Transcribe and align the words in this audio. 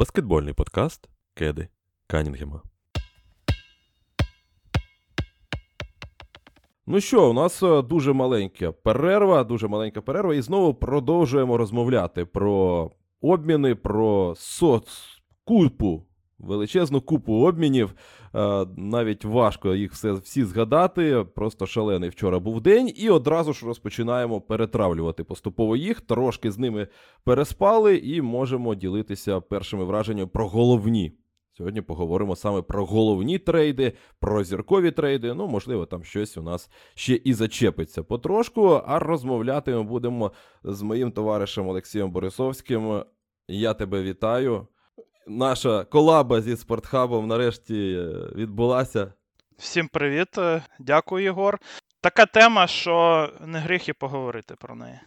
Баскетбольний 0.00 0.54
подкаст 0.54 1.08
Кеди 1.34 1.68
Канінгема. 2.06 2.62
Ну 6.86 7.00
що, 7.00 7.30
у 7.30 7.32
нас 7.32 7.62
е, 7.62 7.82
дуже 7.82 8.12
маленька 8.12 8.72
перерва, 8.72 9.44
дуже 9.44 9.68
маленька 9.68 10.02
перерва, 10.02 10.34
і 10.34 10.42
знову 10.42 10.74
продовжуємо 10.74 11.56
розмовляти 11.56 12.24
про 12.24 12.90
обміни, 13.20 13.74
про 13.74 14.34
соцкупу, 14.36 16.06
величезну 16.40 17.00
купу 17.00 17.32
обмінів. 17.32 17.94
Е, 18.34 18.66
навіть 18.76 19.24
важко 19.24 19.74
їх 19.74 19.92
все, 19.92 20.12
всі 20.12 20.44
згадати. 20.44 21.24
Просто 21.34 21.66
шалений 21.66 22.10
вчора 22.10 22.38
був 22.38 22.60
день, 22.60 22.92
і 22.96 23.10
одразу 23.10 23.52
ж 23.52 23.66
розпочинаємо 23.66 24.40
перетравлювати 24.40 25.24
поступово 25.24 25.76
їх. 25.76 26.00
Трошки 26.00 26.50
з 26.50 26.58
ними 26.58 26.88
переспали, 27.24 27.96
і 27.96 28.22
можемо 28.22 28.74
ділитися 28.74 29.40
першими 29.40 29.84
враженнями 29.84 30.26
про 30.26 30.48
головні. 30.48 31.12
Сьогодні 31.52 31.82
поговоримо 31.82 32.36
саме 32.36 32.62
про 32.62 32.86
головні 32.86 33.38
трейди, 33.38 33.92
про 34.20 34.44
зіркові 34.44 34.90
трейди. 34.90 35.34
Ну, 35.34 35.46
можливо, 35.46 35.86
там 35.86 36.04
щось 36.04 36.36
у 36.36 36.42
нас 36.42 36.70
ще 36.94 37.14
і 37.14 37.32
зачепиться 37.32 38.02
потрошку. 38.02 38.66
А 38.86 38.98
розмовляти 38.98 39.74
ми 39.74 39.82
будемо 39.82 40.32
з 40.64 40.82
моїм 40.82 41.12
товаришем 41.12 41.68
Олексієм 41.68 42.10
Борисовським. 42.10 43.02
Я 43.48 43.74
тебе 43.74 44.02
вітаю. 44.02 44.66
Наша 45.30 45.84
колаба 45.84 46.40
зі 46.40 46.56
спортхабом 46.56 47.26
нарешті 47.26 47.92
е, 47.92 48.06
відбулася. 48.34 49.12
Всім 49.58 49.88
привіт, 49.88 50.28
дякую, 50.78 51.24
Єгор. 51.24 51.58
Така 52.00 52.26
тема, 52.26 52.66
що 52.66 53.28
не 53.46 53.58
гріх 53.58 53.88
і 53.88 53.92
поговорити 53.92 54.54
про 54.60 54.74
неї. 54.74 55.00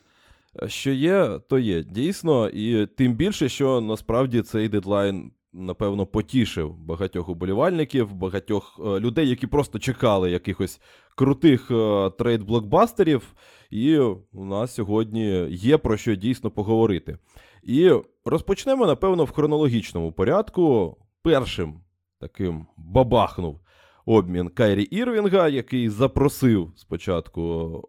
Що 0.68 0.92
є, 0.92 1.40
то 1.50 1.60
є 1.60 1.84
дійсно, 1.84 2.50
і 2.50 2.86
тим 2.86 3.14
більше, 3.14 3.50
що 3.50 3.82
насправді 3.82 4.42
цей 4.42 4.70
дедлайн 4.70 5.32
напевно, 5.54 6.06
потішив 6.06 6.76
багатьох 6.78 7.30
уболівальників, 7.30 8.14
багатьох 8.14 8.80
е, 8.80 9.00
людей, 9.00 9.30
які 9.30 9.48
просто 9.48 9.80
чекали 9.80 10.32
якихось 10.32 10.82
крутих 11.16 11.72
е, 11.72 11.74
трейд-блокбастерів. 12.08 13.22
І 13.70 13.98
у 14.34 14.46
нас 14.46 14.74
сьогодні 14.74 15.48
є 15.50 15.78
про 15.78 15.98
що 15.98 16.16
дійсно 16.16 16.52
поговорити. 16.52 17.18
І 17.64 17.92
розпочнемо, 18.26 18.88
напевно, 18.88 19.24
в 19.24 19.32
хронологічному 19.32 20.12
порядку. 20.12 20.98
Першим 21.22 21.82
таким 22.20 22.66
бабахнув 22.78 23.60
обмін 24.06 24.50
Кайрі 24.50 24.84
Ірвінга, 24.84 25.50
який 25.50 25.90
запросив 25.90 26.72
спочатку 26.76 27.82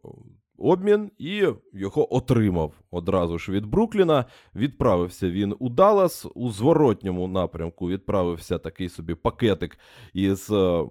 обмін 0.59 1.11
і 1.19 1.47
його 1.73 2.15
отримав 2.17 2.73
одразу 2.91 3.39
ж 3.39 3.53
від 3.53 3.67
Брукліна. 3.67 4.25
Відправився 4.55 5.31
він 5.31 5.55
у 5.59 5.69
Даллас. 5.69 6.27
У 6.35 6.51
зворотньому 6.51 7.29
напрямку 7.29 7.89
відправився 7.89 8.59
такий 8.59 8.89
собі 8.89 9.15
пакетик 9.15 9.79
із 10.13 10.51
е, 10.51 10.85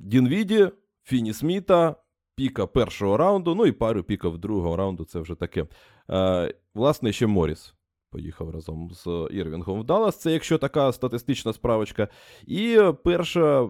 Дінвіді, 0.00 0.68
Фіні 1.04 1.32
Сміта, 1.32 1.96
піка 2.34 2.66
першого 2.66 3.16
раунду, 3.16 3.54
ну 3.54 3.66
і 3.66 3.72
пару 3.72 4.02
піків 4.02 4.38
другого 4.38 4.76
раунду 4.76 5.04
це 5.04 5.20
вже 5.20 5.34
таке. 5.34 5.66
Е, 6.10 6.54
Власне, 6.74 7.12
ще 7.12 7.26
Моріс. 7.26 7.74
Поїхав 8.10 8.50
разом 8.50 8.90
з 8.94 9.28
Ірвінгом 9.30 9.80
в 9.80 9.84
Даллас. 9.84 10.16
Це 10.16 10.32
якщо 10.32 10.58
така 10.58 10.92
статистична 10.92 11.52
справочка. 11.52 12.08
І 12.46 12.78
перша 13.04 13.68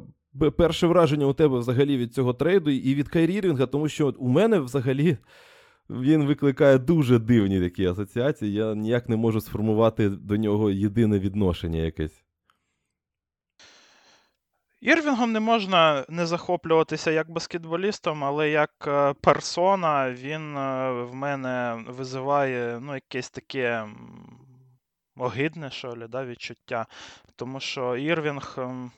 перше 0.57 0.87
враження 0.87 1.27
у 1.27 1.33
тебе 1.33 1.59
взагалі 1.59 1.97
від 1.97 2.14
цього 2.14 2.34
трейду 2.34 2.70
і 2.70 2.95
від 2.95 3.09
Кайрірінга, 3.09 3.67
тому 3.67 3.89
що 3.89 4.14
у 4.19 4.29
мене 4.29 4.59
взагалі 4.59 5.17
він 5.91 6.25
викликає 6.25 6.79
дуже 6.79 7.19
дивні 7.19 7.61
такі 7.61 7.86
асоціації. 7.86 8.53
Я 8.53 8.74
ніяк 8.74 9.08
не 9.08 9.17
можу 9.17 9.41
сформувати 9.41 10.08
до 10.08 10.36
нього 10.36 10.70
єдине 10.70 11.18
відношення 11.18 11.79
якесь. 11.79 12.26
Ірвінгом 14.81 15.33
не 15.33 15.41
можна 15.41 16.05
не 16.09 16.27
захоплюватися 16.27 17.11
як 17.11 17.31
баскетболістом, 17.31 18.25
але 18.25 18.51
як 18.51 18.70
е, 18.87 19.14
персона 19.20 20.13
він 20.13 20.57
е, 20.57 20.91
в 20.91 21.14
мене 21.14 21.85
визиває 21.89 22.79
ну, 22.81 22.95
якесь 22.95 23.31
таке 23.31 23.89
огидне, 25.17 25.70
что 25.70 25.89
ли, 25.89 26.09
да, 26.09 26.25
відчуття. 26.25 26.86
Тому 27.36 27.61
що 27.61 27.97
Ірвінг, 27.97 28.55
ем, 28.59 28.91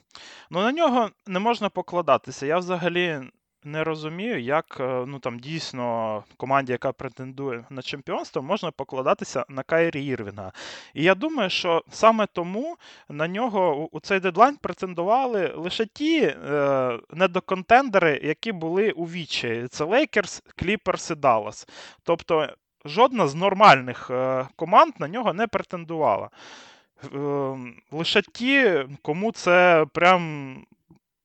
ну 0.49 0.61
на 0.61 0.71
нього 0.71 1.09
не 1.27 1.39
можна 1.39 1.69
покладатися. 1.69 2.45
Я 2.45 2.57
взагалі 2.57 3.21
не 3.63 3.83
розумію, 3.83 4.41
як 4.41 4.77
е, 4.79 5.03
ну 5.07 5.19
там 5.19 5.39
дійсно 5.39 6.23
команді, 6.37 6.71
яка 6.71 6.91
претендує 6.91 7.65
на 7.69 7.81
чемпіонство, 7.81 8.41
можна 8.41 8.71
покладатися 8.71 9.45
на 9.49 9.63
Кайрі 9.63 10.05
Ірвінга. 10.05 10.51
І 10.93 11.03
я 11.03 11.15
думаю, 11.15 11.49
що 11.49 11.83
саме 11.91 12.25
тому 12.33 12.77
на 13.09 13.27
нього 13.27 13.89
у 13.91 13.99
цей 13.99 14.19
дедлайн 14.19 14.55
претендували 14.55 15.53
лише 15.55 15.85
ті 15.85 16.21
е, 16.21 16.99
недоконтендери, 17.13 18.21
які 18.23 18.51
були 18.51 18.91
у 18.91 19.05
вічі. 19.05 19.67
Це 19.69 19.83
Лейкерс, 19.83 20.43
Кліперс 20.55 21.11
і 21.11 21.15
Даллас. 21.15 21.67
Тобто 22.03 22.49
жодна 22.85 23.27
з 23.27 23.35
нормальних 23.35 24.09
е, 24.11 24.47
команд 24.55 24.93
на 24.99 25.07
нього 25.07 25.33
не 25.33 25.47
претендувала. 25.47 26.29
Ем, 27.13 27.75
лише 27.91 28.21
ті, 28.21 28.85
кому 29.01 29.31
це 29.31 29.85
прям. 29.93 30.55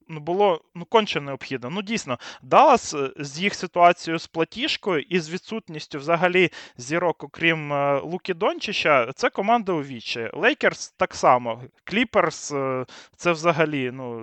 Ну, 0.09 0.20
було 0.20 0.60
ну, 0.75 0.84
конче 0.84 1.20
необхідно. 1.20 1.70
Ну, 1.70 1.82
дійсно, 1.82 2.19
Даллас 2.42 2.94
е, 2.94 3.10
з 3.16 3.41
їх 3.41 3.54
ситуацією 3.54 4.19
з 4.19 4.26
платіжкою 4.26 5.00
і 5.09 5.20
з 5.20 5.31
відсутністю 5.31 5.98
взагалі 5.98 6.50
зірок, 6.76 7.25
окрім 7.25 7.72
е, 7.72 8.00
Луки 8.00 8.34
Дончича, 8.34 9.12
це 9.12 9.31
команда 9.31 9.72
у 9.72 9.82
вічі. 9.82 10.31
Лейкерс 10.32 10.91
так 10.91 11.14
само. 11.14 11.62
Кліперс 11.84 12.54
це 13.16 13.32
взагалі, 13.32 13.91
ну. 13.94 14.22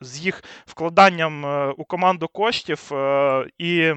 З 0.00 0.18
їх 0.18 0.44
вкладанням 0.66 1.44
у 1.76 1.84
команду 1.84 2.28
коштів 2.28 2.90
і 3.58 3.94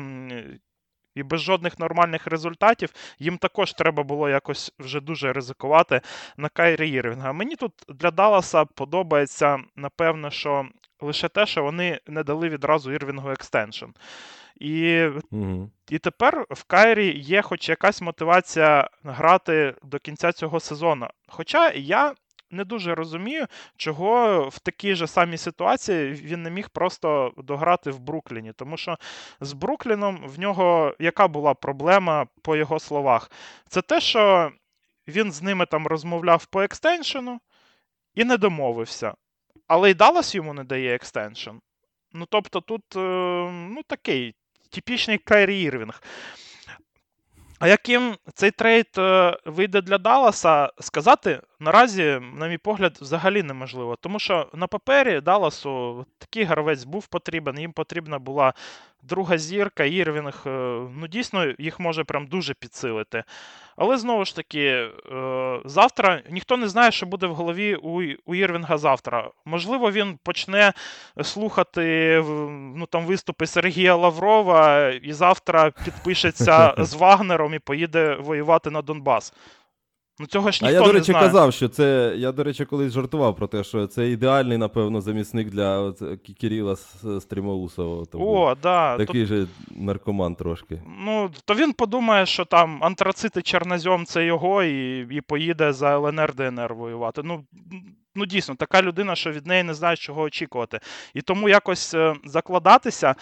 і 1.16 1.24
без 1.24 1.42
жодних 1.42 1.80
нормальних 1.80 2.28
результатів 2.28 2.90
їм 3.20 3.38
також 3.38 3.74
треба 3.74 4.04
було 4.04 4.30
якось 4.30 4.74
вже 4.80 5.00
дуже 5.00 5.34
ризикувати 5.34 6.02
на 6.38 6.50
Кайрі 6.50 6.90
Ірвінга. 6.90 7.34
Мені 7.34 7.56
тут 7.56 7.74
для 7.90 8.12
Далласа 8.12 8.66
подобається, 8.66 9.60
напевно, 9.76 10.32
що 10.32 10.66
лише 11.02 11.30
те, 11.30 11.46
що 11.46 11.64
вони 11.64 12.00
не 12.08 12.24
дали 12.24 12.50
відразу 12.50 12.92
Ірвінгу 12.92 13.32
екстеншн. 13.32 13.86
І 14.56 15.06
угу. 15.32 15.70
і 15.90 16.00
тепер 16.00 16.46
в 16.50 16.64
Кайрі 16.64 17.20
є 17.20 17.42
хоч 17.42 17.70
якась 17.70 18.02
мотивація 18.02 18.90
грати 19.04 19.76
до 19.84 20.00
кінця 20.00 20.32
цього 20.32 20.60
сезону. 20.60 21.08
Хоча 21.28 21.72
я 21.72 22.14
не 22.52 22.64
дуже 22.64 22.96
розумію, 22.96 23.48
чого 23.78 24.42
в 24.50 24.60
такій 24.60 24.96
же 24.96 25.08
самій 25.08 25.38
ситуації 25.38 26.12
він 26.12 26.44
не 26.44 26.50
міг 26.52 26.70
просто 26.70 27.34
дограти 27.38 27.92
в 27.92 28.00
Брукліні. 28.00 28.54
Тому 28.54 28.78
що 28.78 28.98
з 29.42 29.54
Брукліном 29.54 30.28
в 30.28 30.40
нього 30.40 30.96
яка 31.00 31.28
була 31.28 31.54
проблема 31.54 32.28
по 32.42 32.56
його 32.56 32.80
словах? 32.80 33.32
Це 33.70 33.82
те, 33.82 34.02
що 34.02 34.52
він 35.08 35.32
з 35.32 35.42
ними 35.42 35.66
там 35.66 35.88
розмовляв 35.88 36.46
по 36.46 36.62
extension 36.62 37.16
'ену 37.16 37.40
і 38.16 38.24
не 38.24 38.38
домовився. 38.38 39.14
Але 39.68 39.92
й 39.92 39.94
Даллас 39.94 40.36
йому 40.36 40.54
не 40.54 40.64
дає 40.64 40.96
extension. 40.96 41.52
Ну, 42.14 42.26
тобто, 42.30 42.62
тут 42.62 42.96
е, 42.96 43.00
ну, 43.52 43.82
такий 43.88 44.36
типічний 44.70 45.18
Кайрі 45.18 45.62
Ірвінг. 45.62 46.02
А 47.62 47.68
яким 47.68 48.16
цей 48.34 48.52
трейд 48.52 48.88
е, 48.98 49.38
вийде 49.46 49.82
для 49.82 49.98
Далласа, 49.98 50.70
сказати 50.80 51.42
наразі, 51.60 52.20
на 52.34 52.48
мій 52.48 52.58
погляд, 52.58 52.98
взагалі 53.02 53.44
неможливо. 53.44 53.96
Тому 53.96 54.20
що 54.20 54.50
на 54.54 54.68
папері 54.68 55.22
Далласу 55.22 56.06
такий 56.18 56.44
гравець 56.44 56.84
був 56.84 57.08
потрібен, 57.08 57.60
їм 57.60 57.72
потрібна 57.72 58.20
була 58.20 58.54
друга 59.04 59.38
зірка, 59.38 59.84
Ірвінг, 59.84 60.44
е, 60.46 60.50
ну 60.98 61.08
дійсно 61.08 61.46
їх 61.58 61.80
може 61.80 62.04
прям 62.04 62.28
дуже 62.28 62.54
підсилити. 62.54 63.24
Але 63.76 63.98
знову 63.98 64.26
ж 64.26 64.36
таки, 64.36 64.66
е, 64.66 64.90
завтра 65.66 66.22
ніхто 66.30 66.58
не 66.58 66.68
знає, 66.68 66.92
що 66.92 67.06
буде 67.06 67.28
в 67.28 67.34
голові 67.34 67.76
у 67.76 68.02
у 68.26 68.36
Ірвінга 68.36 68.78
завтра. 68.78 69.30
Можливо, 69.46 69.92
він 69.92 70.20
почне 70.24 70.74
слухати 71.24 72.16
ну, 72.76 72.86
там, 72.86 73.06
виступи 73.06 73.48
Сергія 73.48 73.96
Лаврова 73.96 74.90
і 74.90 75.14
завтра 75.14 75.72
підпишеться 75.86 76.74
з 76.78 76.94
Вагнером 76.94 77.54
і 77.54 77.60
поїде 77.60 78.16
воювати 78.16 78.70
на 78.70 78.82
Донбас. 78.82 79.34
Ну, 80.22 80.28
цього 80.28 80.52
ж 80.52 80.60
ніхто 80.64 80.78
А 80.78 80.82
я, 80.82 80.88
до 80.88 80.94
речі, 80.94 81.12
знає. 81.12 81.28
казав, 81.28 81.54
що 81.54 81.68
це. 81.68 82.14
Я, 82.18 82.32
до 82.32 82.44
речі, 82.44 82.66
колись 82.66 82.94
жартував 82.94 83.36
про 83.36 83.48
те, 83.48 83.64
що 83.64 83.88
це 83.88 84.10
ідеальний, 84.10 84.58
напевно, 84.58 85.02
замісник 85.02 85.50
для 85.50 85.94
Кіріла 86.38 86.76
Стрімоусова. 87.20 88.06
О, 88.14 88.56
да. 88.64 88.98
Такий 88.98 89.22
то... 89.22 89.28
же 89.28 89.48
наркоман 89.72 90.36
трошки. 90.36 90.82
Ну, 91.06 91.30
то 91.46 91.56
він 91.56 91.74
подумає, 91.74 92.26
що 92.26 92.46
там 92.46 92.84
антрацити 92.84 93.42
чорнозьом 93.42 94.06
це 94.06 94.26
його, 94.26 94.64
і 94.64 95.00
і 95.16 95.22
поїде 95.22 95.74
за 95.74 95.96
ЛНР 95.96 96.36
ДНР 96.36 96.74
воювати. 96.74 97.22
Ну, 97.24 97.44
ну 98.16 98.26
дійсно, 98.26 98.56
така 98.56 98.82
людина, 98.82 99.16
що 99.16 99.32
від 99.32 99.48
неї 99.48 99.64
не 99.64 99.74
знає, 99.74 99.98
чого 99.98 100.22
очікувати. 100.22 100.80
І 101.14 101.22
тому 101.22 101.50
якось 101.50 101.94
е, 101.94 102.16
закладатися. 102.26 103.16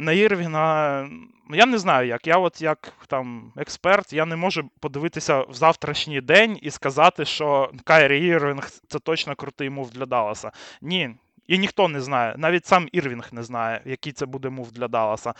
На 0.00 0.12
Ірвіна. 0.12 1.08
Я 1.50 1.66
не 1.66 1.78
знаю 1.78 2.08
як. 2.08 2.26
Я, 2.26 2.36
от 2.36 2.62
як 2.62 2.92
там 3.06 3.52
експерт, 3.56 4.12
я 4.12 4.26
не 4.26 4.36
можу 4.36 4.70
подивитися 4.80 5.40
в 5.40 5.54
завтрашній 5.54 6.20
день 6.20 6.58
і 6.62 6.70
сказати, 6.70 7.24
що 7.24 7.70
Кайрі 7.84 8.26
Ірвінг 8.26 8.70
це 8.88 8.98
точно 8.98 9.34
крутий 9.34 9.70
мув 9.70 9.90
для 9.90 10.06
Далласа. 10.06 10.52
Ні. 10.82 11.10
І 11.46 11.58
ніхто 11.58 11.88
не 11.88 12.00
знає, 12.00 12.34
навіть 12.38 12.66
сам 12.66 12.88
Ірвінг 12.92 13.28
не 13.32 13.42
знає, 13.42 13.80
який 13.84 14.12
це 14.12 14.26
буде 14.26 14.50
мув 14.50 14.72
для 14.72 14.88
Далласа. 14.88 15.34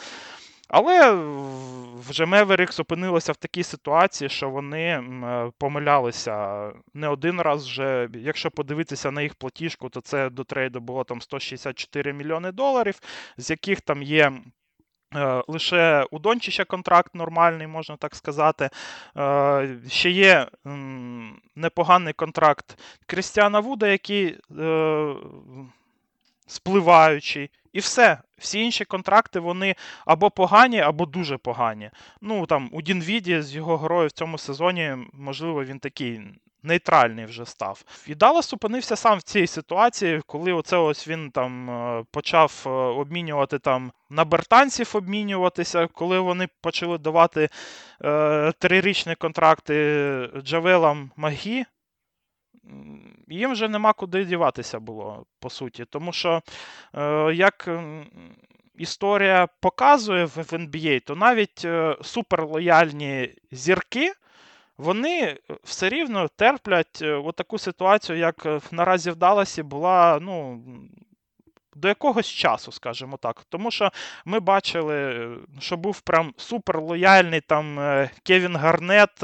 Але 0.71 1.13
вже 2.09 2.27
Меверікс 2.27 2.81
опинилися 2.81 3.33
в 3.33 3.37
такій 3.37 3.63
ситуації, 3.63 4.29
що 4.29 4.51
вони 4.51 4.83
е, 4.83 5.51
помилялися 5.59 6.67
не 6.95 7.09
один 7.09 7.41
раз 7.41 7.67
вже. 7.67 8.09
Якщо 8.15 8.51
подивитися 8.51 9.11
на 9.11 9.23
їх 9.23 9.35
платіжку, 9.35 9.89
то 9.89 10.01
це 10.01 10.31
до 10.31 10.45
трейду 10.45 10.81
було 10.81 11.05
там 11.05 11.21
164 11.21 12.13
мільйони 12.13 12.53
доларів, 12.53 13.01
з 13.37 13.51
яких 13.51 13.81
там 13.81 14.03
є. 14.03 14.33
Е, 15.15 15.43
лише 15.49 16.07
у 16.11 16.19
Дончича 16.19 16.65
контракт 16.65 17.15
нормальний, 17.15 17.67
можна 17.67 17.97
так 17.97 18.15
сказати. 18.15 18.71
Е, 19.17 19.69
ще 19.89 20.11
є 20.11 20.47
непоганий 21.57 22.13
контракт 22.13 22.79
Крістіана 23.07 23.61
Вуда, 23.61 23.87
який 23.87 24.39
спливаючий. 26.51 27.51
І 27.73 27.81
все. 27.81 28.19
Всі 28.39 28.61
інші 28.61 28.85
контракти 28.85 29.41
вони 29.41 29.75
або 30.07 30.31
погані, 30.31 30.81
або 30.81 31.07
дуже 31.07 31.37
погані. 31.37 31.91
Ну 32.21 32.47
там 32.47 32.69
у 32.73 32.83
Дінвіді 32.83 33.43
з 33.43 33.55
його 33.55 33.77
грою 33.77 34.09
в 34.09 34.13
цьому 34.13 34.39
сезоні, 34.39 34.97
можливо, 35.13 35.65
він 35.65 35.79
такий. 35.79 36.21
Нейтральний 36.63 37.25
вже 37.25 37.47
став. 37.47 37.85
І 38.07 38.15
Даллас 38.15 38.53
опинився 38.55 38.97
сам 38.97 39.19
в 39.19 39.23
цій 39.23 39.47
ситуації, 39.47 40.21
коли 40.27 40.53
оце 40.53 40.77
ось 40.77 41.09
він 41.09 41.31
там 41.31 41.71
е, 41.71 42.05
почав 42.11 42.63
е, 42.67 42.69
обмінювати 42.71 43.59
там 43.59 43.93
на 44.11 44.25
бертанців 44.25 44.91
обмінюватися, 44.95 45.87
коли 45.87 46.19
вони 46.19 46.49
почали 46.61 46.99
давати 46.99 47.49
е, 48.05 48.53
трирічні 48.59 49.15
контракти 49.15 49.75
Джавелам 50.43 51.11
Магі 51.17 51.65
їм 53.29 53.53
вже 53.53 53.69
нема 53.69 53.93
куди 53.93 54.25
діватися 54.25 54.81
було, 54.81 55.27
по 55.41 55.51
суті. 55.51 55.85
Тому 55.85 56.13
що, 56.13 56.43
е, 56.95 57.33
як 57.35 57.69
історія 58.77 59.49
показує 59.61 60.25
в 60.25 60.37
NBA, 60.39 61.01
то 61.01 61.17
навіть 61.17 61.65
е, 61.65 61.97
суперлояльні 62.03 63.35
зірки. 63.51 64.13
Вони 64.79 65.39
все 65.65 65.89
рівно 65.89 66.29
терплять 66.29 66.99
е, 67.03 67.33
таку 67.37 67.59
ситуацію, 67.59 68.19
як 68.19 68.47
наразі 68.71 69.11
в 69.11 69.17
Даласі 69.17 69.63
була, 69.63 70.19
ну, 70.23 70.63
до 71.75 71.89
якогось 71.89 72.27
часу, 72.27 72.73
скажімо 72.73 73.17
так. 73.17 73.45
Тому 73.49 73.71
що 73.71 73.91
ми 74.25 74.41
бачили, 74.41 75.29
що 75.61 75.77
був 75.77 76.01
прям 76.01 76.35
суперлояльний 76.37 77.41
там 77.41 77.79
Кевін 78.23 78.57
Гарнет 78.57 79.23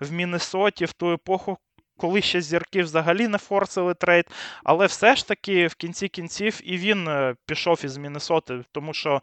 в 0.00 0.10
Міннесоті 0.10 0.84
в 0.84 0.92
ту 0.92 1.12
епоху, 1.12 1.58
коли 1.96 2.22
ще 2.22 2.40
зірки 2.40 2.82
взагалі 2.82 3.28
не 3.28 3.38
форсили 3.38 3.94
трейд. 3.94 4.24
Але 4.64 4.86
все 4.86 5.16
ж 5.16 5.28
таки 5.28 5.66
в 5.66 5.74
кінці 5.74 6.08
кінців 6.08 6.60
і 6.64 6.76
він 6.76 7.08
е, 7.08 7.34
пішов 7.46 7.80
із 7.84 7.96
Міннесоти, 7.96 8.64
тому 8.72 8.94
що 8.94 9.22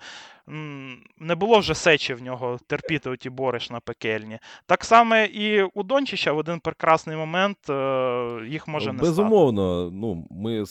не 1.18 1.36
було 1.36 1.60
вже 1.60 1.76
сечі 1.76 2.14
в 2.14 2.22
нього 2.22 2.60
терпіти 2.68 3.10
оті 3.10 3.32
на 3.72 3.80
пекельні. 3.80 4.40
Так 4.66 4.86
само 4.86 5.16
і 5.16 5.64
у 5.64 5.84
Дончича 5.84 6.32
в 6.32 6.38
один 6.38 6.60
прекрасний 6.60 7.18
момент 7.18 7.58
е, 7.70 8.46
їх 8.48 8.68
може 8.68 8.94
не 8.94 9.02
Безумовно, 9.02 9.82
стати. 9.82 9.96
ну, 10.02 10.28
ми 10.32 10.64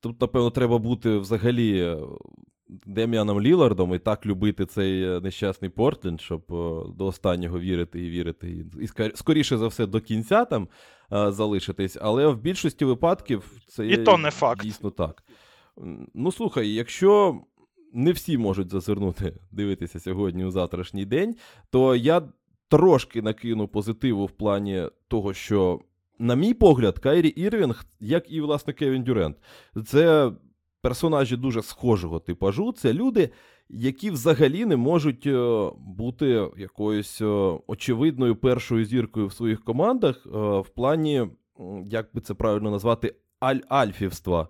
тут, 0.00 0.20
напевно, 0.20 0.50
треба 0.50 0.78
бути 0.78 1.18
взагалі. 1.18 1.80
Е, 1.80 1.96
Дем'яном 2.86 3.40
Лілардом 3.40 3.94
і 3.94 3.98
так 3.98 4.26
любити 4.26 4.66
цей 4.66 5.20
нещасний 5.20 5.70
Портленд, 5.70 6.20
щоб 6.20 6.42
до 6.96 7.06
останнього 7.06 7.58
вірити 7.58 8.04
і 8.04 8.10
вірити, 8.10 8.64
і 8.80 8.86
скоріше 9.14 9.56
за 9.56 9.66
все 9.66 9.86
до 9.86 10.00
кінця 10.00 10.44
там 10.44 10.68
залишитись, 11.10 11.98
але 12.00 12.26
в 12.26 12.38
більшості 12.38 12.84
випадків 12.84 13.52
це 13.68 13.86
І 13.86 13.96
то 13.96 14.18
не 14.18 14.30
факт. 14.30 14.62
дійсно 14.62 14.90
так. 14.90 15.24
Ну, 16.14 16.32
слухай, 16.32 16.68
якщо 16.68 17.40
не 17.92 18.12
всі 18.12 18.38
можуть 18.38 18.70
зазирнути, 18.70 19.34
дивитися 19.50 20.00
сьогодні 20.00 20.44
у 20.44 20.50
завтрашній 20.50 21.04
день, 21.04 21.36
то 21.70 21.96
я 21.96 22.22
трошки 22.68 23.22
накину 23.22 23.68
позитиву 23.68 24.26
в 24.26 24.30
плані 24.30 24.82
того, 25.08 25.34
що, 25.34 25.80
на 26.18 26.34
мій 26.34 26.54
погляд, 26.54 26.98
Кайрі 26.98 27.28
Ірвінг, 27.28 27.84
як 28.00 28.30
і, 28.32 28.40
власне, 28.40 28.72
Кевін 28.72 29.02
Дюрент, 29.02 29.36
це 29.86 30.32
персонажі 30.82 31.36
дуже 31.36 31.62
схожого 31.62 32.20
типажу. 32.20 32.72
Це 32.72 32.92
люди, 32.92 33.30
які 33.70 34.10
взагалі 34.10 34.64
не 34.64 34.76
можуть 34.76 35.26
е, 35.26 35.70
бути 35.78 36.48
якоюсь 36.56 37.20
е, 37.20 37.58
очевидною 37.66 38.36
першою 38.36 38.84
зіркою 38.84 39.26
в 39.26 39.32
своїх 39.32 39.64
командах 39.64 40.26
е, 40.26 40.30
в 40.60 40.68
плані, 40.68 41.26
як 41.84 42.08
би 42.14 42.20
це 42.20 42.34
правильно 42.34 42.70
назвати, 42.70 43.14
аль-альфівства. 43.40 44.48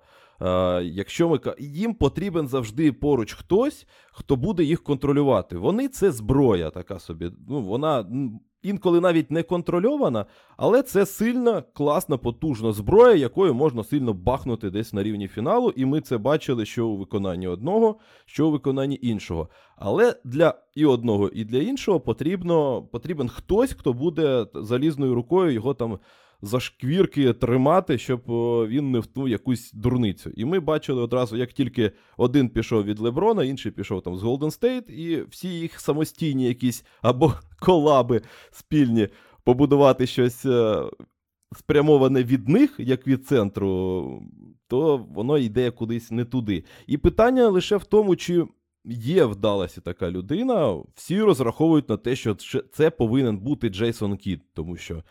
Якщо 0.83 1.29
ми 1.29 1.41
їм 1.59 1.95
потрібен 1.95 2.49
завжди 2.49 2.93
поруч 2.93 3.35
хтось, 3.35 3.87
хто 4.13 4.37
буде 4.37 4.65
їх 4.65 4.83
контролювати. 4.83 5.57
Вони 5.57 5.89
це 5.89 6.13
зброя, 6.13 6.71
така 6.71 6.99
собі. 6.99 7.31
Ну, 7.49 7.63
Вона 7.63 8.07
інколи 8.69 9.01
навіть 9.01 9.31
не 9.31 9.43
контрольована, 9.43 10.27
але 10.57 10.83
це 10.83 11.07
сильна, 11.07 11.63
класна, 11.73 12.17
потужна 12.17 12.73
зброя, 12.73 13.15
якою 13.15 13.55
можна 13.55 13.85
сильно 13.85 14.13
бахнути 14.13 14.71
десь 14.71 14.93
на 14.93 15.03
рівні 15.03 15.29
фіналу. 15.29 15.73
І 15.77 15.85
ми 15.85 16.01
це 16.01 16.19
бачили, 16.19 16.67
що 16.67 16.87
у 16.87 16.97
виконанні 16.97 17.47
одного, 17.47 17.97
що 18.27 18.49
у 18.49 18.51
виконанні 18.51 18.99
іншого. 19.03 19.49
Але 19.77 20.15
для 20.25 20.55
і 20.75 20.87
одного, 20.87 21.29
і 21.29 21.45
для 21.45 21.59
іншого 21.59 22.01
потрібно, 22.01 22.83
потрібен 22.83 23.29
хтось, 23.29 23.73
хто 23.73 23.93
буде 23.93 24.47
залізною 24.55 25.15
рукою 25.15 25.53
його 25.53 25.75
там 25.75 25.99
за 26.43 26.61
шквірки 26.61 27.33
тримати, 27.33 27.99
щоб 27.99 28.23
він 28.69 28.91
не 28.91 28.99
втнув 28.99 29.29
якусь 29.29 29.73
дурницю. 29.73 30.31
І 30.37 30.45
ми 30.45 30.61
бачили 30.61 31.03
одразу, 31.03 31.37
як 31.37 31.53
тільки 31.53 31.93
один 32.17 32.49
пішов 32.49 32.85
від 32.85 32.99
Леброна, 32.99 33.45
інший 33.45 33.73
пішов 33.73 34.03
там 34.03 34.17
з 34.17 34.23
Голден 34.23 34.51
Стейт, 34.51 34.91
і 34.91 35.23
всі 35.31 35.49
їх 35.49 35.81
самостійні 35.81 36.49
якісь 36.49 36.85
або 37.03 37.35
колаби 37.61 38.21
спільні 38.51 39.09
побудувати 39.45 40.07
щось 40.07 40.47
е, 40.47 40.83
спрямоване 41.57 42.25
від 42.25 42.49
них, 42.49 42.75
як 42.79 43.07
від 43.07 43.27
центру, 43.27 44.23
то 44.69 44.97
воно 44.97 45.39
йде 45.39 45.71
кудись 45.71 46.11
не 46.11 46.25
туди. 46.25 46.65
І 46.87 46.99
питання 46.99 47.49
лише 47.49 47.77
в 47.77 47.85
тому, 47.85 48.17
чи. 48.17 48.47
Є 48.91 49.25
в 49.25 49.37
Даласі 49.37 49.81
така 49.81 50.11
людина, 50.11 50.77
всі 50.95 51.23
розраховують 51.23 51.89
на 51.89 51.97
те, 51.97 52.17
що 52.17 52.35
це 52.73 52.91
повинен 52.91 53.39
бути 53.39 53.69
Джейсон 53.69 54.17
Кіт, 54.17 54.41
тому 54.55 54.77
що 54.77 55.03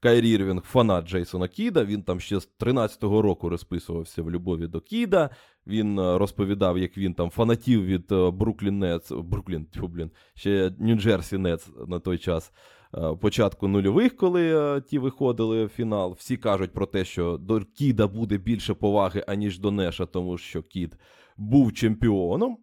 Кайрі 0.00 0.30
Ірвінг 0.30 0.62
фанат 0.62 1.08
Джейсона 1.08 1.48
Кіда. 1.48 1.84
Він 1.84 2.02
там 2.02 2.20
ще 2.20 2.40
з 2.40 2.48
13-го 2.60 3.22
року 3.22 3.48
розписувався 3.48 4.22
в 4.22 4.30
любові 4.30 4.66
до 4.66 4.80
Кіда. 4.80 5.30
Він 5.66 5.98
е, 5.98 6.18
розповідав, 6.18 6.78
як 6.78 6.98
він 6.98 7.14
там 7.14 7.30
фанатів 7.30 7.84
від 7.84 8.06
Бруклін 8.32 8.78
Нетс, 8.78 9.12
Бруклін, 9.12 9.66
блін, 9.82 10.10
ще 10.34 10.68
Нью-Джерсі 10.68 11.38
Нетс 11.38 11.70
на 11.88 11.98
той 11.98 12.18
час. 12.18 12.52
Е, 12.94 13.16
початку 13.20 13.68
нульових, 13.68 14.16
коли 14.16 14.76
е, 14.76 14.80
ті 14.80 14.98
виходили 14.98 15.64
в 15.64 15.68
фінал, 15.68 16.16
всі 16.18 16.36
кажуть 16.36 16.72
про 16.72 16.86
те, 16.86 17.04
що 17.04 17.36
до 17.36 17.60
Кіда 17.60 18.06
буде 18.06 18.38
більше 18.38 18.74
поваги, 18.74 19.24
аніж 19.26 19.58
до 19.58 19.70
Неша, 19.70 20.06
тому 20.06 20.38
що 20.38 20.62
Кід 20.62 20.96
був 21.36 21.72
чемпіоном. 21.72 22.58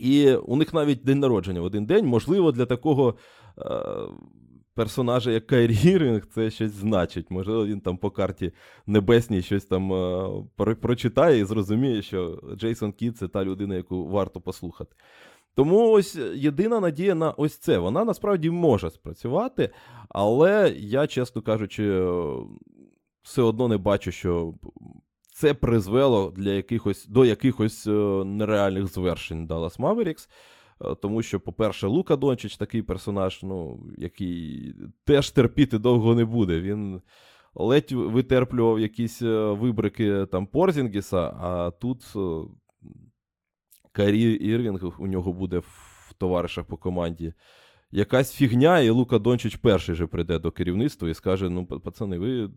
І 0.00 0.34
у 0.34 0.56
них 0.56 0.74
навіть 0.74 1.04
день 1.04 1.20
народження 1.20 1.60
в 1.60 1.64
один 1.64 1.86
день, 1.86 2.06
можливо, 2.06 2.52
для 2.52 2.66
такого 2.66 3.14
персонажа, 4.74 5.30
як 5.30 5.46
Кайрі 5.46 6.22
це 6.34 6.50
щось 6.50 6.72
значить. 6.72 7.30
Можливо, 7.30 7.66
він 7.66 7.80
там 7.80 7.96
по 7.96 8.10
карті 8.10 8.52
небесній 8.86 9.42
щось 9.42 9.64
там 9.64 9.92
е, 9.92 10.74
прочитає 10.74 11.40
і 11.40 11.44
зрозуміє, 11.44 12.02
що 12.02 12.42
Джейсон 12.56 12.92
Кіт 12.92 13.16
це 13.16 13.28
та 13.28 13.44
людина, 13.44 13.74
яку 13.74 14.06
варто 14.06 14.40
послухати. 14.40 14.96
Тому 15.54 15.90
ось 15.90 16.16
єдина 16.34 16.80
надія 16.80 17.14
на 17.14 17.30
ось 17.30 17.56
це. 17.56 17.78
Вона 17.78 18.04
насправді 18.04 18.50
може 18.50 18.90
спрацювати, 18.90 19.70
але 20.08 20.74
я, 20.76 21.06
чесно 21.06 21.42
кажучи, 21.42 22.06
все 23.22 23.42
одно 23.42 23.68
не 23.68 23.76
бачу, 23.76 24.12
що 24.12 24.54
це 25.34 25.54
призвело 25.54 26.32
для 26.36 26.50
якихось, 26.50 27.06
до 27.06 27.24
якихось 27.24 27.86
е, 27.86 27.90
нереальних 28.24 28.86
звершень 28.86 29.46
Dallas 29.46 29.78
Mavericks. 29.78 30.28
Е, 30.80 30.94
тому 30.94 31.22
що, 31.22 31.40
по-перше, 31.40 31.86
Лука 31.86 32.16
Дончич 32.16 32.56
такий 32.56 32.82
персонаж, 32.82 33.42
ну, 33.42 33.86
який 33.98 34.74
теж 35.04 35.30
терпіти 35.30 35.78
довго 35.78 36.14
не 36.14 36.24
буде. 36.24 36.60
Він 36.60 37.00
ледь 37.54 37.92
витерплював 37.92 38.80
якісь 38.80 39.22
е, 39.22 39.52
вибрики 39.52 40.26
там 40.26 40.46
Порзінгіса, 40.46 41.36
а 41.40 41.70
тут 41.70 42.12
е, 42.16 42.48
Карі 43.92 44.32
Ірвінг 44.32 45.00
у 45.00 45.06
нього 45.06 45.32
буде 45.32 45.58
в 45.58 46.14
товаришах 46.18 46.64
по 46.64 46.76
команді. 46.76 47.34
Якась 47.90 48.32
фігня, 48.32 48.80
і 48.80 48.90
Лука 48.90 49.18
Дончич 49.18 49.56
перший 49.56 49.94
же 49.94 50.06
прийде 50.06 50.38
до 50.38 50.50
керівництва 50.50 51.08
і 51.08 51.14
скаже: 51.14 51.50
ну, 51.50 51.66
пацани, 51.66 52.18
ви 52.18 52.50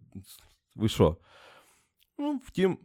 ви 0.76 0.90
що? 0.90 1.18
Ну, 2.18 2.42
втім, 2.46 2.78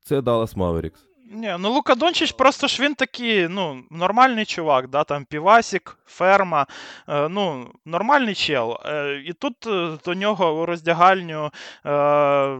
це 0.00 0.20
Dallas 0.20 0.54
Mavericks. 0.54 1.13
Ні, 1.30 1.56
ну 1.58 1.70
Лука 1.70 1.94
Дончич 1.94 2.32
просто 2.32 2.66
ж 2.66 2.82
він 2.82 2.94
такий, 2.94 3.48
ну, 3.48 3.82
нормальний 3.90 4.44
чувак, 4.44 4.88
да, 4.88 5.04
там 5.04 5.24
півасік, 5.24 5.98
ферма, 6.06 6.66
е, 7.08 7.28
ну, 7.28 7.66
нормальний 7.84 8.34
чел. 8.34 8.78
Е, 8.86 9.22
і 9.26 9.32
тут 9.32 9.66
е, 9.66 9.90
до 10.04 10.14
нього 10.14 10.60
у 10.62 10.66
роздягальню 10.66 11.50
е, 11.86 12.58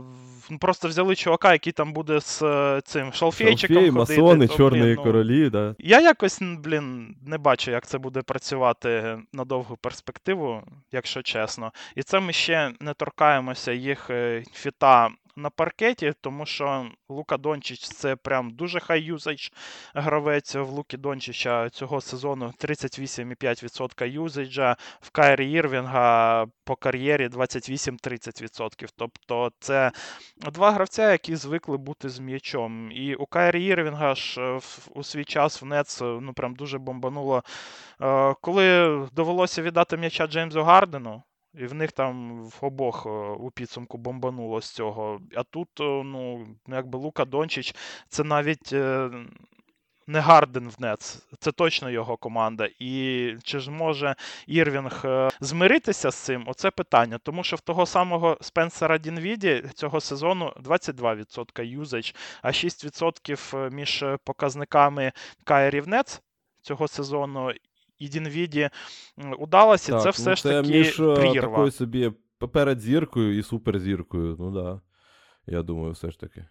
просто 0.61 0.89
взяли 0.89 1.15
чувака, 1.15 1.53
який 1.53 1.73
там 1.73 1.93
буде 1.93 2.21
з 2.21 2.43
е, 2.43 2.81
цим 2.85 3.13
шалфейчиком 3.13 3.77
Шалфей, 3.77 3.91
ходити. 3.91 4.15
масони, 4.21 4.49
то, 4.49 4.57
чорні 4.57 4.95
ну, 4.97 5.03
королі, 5.03 5.51
да. 5.51 5.75
Я 5.79 6.01
якось, 6.01 6.39
блін, 6.43 7.17
не 7.27 7.39
бачу, 7.39 7.71
як 7.71 7.87
це 7.87 7.99
буде 7.99 8.23
працювати 8.23 9.19
на 9.33 9.45
довгу 9.45 9.77
перспективу, 9.77 10.63
якщо 10.93 11.23
чесно. 11.23 11.73
І 11.97 12.03
це 12.03 12.21
ми 12.21 12.33
ще 12.33 12.71
не 12.81 12.95
торкаємося 12.95 13.73
їх 13.73 14.11
е, 14.11 14.43
фіта 14.53 15.11
на 15.37 15.51
паркеті, 15.51 16.13
тому 16.21 16.47
що 16.47 16.87
Лука 17.09 17.37
Дончич 17.37 17.89
це 17.89 18.17
прям 18.17 18.51
дуже 18.51 18.81
хай 18.81 19.01
юзейдж 19.01 19.49
гравець 19.95 20.55
в 20.55 20.69
Лукі 20.69 20.97
Дончича 20.97 21.71
цього 21.71 22.01
сезону 22.01 22.53
38,5% 22.59 24.07
юзейджа, 24.07 24.77
в 25.01 25.11
Кайрі 25.11 25.51
Ірвінга 25.51 26.47
по 26.65 26.77
кар'єрі 26.77 27.29
28-30%. 27.29 28.89
Тобто 28.97 29.53
це 29.61 29.93
два 30.37 30.71
гравця, 30.71 31.13
які 31.13 31.37
звикли 31.37 31.77
бути 31.77 32.09
з 32.09 32.19
м'ячом. 32.19 32.93
І 32.93 33.15
у 33.15 33.27
Кайрі 33.27 33.65
Ірвінга 33.65 34.15
ж 34.15 34.41
е, 34.41 34.61
у 34.95 35.03
свій 35.03 35.25
час 35.25 35.63
в 35.63 35.65
Нец 35.65 36.03
е, 36.03 36.05
ну 36.05 36.33
прям 36.33 36.55
дуже 36.55 36.79
бомбануло. 36.79 37.43
Е, 38.03 38.35
Коли 38.41 38.99
довелося 39.13 39.63
віддати 39.63 39.97
м'яча 39.97 40.27
Джеймсу 40.27 40.63
Гардену, 40.63 41.23
і 41.59 41.67
в 41.67 41.75
них 41.75 41.93
там 41.93 42.45
в 42.45 42.59
обох 42.61 43.07
е, 43.07 43.09
у 43.39 43.51
підсумку 43.51 43.99
бомбануло 43.99 44.61
з 44.61 44.71
цього. 44.71 45.21
А 45.37 45.43
тут, 45.43 45.69
е, 45.81 45.85
ну, 46.05 46.47
якби 46.69 46.99
Лука 46.99 47.25
Дончич, 47.25 47.75
це 48.09 48.25
навіть. 48.25 48.73
е, 48.73 49.11
Не 50.07 50.21
Гарден 50.21 50.69
в 50.69 50.75
Нец, 50.81 51.27
це 51.39 51.53
точно 51.53 51.91
його 51.91 52.17
команда. 52.17 52.69
І 52.79 53.35
чи 53.43 53.59
ж 53.59 53.71
може 53.71 54.15
Ірвінг 54.47 55.05
змиритися 55.41 56.11
з 56.11 56.15
цим? 56.15 56.45
Оце 56.47 56.71
питання. 56.71 57.19
Тому 57.19 57.45
що 57.45 57.57
в 57.57 57.61
того 57.61 57.87
самого 57.87 58.39
Спенсера 58.41 58.99
Дінвіді 58.99 59.65
цього 59.75 60.01
сезону 60.01 60.53
22% 60.65 61.63
юзач, 61.63 62.15
а 62.43 62.49
6% 62.53 63.71
між 63.71 64.05
показниками 64.25 65.13
Кайрі 65.45 65.83
Нец 65.87 66.23
цього 66.63 66.89
сезону 66.89 67.53
і 67.99 68.09
Дінвіді 68.09 68.71
м, 69.19 69.35
удалося. 69.39 69.97
і 69.97 70.01
це 70.01 70.11
все 70.11 70.31
ну, 70.31 70.37
ж 70.37 70.43
таки 70.43 70.69
між 70.69 70.97
прірва. 70.97 71.41
такою 71.41 71.71
собі 71.71 72.13
перед 72.53 72.81
зіркою 72.81 73.39
і 73.39 73.43
суперзіркою. 73.43 74.37
Ну 74.39 74.51
да. 74.51 74.81
Я 75.47 75.63
думаю, 75.63 75.93
все 75.93 76.11
ж 76.11 76.21
таки. 76.21 76.47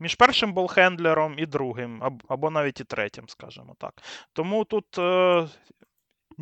Між 0.00 0.14
першим 0.14 0.52
болхендлером 0.52 1.38
і 1.38 1.46
другим, 1.46 2.02
або 2.28 2.50
навіть 2.50 2.80
і 2.80 2.84
третім, 2.84 3.28
скажімо 3.28 3.76
так. 3.78 4.02
Тому 4.32 4.64
тут 4.64 4.98
е, 4.98 5.48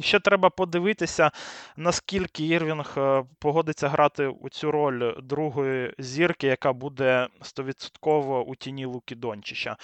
ще 0.00 0.20
треба 0.20 0.50
подивитися, 0.50 1.30
наскільки 1.76 2.46
Ірвінг 2.46 2.94
е, 2.96 3.24
погодиться 3.38 3.88
грати 3.88 4.26
у 4.26 4.48
цю 4.48 4.70
роль 4.70 5.14
другої 5.22 5.94
зірки, 5.98 6.46
яка 6.46 6.72
буде 6.72 7.28
100% 7.40 8.44
у 8.46 8.56
тіні 8.56 8.84
Луки 8.84 9.14
Дончича. 9.14 9.76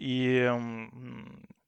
І, 0.00 0.48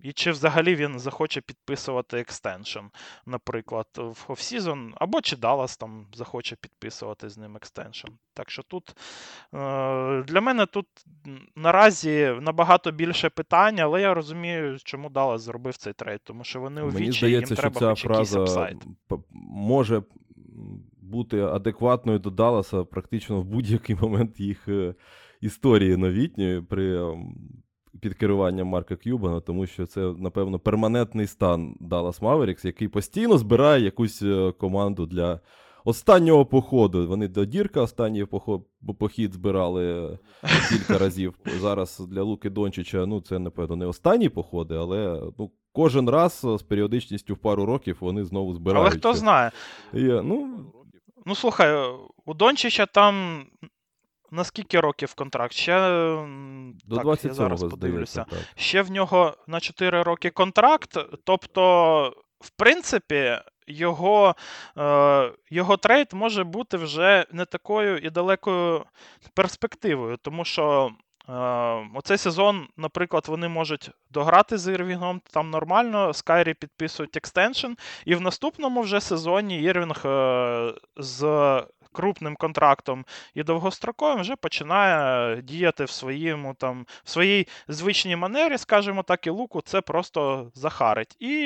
і 0.03 0.13
чи 0.13 0.31
взагалі 0.31 0.75
він 0.75 0.99
захоче 0.99 1.41
підписувати 1.41 2.19
extension, 2.19 2.85
наприклад, 3.27 3.87
в 3.97 4.25
offseason, 4.29 4.95
або 4.97 5.21
чи 5.21 5.37
Даллас 5.37 5.77
там 5.77 6.07
захоче 6.15 6.57
підписувати 6.57 7.29
з 7.29 7.39
ним 7.39 7.57
extension. 7.57 8.09
Так 8.35 8.51
що 8.51 8.63
тут 8.63 8.91
е, 8.91 10.23
для 10.23 10.41
мене 10.41 10.67
тут 10.67 10.87
наразі 11.57 12.37
набагато 12.41 12.91
більше 12.91 13.31
питань, 13.31 13.81
але 13.81 14.01
я 14.01 14.15
розумію, 14.15 14.77
чому 14.85 15.11
Даллас 15.11 15.43
зробив 15.43 15.77
цей 15.77 15.93
трейд, 15.93 16.21
тому 16.25 16.45
що 16.45 16.61
вони 16.61 16.83
у 16.83 16.89
вічі, 16.89 17.27
їм 17.27 17.47
що 17.47 17.57
треба 17.57 17.81
ця 17.81 17.89
хоч 17.89 18.05
якийсь 18.05 18.35
upside. 18.35 18.85
може 19.51 20.03
бути 21.03 21.41
адекватною 21.41 22.19
до 22.19 22.31
Далласа 22.31 22.85
практично 22.85 23.41
в 23.41 23.45
будь-який 23.45 23.97
момент 23.97 24.41
їх 24.41 24.69
е, 24.69 24.95
історії 25.41 25.97
новітньої 25.97 26.61
при 26.63 27.15
під 28.01 28.15
керуванням 28.15 28.67
Марка 28.67 28.97
К'юбана, 28.97 29.41
тому 29.41 29.67
що 29.67 29.87
це, 29.87 30.01
напевно, 30.01 30.59
перманентний 30.59 31.27
стан 31.27 31.77
Dallas 31.81 32.21
Mavericks, 32.21 32.67
який 32.67 32.89
постійно 32.89 33.39
збирає 33.39 33.85
якусь 33.85 34.23
е, 34.23 34.53
команду 34.59 35.07
для 35.07 35.41
останнього 35.85 36.47
походу. 36.47 37.09
Вони 37.09 37.29
до 37.29 37.45
Дірка 37.45 37.81
останній 37.81 38.27
похід 38.99 39.33
збирали 39.33 40.13
е, 40.13 40.19
кілька 40.69 40.99
разів. 40.99 41.35
Зараз 41.61 41.99
для 41.99 42.23
Луки 42.23 42.51
Дончича, 42.51 43.07
ну, 43.07 43.21
це, 43.21 43.39
напевно, 43.39 43.77
не 43.77 43.87
останні 43.87 44.29
походи, 44.29 44.75
але 44.75 45.23
ну, 45.39 45.51
кожен 45.73 46.11
раз 46.11 46.43
е, 46.45 46.59
з 46.59 46.63
періодичністю 46.63 47.35
в 47.35 47.39
пару 47.39 47.67
років 47.67 47.97
вони 48.01 48.25
знову 48.25 48.55
збирають. 48.55 48.89
Але 48.89 48.99
хто 48.99 49.15
знає. 49.15 49.51
І, 49.95 50.03
ну, 50.03 50.49
Ну 51.27 51.35
слухай, 51.35 51.91
у 52.27 52.35
Дончича 52.35 52.87
там 52.87 53.45
на 54.31 54.45
скільки 54.45 54.81
років 54.81 55.15
контракт? 55.15 55.53
Ще 55.53 55.79
до 56.85 56.97
так, 56.97 57.05
я 57.05 57.11
27-го, 57.13 57.35
зараз 57.35 57.59
здається, 57.59 57.77
подивлюся. 57.77 58.25
так. 58.31 58.39
Ще 58.57 58.83
в 58.83 58.91
нього 58.91 59.35
на 59.47 59.61
4 59.61 60.03
роки 60.03 60.31
контракт. 60.31 60.99
Тобто, 61.25 62.15
в 62.41 62.51
принципі, 62.51 63.39
його, 63.67 64.35
е, 64.79 65.33
його 65.51 65.77
трейд 65.77 66.09
може 66.13 66.45
бути 66.45 66.77
вже 66.77 67.27
не 67.33 67.45
такою 67.45 67.99
і 67.99 68.11
далекою 68.11 68.85
перспективою, 69.35 70.17
тому 70.17 70.45
що. 70.45 70.91
е, 71.29 71.33
Оцей 71.95 72.19
сезон, 72.19 72.67
наприклад, 72.77 73.25
вони 73.29 73.49
можуть 73.49 73.91
дограти 74.11 74.59
з 74.59 74.73
Ірвінгом 74.73 75.21
там 75.33 75.51
нормально, 75.51 76.13
з 76.15 76.22
Кайрі 76.22 76.55
підписують 76.55 77.17
extension, 77.17 77.73
і 78.05 78.15
в 78.15 78.21
наступному 78.21 78.81
вже 78.83 79.01
сезоні 79.01 79.63
Ірвінг 79.63 80.03
е, 80.07 80.73
з 80.97 81.23
крупним 81.93 82.37
контрактом 82.37 83.05
і 83.35 83.43
довгостроковим 83.43 84.21
вже 84.21 84.37
починає 84.37 85.43
діяти 85.43 85.85
в 85.85 85.91
своєму 85.91 86.55
там 86.55 86.87
в 87.05 87.11
своїй 87.11 87.49
звичній 87.69 88.17
манері, 88.17 88.59
скажімо 88.59 89.03
так, 89.03 89.27
і 89.27 89.31
Луку 89.31 89.61
це 89.61 89.81
просто 89.81 90.51
захарить. 90.55 91.17
І, 91.19 91.37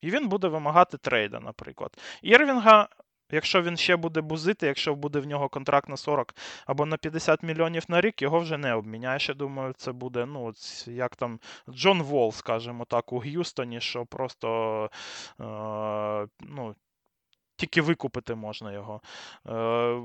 і 0.00 0.10
він 0.10 0.28
буде 0.28 0.48
вимагати 0.48 0.98
трейда, 0.98 1.40
наприклад. 1.40 1.90
Ірвінга. 2.22 2.88
Якщо 3.30 3.62
він 3.62 3.76
ще 3.76 3.96
буде 3.96 4.20
бузити, 4.20 4.66
якщо 4.66 4.94
буде 4.94 5.20
в 5.20 5.26
нього 5.26 5.48
контракт 5.48 5.88
на 5.88 5.96
40 5.96 6.34
або 6.66 6.86
на 6.86 6.96
50 6.96 7.42
мільйонів 7.42 7.84
на 7.88 8.00
рік, 8.00 8.22
його 8.22 8.38
вже 8.38 8.58
не 8.58 8.74
обміняєш. 8.74 9.28
Я 9.28 9.34
думаю, 9.34 9.72
це 9.76 9.92
буде, 9.92 10.26
ну, 10.26 10.52
як 10.86 11.16
там 11.16 11.40
Джон 11.70 12.02
Волл, 12.02 12.32
скажімо 12.32 12.84
так, 12.84 13.12
у 13.12 13.18
Г'юстоні, 13.18 13.80
що 13.80 14.06
просто 14.06 14.90
е, 15.40 16.26
ну, 16.40 16.74
тільки 17.56 17.82
викупити 17.82 18.34
можна 18.34 18.72
його. 18.72 19.00
Е, 19.48 20.00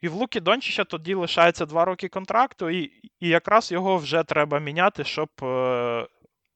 і 0.00 0.08
в 0.08 0.12
Лукі 0.12 0.40
Дончича 0.40 0.84
тоді 0.84 1.14
лишається 1.14 1.66
2 1.66 1.84
роки 1.84 2.08
контракту, 2.08 2.70
і, 2.70 2.92
і 3.20 3.28
якраз 3.28 3.72
його 3.72 3.96
вже 3.96 4.22
треба 4.22 4.58
міняти, 4.58 5.04
щоб 5.04 5.28
е, 5.42 6.06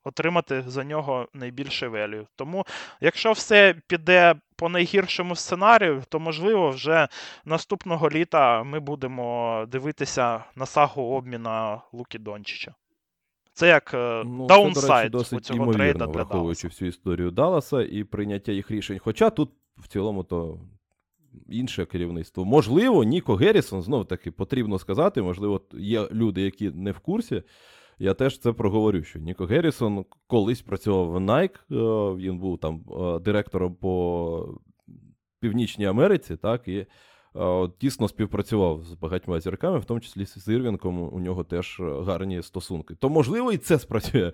отримати 0.05 0.65
за 0.67 0.85
нього 0.85 1.29
найбільше 1.35 1.89
велію. 1.89 2.27
Тому, 2.37 2.67
якщо 3.01 3.33
все 3.33 3.75
піде 3.87 4.35
по 4.57 4.69
найгіршому 4.69 5.37
сценарію, 5.37 6.03
то 6.09 6.21
можливо 6.21 6.71
вже 6.71 7.09
наступного 7.45 8.11
літа 8.11 8.63
ми 8.63 8.81
будемо 8.81 9.65
дивитися 9.69 10.45
на 10.57 10.67
сагу 10.67 11.03
обміна 11.03 11.81
Лукі 11.93 12.19
Дончича. 12.19 12.75
Це 13.53 13.69
як 13.69 13.95
е, 13.95 14.23
Ну, 14.25 14.47
це, 14.49 14.55
до 14.55 14.65
речі, 14.65 14.65
даунсайд 14.65 15.15
у 15.15 15.19
досить 15.19 15.45
цього 15.45 15.73
трейда 15.73 16.07
для 16.07 16.13
враховуючи 16.13 16.63
Далласа. 16.63 16.69
всю 16.69 16.89
історію 16.89 17.31
Далласа 17.31 17.83
і 17.83 18.05
прийняття 18.05 18.53
їх 18.53 18.71
рішень. 18.71 18.99
Хоча 18.99 19.31
тут 19.31 19.51
в 19.77 19.89
цілому 19.89 20.25
то 20.25 20.61
інше 21.49 21.87
керівництво. 21.87 22.45
Можливо, 22.45 23.05
Ніко 23.05 23.35
Геррісон, 23.35 23.83
знов 23.83 24.07
таки 24.07 24.31
потрібно 24.31 24.79
сказати, 24.79 25.23
можливо, 25.23 25.61
є 25.73 26.09
люди, 26.13 26.43
які 26.43 26.71
не 26.71 26.93
в 26.93 26.99
курсі. 26.99 27.43
Я 27.99 28.15
теж 28.15 28.39
це 28.39 28.53
проговорю, 28.53 29.03
що 29.03 29.19
Ніко 29.19 29.47
Геррісон 29.47 30.05
колись 30.27 30.63
працював 30.63 31.11
в 31.11 31.17
Nike, 31.17 31.59
е, 31.71 32.17
він 32.17 32.39
був 32.39 32.59
там 32.59 32.85
е, 32.91 33.19
директором 33.19 33.75
по 33.75 34.61
Північній 35.41 35.87
Америці, 35.87 36.37
так, 36.37 36.69
і 36.69 36.87
е, 37.37 37.69
тісно 37.79 38.09
співпрацював 38.09 38.85
з 38.85 38.95
багатьма 38.95 39.41
зірками, 39.41 39.79
в 39.79 39.85
тому 39.85 40.01
числі 40.01 40.27
з 40.27 40.49
Ірвінком, 40.49 41.15
у 41.15 41.21
нього 41.21 41.45
теж 41.45 41.81
гарні 41.81 42.43
стосунки. 42.43 42.95
То, 42.95 43.09
можливо, 43.09 43.53
і 43.53 43.59
це 43.59 43.79
спрацює. 43.79 44.33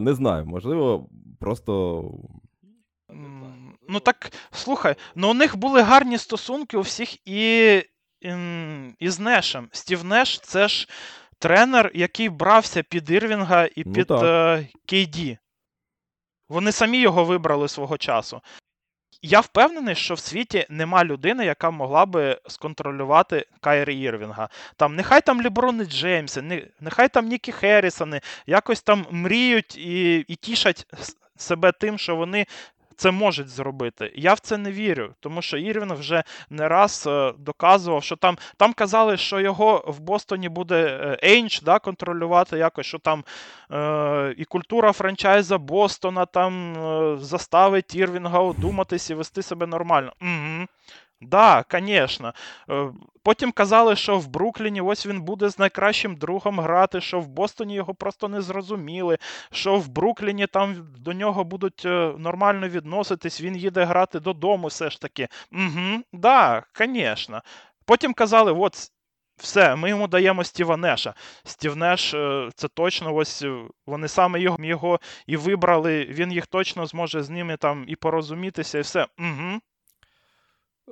Не 0.00 0.14
знаю, 0.14 0.46
можливо, 0.46 1.08
просто. 1.38 2.04
Ну 3.88 4.00
так, 4.00 4.32
слухай, 4.52 4.94
ну 5.14 5.30
у 5.30 5.34
них 5.34 5.56
були 5.56 5.82
гарні 5.82 6.18
стосунки 6.18 6.76
у 6.76 6.80
всіх 6.80 7.28
і, 7.28 7.82
м, 8.24 8.94
і 8.98 9.08
з 9.10 9.18
Нешем. 9.20 9.68
Стів 9.72 10.04
Неш 10.04 10.40
це 10.40 10.68
ж 10.68 10.88
тренер, 11.38 11.90
який 11.94 12.28
брався 12.28 12.82
під 12.82 13.10
Ірвінга 13.10 13.64
і 13.64 13.82
Ну 13.86 13.92
під 13.92 14.10
е, 14.10 14.66
Вони 16.48 16.72
самі 16.72 16.98
його 16.98 17.24
вибрали 17.24 17.68
свого 17.68 17.98
часу. 17.98 18.40
я 19.22 19.40
впевнений, 19.40 19.94
що 19.94 20.14
в 20.14 20.18
світі 20.18 20.66
нема 20.70 21.04
людини, 21.04 21.44
яка 21.44 21.70
могла 21.70 22.06
би 22.06 22.40
сконтролювати 22.48 23.46
Кайрі 23.60 24.00
Ірвінга. 24.00 24.48
Там 24.76 24.96
нехай 24.96 25.20
там 25.20 25.42
Ліброни 25.42 25.84
Джеймси, 25.84 26.42
не, 26.42 26.66
нехай 26.80 27.08
там 27.08 27.26
Нікі 27.26 27.52
Херрісони 27.52 28.20
якось 28.46 28.82
там 28.82 29.06
мріють 29.10 29.76
і, 29.76 30.18
і 30.28 30.34
тішать 30.34 30.86
себе 31.36 31.72
тим, 31.72 31.98
що 31.98 32.16
вони 32.16 32.46
це 33.00 33.10
можуть 33.10 33.48
зробити. 33.48 34.12
Я 34.14 34.34
в 34.34 34.38
це 34.38 34.58
не 34.58 34.72
вірю, 34.72 35.14
тому 35.20 35.42
що 35.42 35.56
Ірвін 35.56 35.92
вже 35.94 36.22
не 36.50 36.68
раз 36.68 37.04
е, 37.06 37.32
доказував, 37.38 38.04
що 38.04 38.16
там 38.16 38.38
там 38.56 38.72
казали, 38.72 39.16
що 39.16 39.40
його 39.40 39.84
в 39.86 40.00
Бостоні 40.00 40.48
буде 40.48 41.16
Ейндж 41.24 41.60
да, 41.62 41.78
контролювати 41.78 42.58
якось, 42.58 42.86
що 42.86 42.98
там 42.98 43.24
е, 43.72 44.34
і 44.38 44.44
культура 44.44 44.92
франчайза 44.92 45.58
Бостона 45.58 46.26
там 46.26 46.74
е, 46.74 47.16
заставить 47.20 47.94
Ірвінга 47.94 48.38
одуматись 48.38 49.10
і 49.10 49.14
вести 49.14 49.42
себе 49.42 49.66
нормально. 49.66 50.12
Угу. 50.22 50.66
Да, 51.20 51.64
звісно. 51.70 52.34
Е, 52.70 52.92
потім 53.22 53.52
казали, 53.52 53.96
що 53.96 54.18
в 54.18 54.28
Брукліні 54.28 54.80
ось 54.80 55.06
він 55.06 55.22
буде 55.22 55.48
з 55.48 55.58
найкращим 55.58 56.16
другом 56.16 56.60
грати, 56.60 57.00
що 57.00 57.20
в 57.20 57.28
Бостоні 57.28 57.74
його 57.74 57.94
просто 57.94 58.28
не 58.28 58.40
зрозуміли, 58.40 59.18
що 59.52 59.76
в 59.76 59.88
Брукліні 59.88 60.46
там 60.46 60.94
до 60.98 61.12
нього 61.12 61.44
будуть 61.44 61.82
е, 61.86 62.14
нормально 62.18 62.68
відноситись, 62.68 63.40
він 63.40 63.56
їде 63.56 63.84
грати 63.84 64.20
додому 64.20 64.66
все 64.66 64.90
ж 64.90 65.00
таки. 65.00 65.28
Угу, 65.52 66.02
Да, 66.12 66.62
звісно. 66.78 67.42
Потім 67.84 68.14
казали, 68.14 68.52
от. 68.52 68.90
Все, 69.40 69.76
ми 69.76 69.88
йому 69.88 70.08
даємо 70.08 70.44
Стіва 70.44 70.76
Неша. 70.76 71.14
Стів 71.44 71.76
Неш, 71.76 72.14
е, 72.14 72.48
це 72.54 72.68
точно 72.68 73.14
ось 73.14 73.44
вони 73.86 74.08
саме 74.08 74.40
його 74.40 74.64
його 74.64 75.00
і 75.26 75.36
вибрали. 75.36 76.04
Він 76.04 76.32
їх 76.32 76.46
точно 76.46 76.86
зможе 76.86 77.22
з 77.22 77.30
ними 77.30 77.56
там 77.56 77.84
і 77.88 77.96
порозумітися, 77.96 78.78
і 78.78 78.80
все. 78.80 79.06
Угу. 79.18 79.60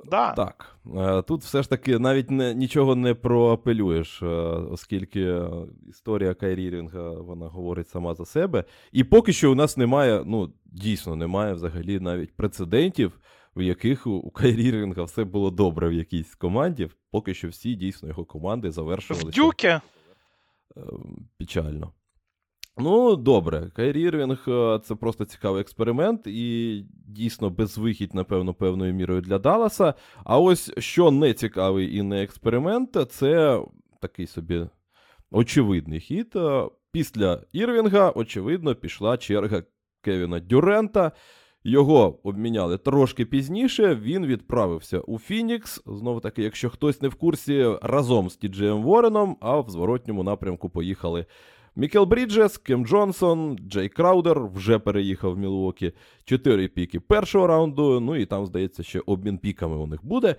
Да. 0.05 0.31
Так. 0.33 0.75
Е, 0.97 1.21
тут 1.21 1.41
все 1.41 1.63
ж 1.63 1.69
таки 1.69 1.99
навіть 1.99 2.31
не, 2.31 2.53
нічого 2.53 2.95
не 2.95 3.13
проапелюєш, 3.13 4.21
е, 4.21 4.25
оскільки 4.71 5.41
історія 5.89 6.33
Кайрі 6.33 6.69
Рінга, 6.69 7.09
вона 7.09 7.47
говорить 7.47 7.89
сама 7.89 8.15
за 8.15 8.25
себе. 8.25 8.63
І 8.91 9.03
поки 9.03 9.33
що 9.33 9.51
у 9.51 9.55
нас 9.55 9.77
немає, 9.77 10.23
ну, 10.25 10.53
дійсно, 10.65 11.15
немає 11.15 11.53
взагалі 11.53 11.99
навіть 11.99 12.35
прецедентів, 12.35 13.19
в 13.55 13.61
яких 13.61 14.07
у 14.07 14.31
Кайрі 14.31 14.71
Рінга 14.71 15.03
все 15.03 15.23
було 15.23 15.51
добре 15.51 15.89
в 15.89 15.93
якійсь 15.93 16.35
команді. 16.35 16.89
Поки 17.11 17.33
що 17.33 17.47
всі 17.47 17.75
дійсно 17.75 18.09
його 18.09 18.25
команди 18.25 18.71
завершувалися. 18.71 19.41
В 19.41 19.45
Дюке? 19.45 19.81
Печально. 21.37 21.91
Ну, 22.81 23.15
добре, 23.15 23.71
Кайрі 23.75 24.01
Ірвінг 24.01 24.45
е, 24.47 24.79
це 24.83 24.95
просто 24.95 25.25
цікавий 25.25 25.61
експеримент, 25.61 26.27
і 26.27 26.85
дійсно 27.07 27.49
безвихідь, 27.49 28.15
напевно, 28.15 28.53
певною 28.53 28.93
мірою 28.93 29.21
для 29.21 29.39
Далласа. 29.39 29.93
А 30.23 30.39
ось 30.39 30.71
що 30.77 31.11
не 31.11 31.33
цікавий 31.33 31.95
і 31.95 32.01
не 32.01 32.23
експеримент, 32.23 32.97
це 33.09 33.61
такий 34.01 34.27
собі 34.27 34.67
очевидний 35.31 35.99
хід. 35.99 36.33
Е, 36.35 36.65
після 36.91 37.41
Ірвінга, 37.51 38.11
очевидно, 38.15 38.75
пішла 38.75 39.17
черга 39.17 39.63
Кевіна 40.01 40.39
Дюрента. 40.39 41.11
Його 41.63 42.19
обміняли 42.23 42.77
трошки 42.77 43.25
пізніше. 43.25 43.95
Він 43.95 44.25
відправився 44.25 44.99
у 44.99 45.19
Фінікс. 45.19 45.81
Знову 45.85 46.19
таки, 46.19 46.43
якщо 46.43 46.69
хтось 46.69 47.01
не 47.01 47.07
в 47.07 47.15
курсі, 47.15 47.67
разом 47.81 48.29
з 48.29 48.37
Тіджеєм 48.37 48.83
Вореном, 48.83 49.37
а 49.41 49.59
в 49.59 49.69
зворотньому 49.69 50.23
напрямку 50.23 50.69
поїхали. 50.69 51.25
Мікел 51.79 52.05
Бріджес, 52.05 52.57
Кем 52.57 52.85
Джонсон, 52.85 53.57
Джей 53.57 53.89
Краудер 53.89 54.45
вже 54.45 54.79
переїхав 54.79 55.33
в 55.33 55.37
Мілуокі. 55.37 55.93
Чотири 56.23 56.67
піки 56.67 56.99
першого 56.99 57.47
раунду. 57.47 57.99
Ну 57.99 58.15
і 58.15 58.25
там, 58.25 58.45
здається, 58.45 58.83
ще 58.83 59.01
обмін 59.05 59.37
піками 59.37 59.75
у 59.77 59.87
них 59.87 60.05
буде. 60.05 60.35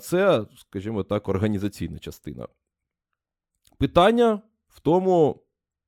Це, 0.00 0.46
скажімо 0.56 1.02
так, 1.02 1.28
організаційна 1.28 1.98
частина. 1.98 2.48
Питання 3.78 4.42
в 4.68 4.80
тому, 4.80 5.42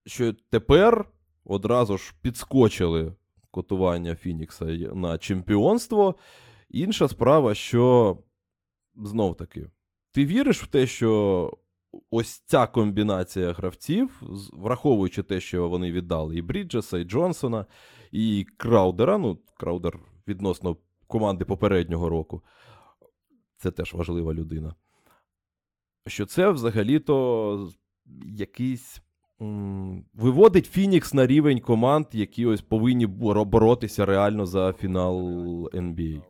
що 0.07 0.33
тепер 0.51 1.05
одразу 1.45 1.99
ж 1.99 2.15
підскочили 2.23 3.15
котування 3.51 4.15
Фінікса 4.15 4.65
на 4.95 5.19
чемпіонство. 5.19 6.15
Інша 6.71 7.09
справа, 7.09 7.55
що 7.55 8.19
знов 8.97 9.37
таки, 9.37 9.71
ти 10.11 10.27
віриш 10.27 10.63
в 10.63 10.67
те, 10.67 10.87
що 10.87 11.51
ось 12.11 12.39
ця 12.39 12.67
комбінація 12.67 13.53
гравців, 13.53 14.23
враховуючи 14.53 15.23
те, 15.23 15.41
що 15.41 15.69
вони 15.69 15.93
віддали 15.93 16.37
і 16.37 16.43
Бріджеса, 16.43 16.99
і 16.99 17.05
Джонсона, 17.05 17.67
і 18.13 18.47
Краудера. 18.57 19.19
Ну, 19.19 19.39
Краудер 19.57 19.99
відносно 20.29 20.77
команди 21.07 21.45
попереднього 21.45 22.09
року. 22.09 22.43
Це 23.57 23.71
теж 23.71 23.95
важлива 23.95 24.35
людина. 24.35 24.75
Що 26.07 26.27
це 26.27 26.51
взагалі-то 26.51 27.71
якийсь. 28.27 29.01
Виводить 30.15 30.67
Фінікс 30.67 31.15
на 31.15 31.27
рівень 31.27 31.61
команд, 31.61 32.07
які 32.13 32.47
ось 32.47 32.63
повинні 32.63 33.07
боротися 33.07 34.07
реально 34.07 34.47
за 34.47 34.73
фінал 34.73 35.17
NBA. 35.67 36.23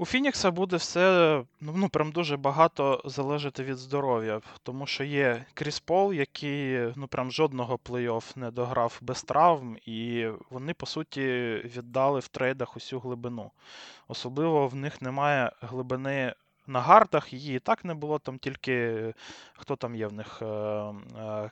У 0.00 0.06
Фінікса 0.06 0.50
буде 0.50 0.76
все 0.76 1.44
ну, 1.60 1.72
ну 1.76 1.88
прям 1.88 2.12
дуже 2.12 2.36
багато 2.36 3.02
залежати 3.04 3.64
від 3.64 3.76
здоров'я, 3.76 4.40
тому 4.62 4.86
що 4.86 5.04
є 5.04 5.44
Кріс 5.54 5.80
Пол, 5.80 6.12
який 6.12 6.92
ну 6.96 7.06
прям 7.06 7.32
жодного 7.32 7.76
плей-офф 7.76 8.38
не 8.38 8.50
дограв 8.50 8.98
без 9.00 9.22
травм, 9.22 9.76
і 9.86 10.28
вони, 10.50 10.74
по 10.74 10.86
суті, 10.86 11.22
віддали 11.64 12.20
в 12.20 12.28
трейдах 12.28 12.76
усю 12.76 12.98
глибину. 12.98 13.50
Особливо 14.08 14.68
в 14.68 14.74
них 14.74 15.02
немає 15.02 15.52
глибини 15.60 16.34
на 16.66 16.80
гардах, 16.80 17.32
її 17.32 17.56
і 17.56 17.60
так 17.60 17.84
не 17.84 17.94
було, 17.94 18.18
там 18.18 18.38
тільки 18.38 19.14
хто 19.52 19.76
там 19.76 19.94
є 19.94 20.06
в 20.06 20.12
них? 20.12 20.42
Е, 20.42 20.46
е, 20.46 21.50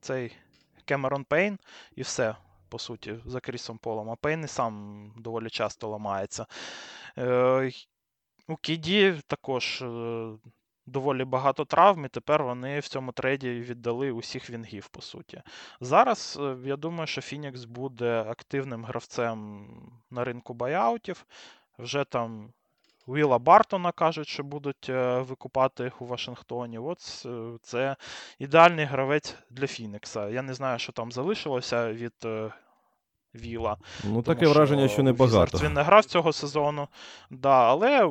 цей 0.00 0.36
Кемерон 0.84 1.24
Пейн 1.24 1.58
і 1.96 2.02
все. 2.02 2.34
По 2.68 2.78
суті, 2.78 3.18
за 3.26 3.40
Крісом 3.40 3.78
Полом, 3.78 4.10
а 4.10 4.16
Пейн 4.16 4.44
і 4.44 4.48
сам 4.48 5.12
доволі 5.16 5.50
часто 5.50 5.88
ламається. 5.88 6.46
Е, 7.18 7.70
у 8.48 8.56
Кіді 8.56 9.14
також 9.26 9.82
е, 9.82 10.28
доволі 10.86 11.24
багато 11.24 11.64
травм, 11.64 12.04
і 12.04 12.08
тепер 12.08 12.44
вони 12.44 12.80
в 12.80 12.88
цьому 12.88 13.12
трейді 13.12 13.50
віддали 13.50 14.10
усіх 14.10 14.50
вінгів, 14.50 14.88
по 14.88 15.00
суті. 15.00 15.42
Зараз 15.80 16.38
е, 16.40 16.56
я 16.64 16.76
думаю, 16.76 17.06
що 17.06 17.20
Фінікс 17.20 17.64
буде 17.64 18.24
активним 18.28 18.84
гравцем 18.84 19.66
на 20.10 20.24
ринку 20.24 20.54
байаутів. 20.54 21.26
Вже 21.78 22.04
там 22.04 22.52
Віла 23.08 23.38
Бартона 23.38 23.92
кажуть, 23.92 24.28
що 24.28 24.42
будуть 24.44 24.88
викупати 25.18 25.84
їх 25.84 26.02
у 26.02 26.06
Вашингтоні. 26.06 26.78
От 26.78 27.26
це 27.62 27.96
ідеальний 28.38 28.84
гравець 28.84 29.34
для 29.50 29.66
Фінікса. 29.66 30.28
Я 30.28 30.42
не 30.42 30.54
знаю, 30.54 30.78
що 30.78 30.92
там 30.92 31.12
залишилося 31.12 31.92
від 31.92 32.26
Віла. 33.34 33.76
Ну, 34.04 34.22
таке 34.22 34.40
тому, 34.40 34.54
враження, 34.54 34.88
що 34.88 35.02
небагато. 35.02 35.58
Він 35.58 35.72
не 35.72 35.82
грав 35.82 36.04
цього 36.04 36.32
сезону. 36.32 36.88
Да, 37.30 37.70
Але 37.70 38.10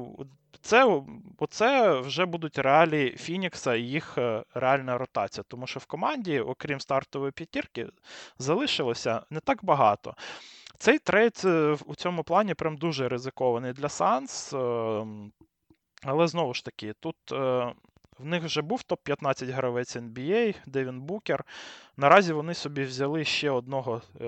це 0.61 1.01
оце 1.37 1.99
вже 1.99 2.25
будуть 2.25 2.57
реалії 2.57 3.09
Фінікса 3.17 3.75
і 3.75 3.81
їх 3.81 4.17
е, 4.17 4.43
реальна 4.53 4.97
ротація. 4.97 5.43
Тому 5.47 5.67
що 5.67 5.79
в 5.79 5.85
команді, 5.85 6.39
окрім 6.39 6.79
стартової 6.79 7.31
п'ятірки, 7.31 7.87
залишилося 8.39 9.21
не 9.29 9.39
так 9.39 9.65
багато. 9.65 10.15
Цей 10.77 10.99
трейд 10.99 11.41
е, 11.45 11.77
у 11.85 11.95
цьому 11.95 12.23
плані 12.23 12.53
прям 12.53 12.77
дуже 12.77 13.09
ризикований 13.09 13.73
для 13.73 13.89
Санс. 13.89 14.53
Ем, 14.53 15.31
але 16.03 16.27
знову 16.27 16.53
ж 16.53 16.65
таки, 16.65 16.93
тут 16.99 17.15
е, 17.31 17.73
в 18.19 18.25
них 18.25 18.43
вже 18.43 18.61
був 18.61 18.83
топ-15 18.89 19.51
гравець 19.51 19.95
NBA, 19.95 20.55
Девін 20.65 21.01
Букер. 21.01 21.45
Наразі 21.97 22.33
вони 22.33 22.53
собі 22.53 22.83
взяли 22.83 23.23
ще 23.23 23.51
одного 23.51 24.01
е, 24.21 24.25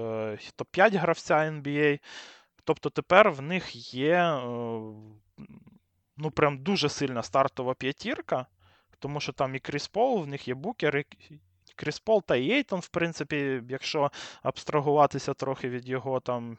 топ-5 0.57 0.99
гравця 0.99 1.35
NBA. 1.35 1.99
Тобто 2.63 2.89
тепер 2.89 3.31
в 3.31 3.41
них 3.41 3.93
є 3.93 4.41
ну 6.17 6.31
прям 6.31 6.57
дуже 6.57 6.89
сильна 6.89 7.23
стартова 7.23 7.73
п'ятірка, 7.73 8.45
тому 8.99 9.19
що 9.19 9.33
там 9.33 9.55
і 9.55 9.59
Кріс 9.59 9.87
Пол, 9.87 10.21
в 10.21 10.27
них 10.27 10.47
є 10.47 10.53
Букер, 10.53 10.97
і 10.97 11.05
Кріс 11.79 11.99
Пол 11.99 12.23
та 12.23 12.35
Єйтон, 12.35 12.79
в 12.79 12.87
принципі, 12.87 13.61
якщо 13.69 14.11
абстрагуватися 14.43 15.33
трохи 15.33 15.69
від 15.69 15.89
його 15.89 16.19
там 16.19 16.57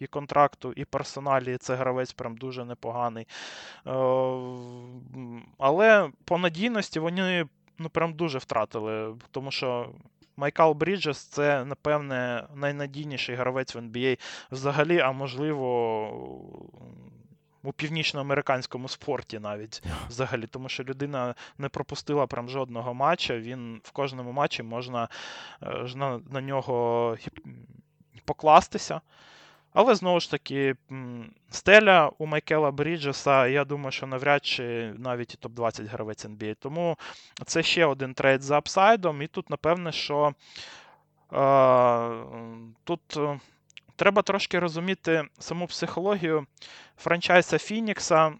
і 0.00 0.06
контракту, 0.06 0.72
і 0.72 0.84
персоналі, 0.84 1.56
це 1.56 1.74
гравець 1.74 2.12
прям 2.12 2.36
дуже 2.36 2.64
непоганий. 2.64 3.26
Е, 3.86 3.90
але 5.58 6.10
по 6.24 6.38
надійності 6.38 7.00
вони 7.00 7.46
ну, 7.78 7.88
прям 7.88 8.14
дуже 8.14 8.38
втратили, 8.38 9.14
тому 9.30 9.50
що. 9.50 9.90
Майкал 10.36 10.72
Бріджес 10.72 11.18
це, 11.18 11.64
напевне, 11.64 12.46
найнадійніший 12.54 13.34
гравець 13.34 13.74
в 13.74 13.78
NBA 13.78 14.18
взагалі, 14.50 15.00
а 15.00 15.12
можливо, 15.12 15.68
у 17.64 17.72
північноамериканському 17.72 18.88
спорті 18.88 19.38
навіть 19.38 19.82
взагалі, 20.08 20.46
тому 20.46 20.68
що 20.68 20.84
людина 20.84 21.34
не 21.58 21.68
пропустила 21.68 22.26
прям 22.26 22.48
жодного 22.48 22.94
матча. 22.94 23.38
Він 23.38 23.80
в 23.84 23.90
кожному 23.90 24.32
матчі 24.32 24.62
можна 24.62 25.08
е, 25.62 25.86
на, 25.96 26.20
на 26.30 26.40
нього 26.40 27.16
покластися. 28.24 29.00
Але 29.74 29.94
знову 29.94 30.20
ж 30.20 30.30
таки, 30.30 30.76
стеля 31.50 32.10
у 32.18 32.26
Майкела 32.26 32.70
Бріджеса, 32.70 33.46
я 33.46 33.64
думаю, 33.64 33.92
що 33.92 34.06
навряд 34.06 34.46
чи 34.46 34.94
навіть 34.98 35.34
і 35.34 35.46
топ-20 35.48 35.88
гравець 35.88 36.26
NBA. 36.26 36.56
Тому 36.60 36.96
це 37.46 37.62
ще 37.62 37.86
один 37.86 38.14
трейд 38.14 38.42
за 38.42 38.58
апсайдом. 38.58 39.22
І 39.22 39.26
тут, 39.26 39.50
напевне, 39.50 39.92
що 39.92 40.34
е, 41.32 42.10
тут 42.84 43.16
е, 43.16 43.40
треба 43.96 44.22
трошки 44.22 44.58
розуміти 44.58 45.24
саму 45.38 45.66
психологію 45.66 46.46
франчайза 46.96 47.58
Фінікса, 47.58 48.32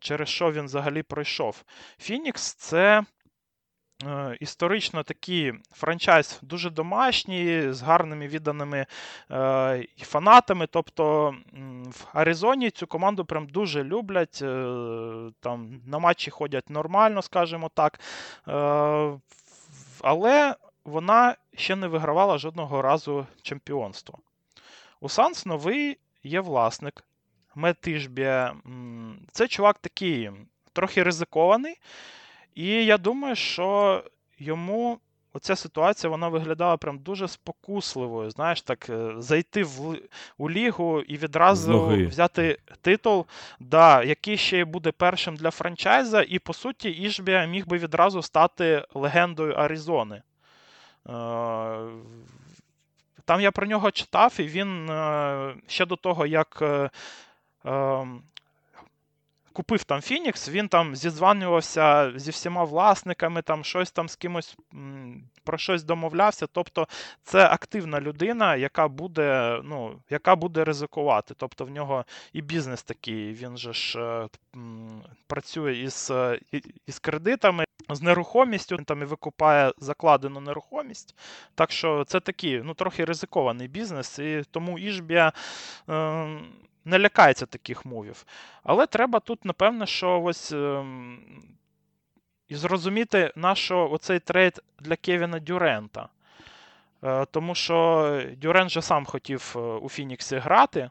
через 0.00 0.28
що 0.28 0.52
він 0.52 0.64
взагалі 0.64 1.02
пройшов. 1.02 1.62
Фінікс 1.98 2.54
це. 2.54 3.04
Е, 4.06 4.36
історично 4.40 5.02
такий 5.02 5.52
франчайз 5.72 6.38
дуже 6.42 6.70
домашній, 6.70 7.72
з 7.72 7.82
гарними 7.82 8.26
відданими 8.26 8.86
е, 9.30 9.86
фанатами. 9.98 10.66
Тобто 10.66 11.34
в 11.86 12.06
Аризоні 12.12 12.70
цю 12.70 12.86
команду 12.86 13.24
прям 13.24 13.46
дуже 13.46 13.84
люблять. 13.84 14.38
Е, 14.42 14.56
там 15.40 15.80
На 15.86 15.98
матчі 15.98 16.30
ходять 16.30 16.70
нормально, 16.70 17.22
скажімо 17.22 17.70
так. 17.74 18.00
Але 20.02 20.56
вона 20.84 21.36
ще 21.54 21.76
не 21.76 21.88
вигравала 21.88 22.38
жодного 22.38 22.82
разу 22.82 23.26
чемпіонство. 23.42 24.18
У 25.00 25.08
Санс 25.08 25.46
новий 25.46 25.98
є 26.22 26.40
власник. 26.40 27.04
Метишбі. 27.54 28.44
Це 29.32 29.48
чувак 29.48 29.78
такий 29.78 30.30
трохи 30.72 31.02
ризикований. 31.02 31.76
І 32.54 32.66
я 32.66 32.98
думаю, 32.98 33.34
що 33.34 34.04
йому 34.38 34.98
оця 35.32 35.56
ситуація 35.56 36.10
вона 36.10 36.28
виглядала 36.28 36.76
прям 36.76 36.98
дуже 36.98 37.28
спокусливою. 37.28 38.30
Знаєш, 38.30 38.62
так, 38.62 38.90
е, 38.90 39.12
зайти 39.18 39.62
в, 39.62 39.98
у 40.38 40.50
лігу 40.50 41.00
і 41.00 41.16
відразу 41.16 41.86
взяти 42.08 42.58
титул, 42.80 43.26
да, 43.60 44.02
який 44.02 44.36
ще 44.36 44.64
буде 44.64 44.92
першим 44.92 45.36
для 45.36 45.50
франчайза, 45.50 46.22
і 46.22 46.38
по 46.38 46.52
суті, 46.52 46.90
Ішбія 46.90 47.44
міг 47.44 47.66
би 47.66 47.78
відразу 47.78 48.22
стати 48.22 48.84
легендою 48.94 49.52
Аризони. 49.52 50.22
Е, 53.30 53.32
там 53.32 53.40
я 53.40 53.52
про 53.52 53.66
нього 53.66 53.90
читав, 53.90 54.34
і 54.38 54.42
він 54.42 54.90
е, 54.90 55.54
ще 55.66 55.86
до 55.86 55.96
того, 55.96 56.26
як 56.26 56.62
ем, 57.64 58.22
купив 59.52 59.84
там 59.84 60.00
Фінікс, 60.00 60.48
він 60.48 60.68
там 60.68 60.96
зізванювався 60.96 62.12
зі 62.16 62.30
всіма 62.30 62.64
власниками, 62.64 63.42
там 63.42 63.64
щось 63.64 63.90
там 63.90 64.08
з 64.08 64.16
кимось 64.16 64.56
про 65.44 65.58
щось 65.58 65.84
домовлявся. 65.84 66.46
Тобто 66.46 66.88
це 67.22 67.46
активна 67.46 68.00
людина, 68.00 68.56
яка 68.56 68.88
буде 68.88 69.60
ну, 69.64 70.00
яка 70.10 70.36
буде 70.36 70.64
ризикувати. 70.64 71.34
Тобто 71.36 71.64
в 71.64 71.70
нього 71.70 72.04
і 72.32 72.42
бізнес 72.42 72.82
такий, 72.82 73.32
він 73.32 73.56
же 73.56 73.72
ж 73.72 74.00
е, 74.00 74.28
працює 75.26 75.76
із, 75.76 76.12
із 76.86 76.98
кредитами. 76.98 77.64
З 77.88 78.02
нерухомістю 78.02 78.76
він 78.76 78.84
там 78.84 79.02
і 79.02 79.04
викупає 79.04 79.72
закладену 79.78 80.40
нерухомість. 80.40 81.14
Так 81.54 81.72
що 81.72 82.04
це 82.04 82.20
такий 82.20 82.62
ну, 82.62 82.74
трохи 82.74 83.04
ризикований 83.04 83.68
бізнес, 83.68 84.18
і 84.18 84.42
тому 84.50 84.78
Ішбія 84.78 85.32
е, 85.88 86.28
не 86.84 86.98
лякається 86.98 87.46
таких 87.46 87.86
move 87.86 88.06
'ів. 88.06 88.26
Але 88.62 88.86
треба 88.86 89.20
тут, 89.20 89.44
напевно, 89.44 89.86
що 89.86 90.22
ось 90.22 90.52
е, 90.52 90.84
і 92.48 92.54
зрозуміти, 92.54 93.32
на 93.36 93.54
оцей 93.70 94.18
трейд 94.18 94.62
для 94.80 94.96
Кевіна 94.96 95.38
Дюрента. 95.38 96.08
Е, 97.04 97.26
тому 97.30 97.54
що 97.54 98.22
Дюрент 98.36 98.70
же 98.70 98.82
сам 98.82 99.04
хотів 99.04 99.54
е, 99.56 99.58
у 99.58 99.88
Фініксі 99.88 100.36
грати. 100.36 100.90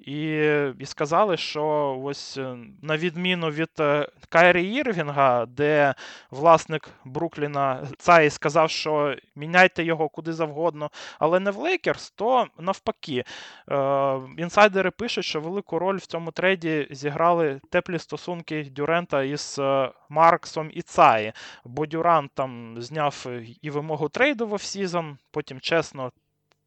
І 0.00 0.50
і 0.78 0.86
сказали, 0.86 1.36
що 1.36 1.96
ось 2.04 2.36
е, 2.36 2.56
на 2.82 2.96
відміну 2.96 3.50
від 3.50 3.70
е, 3.80 4.08
Кайрі 4.28 4.74
Ірвінга, 4.74 5.46
де 5.46 5.94
власник 6.30 6.88
Брукліна 7.04 7.86
Цай 7.98 8.30
сказав, 8.30 8.70
що 8.70 9.16
міняйте 9.36 9.84
його 9.84 10.08
куди 10.08 10.32
завгодно, 10.32 10.90
але 11.18 11.40
не 11.40 11.50
в 11.50 11.56
Лейкерс, 11.56 12.10
то 12.10 12.46
навпаки. 12.58 13.24
Е, 13.70 14.20
інсайдери 14.36 14.90
пишуть, 14.90 15.24
що 15.24 15.40
велику 15.40 15.78
роль 15.78 15.96
в 15.96 16.06
цьому 16.06 16.30
трейді 16.30 16.88
зіграли 16.90 17.60
теплі 17.70 17.98
стосунки 17.98 18.64
Дюрента 18.64 19.22
із 19.22 19.60
Марксом 20.08 20.70
і 20.72 20.82
Цаї. 20.82 21.32
Бо 21.64 21.86
Дюрант 21.86 22.30
там 22.34 22.74
зняв 22.78 23.26
і 23.62 23.70
вимогу 23.70 24.08
трейду 24.08 24.46
в 24.46 24.52
offseason, 24.52 25.18
потім 25.30 25.60
чесно 25.60 26.12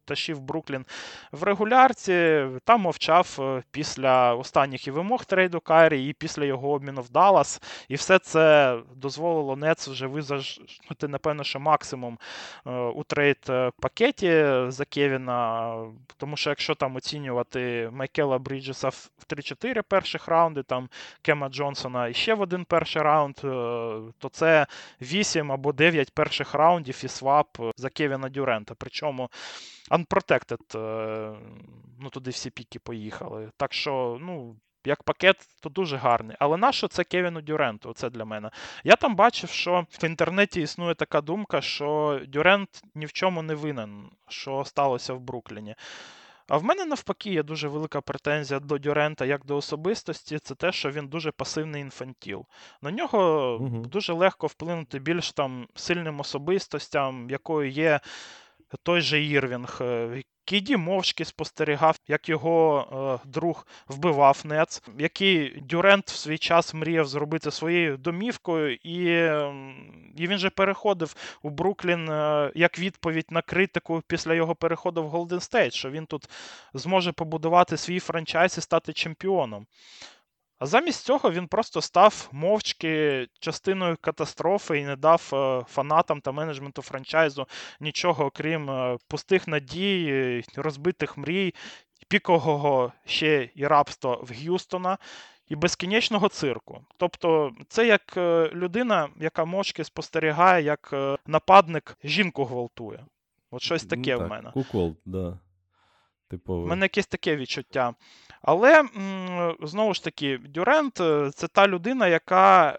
тащив 0.04 0.40
Бруклін 0.40 0.84
в 1.32 1.42
регулярці, 1.42 2.46
там 2.64 2.80
мовчав 2.80 3.38
е, 3.40 3.62
після 3.70 4.34
останніх 4.34 4.86
і 4.86 4.90
вимог 4.90 5.24
трейду 5.24 5.60
Кайрі, 5.60 6.08
і 6.08 6.12
після 6.12 6.44
його 6.44 6.70
обміну 6.70 7.00
в 7.00 7.10
Даллас. 7.10 7.62
І 7.88 7.94
все 7.94 8.18
це 8.18 8.76
дозволило 8.96 9.56
Нец 9.56 9.88
вже 9.88 10.06
визажити, 10.06 11.08
напевно, 11.08 11.44
що 11.44 11.60
максимум 11.60 12.18
е, 12.66 12.70
у 12.70 13.02
трейд-пакеті 13.02 14.26
е, 14.26 14.70
за 14.70 14.84
Кевіна. 14.84 15.74
Тому 16.16 16.36
що 16.36 16.50
якщо 16.50 16.74
там 16.74 16.96
оцінювати 16.96 17.90
Майкела 17.92 18.38
Бріджеса 18.38 18.88
в 18.88 19.10
3-4 19.28 19.82
перших 19.82 20.28
раунди, 20.28 20.62
там 20.62 20.88
Кема 21.22 21.48
Джонсона 21.48 22.08
і 22.08 22.14
ще 22.14 22.34
в 22.34 22.40
один 22.40 22.64
перший 22.64 23.02
раунд, 23.02 23.34
то 24.18 24.28
це 24.32 24.66
8 25.00 25.52
або 25.52 25.72
9 25.72 26.14
перших 26.14 26.54
раундів 26.54 27.00
і 27.04 27.08
свап 27.08 27.58
за 27.76 27.88
Кевіна 27.88 28.28
Дюрента. 28.28 28.74
Причому 28.78 29.30
Unprotected, 29.90 30.78
е, 30.78 31.36
ну 32.00 32.10
туди 32.10 32.30
всі 32.30 32.50
піки 32.50 32.78
поїхали. 32.78 33.50
Так 33.56 33.72
що, 33.72 34.18
ну, 34.20 34.56
як 34.84 35.02
пакет, 35.02 35.36
то 35.60 35.68
дуже 35.68 35.96
гарний. 35.96 36.36
Але 36.40 36.56
нащо 36.56 36.88
це 36.88 37.04
Кевіну 37.04 37.40
Дюренту? 37.40 37.92
Це 37.92 38.10
для 38.10 38.24
мене. 38.24 38.50
Я 38.84 38.96
там 38.96 39.16
бачив, 39.16 39.50
що 39.50 39.86
в 39.90 40.04
інтернеті 40.04 40.60
існує 40.60 40.94
така 40.94 41.20
думка, 41.20 41.60
що 41.60 42.20
Дюрент 42.28 42.82
ні 42.94 43.06
в 43.06 43.12
чому 43.12 43.42
не 43.42 43.54
винен, 43.54 44.10
що 44.28 44.64
сталося 44.64 45.14
в 45.14 45.20
Брукліні. 45.20 45.74
А 46.48 46.56
в 46.56 46.64
мене 46.64 46.84
навпаки 46.84 47.30
є 47.30 47.42
дуже 47.42 47.68
велика 47.68 48.00
претензія 48.00 48.60
до 48.60 48.78
Дюрента 48.78 49.24
як 49.24 49.44
до 49.44 49.56
особистості, 49.56 50.38
це 50.38 50.54
те, 50.54 50.72
що 50.72 50.90
він 50.90 51.08
дуже 51.08 51.30
пасивний 51.30 51.82
інфантіл. 51.82 52.46
На 52.82 52.90
нього 52.90 53.52
угу. 53.60 53.78
дуже 53.78 54.12
легко 54.12 54.46
вплинути 54.46 54.98
більш 54.98 55.32
там 55.32 55.66
сильним 55.74 56.20
особистостям, 56.20 57.30
якою 57.30 57.70
є 57.70 58.00
той 58.82 59.00
же 59.00 59.24
Ірвінг. 59.24 59.78
Е, 59.80 60.22
KD 60.44 60.76
мовчки 60.76 61.24
спостерігав, 61.24 61.96
як 62.08 62.28
його 62.28 63.20
е, 63.24 63.28
друг 63.28 63.66
вбивав 63.88 64.40
Нец, 64.44 64.82
який 64.98 65.60
Дюрент 65.60 66.10
в 66.10 66.16
свій 66.16 66.38
час 66.38 66.74
мріяв 66.74 67.06
зробити 67.06 67.50
своєю 67.50 67.96
домівкою, 67.96 68.74
і 68.74 69.04
і 70.16 70.26
він 70.26 70.38
же 70.38 70.50
переходив 70.50 71.14
у 71.42 71.50
Бруклін 71.50 72.08
е, 72.08 72.52
як 72.54 72.78
відповідь 72.78 73.26
на 73.30 73.42
критику 73.42 74.02
після 74.06 74.34
його 74.34 74.54
переходу 74.54 75.02
в 75.02 75.08
Голден 75.08 75.40
Стейт, 75.40 75.74
що 75.74 75.90
він 75.90 76.06
тут 76.06 76.28
зможе 76.74 77.12
побудувати 77.12 77.76
свій 77.76 78.00
франчайз 78.00 78.58
і 78.58 78.60
стати 78.60 78.92
чемпіоном. 78.92 79.66
А 80.64 80.66
замість 80.66 81.04
цього 81.04 81.30
він 81.30 81.46
просто 81.46 81.80
став 81.80 82.28
мовчки 82.32 83.26
частиною 83.40 83.96
катастрофи 84.00 84.78
і 84.78 84.84
не 84.84 84.96
дав 84.96 85.30
е, 85.32 85.64
фанатам 85.68 86.20
та 86.20 86.32
менеджменту 86.32 86.82
франчайзу 86.82 87.46
нічого, 87.80 88.24
окрім 88.24 88.70
е, 88.70 88.98
пустих 89.08 89.48
надій, 89.48 90.44
розбитих 90.56 91.16
мрій, 91.16 91.54
пікового 92.08 92.92
ще 93.04 93.50
і 93.54 93.66
рабства 93.66 94.16
в 94.22 94.30
Г'юстона. 94.32 94.98
І 95.48 95.56
безкінечного 95.56 96.28
цирку. 96.28 96.84
Тобто, 96.96 97.52
це 97.68 97.86
як 97.86 98.14
е, 98.16 98.50
людина, 98.54 99.08
яка 99.20 99.44
мовчки 99.44 99.84
спостерігає, 99.84 100.64
як 100.64 100.94
нападник 101.26 101.98
жінку 102.04 102.44
гвалтує. 102.44 103.06
От 103.50 103.62
щось 103.62 103.84
таке 103.84 104.12
ну, 104.12 104.18
так, 104.18 104.28
в 104.28 104.30
мене. 104.30 104.50
Кукол, 104.50 104.96
да. 105.04 105.38
Типовий. 106.28 106.64
У 106.64 106.66
мене 106.66 106.84
якесь 106.84 107.06
таке 107.06 107.36
відчуття. 107.36 107.94
Але 108.46 108.84
знову 109.62 109.94
ж 109.94 110.04
таки, 110.04 110.38
Дюрент 110.38 111.00
е, 111.00 111.30
це 111.34 111.48
та 111.48 111.68
людина, 111.68 112.06
яка 112.06 112.78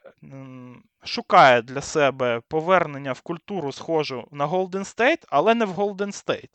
шукає 1.04 1.62
для 1.62 1.82
себе 1.82 2.42
повернення 2.48 3.12
в 3.12 3.22
культуру, 3.22 3.72
схожу 3.72 4.28
на 4.32 4.48
Golden 4.48 4.96
State, 4.96 5.24
але 5.30 5.56
не 5.56 5.66
в 5.66 5.72
Golden 5.72 6.26
State. 6.26 6.50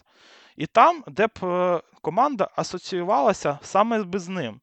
І 0.57 0.66
там, 0.66 1.05
де 1.07 1.27
б 1.27 1.31
е, 1.42 1.81
команда 2.03 2.51
асоціювалася 2.57 3.59
саме 3.62 4.05
з 4.14 4.29
ним. 4.29 4.61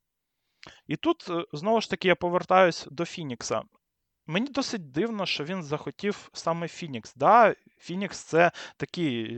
І 0.87 0.95
тут, 0.95 1.25
е, 1.29 1.45
знову 1.53 1.81
ж 1.81 1.89
таки, 1.89 2.07
я 2.07 2.15
повертаюсь 2.15 2.87
до 2.91 3.05
Фінікса. 3.05 3.61
Мені 4.27 4.47
досить 4.47 4.91
дивно, 4.91 5.25
що 5.25 5.43
він 5.43 5.63
захотів 5.63 6.29
саме 6.33 6.67
Фінікс. 6.67 7.13
Да, 7.15 7.55
Фінікс 7.77 8.19
це 8.19 8.51
такий 8.77 9.37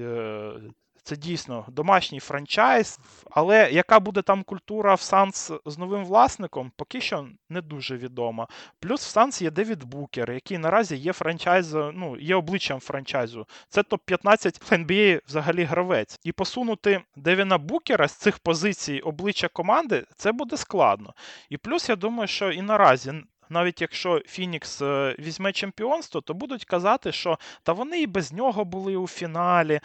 це 1.03 1.15
дійсно 1.15 1.65
домашній 1.67 2.19
франчайз, 2.19 2.99
але 3.31 3.71
яка 3.71 3.99
буде 3.99 4.21
там 4.21 4.43
культура 4.43 4.93
в 4.93 5.01
Санс 5.01 5.51
з 5.65 5.77
новим 5.77 6.05
власником, 6.05 6.71
поки 6.75 7.01
що 7.01 7.27
не 7.49 7.61
дуже 7.61 7.97
відома. 7.97 8.47
Плюс 8.79 9.05
в 9.05 9.09
Санс 9.09 9.41
є 9.41 9.51
Девід 9.51 9.83
Букер, 9.83 10.31
який 10.31 10.57
наразі 10.57 10.95
є 10.95 11.13
франчайз, 11.13 11.73
ну, 11.73 12.17
є 12.19 12.35
обличчям 12.35 12.79
франчайзу. 12.79 13.47
Це 13.69 13.81
топ-15 13.81 14.79
NBA 14.79 15.21
взагалі 15.27 15.63
гравець. 15.63 16.19
І 16.23 16.31
посунути 16.31 17.01
Девіна 17.15 17.57
Букера 17.57 18.07
з 18.07 18.13
цих 18.13 18.39
позицій 18.39 18.99
обличчя 18.99 19.47
команди 19.47 20.05
це 20.15 20.31
буде 20.31 20.57
складно. 20.57 21.13
І 21.49 21.57
плюс 21.57 21.89
я 21.89 21.95
думаю, 21.95 22.27
що 22.27 22.51
і 22.51 22.61
наразі 22.61 23.13
навіть 23.49 23.81
якщо 23.81 24.19
Фінікс 24.19 24.81
е, 24.81 25.15
візьме 25.19 25.51
чемпіонство, 25.51 26.21
то 26.21 26.33
будуть 26.33 26.65
казати, 26.65 27.11
що 27.11 27.39
та 27.63 27.73
вони 27.73 28.01
і 28.01 28.07
без 28.07 28.33
нього 28.33 28.65
були 28.65 28.95
у 28.95 29.07
фіналі. 29.07 29.73
Е, 29.73 29.81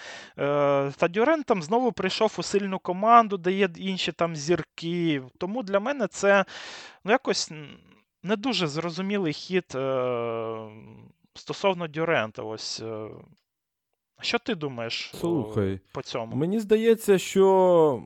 та 0.96 1.09
Дюрен 1.09 1.42
там 1.42 1.62
знову 1.62 1.92
прийшов 1.92 2.35
у 2.38 2.42
сильну 2.42 2.79
команду, 2.79 3.37
де 3.37 3.53
є 3.53 3.68
інші 3.77 4.12
там 4.12 4.37
зірки. 4.37 5.22
Тому 5.38 5.62
для 5.62 5.81
мене 5.81 6.07
це 6.07 6.44
ну, 7.05 7.12
якось 7.12 7.53
не 8.22 8.37
дуже 8.37 8.66
зрозумілий 8.66 9.33
хід 9.33 9.72
е, 9.74 10.68
стосовно 11.35 11.88
Дюрента. 11.88 12.42
Ось. 12.42 12.83
Що 14.20 14.38
ти 14.38 14.55
думаєш 14.55 15.11
Слухай, 15.14 15.81
по 15.92 16.03
цьому? 16.03 16.37
Мені 16.37 16.61
здається, 16.61 17.18
що 17.18 18.03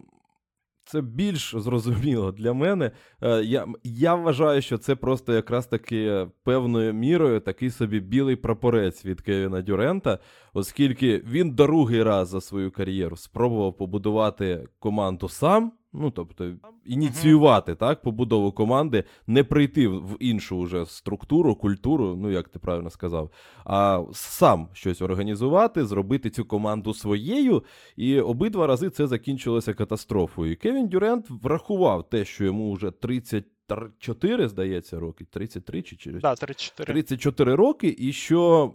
це 0.88 1.00
більш 1.00 1.54
зрозуміло 1.58 2.32
для 2.32 2.52
мене. 2.52 2.90
Е, 3.22 3.42
я 3.44 3.66
я 3.84 4.14
вважаю, 4.14 4.62
що 4.62 4.78
це 4.78 4.96
просто 4.96 5.32
якраз 5.32 5.66
таки 5.66 6.26
певною 6.44 6.94
мірою 6.94 7.40
такий 7.40 7.70
собі 7.70 8.00
білий 8.00 8.36
прапорець 8.36 9.04
від 9.04 9.20
Кевіна 9.20 9.62
Дюрента, 9.62 10.18
оскільки 10.54 11.18
він 11.18 11.54
другий 11.54 12.02
раз 12.02 12.28
за 12.28 12.40
свою 12.40 12.70
кар'єру 12.70 13.16
спробував 13.16 13.76
побудувати 13.76 14.68
команду 14.78 15.28
сам. 15.28 15.72
Ну, 15.92 16.10
тобто, 16.10 16.52
ініціювати 16.84 17.74
так, 17.74 18.02
побудову 18.02 18.52
команди, 18.52 19.04
не 19.26 19.44
прийти 19.44 19.88
в 19.88 20.16
іншу 20.20 20.56
уже 20.56 20.86
структуру, 20.86 21.54
культуру, 21.54 22.16
ну 22.16 22.30
як 22.30 22.48
ти 22.48 22.58
правильно 22.58 22.90
сказав, 22.90 23.30
а 23.64 24.04
сам 24.12 24.68
щось 24.72 25.02
організувати, 25.02 25.84
зробити 25.84 26.30
цю 26.30 26.44
команду 26.44 26.94
своєю. 26.94 27.64
І 27.96 28.20
обидва 28.20 28.66
рази 28.66 28.90
це 28.90 29.06
закінчилося 29.06 29.74
катастрофою. 29.74 30.56
Кевін 30.56 30.88
Дюрент 30.88 31.26
врахував 31.30 32.08
те, 32.08 32.24
що 32.24 32.44
йому 32.44 32.72
вже 32.72 32.90
34, 32.90 34.48
здається, 34.48 35.00
роки, 35.00 35.24
33 35.24 35.82
чи 35.82 35.96
через 35.96 36.22
да, 36.22 36.34
34. 36.34 36.92
34 36.92 37.54
роки, 37.54 37.96
і 37.98 38.12
що 38.12 38.72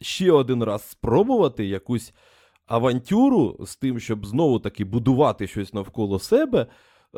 ще 0.00 0.32
один 0.32 0.64
раз 0.64 0.90
спробувати 0.90 1.66
якусь 1.66 2.12
авантюру 2.70 3.56
з 3.60 3.76
тим, 3.76 4.00
щоб 4.00 4.26
знову 4.26 4.58
таки 4.58 4.84
будувати 4.84 5.46
щось 5.46 5.74
навколо 5.74 6.18
себе, 6.18 6.66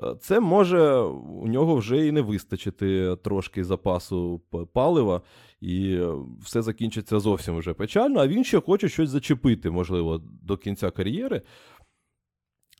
е, 0.02 0.14
це 0.20 0.40
може 0.40 0.92
у 1.40 1.48
нього 1.48 1.76
вже 1.76 2.06
і 2.06 2.12
не 2.12 2.20
вистачити 2.20 3.16
трошки 3.16 3.64
запасу 3.64 4.42
палива, 4.72 5.22
і 5.60 6.00
все 6.40 6.62
закінчиться 6.62 7.20
зовсім 7.20 7.56
вже 7.56 7.74
печально. 7.74 8.20
А 8.20 8.26
він 8.26 8.44
ще 8.44 8.60
хоче 8.60 8.88
щось 8.88 9.10
зачепити, 9.10 9.70
можливо, 9.70 10.22
до 10.42 10.56
кінця 10.56 10.90
кар'єри. 10.90 11.42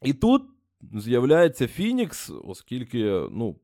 І 0.02 0.12
тут 0.12 0.42
з'являється 0.94 1.66
Фінікс, 1.66 2.32
оскільки, 2.44 3.04
ну, 3.30 3.56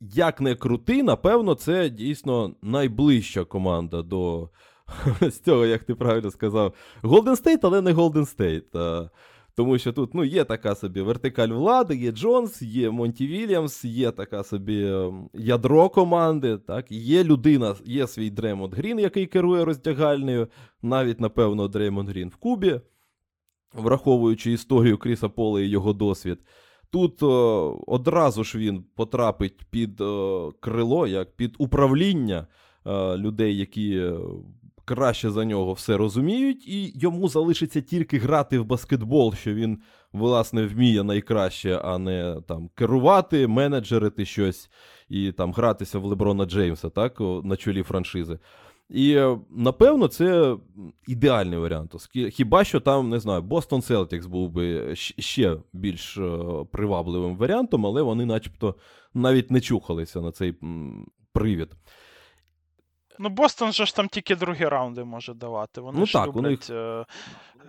як 0.00 0.40
не 0.40 0.54
крути, 0.54 1.02
напевно, 1.02 1.54
це 1.54 1.90
дійсно 1.90 2.54
найближча 2.62 3.44
команда 3.44 4.02
до 4.02 4.50
з 5.20 5.38
цього, 5.38 5.66
як 5.66 5.84
ти 5.84 5.94
правильно 5.94 6.30
сказав, 6.30 6.74
Golden 7.02 7.42
State, 7.42 7.60
але 7.62 7.82
не 7.82 7.92
Golden 7.92 8.36
State. 8.36 9.08
Тому 9.54 9.78
що 9.78 9.92
тут 9.92 10.14
ну, 10.14 10.24
є 10.24 10.44
така 10.44 10.74
собі 10.74 11.00
вертикаль 11.00 11.48
влади, 11.48 11.96
є 11.96 12.12
Джонс, 12.12 12.62
є 12.62 12.90
Монті 12.90 13.26
Вільямс, 13.26 13.84
є 13.84 14.10
така 14.10 14.44
собі 14.44 14.86
ем, 14.86 15.28
ядро 15.34 15.88
команди. 15.88 16.58
так, 16.58 16.92
Є 16.92 17.24
людина, 17.24 17.74
є 17.84 18.06
свій 18.06 18.30
Дремонд 18.30 18.74
Грін, 18.74 18.98
який 18.98 19.26
керує 19.26 19.64
роздягальнею, 19.64 20.48
навіть, 20.82 21.20
напевно, 21.20 21.68
Дремонд 21.68 22.08
Грін 22.08 22.28
в 22.28 22.36
Кубі, 22.36 22.80
враховуючи 23.74 24.52
історію 24.52 24.98
Кріса 24.98 25.28
Пола 25.28 25.60
і 25.60 25.68
його 25.68 25.92
досвід. 25.92 26.38
Тут 26.90 27.22
о, 27.22 27.84
одразу 27.86 28.44
ж 28.44 28.58
він 28.58 28.84
потрапить 28.94 29.64
під 29.70 30.00
о, 30.00 30.52
крило, 30.60 31.06
як 31.06 31.36
під 31.36 31.54
управління 31.58 32.46
о, 32.84 33.16
людей, 33.16 33.56
які 33.56 34.10
краще 34.84 35.30
за 35.30 35.44
нього 35.44 35.72
все 35.72 35.96
розуміють, 35.96 36.68
і 36.68 36.92
йому 37.00 37.28
залишиться 37.28 37.80
тільки 37.80 38.18
грати 38.18 38.58
в 38.58 38.64
баскетбол, 38.64 39.34
що 39.34 39.54
він, 39.54 39.78
власне, 40.12 40.66
вміє 40.66 41.02
найкраще, 41.02 41.80
а 41.84 41.98
не 41.98 42.36
там 42.48 42.70
керувати, 42.74 43.46
менеджерити 43.46 44.24
щось 44.24 44.70
і 45.08 45.32
там 45.32 45.52
гратися 45.52 45.98
в 45.98 46.04
Леброна 46.04 46.44
Джеймса, 46.44 46.90
так, 46.90 47.20
на 47.44 47.56
чолі 47.56 47.82
франшизи. 47.82 48.38
І 48.92 49.20
напевно, 49.50 50.08
це 50.08 50.56
ідеальний 51.08 51.58
варіант. 51.58 51.94
Хіба 52.30 52.64
що 52.64 52.80
там, 52.80 53.08
не 53.08 53.20
знаю, 53.20 53.42
Бостон 53.42 53.82
Селтікс 53.82 54.26
був 54.26 54.50
би 54.50 54.96
ще 54.96 55.56
більш 55.72 56.18
е, 56.18 56.38
привабливим 56.72 57.36
варіантом, 57.36 57.86
але 57.86 58.02
вони, 58.02 58.26
начебто, 58.26 58.74
навіть 59.14 59.50
не 59.50 59.60
чухалися 59.60 60.20
на 60.20 60.32
цей 60.32 60.54
привід. 61.32 61.68
Ну, 63.18 63.28
Бостон 63.28 63.72
же 63.72 63.86
ж 63.86 63.96
там 63.96 64.08
тільки 64.08 64.36
другі 64.36 64.64
раунди 64.64 65.04
може 65.04 65.34
давати. 65.34 65.80
Вони 65.80 65.98
ну, 65.98 66.06
ж 66.06 66.12
так, 66.12 66.26
люблять. 66.26 66.44
них... 66.44 66.70
Е, 66.70 67.04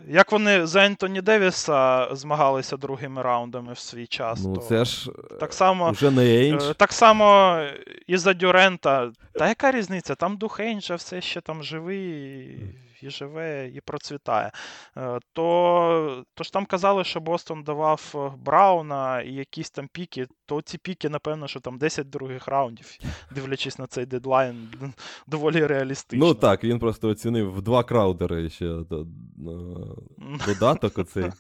як 0.08 0.32
вони 0.32 0.66
за 0.66 0.86
Ентоні 0.86 1.22
Девіса 1.22 2.08
змагалися 2.12 2.78
другими 2.78 3.22
раундами 3.22 3.74
в 3.74 3.80
свій 3.80 4.08
час. 4.08 4.44
Ну, 4.44 4.56
то 4.56 4.62
це 4.62 4.86
ж 4.86 5.12
так 5.40 5.54
само, 5.54 5.92
вже 5.92 6.12
не. 6.12 6.50
Е, 6.50 6.74
так 6.78 6.94
само 6.94 7.60
і 8.08 8.18
за 8.18 8.34
Дюрента. 8.34 9.12
Та 9.34 9.48
яка 9.48 9.72
різниця? 9.72 10.16
Там 10.16 10.38
дух 10.38 10.60
Ейнджа 10.60 10.96
все 10.96 11.22
ще 11.22 11.42
там 11.42 11.64
живий 11.64 12.58
і 13.04 13.10
живе, 13.10 13.72
і 13.76 13.82
процвітає. 13.82 14.52
Е, 14.98 15.20
то 15.34 16.24
то 16.34 16.44
ж 16.44 16.54
там 16.54 16.66
казали, 16.66 17.04
що 17.04 17.20
Бостон 17.20 17.64
давав 17.64 18.14
е, 18.16 18.38
Брауна 18.46 19.22
і 19.22 19.34
якісь 19.34 19.72
там 19.72 19.88
піки, 19.94 20.28
то 20.46 20.62
ці 20.62 20.78
піки, 20.78 21.10
напевно, 21.10 21.48
що 21.48 21.60
там 21.60 21.78
10 21.78 22.10
других 22.10 22.48
раундів, 22.48 22.98
дивлячись 23.36 23.80
на 23.80 23.88
цей 23.88 24.06
дедлайн, 24.06 24.70
доволі 25.28 25.66
реалістично. 25.66 26.28
Ну 26.28 26.34
так, 26.34 26.64
він 26.64 26.80
просто 26.80 27.10
оцінив 27.10 27.54
в 27.54 27.62
два 27.62 27.84
краудери 27.84 28.50
ще 28.50 28.66
додаток 30.48 30.98
оцей 30.98 31.32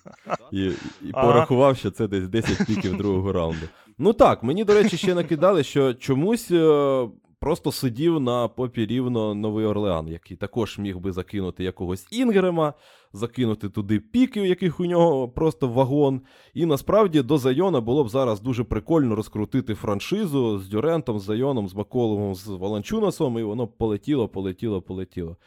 і 0.51 0.71
і 1.01 1.11
порахував, 1.11 1.77
що 1.77 1.91
це 1.91 2.07
десь 2.07 2.27
10 2.27 2.67
піків 2.67 2.97
другого 2.97 3.31
раунду. 3.33 3.65
Ну 3.97 4.13
так, 4.13 4.43
мені, 4.43 4.63
до 4.63 4.73
речі, 4.73 4.97
ще 4.97 5.15
накидали, 5.15 5.63
що 5.63 5.93
чомусь 5.93 6.51
е, 6.51 7.07
просто 7.43 7.71
сидів 7.71 8.19
на 8.19 8.47
попі 8.47 8.85
рівно 8.85 9.35
Новий 9.35 9.65
Орлеан, 9.65 10.07
який 10.07 10.37
також 10.37 10.77
міг 10.77 10.97
би 10.97 11.11
закинути 11.11 11.63
якогось 11.63 12.07
Інгрема, 12.11 12.73
закинути 13.13 13.69
туди 13.69 13.99
піків, 13.99 14.45
яких 14.45 14.79
у 14.79 14.85
нього 14.85 15.29
просто 15.29 15.67
вагон. 15.67 16.21
І 16.53 16.65
насправді 16.65 17.21
до 17.21 17.37
Зайона 17.37 17.81
було 17.81 18.03
б 18.03 18.09
зараз 18.09 18.41
дуже 18.41 18.63
прикольно 18.63 19.15
розкрутити 19.15 19.75
франшизу 19.75 20.59
з 20.59 20.69
Дюрентом, 20.69 21.19
з 21.19 21.23
Зайоном, 21.23 21.67
з 21.67 21.75
Маколовим, 21.75 22.35
з 22.35 22.47
Валанчунасом, 22.47 23.39
і 23.39 23.43
воно 23.43 23.67
полетіло, 23.67 24.27
полетіло, 24.27 24.81
полетіло. 24.81 25.37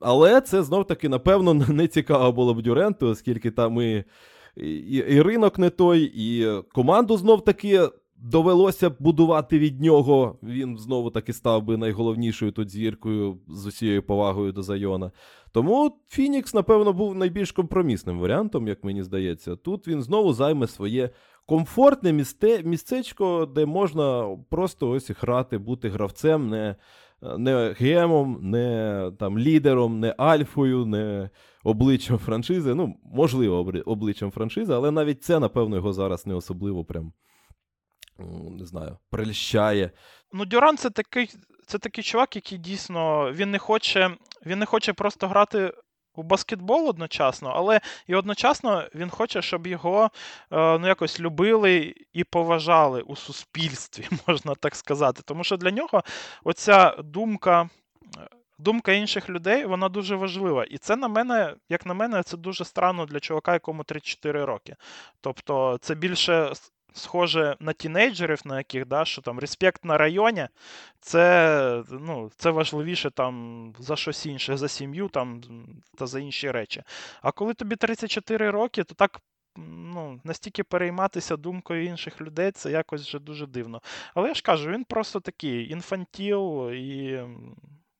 Але 0.00 0.40
це 0.40 0.62
знов 0.62 0.86
таки, 0.86 1.08
напевно, 1.08 1.54
не 1.68 1.88
цікаво 1.88 2.32
було 2.32 2.54
б 2.54 2.62
Дюренту, 2.62 3.08
оскільки 3.08 3.50
там 3.50 3.80
і, 3.80 4.04
і, 4.56 4.96
і 4.96 5.22
ринок 5.22 5.58
не 5.58 5.70
той, 5.70 6.12
і 6.14 6.62
команду 6.72 7.16
знов 7.16 7.44
таки 7.44 7.80
довелося 8.22 8.90
б 8.90 8.96
будувати 8.98 9.58
від 9.58 9.80
нього. 9.80 10.38
Він 10.42 10.78
знову 10.78 11.10
таки 11.10 11.32
став 11.32 11.62
би 11.62 11.76
найголовнішою 11.76 12.52
тут 12.52 12.70
зіркою 12.70 13.38
з 13.48 13.66
усією 13.66 14.02
повагою 14.02 14.52
до 14.52 14.62
Зайона. 14.62 15.10
Тому 15.52 15.98
Фінікс, 16.08 16.54
напевно, 16.54 16.92
був 16.92 17.14
найбільш 17.14 17.52
компромісним 17.52 18.20
варіантом, 18.20 18.68
як 18.68 18.84
мені 18.84 19.02
здається. 19.02 19.56
Тут 19.56 19.88
він 19.88 20.02
знову 20.02 20.32
займе 20.32 20.66
своє 20.66 21.10
комфортне 21.46 22.12
місце, 22.12 22.62
містечко, 22.64 23.46
де 23.54 23.66
можна 23.66 24.36
просто 24.50 24.90
ось 24.90 25.10
грати, 25.10 25.58
бути 25.58 25.88
гравцем, 25.88 26.48
не 26.48 26.76
не 27.38 27.74
гемом, 27.78 28.38
не 28.42 29.10
там 29.18 29.38
лідером, 29.38 30.00
не 30.00 30.14
альфою, 30.18 30.86
не 30.86 31.30
обличчям 31.64 32.18
франшизи. 32.18 32.74
Ну, 32.74 32.94
можливо, 33.04 33.72
обличчям 33.86 34.30
франшизи, 34.30 34.74
але 34.74 34.90
навіть 34.90 35.22
це, 35.22 35.40
напевно, 35.40 35.76
його 35.76 35.92
зараз 35.92 36.26
не 36.26 36.34
особливо 36.34 36.84
прям 36.84 37.12
не 38.50 38.66
знаю, 38.66 38.98
прельщає. 39.10 39.90
Ну, 40.32 40.44
Дюран 40.44 40.76
це 40.76 40.90
такий 40.90 41.30
це 41.66 41.78
такий 41.78 42.04
чувак, 42.04 42.36
який 42.36 42.58
дійсно 42.58 43.32
він 43.32 43.50
не 43.50 43.58
хоче 43.58 44.16
він 44.46 44.58
не 44.58 44.66
хоче 44.66 44.92
просто 44.92 45.28
грати 45.28 45.72
у 46.14 46.22
баскетбол 46.22 46.88
одночасно, 46.88 47.52
але 47.56 47.80
і 48.06 48.14
одночасно 48.14 48.88
він 48.94 49.10
хоче, 49.10 49.42
щоб 49.42 49.66
його 49.66 50.10
е, 50.50 50.78
ну, 50.78 50.86
якось 50.86 51.20
любили 51.20 51.94
і 52.12 52.24
поважали 52.24 53.02
у 53.02 53.16
суспільстві, 53.16 54.08
можна 54.26 54.54
так 54.54 54.74
сказати. 54.74 55.22
Тому 55.24 55.44
що 55.44 55.56
для 55.56 55.70
нього 55.70 56.02
оця 56.44 56.96
думка 56.98 57.68
думка 58.58 58.92
інших 58.92 59.30
людей 59.30 59.64
вона 59.64 59.88
дуже 59.88 60.16
важлива. 60.16 60.64
І 60.64 60.78
це 60.78 60.96
на 60.96 61.08
мене, 61.08 61.54
як 61.68 61.86
на 61.86 61.94
мене, 61.94 62.22
це 62.22 62.36
дуже 62.36 62.64
странно 62.64 63.06
для 63.06 63.20
чувака, 63.20 63.52
якому 63.52 63.84
34 63.84 64.44
роки. 64.44 64.76
Тобто, 65.20 65.78
це 65.80 65.94
більше. 65.94 66.52
Схоже 66.94 67.56
на 67.60 67.72
тінейджерів, 67.72 68.40
на 68.44 68.58
яких, 68.58 68.86
да, 68.86 69.04
що 69.04 69.22
там 69.22 69.38
респект 69.38 69.84
на 69.84 69.98
районі, 69.98 70.48
це 71.00 71.84
ну, 71.90 72.30
це 72.36 72.50
важливіше 72.50 73.10
там 73.10 73.74
за 73.78 73.96
щось 73.96 74.26
інше, 74.26 74.56
за 74.56 74.68
сім'ю 74.68 75.08
там, 75.08 75.40
та 75.98 76.06
за 76.06 76.20
інші 76.20 76.50
речі. 76.50 76.82
А 77.22 77.32
коли 77.32 77.54
тобі 77.54 77.76
34 77.76 78.50
роки, 78.50 78.84
то 78.84 78.94
так 78.94 79.20
ну, 79.56 80.20
настільки 80.24 80.64
перейматися 80.64 81.36
думкою 81.36 81.84
інших 81.84 82.20
людей, 82.20 82.50
це 82.50 82.70
якось 82.70 83.06
вже 83.06 83.18
дуже 83.18 83.46
дивно. 83.46 83.82
Але 84.14 84.28
я 84.28 84.34
ж 84.34 84.42
кажу, 84.42 84.70
він 84.70 84.84
просто 84.84 85.20
такий 85.20 85.72
інфантіл 85.72 86.70
і. 86.72 87.20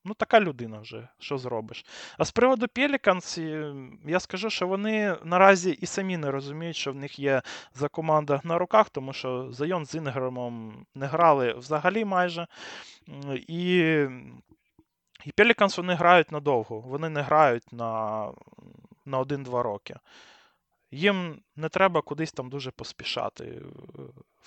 Ну, 0.04 0.14
така 0.14 0.40
людина 0.40 0.78
вже, 0.78 1.08
що 1.18 1.38
зробиш. 1.38 1.84
А 2.18 2.24
з 2.24 2.30
приводу 2.30 2.66
Pelicans, 2.66 3.40
я 4.06 4.20
скажу, 4.20 4.50
що 4.50 4.66
вони 4.66 5.16
наразі 5.24 5.70
і 5.70 5.86
самі 5.86 6.16
не 6.16 6.30
розуміють, 6.30 6.76
що 6.76 6.92
в 6.92 6.96
них 6.96 7.18
є 7.18 7.42
за 7.74 7.88
команда 7.88 8.40
на 8.44 8.58
руках, 8.58 8.90
тому 8.90 9.12
що 9.12 9.52
Зайон 9.52 9.86
з 9.86 9.94
Інгремом 9.94 10.86
не 10.94 11.06
грали 11.06 11.52
взагалі 11.52 12.04
майже. 12.04 12.46
І 13.34 13.78
і 15.24 15.30
Pelicans 15.36 15.76
вони 15.76 15.94
грають 15.94 16.32
надовго. 16.32 16.80
Вони 16.80 17.08
не 17.08 17.22
грають 17.22 17.72
на, 17.72 18.26
на 19.04 19.20
1-2 19.20 19.62
роки 19.62 19.96
їм 20.92 21.40
не 21.56 21.68
треба 21.68 22.02
кудись 22.02 22.32
там 22.32 22.50
дуже 22.50 22.70
поспішати. 22.70 23.62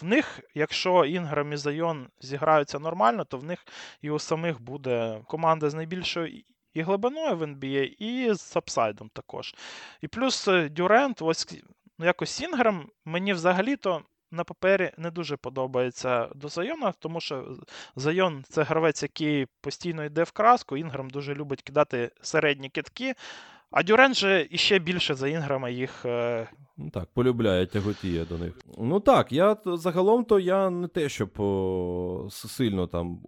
В 0.02 0.06
них, 0.06 0.40
якщо 0.54 1.06
Інграм 1.06 1.54
і 1.54 1.58
Зайон 1.58 2.08
зіграються 2.22 2.80
нормально, 2.80 3.26
то 3.26 3.38
в 3.38 3.44
них 3.44 3.66
і 4.02 4.10
у 4.10 4.20
самих 4.20 4.62
буде 4.62 5.22
команда 5.28 5.70
з 5.70 5.74
найбільшою 5.74 6.42
і 6.74 6.82
глибиною 6.82 7.38
в 7.38 7.44
NBA, 7.44 7.96
і 8.00 8.34
з 8.34 8.56
апсайдом 8.56 9.10
також. 9.14 9.56
І 10.02 10.08
плюс 10.08 10.48
е, 10.48 10.70
Дюрент, 10.70 11.22
ось 11.22 11.62
ну, 12.00 12.06
якось 12.06 12.42
Інграм, 12.42 12.90
мені 13.06 13.34
взагалі-то. 13.34 14.02
На 14.32 14.44
папері 14.44 14.92
не 14.98 15.12
дуже 15.12 15.38
подобається 15.38 16.30
до 16.36 16.48
Зайона, 16.48 16.94
тому 17.00 17.22
що 17.22 17.58
Зайон 17.96 18.44
це 18.50 18.64
гравець, 18.64 19.04
який 19.04 19.48
постійно 19.62 20.06
йде 20.06 20.24
в 20.24 20.32
краску. 20.32 20.78
Інграм 20.78 21.10
дуже 21.10 21.36
любить 21.36 21.62
кидати 21.62 22.12
середні 22.22 22.70
китки. 22.70 23.16
А 23.71 23.84
Дюрен 23.84 24.13
же 24.13 24.47
іще 24.51 24.80
більше 24.80 25.15
за 25.15 25.28
Інграма 25.28 25.69
їх. 25.69 26.06
Е... 26.06 26.47
Ну 26.78 26.89
Так, 26.89 27.08
полюбляє, 27.13 27.65
тяготіє 27.65 28.25
до 28.25 28.38
них. 28.38 28.54
Ну 28.78 28.99
так, 28.99 29.32
я 29.32 29.58
загалом 29.65 30.25
то 30.25 30.39
я 30.39 30.69
не 30.69 30.88
те, 30.88 31.10
щоб 31.10 31.30
сильно 32.30 32.88
там 32.88 33.19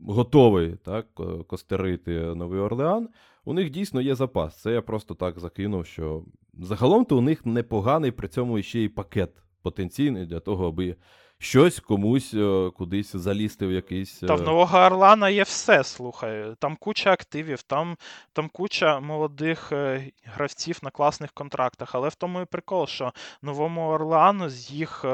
готовий 0.00 0.76
так, 0.76 1.06
костерити 1.46 2.12
Новий 2.12 2.60
Орлеан. 2.60 3.08
У 3.44 3.52
них 3.52 3.70
дійсно 3.70 4.00
є 4.00 4.14
запас. 4.14 4.60
Це 4.60 4.72
я 4.72 4.82
просто 4.82 5.14
так 5.14 5.38
закинув, 5.38 5.86
що 5.86 6.24
загалом 6.54 7.04
то 7.04 7.18
у 7.18 7.20
них 7.20 7.46
непоганий, 7.46 8.10
при 8.10 8.28
цьому 8.28 8.62
ще 8.62 8.80
й 8.80 8.88
пакет 8.88 9.30
потенційний 9.62 10.26
для 10.26 10.40
того, 10.40 10.68
аби 10.68 10.96
щось 11.38 11.80
комусь 11.80 12.34
е, 12.34 12.70
кудись 12.76 13.16
залізти 13.16 13.66
в 13.66 13.72
якийсь. 13.72 14.18
Та 14.18 14.34
в 14.34 14.40
е, 14.40 14.44
Нового 14.44 14.78
Орлана 14.78 15.30
є 15.30 15.42
все, 15.42 15.84
слухай. 15.84 16.54
Там 16.58 16.76
куча 16.76 17.12
активів, 17.12 17.62
там 17.62 17.96
там 18.32 18.48
куча 18.48 19.00
молодих 19.00 19.72
е, 19.72 20.10
гравців 20.24 20.78
на 20.82 20.90
класних 20.90 21.32
контрактах. 21.32 21.94
Але 21.94 22.08
в 22.08 22.14
тому 22.14 22.40
і 22.40 22.44
прикол, 22.44 22.86
що 22.86 23.12
Новому 23.42 23.88
Орлану 23.88 24.48
з 24.48 24.70
їх 24.70 25.04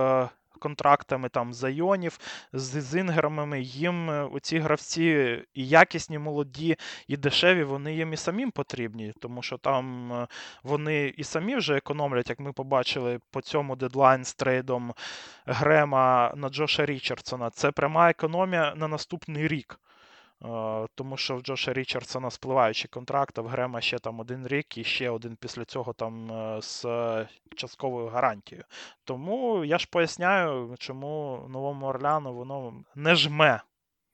контрактами 0.59 1.29
там 1.29 1.55
Зайонів, 1.55 2.19
з 2.53 2.99
інграмами, 2.99 3.61
їм 3.61 4.11
е, 4.11 4.25
оці 4.25 4.59
гравці 4.59 5.39
і 5.55 5.69
якісні, 5.69 6.19
молоді, 6.19 6.77
і 7.09 7.17
дешеві, 7.17 7.65
вони 7.65 7.95
їм 7.95 8.13
і 8.13 8.17
самим 8.17 8.51
потрібні, 8.51 9.13
тому 9.21 9.43
що 9.43 9.59
там 9.59 10.13
е, 10.13 10.27
вони 10.63 11.15
і 11.17 11.25
самі 11.25 11.57
вже 11.57 11.77
економлять, 11.77 12.31
як 12.31 12.41
ми 12.41 12.53
побачили 12.53 13.21
по 13.31 13.41
цьому 13.41 13.77
дедлайн 13.77 14.25
з 14.25 14.35
трейдом 14.35 14.95
Грема 15.47 16.33
на 16.37 16.49
Джоша 16.49 16.87
Річардсона. 16.87 17.51
Це 17.51 17.73
пряма 17.73 18.11
економія 18.11 18.75
на 18.77 18.89
наступний 18.89 19.49
рік. 19.49 19.79
Е, 20.45 20.87
тому 20.95 21.17
що 21.17 21.37
в 21.37 21.43
Джоша 21.43 21.73
Річардсона 21.73 22.31
спливаючий 22.31 22.89
контракт, 22.93 23.39
а 23.39 23.43
в 23.43 23.47
Грема 23.47 23.81
ще 23.81 23.99
там 23.99 24.21
один 24.21 24.47
рік 24.47 24.79
і 24.79 24.85
ще 24.85 25.11
один 25.11 25.37
після 25.41 25.65
цього 25.65 25.93
там 25.93 26.33
е, 26.33 26.63
з 26.63 26.87
частковою 27.57 28.09
гарантією. 28.09 28.65
Тому 29.05 29.65
я 29.65 29.79
ж 29.79 29.89
поясняю, 29.91 30.75
чому 30.79 31.45
новому 31.49 31.87
Орляну 31.87 32.35
воно 32.35 32.85
не 32.95 33.15
жме, 33.15 33.61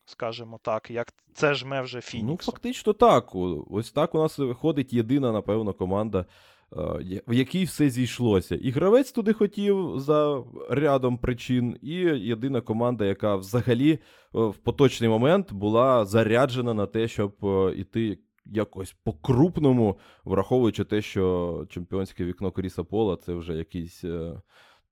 скажімо 0.04 0.58
так, 0.62 0.90
як 0.90 1.08
це 1.34 1.54
жме 1.54 1.80
вже 1.80 2.00
Фінікс. 2.00 2.46
Ну, 2.46 2.52
фактично 2.52 2.92
так. 2.92 3.30
Ось 3.70 3.92
так 3.92 4.14
у 4.14 4.18
нас 4.18 4.38
виходить 4.38 4.92
єдина, 4.92 5.32
напевно, 5.32 5.72
команда. 5.72 6.26
Е, 6.76 7.22
в 7.28 7.34
якій 7.34 7.64
все 7.64 7.90
зійшлося. 7.90 8.54
І 8.56 8.70
гравець 8.70 9.12
туди 9.12 9.32
хотів 9.32 9.92
за 9.96 10.44
рядом 10.70 11.18
причин, 11.18 11.76
і 11.82 11.94
єдина 11.94 12.60
команда, 12.60 13.04
яка 13.04 13.36
взагалі 13.36 13.92
е, 13.92 13.98
в 14.32 14.54
поточний 14.56 15.10
момент 15.10 15.52
була 15.52 16.04
заряджена 16.04 16.74
на 16.74 16.86
те, 16.86 17.08
щоб 17.08 17.36
е, 17.42 17.74
іти 17.76 18.18
якось 18.46 18.96
по-крупному, 19.04 19.98
враховуючи 20.24 20.84
те, 20.84 21.02
що 21.02 21.66
чемпіонське 21.68 22.24
вікно 22.24 22.50
Кріса 22.50 22.84
Пола 22.84 23.16
це 23.16 23.34
вже 23.34 23.54
якийсь 23.54 24.04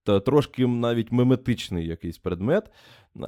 трошки 0.09 0.67
навіть 0.67 1.13
меметичний 1.13 1.87
якийсь 1.87 2.19
предмет, 2.19 2.71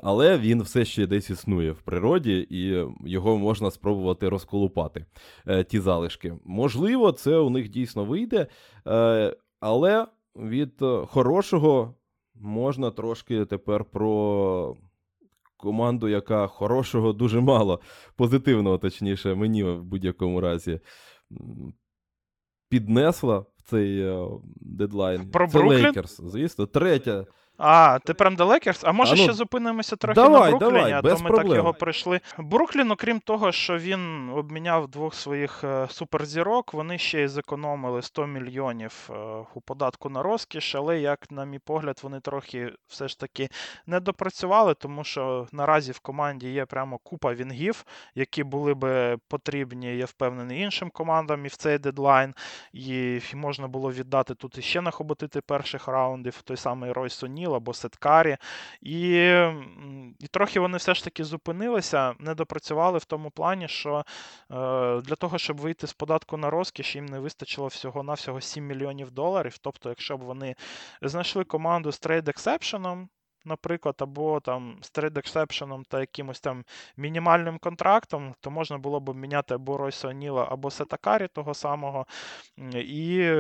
але 0.02 0.38
він 0.38 0.62
все 0.62 0.84
ще 0.84 1.06
десь 1.06 1.30
існує 1.30 1.72
в 1.72 1.82
природі, 1.82 2.46
і 2.50 2.86
його 3.10 3.38
можна 3.38 3.70
спробувати 3.70 4.28
розколупати, 4.28 5.06
е, 5.46 5.64
ті 5.64 5.80
залишки. 5.80 6.34
Можливо, 6.44 7.12
це 7.12 7.36
у 7.36 7.50
них 7.50 7.68
дійсно 7.68 8.04
вийде, 8.04 8.46
е, 8.86 9.36
але 9.60 10.06
від 10.36 10.72
хорошого 11.06 11.94
можна 12.34 12.90
трошки 12.90 13.44
тепер 13.44 13.84
про. 13.84 14.76
Команду, 15.62 16.08
яка 16.08 16.46
хорошого 16.46 17.12
дуже 17.12 17.40
мало, 17.40 17.80
позитивного, 18.16 18.78
точніше, 18.78 19.34
мені 19.34 19.64
в 19.64 19.84
будь-якому 19.84 20.40
разі 20.40 20.80
піднесла 22.68 23.44
цей 23.70 24.00
е, 24.00 24.26
дедлайн. 24.60 25.30
Про 25.30 25.48
Це 25.48 25.58
Бруклін? 25.58 25.82
Лейкерс, 25.82 26.20
звісно. 26.24 26.66
Третя 26.66 27.26
а, 27.62 27.98
ти 27.98 28.14
прям 28.14 28.36
до 28.36 28.46
Лекерс? 28.46 28.84
А 28.84 28.92
може 28.92 29.12
А 29.12 29.16
ну, 29.16 29.22
ще 29.22 29.32
зупинимося 29.32 29.96
трохи 29.96 30.14
давай, 30.14 30.52
на 30.52 30.58
Брукліні, 30.58 30.78
давай, 30.78 30.92
а 30.92 31.02
без 31.02 31.18
то 31.18 31.24
ми 31.24 31.28
проблем. 31.28 31.48
так 31.48 31.56
його 31.56 31.74
пройшли. 31.74 32.20
Бруклін, 32.38 32.90
окрім 32.90 33.20
того, 33.20 33.52
що 33.52 33.78
він 33.78 34.30
обміняв 34.30 34.88
двох 34.88 35.14
своїх 35.14 35.64
е, 35.64 35.86
суперзірок, 35.90 36.74
вони 36.74 36.98
ще 36.98 37.22
й 37.22 37.28
зекономили 37.28 38.02
100 38.02 38.26
мільйонів 38.26 39.10
е, 39.10 39.14
у 39.54 39.60
податку 39.60 40.10
на 40.10 40.22
розкіш, 40.22 40.74
але, 40.74 40.98
як, 40.98 41.30
на 41.30 41.44
мій 41.44 41.58
погляд, 41.58 42.00
вони 42.02 42.20
трохи 42.20 42.72
все 42.88 43.08
ж 43.08 43.18
таки 43.18 43.48
не 43.86 44.00
допрацювали, 44.00 44.74
тому 44.74 45.04
що 45.04 45.46
наразі 45.52 45.92
в 45.92 45.98
команді 45.98 46.50
є 46.50 46.66
прямо 46.66 46.98
купа 46.98 47.34
вінгів, 47.34 47.84
які 48.14 48.44
були 48.44 48.74
би 48.74 49.18
потрібні, 49.28 49.96
я 49.96 50.04
впевнений, 50.04 50.62
іншим 50.62 50.90
командам 50.90 51.44
і 51.46 51.48
в 51.48 51.56
цей 51.56 51.78
дедлайн. 51.78 52.34
І 52.72 53.20
можна 53.34 53.68
було 53.68 53.92
віддати 53.92 54.34
тут 54.34 54.58
іще 54.58 54.80
нахоботити 54.80 55.40
перших 55.40 55.88
раундів, 55.88 56.42
той 56.42 56.56
самий 56.56 56.92
Ройс 56.92 57.22
О'Ніл 57.50 57.56
або 57.56 57.74
Сеткарі. 57.74 58.36
І 58.80 59.10
і 60.18 60.26
трохи 60.30 60.60
вони 60.60 60.78
все 60.78 60.94
ж 60.94 61.04
таки 61.04 61.24
зупинилися, 61.24 62.14
не 62.18 62.34
допрацювали 62.34 62.98
в 62.98 63.04
тому 63.04 63.30
плані, 63.30 63.68
що 63.68 63.98
е, 63.98 64.04
для 65.00 65.16
того, 65.16 65.38
щоб 65.38 65.56
вийти 65.56 65.86
з 65.86 65.92
податку 65.92 66.36
на 66.36 66.50
розкіш, 66.50 66.96
їм 66.96 67.06
не 67.06 67.18
вистачило 67.18 67.66
всього-навсього 67.66 68.40
7 68.40 68.66
мільйонів 68.66 69.10
доларів. 69.10 69.58
Тобто, 69.58 69.88
якщо 69.88 70.16
б 70.16 70.20
вони 70.20 70.54
знайшли 71.02 71.44
команду 71.44 71.92
з 71.92 71.98
trade 71.98 72.28
exception 72.28 72.88
ом, 72.88 73.08
наприклад, 73.44 73.94
або 73.98 74.40
там 74.40 74.78
з 74.82 74.90
trade 74.90 75.18
exception 75.18 75.72
ом 75.72 75.84
та 75.88 76.00
якимось 76.00 76.40
там 76.40 76.64
мінімальним 76.96 77.58
контрактом, 77.58 78.34
то 78.40 78.50
можна 78.50 78.78
було 78.78 79.00
б 79.00 79.14
міняти 79.16 79.54
або 79.54 79.76
Ройса 79.76 80.08
Оніла, 80.08 80.48
або 80.50 80.70
Сета 80.70 80.96
Каррі 80.96 81.28
того 81.28 81.54
самого, 81.54 82.06
і, 82.74 83.32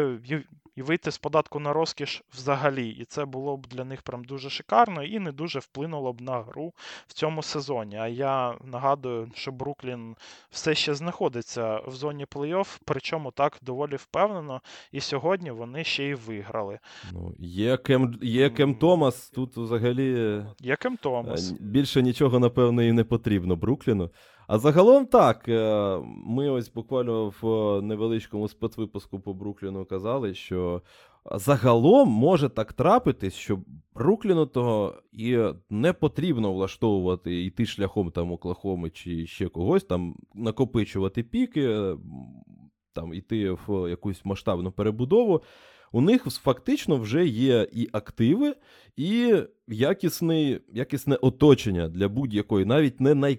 і 0.76 0.82
вийти 0.82 1.10
з 1.10 1.18
податку 1.18 1.60
на 1.60 1.72
розкіш 1.72 2.22
взагалі. 2.34 2.88
І 2.88 3.04
це 3.04 3.24
було 3.24 3.56
б 3.56 3.66
для 3.66 3.84
них 3.84 4.02
прям 4.02 4.24
дуже 4.24 4.50
шикарно 4.50 5.02
і 5.04 5.18
не 5.18 5.32
дуже 5.32 5.58
вплинуло 5.58 6.12
б 6.12 6.20
на 6.20 6.42
гру 6.42 6.72
в 7.06 7.12
цьому 7.12 7.42
сезоні. 7.42 7.96
А 7.96 8.08
я 8.08 8.54
нагадую, 8.64 9.30
що 9.34 9.52
Бруклін 9.52 10.16
все 10.50 10.74
ще 10.74 10.94
знаходиться 10.94 11.80
в 11.86 11.92
зоні 11.92 12.26
плей-офф, 12.26 12.80
причому 12.84 13.30
так 13.30 13.58
доволі 13.62 13.96
впевнено. 13.96 14.60
І 14.92 15.00
сьогодні 15.00 15.50
вони 15.50 15.84
ще 15.84 16.04
й 16.04 16.14
виграли. 16.14 16.78
Ну, 17.12 17.34
Є 17.38 17.76
Кем, 17.76 18.18
є 18.22 18.50
Кем 18.50 18.74
Томас, 18.74 19.30
тут 19.30 19.56
взагалі. 19.56 20.42
Є 20.60 20.76
Кем 20.76 20.96
Томас. 20.96 21.50
Більше 21.50 22.02
нічого, 22.02 22.38
напевно, 22.38 22.82
і 22.82 22.92
не 22.92 23.04
потрібно 23.04 23.56
Брукліну. 23.56 24.10
А 24.50 24.58
загалом 24.58 25.06
так. 25.06 25.48
е, 25.48 25.98
Ми 26.26 26.50
ось 26.50 26.72
буквально 26.72 27.32
в 27.40 27.82
невеличкому 27.82 28.48
спецвипуску 28.48 29.20
по 29.20 29.34
Брукліну 29.34 29.84
казали, 29.84 30.34
що 30.34 30.82
загалом 31.34 32.08
може 32.08 32.48
так 32.48 32.72
трапитись, 32.72 33.34
що 33.34 33.58
Брукліну 33.94 34.46
того 34.46 34.94
і 35.12 35.38
не 35.70 35.92
потрібно 35.92 36.52
влаштовувати 36.52 37.44
йти 37.44 37.66
шляхом 37.66 38.10
там 38.10 38.32
Оклахоми 38.32 38.90
чи 38.90 39.26
ще 39.26 39.48
когось, 39.48 39.84
там 39.84 40.16
накопичувати 40.34 41.22
піки, 41.22 41.96
там 42.92 43.14
йти 43.14 43.50
в 43.50 43.90
якусь 43.90 44.24
масштабну 44.24 44.72
перебудову. 44.72 45.42
У 45.92 46.00
них 46.00 46.24
фактично 46.24 46.96
вже 46.96 47.26
є 47.26 47.68
і 47.72 47.88
активи, 47.92 48.54
і 48.96 49.34
якісний, 49.68 50.60
якісне 50.72 51.16
оточення 51.16 51.88
для 51.88 52.08
будь-якої, 52.08 52.64
навіть 52.64 53.00
не 53.00 53.14
най, 53.14 53.38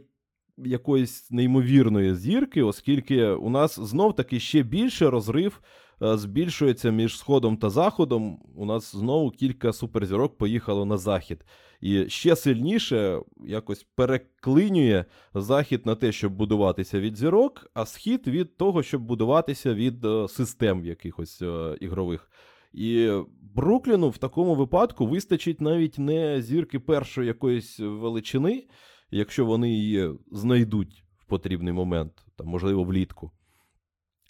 якоїсь 0.65 1.31
неймовірної 1.31 2.15
зірки, 2.15 2.63
оскільки 2.63 3.25
у 3.27 3.49
нас 3.49 3.79
знов 3.79 4.15
таки 4.15 4.39
ще 4.39 4.63
більше 4.63 5.09
розрив 5.09 5.61
е, 6.01 6.17
збільшується 6.17 6.91
між 6.91 7.17
Сходом 7.17 7.57
та 7.57 7.69
Заходом. 7.69 8.39
У 8.55 8.65
нас 8.65 8.95
знову 8.95 9.31
кілька 9.31 9.73
суперзірок 9.73 10.37
поїхало 10.37 10.85
на 10.85 10.97
захід. 10.97 11.45
І 11.81 12.09
ще 12.09 12.35
сильніше 12.35 13.19
якось 13.47 13.85
переклинює 13.95 15.05
захід 15.33 15.85
на 15.85 15.95
те, 15.95 16.11
щоб 16.11 16.33
будуватися 16.33 16.99
від 16.99 17.17
зірок, 17.17 17.71
а 17.73 17.85
схід 17.85 18.27
від 18.27 18.57
того, 18.57 18.83
щоб 18.83 19.01
будуватися 19.01 19.73
від 19.73 20.05
е, 20.05 20.27
систем 20.27 20.85
якихось 20.85 21.41
е, 21.41 21.77
ігрових. 21.81 22.31
І 22.73 23.11
Брукліну 23.55 24.09
в 24.09 24.17
такому 24.17 24.55
випадку 24.55 25.07
вистачить 25.07 25.61
навіть 25.61 25.99
не 25.99 26.41
зірки 26.41 26.79
першої 26.79 27.27
якоїсь 27.27 27.79
величини, 27.79 28.67
якщо 29.11 29.45
вони 29.45 29.69
її 29.69 30.09
знайдуть 30.31 31.03
в 31.17 31.25
потрібний 31.25 31.73
момент, 31.73 32.25
там, 32.35 32.47
можливо, 32.47 32.83
влітку. 32.83 33.31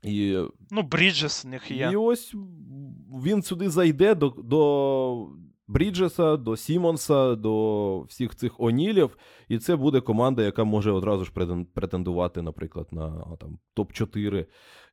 І, 0.03 0.38
Ну, 0.71 0.82
Бріджес 0.82 1.45
у 1.45 1.47
них 1.47 1.71
є. 1.71 1.89
і 1.93 1.95
ось 1.95 2.36
він 3.23 3.41
сюди 3.41 3.69
зайде 3.69 4.15
до, 4.15 4.29
до 4.29 5.29
Бріджеса, 5.67 6.38
до 6.38 6.57
Сімонса, 6.57 7.36
до 7.36 8.01
всіх 8.01 8.36
цих 8.36 8.59
Онілів, 8.59 9.17
і 9.49 9.57
це 9.57 9.75
буде 9.75 10.01
команда, 10.01 10.43
яка 10.43 10.63
може 10.63 10.91
одразу 10.91 11.25
ж 11.25 11.32
претендувати, 11.73 12.41
наприклад, 12.41 12.88
на 12.91 13.38
там, 13.39 13.59
топ-4. 13.75 14.45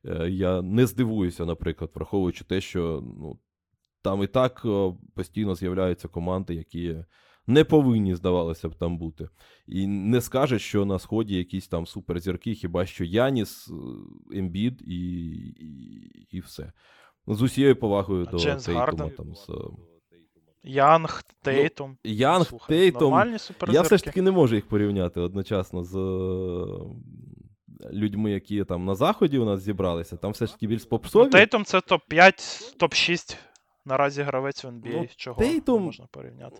Е, 0.05 0.29
Я 0.29 0.61
не 0.61 0.85
здивуюся, 0.87 1.45
наприклад, 1.45 1.91
враховуючи 1.95 2.43
те, 2.45 2.61
що 2.61 3.03
ну, 3.19 3.39
там 4.01 4.23
і 4.23 4.27
так 4.27 4.61
е, 4.65 4.93
постійно 5.15 5.55
з'являються 5.55 6.07
команди, 6.07 6.55
які 6.55 6.95
не 7.47 7.63
повинні, 7.63 8.15
здавалося 8.15 8.69
б, 8.69 8.75
там 8.75 8.97
бути. 8.97 9.29
І 9.67 9.87
не 9.87 10.21
скаже, 10.21 10.59
що 10.59 10.85
на 10.85 10.99
сході 10.99 11.35
якісь 11.35 11.67
там 11.67 11.87
суперзірки, 11.87 12.53
хіба 12.55 12.85
що 12.85 13.03
Яніс, 13.03 13.67
е, 13.67 13.73
Ембід 14.37 14.81
і, 14.81 14.95
і, 15.59 16.27
і 16.31 16.39
все. 16.39 16.71
Ну, 17.27 17.35
З 17.35 17.41
усією 17.41 17.75
повагою 17.75 18.25
А 18.27 18.31
до 18.31 18.37
Джеймс 18.37 18.65
Тейтума. 18.65 19.09
Там, 19.09 19.35
з, 19.35 19.49
е, 19.49 19.53
Янг, 20.63 21.23
Тейтум. 21.41 21.97
Янг, 22.03 22.47
Слухай, 22.47 22.77
Тейтом. 22.77 23.37
Я 23.69 23.81
все 23.81 23.97
ж 23.97 24.03
таки 24.03 24.21
не 24.21 24.31
можу 24.31 24.55
їх 24.55 24.67
порівняти 24.67 25.19
одночасно 25.19 25.83
з 25.83 25.95
е, 25.95 26.65
людьми, 27.93 28.31
які 28.31 28.63
там 28.63 28.85
на 28.85 28.95
заході 28.95 29.37
у 29.37 29.45
нас 29.45 29.61
зібралися. 29.61 30.17
Там 30.17 30.31
все 30.31 30.45
ж 30.45 30.53
таки 30.53 30.67
більш 30.67 30.85
попсові. 30.85 31.23
Ну, 31.23 31.29
Тейтум 31.29 31.65
це 31.65 31.77
топ-5, 31.77 32.33
топ-6 32.79 33.37
наразі 33.85 34.21
гравець 34.21 34.63
в 34.63 34.67
NBA. 34.67 34.91
Ну, 34.93 35.07
Чого 35.15 35.41
Тейтум- 35.41 35.79
не 35.79 35.85
можна 35.85 36.05
порівняти? 36.11 36.57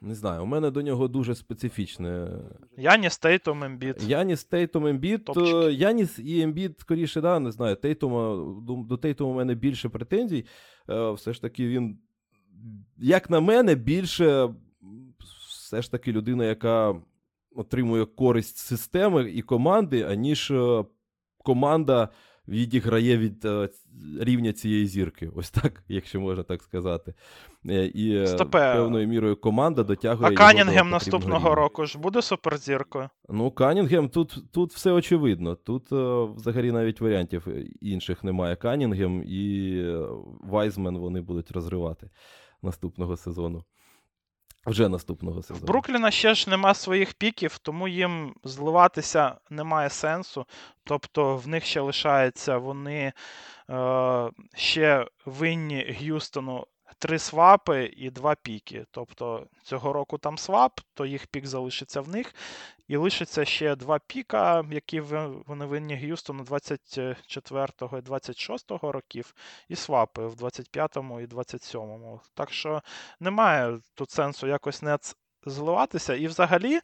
Не 0.00 0.14
знаю, 0.14 0.42
у 0.42 0.46
мене 0.46 0.70
до 0.70 0.82
нього 0.82 1.08
дуже 1.08 1.34
специфічне. 1.34 2.28
Яніс, 2.76 3.18
Тейтум, 3.18 3.64
Ембіт. 3.64 4.02
Яніс, 4.02 4.44
Тейтум, 4.44 4.86
Ембіт. 4.86 5.36
Е, 5.36 5.72
Яніс 5.72 6.18
і 6.18 6.40
Ембіт, 6.40 6.80
скоріше, 6.80 7.20
да, 7.20 7.38
не 7.38 7.50
знаю. 7.50 7.76
Тейтума, 7.76 8.44
до 8.88 8.96
Тейтума 8.96 9.30
у 9.30 9.34
мене 9.34 9.54
більше 9.54 9.88
претензій. 9.88 10.46
Е, 10.90 11.10
Все 11.10 11.32
ж 11.32 11.42
таки, 11.42 11.68
він, 11.68 11.98
як 12.98 13.30
на 13.30 13.40
мене, 13.40 13.74
більше 13.74 14.54
все 15.48 15.82
ж 15.82 15.90
таки 15.90 16.12
людина, 16.12 16.44
яка 16.44 16.94
отримує 17.54 18.04
користь 18.04 18.56
системи 18.56 19.30
і 19.30 19.42
команди, 19.42 20.02
аніж 20.02 20.50
е, 20.50 20.84
команда 21.44 22.08
відіграє 22.48 23.18
від 23.18 23.44
е, 23.44 23.68
рівня 24.20 24.52
цієї 24.52 24.86
зірки. 24.86 25.30
Ось 25.34 25.50
так, 25.50 25.82
якщо 25.88 26.20
можна 26.20 26.42
так 26.42 26.62
сказати. 26.62 27.14
Е, 27.68 27.86
І 27.86 28.16
е, 28.16 28.26
Стопе. 28.26 28.74
певною 28.74 29.08
мірою 29.08 29.36
команда 29.36 29.82
дотягує. 29.82 30.30
А 30.32 30.34
Канінгем 30.34 30.90
наступного 30.90 31.48
рівня. 31.48 31.54
року 31.54 31.86
ж 31.86 31.98
буде 31.98 32.22
суперзіркою? 32.22 33.08
Ну, 33.28 33.50
Канінгем, 33.50 34.08
тут, 34.08 34.44
тут 34.52 34.72
все 34.72 34.92
очевидно. 34.92 35.54
Тут 35.54 35.92
взагалі 36.36 36.72
навіть 36.72 37.00
варіантів 37.00 37.48
інших 37.80 38.24
немає. 38.24 38.56
Канінгем 38.56 39.22
і 39.26 39.82
Вайзмен 40.40 40.98
вони 40.98 41.20
будуть 41.20 41.50
розривати 41.50 42.10
наступного 42.62 43.16
сезону. 43.16 43.64
Вже 44.66 44.88
наступного 44.88 45.40
В 45.40 45.44
сезону. 45.44 45.66
Брукліна 45.66 46.10
ще 46.10 46.34
ж 46.34 46.50
нема 46.50 46.74
своїх 46.74 47.14
піків, 47.14 47.58
тому 47.58 47.88
їм 47.88 48.34
зливатися 48.44 49.34
немає 49.50 49.90
сенсу. 49.90 50.46
Тобто 50.84 51.36
в 51.36 51.48
них 51.48 51.64
ще 51.64 51.80
лишається 51.80 52.58
вони 52.58 53.12
е, 53.70 54.30
ще 54.54 55.06
винні 55.26 55.96
Г'юстону 56.00 56.66
три 56.98 57.18
свапи 57.18 57.84
і 57.96 58.10
два 58.10 58.34
піки. 58.34 58.86
Тобто 58.90 59.46
цього 59.62 59.92
року 59.92 60.18
там 60.18 60.38
свап, 60.38 60.80
то 60.94 61.06
їх 61.06 61.26
пік 61.26 61.46
залишиться 61.46 62.00
в 62.00 62.08
них. 62.08 62.34
І 62.88 62.96
лишиться 62.96 63.44
ще 63.44 63.76
два 63.76 63.98
піка, 63.98 64.64
які 64.70 65.00
вони 65.00 65.66
винні 65.66 65.94
Г'юстону 65.94 66.44
24 66.44 67.68
і 67.98 68.00
26 68.02 68.70
років, 68.70 69.34
і 69.68 69.76
свапи 69.76 70.26
в 70.26 70.34
25-му 70.34 71.20
і 71.20 71.26
27-му. 71.26 72.20
Так 72.34 72.52
що 72.52 72.82
немає 73.20 73.78
тут 73.94 74.10
сенсу 74.10 74.46
якось 74.46 74.82
не 74.82 74.98
ц- 74.98 75.14
зливатися. 75.46 76.14
І 76.14 76.26
взагалі, 76.26 76.80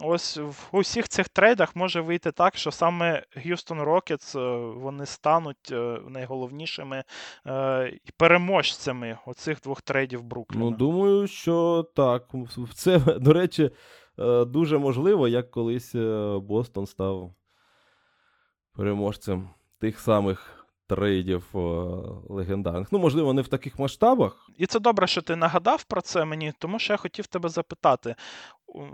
ось 0.00 0.36
в 0.36 0.68
усіх 0.72 1.08
цих 1.08 1.28
трейдах 1.28 1.76
може 1.76 2.00
вийти 2.00 2.32
так, 2.32 2.56
що 2.56 2.70
саме 2.70 3.22
Rockets 3.84 4.38
е, 4.38 4.74
вони 4.74 5.06
стануть 5.06 5.72
е, 5.72 6.00
найголовнішими 6.08 7.04
е, 7.46 7.98
переможцями 8.16 9.18
оцих 9.26 9.60
двох 9.60 9.82
трейдів 9.82 10.22
Брукліна. 10.22 10.64
Ну, 10.64 10.70
думаю, 10.70 11.26
що 11.26 11.86
так. 11.94 12.30
Це, 12.74 12.98
до 13.20 13.32
речі, 13.32 13.70
е, 14.18 14.44
дуже 14.44 14.78
можливо, 14.78 15.28
як 15.28 15.50
колись 15.50 15.94
Бостон 16.42 16.86
став 16.86 17.34
переможцем 18.72 19.50
тих 19.80 20.00
самих 20.00 20.55
трейдів 20.86 21.44
е, 21.54 21.58
легендарних. 22.28 22.88
Ну, 22.92 22.98
можливо, 22.98 23.32
не 23.32 23.42
в 23.42 23.48
таких 23.48 23.78
масштабах. 23.78 24.50
І 24.58 24.66
це 24.66 24.80
добре, 24.80 25.06
що 25.06 25.22
ти 25.22 25.36
нагадав 25.36 25.84
про 25.84 26.00
це 26.00 26.24
мені, 26.24 26.52
тому 26.58 26.78
що 26.78 26.92
я 26.92 26.96
хотів 26.96 27.26
тебе 27.26 27.48
запитати: 27.48 28.14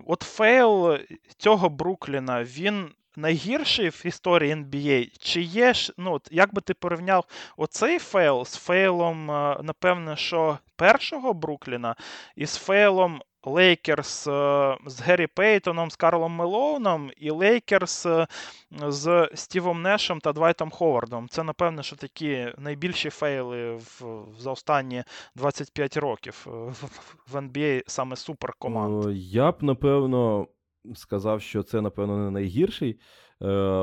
от 0.07 0.23
фейл 0.23 0.99
цього 1.39 1.69
Брукліна, 1.69 2.45
він 2.45 2.89
найгірший 3.17 3.89
в 3.89 4.03
історії 4.05 4.55
NBA? 4.55 5.19
Чи 5.19 5.43
є 5.43 5.75
ж, 5.75 5.93
ну, 5.99 6.21
як 6.31 6.55
би 6.55 6.61
ти 6.61 6.75
порівняв 6.75 7.25
оцей 7.57 7.99
фейл 7.99 8.45
з 8.45 8.57
фейлом, 8.57 9.31
е, 9.31 9.59
напевне, 9.63 10.17
що 10.17 10.59
першого 10.77 11.33
Брукліна, 11.33 11.95
і 12.37 12.47
з 12.47 12.57
фейлом 12.57 13.23
Лейкерс 13.45 14.27
е, 14.27 14.77
з 14.87 15.01
Геррі 15.01 15.27
Пейтоном, 15.27 15.91
з 15.91 15.97
Карлом 15.97 16.33
Мелоуном, 16.33 17.11
і 17.17 17.31
Лейкерс 17.31 18.07
е, 18.07 18.27
з 18.89 19.29
Стівом 19.35 19.83
Нешем 19.83 20.21
та 20.21 20.33
Двайтом 20.33 20.71
Ховардом. 20.71 21.29
Це, 21.29 21.43
напевне, 21.43 21.83
що 21.83 21.97
такі 21.97 22.47
найбільші 22.59 23.11
фейли 23.11 23.73
в, 23.75 24.03
за 24.39 24.51
останні 24.51 25.05
25 25.35 25.97
років 25.97 26.47
е, 26.47 26.51
в- 26.51 27.35
NBA 27.37 27.83
саме 27.87 28.17
суперкоманд. 28.17 29.05
Я 29.17 29.53
б, 29.53 29.57
напевно, 29.63 30.47
сказав, 30.95 31.43
що 31.43 31.63
це, 31.63 31.81
напевно, 31.81 32.17
не 32.19 32.31
найгірший, 32.31 32.99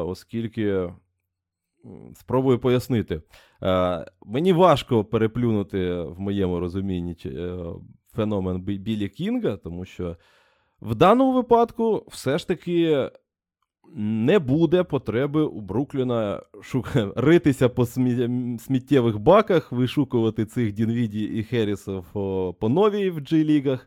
оскільки 0.05 0.93
спробую 2.15 2.59
пояснити. 2.59 3.21
Мені 4.25 4.53
важко 4.53 5.05
переплюнути 5.05 5.93
в 6.01 6.19
моєму 6.19 6.59
розумінні 6.59 7.15
феномен 8.19 8.61
Білі 8.61 9.09
Кінга, 9.09 9.57
тому 9.57 9.85
що 9.85 10.15
в 10.81 10.95
даному 10.95 11.33
випадку 11.33 12.05
все 12.07 12.37
ж 12.37 12.47
таки 12.47 13.09
не 13.95 14.39
буде 14.39 14.83
потреби 14.83 15.41
у 15.41 15.61
Брукліна 15.61 16.41
шука... 16.61 17.11
ритися 17.15 17.69
по 17.69 17.85
смі... 17.85 18.57
сміттєвих 18.59 19.19
баках, 19.19 19.71
вишукувати 19.71 20.45
цих 20.45 20.73
Дінвіді 20.73 21.23
і 21.23 21.43
Херрісів 21.43 22.03
по 22.59 22.69
новій 22.69 23.09
в 23.09 23.17
G-лігах, 23.19 23.79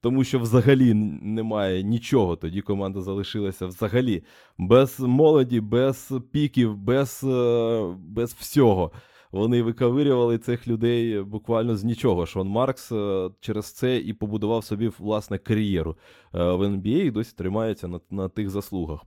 тому 0.00 0.24
що 0.24 0.38
взагалі 0.38 0.94
немає 0.94 1.82
нічого. 1.82 2.36
Тоді 2.36 2.60
команда 2.60 3.00
залишилася 3.00 3.66
взагалі 3.66 4.22
без 4.58 5.00
молоді, 5.00 5.60
без 5.60 6.12
піків, 6.32 6.76
без, 6.76 7.24
е, 7.24 7.94
без 7.98 8.32
всього. 8.32 8.92
Вони 9.34 9.62
виковирювали 9.62 10.38
цих 10.38 10.68
людей 10.68 11.22
буквально 11.22 11.76
з 11.76 11.84
нічого. 11.84 12.26
Шон 12.26 12.48
Маркс 12.48 12.92
е, 12.92 13.30
через 13.40 13.72
це 13.72 13.96
і 13.96 14.12
побудував 14.12 14.64
собі 14.64 14.90
власне 14.98 15.38
кар'єру 15.38 15.96
е, 16.34 16.38
в 16.38 16.62
NBA 16.62 17.04
і 17.04 17.10
досі 17.10 17.34
тримається 17.36 17.88
на, 17.88 18.00
на 18.10 18.28
тих 18.28 18.50
заслугах. 18.50 19.00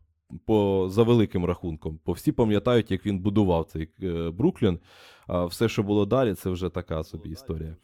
по, 0.45 0.88
за 0.91 1.03
великим 1.03 1.45
рахунком. 1.45 1.99
Бо 2.05 2.11
всі 2.11 2.32
пам'ятають, 2.32 2.91
як 2.91 3.05
він 3.05 3.19
будував 3.19 3.65
цей 3.65 3.89
е, 4.03 4.30
Бруклін. 4.30 4.80
А 5.28 5.45
все, 5.45 5.69
що 5.69 5.84
було 5.84 6.05
далі, 6.05 6.34
це 6.34 6.49
вже 6.49 6.69
така 6.69 7.03
собі 7.03 7.30
історія. 7.30 7.75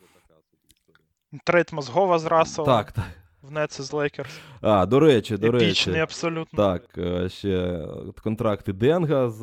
Трейд 1.43 1.69
мозгова 1.73 2.19
з 2.19 2.25
Расселом 2.25 2.65
Так, 2.65 2.91
так. 2.91 3.05
в 3.41 3.51
Нетси 3.51 3.83
з 3.83 3.93
Лейкерс. 3.93 4.39
А, 4.61 4.85
до 4.85 4.99
речі, 4.99 5.37
до 5.37 5.47
Епічні 5.47 5.95
речі. 5.95 6.03
абсолютно. 6.03 6.57
Так, 6.57 6.99
ще 7.31 7.87
контракти 8.23 8.73
Денга 8.73 9.29
з 9.29 9.41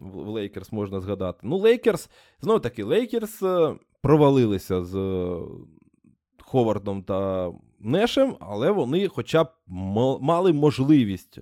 в 0.00 0.28
Лейкерс 0.28 0.72
можна 0.72 1.00
згадати. 1.00 1.38
Ну, 1.42 1.56
Лейкерс, 1.56 2.10
знову 2.40 2.60
таки, 2.60 2.84
Лейкерс 2.84 3.42
е, 3.42 3.74
провалилися 4.02 4.84
з 4.84 4.96
е, 4.96 5.38
Ховардом 6.42 7.02
та 7.02 7.52
Нешем, 7.80 8.36
але 8.40 8.70
вони 8.70 9.08
хоча 9.08 9.44
б 9.44 9.48
мали 10.20 10.52
можливість 10.52 11.38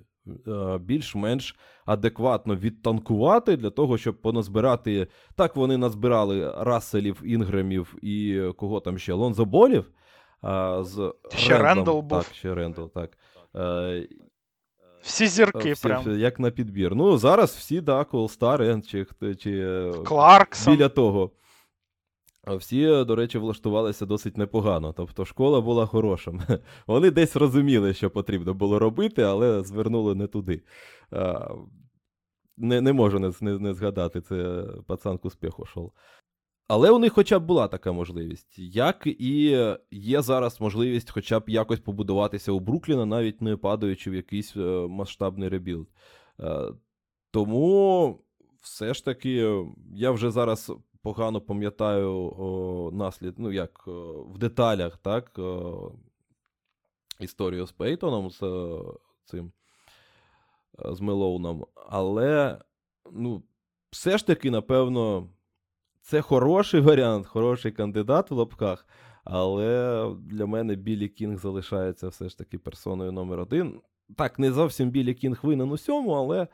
е, 0.48 0.78
більш-менш 0.78 1.56
адекватно 1.86 2.56
відтанкувати 2.56 3.56
для 3.56 3.70
того, 3.70 3.98
щоб 3.98 4.20
поназбирати. 4.20 5.06
Так, 5.34 5.56
вони 5.56 5.76
назбирали 5.76 6.54
Расселів, 6.58 7.22
Інгремів 7.24 7.94
і 8.02 8.42
кого 8.56 8.80
там 8.80 8.98
ще 8.98 9.12
Лонзо 9.12 9.44
Болів. 9.44 9.90
а, 10.42 10.84
з 10.84 11.14
Ще. 11.30 11.58
Рендл 11.58 12.00
був. 12.00 12.08
Так, 12.08 12.34
ще 12.34 12.54
Рендл, 12.54 12.84
так. 12.94 13.18
Е, 15.08 15.10
Всі 15.10 15.26
зірки 15.26 15.72
всі, 15.72 15.88
прям. 15.88 16.18
як 16.18 16.38
на 16.40 16.50
підбір. 16.50 16.94
Ну, 16.94 17.18
зараз 17.18 17.50
всі, 17.50 17.82
так, 17.82 18.12
All-Star 18.12 18.82
чи, 18.86 19.06
чи 19.34 19.50
е, 19.58 19.92
Кларксон. 20.04 20.74
біля 20.76 20.88
того. 20.88 21.30
Всі, 22.46 22.82
е, 22.82 23.04
до 23.04 23.16
речі, 23.16 23.38
влаштувалися 23.38 24.06
досить 24.06 24.36
непогано. 24.36 24.94
Тобто 24.96 25.24
школа 25.24 25.60
була 25.60 25.86
хороша. 25.86 26.32
Вони 26.86 27.10
десь 27.10 27.36
розуміли, 27.36 27.94
що 27.94 28.10
потрібно 28.10 28.54
було 28.54 28.78
робити, 28.78 29.22
але 29.22 29.62
звернули 29.62 30.14
не 30.14 30.26
туди. 30.26 30.62
Не, 32.60 32.80
не 32.80 32.92
можу 32.92 33.18
не, 33.18 33.32
не, 33.40 33.58
не 33.58 33.74
згадати, 33.74 34.20
це 34.20 34.64
пацан 34.86 35.18
к 35.18 35.28
успіху 35.28 35.62
йшов. 35.62 35.92
Але 36.68 36.90
у 36.90 36.98
них 36.98 37.12
хоча 37.12 37.38
б 37.38 37.46
була 37.46 37.68
така 37.68 37.92
можливість. 37.92 38.58
Як 38.58 39.06
і 39.06 39.66
є 39.90 40.22
зараз 40.22 40.60
можливість 40.60 41.10
хоча 41.10 41.40
б 41.40 41.48
якось 41.48 41.80
побудуватися 41.80 42.52
у 42.52 42.60
Брукліна, 42.60 43.06
навіть 43.06 43.42
не 43.42 43.56
падаючи 43.56 44.10
в 44.10 44.14
якийсь 44.14 44.56
е, 44.56 44.86
масштабний 44.88 45.48
rebuild. 45.48 45.88
Е, 46.40 46.72
Тому 47.30 48.20
все 48.60 48.94
ж 48.94 49.04
таки, 49.04 49.64
я 49.94 50.10
вже 50.10 50.30
зараз 50.30 50.72
погано 51.02 51.40
пам'ятаю 51.40 52.34
о, 52.38 52.90
наслід, 52.92 53.34
ну 53.38 53.52
як 53.52 53.86
в 54.26 54.38
деталях, 54.38 54.96
так, 54.96 55.40
історію 57.20 57.66
з 57.66 57.72
Пейтоном, 57.72 58.30
з 58.30 58.42
е, 58.42 58.78
цим 59.24 59.52
з 60.84 61.00
Мелоуном. 61.00 61.66
Але, 61.74 62.58
ну, 63.12 63.42
все 63.90 64.18
ж 64.18 64.26
таки, 64.26 64.50
напевно, 64.50 65.28
це 66.08 66.20
хороший 66.20 66.80
варіант, 66.80 67.26
хороший 67.26 67.72
кандидат 67.72 68.30
в 68.30 68.34
лапках. 68.34 68.86
Але 69.24 70.04
для 70.20 70.46
мене 70.46 70.74
Білі 70.74 71.08
Кінг 71.08 71.38
залишається 71.38 72.08
все 72.08 72.28
ж 72.28 72.38
таки 72.38 72.58
персоною 72.58 73.12
номер 73.12 73.40
один. 73.40 73.80
Так, 74.16 74.38
не 74.38 74.52
зовсім 74.52 74.90
Білі 74.90 75.14
Кінг 75.14 75.38
винен 75.42 75.70
усьому, 75.70 76.10
але 76.12 76.40
е, 76.42 76.48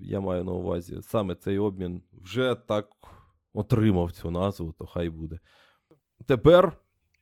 я 0.00 0.20
маю 0.20 0.44
на 0.44 0.52
увазі 0.52 1.02
саме 1.02 1.34
цей 1.34 1.58
обмін 1.58 2.02
вже 2.12 2.54
так 2.54 2.88
отримав 3.52 4.12
цю 4.12 4.30
назву, 4.30 4.72
то 4.78 4.86
хай 4.86 5.10
буде. 5.10 5.38
Тепер 6.26 6.72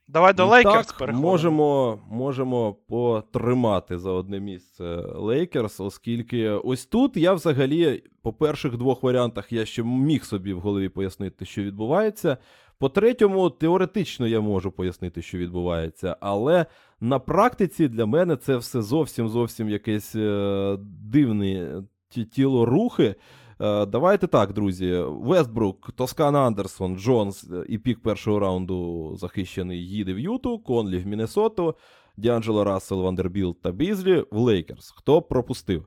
Давай 0.07 0.33
до 0.33 0.45
Лейкерс 0.45 0.87
так, 0.87 0.97
переходимо. 0.97 1.31
можемо, 1.31 1.99
можемо 2.09 2.73
потримати 2.73 3.99
за 3.99 4.11
одне 4.11 4.39
місце 4.39 4.83
Лейкерс, 5.15 5.79
оскільки 5.79 6.49
ось 6.49 6.85
тут 6.85 7.17
я 7.17 7.33
взагалі 7.33 8.03
по 8.21 8.33
перших 8.33 8.77
двох 8.77 9.03
варіантах 9.03 9.51
я 9.51 9.65
ще 9.65 9.83
міг 9.83 10.23
собі 10.23 10.53
в 10.53 10.59
голові 10.59 10.89
пояснити, 10.89 11.45
що 11.45 11.63
відбувається. 11.63 12.37
По 12.77 12.89
третьому, 12.89 13.49
теоретично 13.49 14.27
я 14.27 14.41
можу 14.41 14.71
пояснити, 14.71 15.21
що 15.21 15.37
відбувається, 15.37 16.17
але 16.19 16.65
на 17.01 17.19
практиці 17.19 17.87
для 17.87 18.05
мене 18.05 18.35
це 18.35 18.57
все 18.57 18.81
зовсім 18.81 19.29
зовсім 19.29 19.69
якесь 19.69 20.15
е, 20.15 20.77
дивне 20.81 21.83
тіло 22.31 22.65
рухи. 22.65 23.15
Е, 23.63 23.85
Давайте 23.85 24.27
так, 24.27 24.53
друзі. 24.53 25.03
Вестбрук, 25.07 25.91
Тоскан 25.91 26.35
Андерсон, 26.35 26.97
Джонс 26.97 27.43
е, 27.43 27.65
і 27.69 27.77
пік 27.77 28.01
першого 28.01 28.39
раунду 28.39 29.11
захищений 29.15 29.87
їде 29.87 30.13
в 30.13 30.19
Юту, 30.19 30.59
Конлі 30.59 30.97
в 30.97 31.07
Міннесоту, 31.07 31.75
Діанджело 32.17 32.63
Рассел, 32.63 33.01
Вандербілт 33.01 33.61
та 33.61 33.71
Бізлі 33.71 34.25
в 34.31 34.37
Лейкерс. 34.37 34.91
Хто 34.91 35.21
пропустив? 35.21 35.85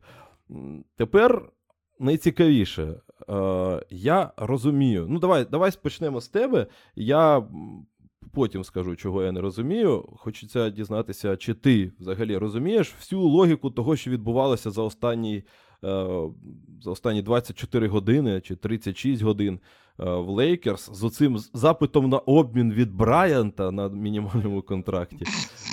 Тепер 0.97 1.51
найцікавіше. 2.01 2.95
Е, 3.31 3.83
Я 3.91 4.33
розумію. 4.37 5.07
Ну, 5.09 5.19
давай, 5.19 5.47
давай 5.51 5.71
почнемо 5.83 6.21
з 6.21 6.29
тебе. 6.29 6.67
Я 6.95 7.43
потім 8.33 8.65
скажу, 8.65 8.97
чого 8.97 9.23
я 9.23 9.33
не 9.33 9.41
розумію. 9.41 10.09
Хочеться 10.17 10.71
дізнатися, 10.71 11.37
чи 11.37 11.55
ти 11.55 11.93
взагалі 12.01 12.37
розумієш 12.37 12.95
всю 12.99 13.23
логіку 13.23 13.71
того, 13.71 13.97
що 13.97 14.11
відбувалося 14.11 14.71
за 14.71 14.83
останній 14.83 15.43
за 16.83 16.91
останні 16.91 17.23
24 17.23 17.89
години 17.89 18.41
чи 18.41 18.57
36 18.57 19.23
годин 19.23 19.61
е, 20.01 20.05
в 20.05 20.29
Лейкерс 20.29 20.91
з 20.93 21.05
оцим 21.05 21.39
запитом 21.39 22.09
на 22.09 22.19
обмін 22.19 22.73
від 22.73 22.95
Брайанта 22.95 23.71
на 23.71 23.89
мінімальному 23.89 24.63
контракті, 24.63 25.25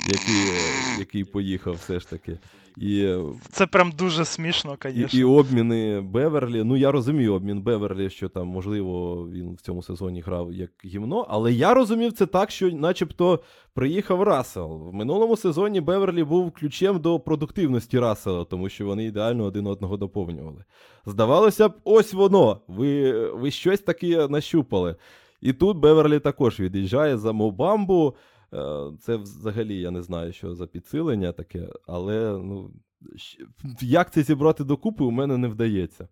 який, 0.06 0.48
е, 0.48 0.98
який 0.98 1.24
поїхав 1.24 1.74
все 1.74 2.00
ж 2.00 2.10
таки. 2.10 2.38
І, 2.76 3.00
е, 3.00 3.20
Це 3.50 3.66
прям 3.66 3.92
дуже 3.98 4.24
смішно, 4.24 4.76
і, 4.94 5.18
і 5.18 5.24
обміни 5.24 6.00
Беверлі. 6.00 6.64
Ну, 6.64 6.76
я 6.76 6.92
розумію 6.92 7.34
обмін 7.34 7.62
Беверлі, 7.62 8.10
що 8.10 8.28
там, 8.28 8.46
можливо, 8.46 9.14
він 9.32 9.54
в 9.54 9.60
цьому 9.60 9.82
сезоні 9.82 10.20
грав 10.20 10.52
як 10.52 10.70
гімно, 10.84 11.26
але 11.28 11.52
я 11.52 11.74
розумів 11.74 12.12
це 12.12 12.26
так, 12.26 12.50
що 12.50 12.70
начебто 12.70 13.40
приїхав 13.74 14.22
Рассел. 14.22 14.88
В 14.88 14.94
минулому 14.94 15.36
сезоні 15.36 15.80
Беверлі 15.80 16.24
був 16.24 16.52
ключем 16.52 17.00
до 17.00 17.20
продуктивності 17.20 17.98
Рассела, 17.98 18.44
тому 18.44 18.68
що 18.68 18.86
вони 18.86 19.04
ідеально 19.04 19.44
один 19.44 19.66
одного 19.66 19.96
доповнювали. 19.96 20.64
Здавалося 21.06 21.68
б, 21.68 21.72
ось 21.84 22.12
воно. 22.12 22.60
Ви, 22.68 23.12
ви 23.30 23.50
щось 23.50 23.80
таке 23.80 24.28
нащупали. 24.28 24.96
І 25.40 25.52
тут 25.52 25.76
Беверлі 25.76 26.20
також 26.20 26.60
від'їжджає 26.60 27.18
за 27.18 27.32
Мо 27.32 27.53
Бамбу. 27.53 28.14
Е, 28.54 28.92
Це 29.00 29.16
взагалі 29.16 29.80
я 29.80 29.90
не 29.90 30.02
знаю, 30.02 30.32
що 30.32 30.54
за 30.54 30.66
підсилення 30.66 31.32
таке, 31.32 31.68
але 31.86 32.38
ну, 32.38 32.70
як 33.80 34.12
це 34.12 34.22
зібрати 34.22 34.64
докупи, 34.64 35.04
у 35.04 35.10
мене 35.10 35.36
не 35.36 35.48
вдається. 35.48 36.08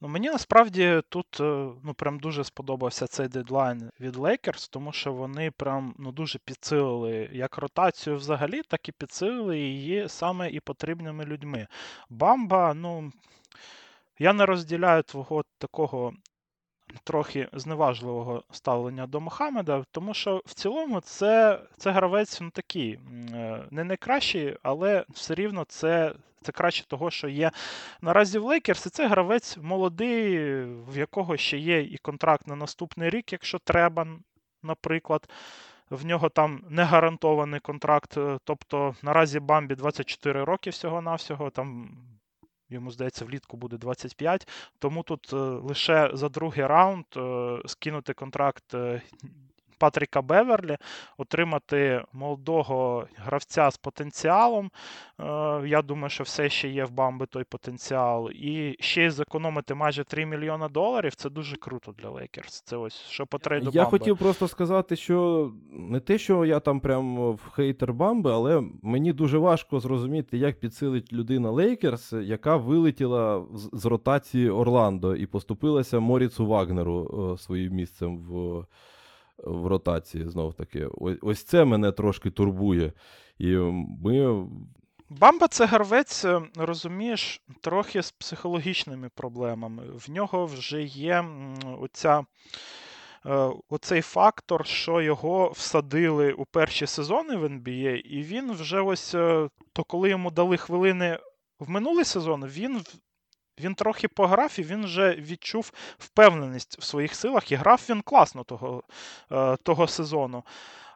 Ну, 0.00 0.08
мені 0.08 0.30
насправді 0.30 1.02
тут 1.08 1.40
е, 1.40 1.68
ну, 1.84 1.94
прям 1.96 2.18
дуже 2.18 2.44
сподобався 2.44 3.06
цей 3.06 3.28
дедлайн 3.28 3.90
від 4.00 4.16
Lakers, 4.16 4.70
тому 4.70 4.92
що 4.92 5.12
вони 5.12 5.50
прям 5.50 5.94
ну, 5.98 6.12
дуже 6.12 6.38
підсилили 6.38 7.30
як 7.32 7.58
ротацію 7.58 8.16
взагалі, 8.16 8.62
так 8.62 8.88
і 8.88 8.92
підсилили 8.92 9.58
її 9.58 10.08
саме 10.08 10.50
і 10.50 10.60
потрібними 10.60 11.24
людьми. 11.24 11.66
Бамба, 12.10 12.74
ну, 12.74 13.12
я 14.18 14.32
не 14.32 14.46
розділяю 14.46 15.02
твого 15.02 15.44
такого 15.58 16.12
трохи 17.04 17.48
зневажливого 17.52 18.42
ставлення 18.50 19.06
до 19.06 19.20
Мохамеда, 19.20 19.84
тому 19.90 20.14
що 20.14 20.42
в 20.46 20.54
цілому 20.54 21.00
це, 21.00 21.60
це 21.76 21.90
гравець 21.90 22.40
ну, 22.40 22.50
такий, 22.50 22.92
е, 22.92 23.64
не 23.70 23.84
найкращий, 23.84 24.56
але 24.62 25.04
все 25.08 25.34
рівно 25.34 25.64
це, 25.68 26.14
це 26.44 26.52
краще 26.52 26.86
того, 26.86 27.10
що 27.10 27.28
є 27.28 27.50
наразі 28.00 28.38
в 28.38 28.44
Лейкерс. 28.44 28.86
І 28.86 28.90
це 28.90 29.08
гравець 29.08 29.56
молодий, 29.56 30.38
в 30.64 30.98
якого 30.98 31.36
ще 31.36 31.58
є 31.58 31.80
і 31.82 31.98
контракт 31.98 32.46
на 32.46 32.56
наступний 32.56 33.10
рік, 33.10 33.32
якщо 33.32 33.58
треба, 33.58 34.06
наприклад. 34.62 35.28
В 35.90 36.06
нього 36.06 36.28
там 36.28 36.64
не 36.68 36.84
гарантований 36.84 37.60
контракт. 37.60 38.16
е, 38.16 38.38
Тобто 38.44 38.94
наразі 39.02 39.40
Бамбі 39.40 39.74
24 39.74 40.44
роки 40.44 40.70
всього-навсього. 40.70 41.50
Там 41.50 41.96
йому 42.68 42.90
здається, 42.90 43.24
влітку 43.24 43.56
буде 43.56 43.76
25. 43.76 44.48
Тому 44.78 45.02
тут 45.02 45.32
е, 45.32 45.36
лише 45.36 46.10
за 46.14 46.28
другий 46.28 46.66
раунд 46.66 47.04
е, 47.16 47.58
скинути 47.66 48.14
контракт 48.14 48.74
Патріка 49.78 50.22
Беверлі, 50.22 50.76
отримати 51.18 52.02
молодого 52.12 53.06
гравця 53.16 53.70
з 53.70 53.76
потенціалом. 53.76 54.70
Е, 55.20 55.24
Я 55.68 55.82
думаю, 55.82 56.10
що 56.10 56.24
все 56.24 56.48
ще 56.48 56.68
є 56.68 56.84
в 56.84 56.90
Бамби 56.90 57.26
той 57.26 57.44
потенціал. 57.44 58.30
І 58.30 58.76
ще 58.80 59.04
й 59.06 59.10
зекономити 59.10 59.74
майже 59.74 60.04
3 60.04 60.26
мільйона 60.26 60.68
доларів. 60.68 61.14
Це 61.14 61.30
дуже 61.30 61.56
круто 61.56 61.92
для 61.98 62.08
Лейкерс. 62.10 62.60
Це 62.60 62.76
ось 62.76 63.00
що 63.08 63.26
по 63.26 63.38
трейду 63.38 63.70
Я 63.72 63.82
Бамби. 63.84 63.98
хотів 63.98 64.18
просто 64.18 64.48
сказати, 64.48 64.96
що 64.96 65.50
не 65.72 66.00
те, 66.00 66.18
що 66.18 66.44
я 66.44 66.60
там 66.60 66.80
прям 66.80 67.32
в 67.32 67.50
хейтер 67.50 67.92
Бамби, 67.92 68.32
але 68.32 68.62
мені 68.82 69.12
дуже 69.12 69.38
важко 69.38 69.80
зрозуміти, 69.80 70.38
як 70.38 70.60
підсилить 70.60 71.12
людина 71.12 71.50
Лейкерс, 71.50 72.12
яка 72.12 72.56
вилетіла 72.56 73.44
з, 73.54 73.70
з 73.72 73.86
ротації 73.86 74.50
Орландо 74.50 75.16
і 75.16 75.26
поступилася 75.26 76.00
Моріцу 76.00 76.46
Вагнеру 76.46 77.30
е, 77.34 77.38
своїм 77.38 77.72
місцем 77.72 78.18
в, 78.18 78.64
в 79.38 79.66
ротації. 79.66 80.28
Знов 80.28 80.54
таки. 80.54 80.86
Ось, 81.22 81.44
це 81.44 81.64
мене 81.64 81.92
трошки 81.92 82.30
турбує. 82.30 82.92
І 83.38 83.56
ми 84.02 84.46
Бамба 85.08 85.48
це 85.48 85.66
гравець, 85.66 86.24
е, 86.24 86.42
розумієш, 86.56 87.42
трохи 87.60 88.02
з 88.02 88.10
психологічними 88.10 89.08
проблемами. 89.08 89.82
В 89.94 90.10
нього 90.10 90.46
вже 90.46 90.82
є 90.82 91.24
оця, 91.80 92.24
е, 93.26 93.50
оцей 93.68 94.02
фактор, 94.02 94.66
що 94.66 95.00
його 95.00 95.50
всадили 95.50 96.32
у 96.32 96.44
перші 96.44 96.86
сезони 96.86 97.36
в 97.36 97.44
NBA, 97.44 97.96
і 97.96 98.22
він 98.22 98.52
вже 98.52 98.80
ось, 98.80 99.14
е, 99.14 99.48
то 99.72 99.84
коли 99.84 100.10
йому 100.10 100.30
дали 100.30 100.56
хвилини 100.56 101.18
в 101.58 101.70
минулий 101.70 102.04
сезон, 102.04 102.46
він 102.46 102.80
він 103.60 103.74
трохи 103.74 104.08
пограв 104.08 104.54
і 104.58 104.62
він 104.62 104.84
вже 104.84 105.14
відчув 105.14 105.72
впевненість 105.98 106.78
в 106.78 106.82
своїх 106.82 107.14
силах, 107.14 107.52
і 107.52 107.54
грав 107.54 107.86
він 107.88 108.02
класно 108.02 108.44
того, 108.44 108.82
того 109.62 109.86
сезону. 109.86 110.44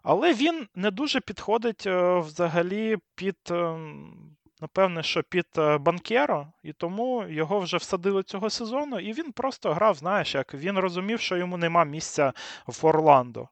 Але 0.03 0.35
він 0.35 0.69
не 0.75 0.91
дуже 0.91 1.21
підходить 1.21 1.87
е, 1.87 2.19
взагалі 2.19 2.97
під, 3.15 3.37
ем, 3.51 4.37
напевне, 4.61 5.03
що 5.03 5.23
під 5.23 5.47
е, 5.59 5.79
банкєро, 5.79 6.53
і 6.63 6.73
тому 6.73 7.25
його 7.29 7.61
вже 7.61 7.77
всадили 7.77 8.23
цього 8.23 8.51
сезону, 8.51 9.01
і 9.01 9.13
він 9.13 9.33
просто 9.33 9.75
грав, 9.75 9.95
знаєш, 9.95 10.35
як 10.35 10.55
він 10.55 10.79
розумів, 10.79 11.21
що 11.21 11.37
йому 11.37 11.57
нема 11.57 11.85
місця 11.85 12.33
в 12.67 12.87
Орландо. 12.87 13.49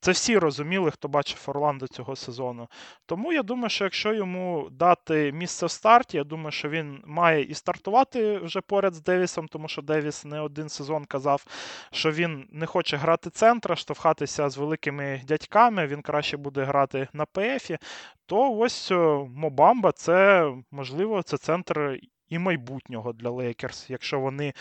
Це 0.00 0.12
всі 0.12 0.38
розуміли, 0.38 0.90
хто 0.90 1.08
бачив 1.08 1.42
Орландо 1.46 1.88
цього 1.88 2.16
сезону. 2.16 2.68
Тому 3.06 3.32
я 3.32 3.42
думаю, 3.42 3.68
що 3.70 3.84
якщо 3.84 4.14
йому 4.14 4.68
дати 4.70 5.32
місце 5.32 5.66
в 5.66 5.70
старті, 5.70 6.16
я 6.16 6.24
думаю, 6.24 6.50
що 6.50 6.68
він 6.68 7.02
має 7.06 7.42
і 7.42 7.54
стартувати 7.54 8.38
вже 8.38 8.60
поряд 8.60 8.94
з 8.94 9.02
Девісом, 9.02 9.48
тому 9.48 9.68
що 9.68 9.82
Девіс 9.82 10.24
не 10.24 10.40
один 10.40 10.68
сезон 10.68 11.04
казав, 11.04 11.46
що 11.92 12.10
він 12.10 12.48
не 12.52 12.66
хоче 12.66 12.96
грати 12.96 13.30
центра, 13.30 13.76
штовхатися 13.76 14.50
з 14.50 14.56
великими 14.56 15.22
дядьками, 15.26 15.86
він 15.86 16.02
краще 16.02 16.36
буде 16.36 16.64
грати 16.64 17.08
на 17.12 17.26
ПФі. 17.26 17.78
То 18.26 18.52
ось 18.52 18.90
Мо 19.34 19.51
Бамба 19.51 19.92
це 19.92 20.48
можливо 20.70 21.22
це 21.22 21.38
центр 21.38 21.98
і 22.32 22.38
майбутнього 22.38 23.12
для 23.12 23.30
Лейкерс, 23.30 23.90
якщо 23.90 24.20
вони 24.20 24.52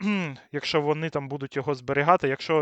якщо 0.52 0.80
вони 0.80 1.10
там 1.10 1.28
будуть 1.28 1.56
його 1.56 1.74
зберігати, 1.74 2.28
якщо 2.28 2.54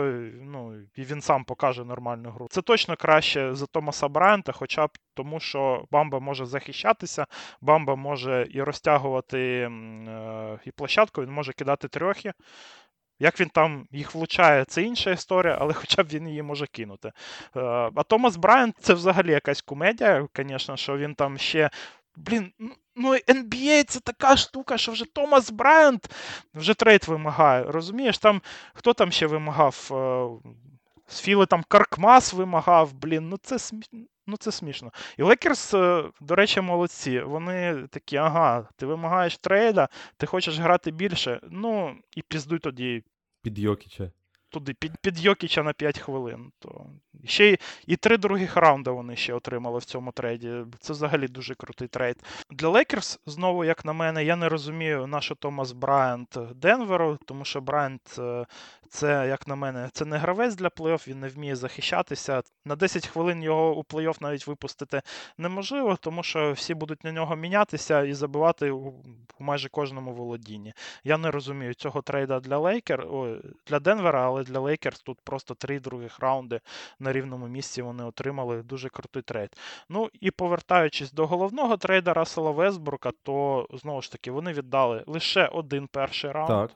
ну, 0.42 0.80
і 0.96 1.02
він 1.02 1.20
сам 1.20 1.44
покаже 1.44 1.84
нормальну 1.84 2.30
гру. 2.30 2.46
Це 2.50 2.62
точно 2.62 2.96
краще 2.96 3.54
за 3.54 3.66
Томаса 3.66 4.08
Брайанта, 4.08 4.52
хоча 4.52 4.86
б 4.86 4.90
тому, 5.14 5.40
що 5.40 5.84
Бамба 5.90 6.20
може 6.20 6.46
захищатися, 6.46 7.26
Бамба 7.60 7.96
може 7.96 8.46
і 8.50 8.62
розтягувати 8.62 9.38
е, 9.38 10.58
і 10.64 10.70
площадку, 10.70 11.22
він 11.22 11.30
може 11.30 11.52
кидати 11.52 11.88
трьохи. 11.88 12.32
Як 13.22 13.40
він 13.40 13.48
там 13.48 13.86
їх 13.90 14.14
влучає, 14.14 14.64
це 14.64 14.82
інша 14.82 15.10
історія, 15.10 15.58
але 15.60 15.72
хоча 15.80 16.02
б 16.02 16.06
він 16.06 16.28
її 16.28 16.42
може 16.42 16.66
кинути. 16.66 17.08
Е, 17.08 17.12
а 17.94 18.02
Томас 18.02 18.36
Брайант 18.36 18.76
це 18.80 18.94
взагалі 18.94 19.30
якась 19.30 19.62
комедія, 19.62 20.28
звісно, 20.36 20.76
що 20.76 20.98
він 20.98 21.14
там 21.14 21.38
ще 21.38 21.70
Блін, 22.26 22.52
ну 22.96 23.14
NBA 23.14 23.84
це 23.84 24.00
така 24.00 24.36
штука, 24.36 24.78
що 24.78 24.92
вже 24.92 25.04
Томас 25.04 25.50
Брайант 25.50 26.10
вже 26.54 26.74
трейд 26.74 27.04
вимагає. 27.04 27.64
Розумієш, 27.64 28.18
там 28.18 28.42
хто 28.74 28.92
там 28.92 29.12
ще 29.12 29.26
вимагав? 29.26 29.90
Е, 29.92 30.28
з 31.06 31.20
Філи 31.20 31.46
там 31.46 31.64
Коркмаз 31.68 32.32
вимагав, 32.32 32.92
блін, 32.92 33.28
ну 33.28 33.36
це 33.42 33.56
ну 34.26 34.36
це 34.36 34.52
смішно. 34.52 34.92
І 35.18 35.22
Лейкерс, 35.22 35.74
е, 35.74 36.04
до 36.20 36.34
речі, 36.34 36.60
молодці. 36.60 37.20
Вони 37.20 37.86
такі, 37.90 38.16
ага, 38.16 38.68
ти 38.76 38.86
вимагаєш 38.86 39.38
трейда, 39.38 39.88
ти 40.16 40.26
хочеш 40.26 40.58
грати 40.58 40.90
більше. 40.90 41.40
Ну, 41.50 41.96
і 42.16 42.22
піздуй 42.22 42.58
тоді. 42.58 43.04
Під 43.42 43.58
Йокіча 43.58 44.10
туди 44.50 44.74
під 44.74 44.92
під 45.02 45.20
Йокіча 45.20 45.62
на 45.62 45.72
5 45.72 45.98
хвилин. 45.98 46.52
То 46.58 46.86
ще 47.24 47.46
й 47.46 47.58
і 47.86 47.96
три 47.96 48.16
других 48.16 48.56
раунди 48.56 48.90
вони 48.90 49.16
ще 49.16 49.34
отримали 49.34 49.78
в 49.78 49.84
цьому 49.84 50.12
трейді. 50.12 50.64
Це 50.80 50.92
взагалі 50.92 51.28
дуже 51.28 51.54
крутий 51.54 51.88
трейд. 51.88 52.16
Для 52.50 52.68
Лейкерс, 52.68 53.20
знову, 53.26 53.64
як 53.64 53.84
на 53.84 53.92
мене, 53.92 54.24
я 54.24 54.36
не 54.36 54.48
розумію, 54.48 55.06
на 55.06 55.20
що 55.20 55.34
Томас 55.34 55.72
Брайант 55.72 56.38
Денверу, 56.54 57.18
тому 57.26 57.44
що 57.44 57.60
Брайант 57.60 58.16
е, 58.18 58.46
це, 58.88 59.28
як 59.28 59.48
на 59.48 59.54
мене, 59.54 59.88
це 59.92 60.04
не 60.04 60.18
гравець 60.18 60.54
для 60.54 60.68
плей-офф, 60.68 61.08
він 61.08 61.20
не 61.20 61.28
вміє 61.28 61.56
захищатися. 61.56 62.42
На 62.64 62.76
10 62.76 63.06
хвилин 63.06 63.42
його 63.42 63.76
у 63.76 63.82
плей-офф 63.82 64.16
навіть 64.20 64.46
випустити 64.46 65.02
неможливо, 65.38 65.98
тому 66.00 66.22
що 66.22 66.52
всі 66.52 66.74
будуть 66.74 67.04
на 67.04 67.12
нього 67.12 67.36
мінятися 67.36 68.02
і 68.02 68.14
забивати 68.14 68.70
у 68.70 68.94
майже 69.38 69.68
кожному 69.68 70.12
володінні. 70.12 70.72
Я 71.04 71.18
не 71.18 71.30
розумію 71.30 71.74
цього 71.74 72.02
трейда 72.02 72.40
для 72.40 72.58
Лейкер, 72.58 73.00
о, 73.00 73.36
для 73.66 73.80
Денвера, 73.80 74.26
але 74.26 74.39
для 74.44 74.60
Лейкерс 74.60 75.02
тут 75.02 75.20
просто 75.20 75.54
три 75.54 75.80
других 75.80 76.18
раунди 76.18 76.60
на 76.98 77.12
рівному 77.12 77.48
місці 77.48 77.82
вони 77.82 78.04
отримали 78.04 78.62
дуже 78.62 78.88
крутий 78.88 79.22
трейд. 79.22 79.56
Ну 79.88 80.10
і 80.20 80.30
повертаючись 80.30 81.12
до 81.12 81.26
головного 81.26 81.76
трейда 81.76 82.14
Рассела 82.14 82.50
Вестбрука, 82.50 83.10
то 83.22 83.66
знову 83.72 84.02
ж 84.02 84.12
таки 84.12 84.30
вони 84.30 84.52
віддали 84.52 85.04
лише 85.06 85.46
один 85.46 85.86
перший 85.86 86.32
раунд. 86.32 86.48
Так. 86.48 86.70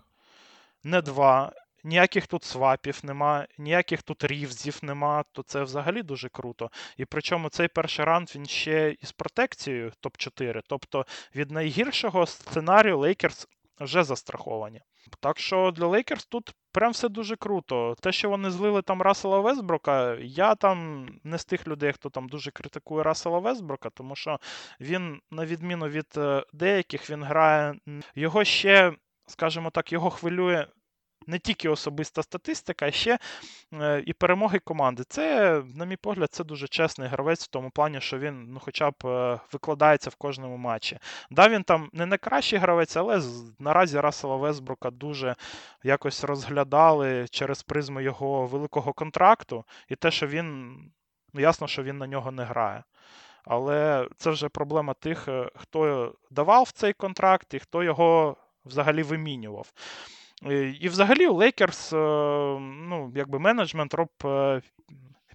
Не 0.83 1.03
два, 1.03 1.53
ніяких 1.85 2.27
тут 2.27 2.45
свапів 2.45 3.01
нема, 3.03 3.47
ніяких 3.59 4.03
тут 4.03 4.25
рівзів 4.25 4.79
нема, 4.83 5.25
то 5.33 5.43
це 5.43 5.63
взагалі 5.63 6.03
дуже 6.03 6.29
круто. 6.29 6.71
І 6.97 7.05
причому 7.05 7.49
цей 7.49 7.69
перший 7.69 8.05
раунд 8.05 8.29
він 8.35 8.47
ще 8.47 8.97
із 9.01 9.13
протекцією 9.13 9.93
топ-4. 10.03 10.63
Тобто 10.67 11.07
від 11.35 11.51
найгіршого 11.51 12.27
сценарію 12.27 12.99
Лейкерс 12.99 13.49
вже 13.81 14.05
застраховані. 14.05 14.81
Так 15.21 15.39
що 15.39 15.71
для 15.71 15.87
Лейкерс 15.87 16.27
тут 16.27 16.55
прям 16.75 16.93
все 16.93 17.09
дуже 17.09 17.37
круто. 17.37 17.97
Те, 18.01 18.13
що 18.13 18.31
вони 18.31 18.51
злили 18.51 18.83
там 18.83 19.03
Рассела 19.03 19.41
Весброка, 19.41 20.15
я 20.21 20.55
там 20.55 21.09
не 21.25 21.39
з 21.39 21.45
тих 21.45 21.69
людей, 21.69 21.93
хто 21.93 22.11
там 22.11 22.29
дуже 22.29 22.51
критикує 22.51 23.03
Рассела 23.03 23.39
Весброка, 23.39 23.91
тому 23.91 24.17
що 24.17 24.41
він, 24.81 25.21
на 25.31 25.47
відміну 25.47 25.89
від 25.89 26.07
е, 26.17 26.45
деяких, 26.53 27.11
він 27.11 27.25
грає 27.25 27.75
його 28.15 28.45
ще, 28.45 28.93
скажімо 29.27 29.71
так, 29.71 29.93
його 29.93 30.11
хвилює 30.11 30.67
не 31.27 31.39
тільки 31.39 31.69
особиста 31.69 32.23
статистика, 32.23 32.87
а 32.87 32.91
ще 32.91 33.19
е, 33.73 34.03
і 34.07 34.13
перемоги 34.13 34.59
команди. 34.59 35.03
Це, 35.09 35.63
на 35.75 35.85
мій 35.85 35.97
погляд, 35.97 36.29
це 36.33 36.45
дуже 36.45 36.69
чесний 36.69 37.09
гравець 37.09 37.45
в 37.45 37.47
тому 37.47 37.71
плані, 37.71 38.01
що 38.01 38.19
він 38.19 38.47
ну, 38.53 38.61
хоча 38.65 38.91
б 38.91 38.95
е, 39.05 39.41
викладається 39.53 40.11
в 40.11 40.15
кожному 40.15 40.57
матчі. 40.57 40.99
Да, 41.31 41.49
він 41.49 41.63
там 41.63 41.91
не 41.93 42.07
найкращий 42.07 42.59
гравець, 42.59 42.97
але 42.97 43.23
наразі 43.59 44.01
Рассела 44.01 44.37
Весбрука 44.37 44.91
дуже 44.91 45.37
якось 45.83 46.25
розглядали 46.25 47.27
через 47.31 47.63
призму 47.63 48.01
його 48.01 48.47
великого 48.47 48.93
контракту, 48.93 49.65
і 49.89 49.97
те, 49.97 50.11
що 50.11 50.27
він, 50.27 50.77
ну 51.33 51.41
ясно, 51.41 51.67
що 51.67 51.83
він 51.83 51.99
на 51.99 52.07
нього 52.07 52.31
не 52.31 52.45
грає. 52.45 52.85
Але 53.45 54.09
це 54.17 54.31
вже 54.31 54.49
проблема 54.49 54.95
тих, 54.95 55.29
е, 55.29 55.51
хто 55.57 56.13
давав 56.31 56.71
цей 56.71 56.93
контракт 56.93 57.55
і 57.55 57.59
хто 57.59 57.83
його 57.83 58.37
взагалі 58.65 59.03
вимінював. 59.03 59.73
І 60.81 60.89
взагалі 60.89 61.27
у 61.27 61.35
Лейкерс, 61.35 61.93
е, 61.93 61.97
ну, 62.61 63.13
якби 63.15 63.39
менеджмент 63.39 63.95
Роб 63.95 64.11
е, 64.25 64.63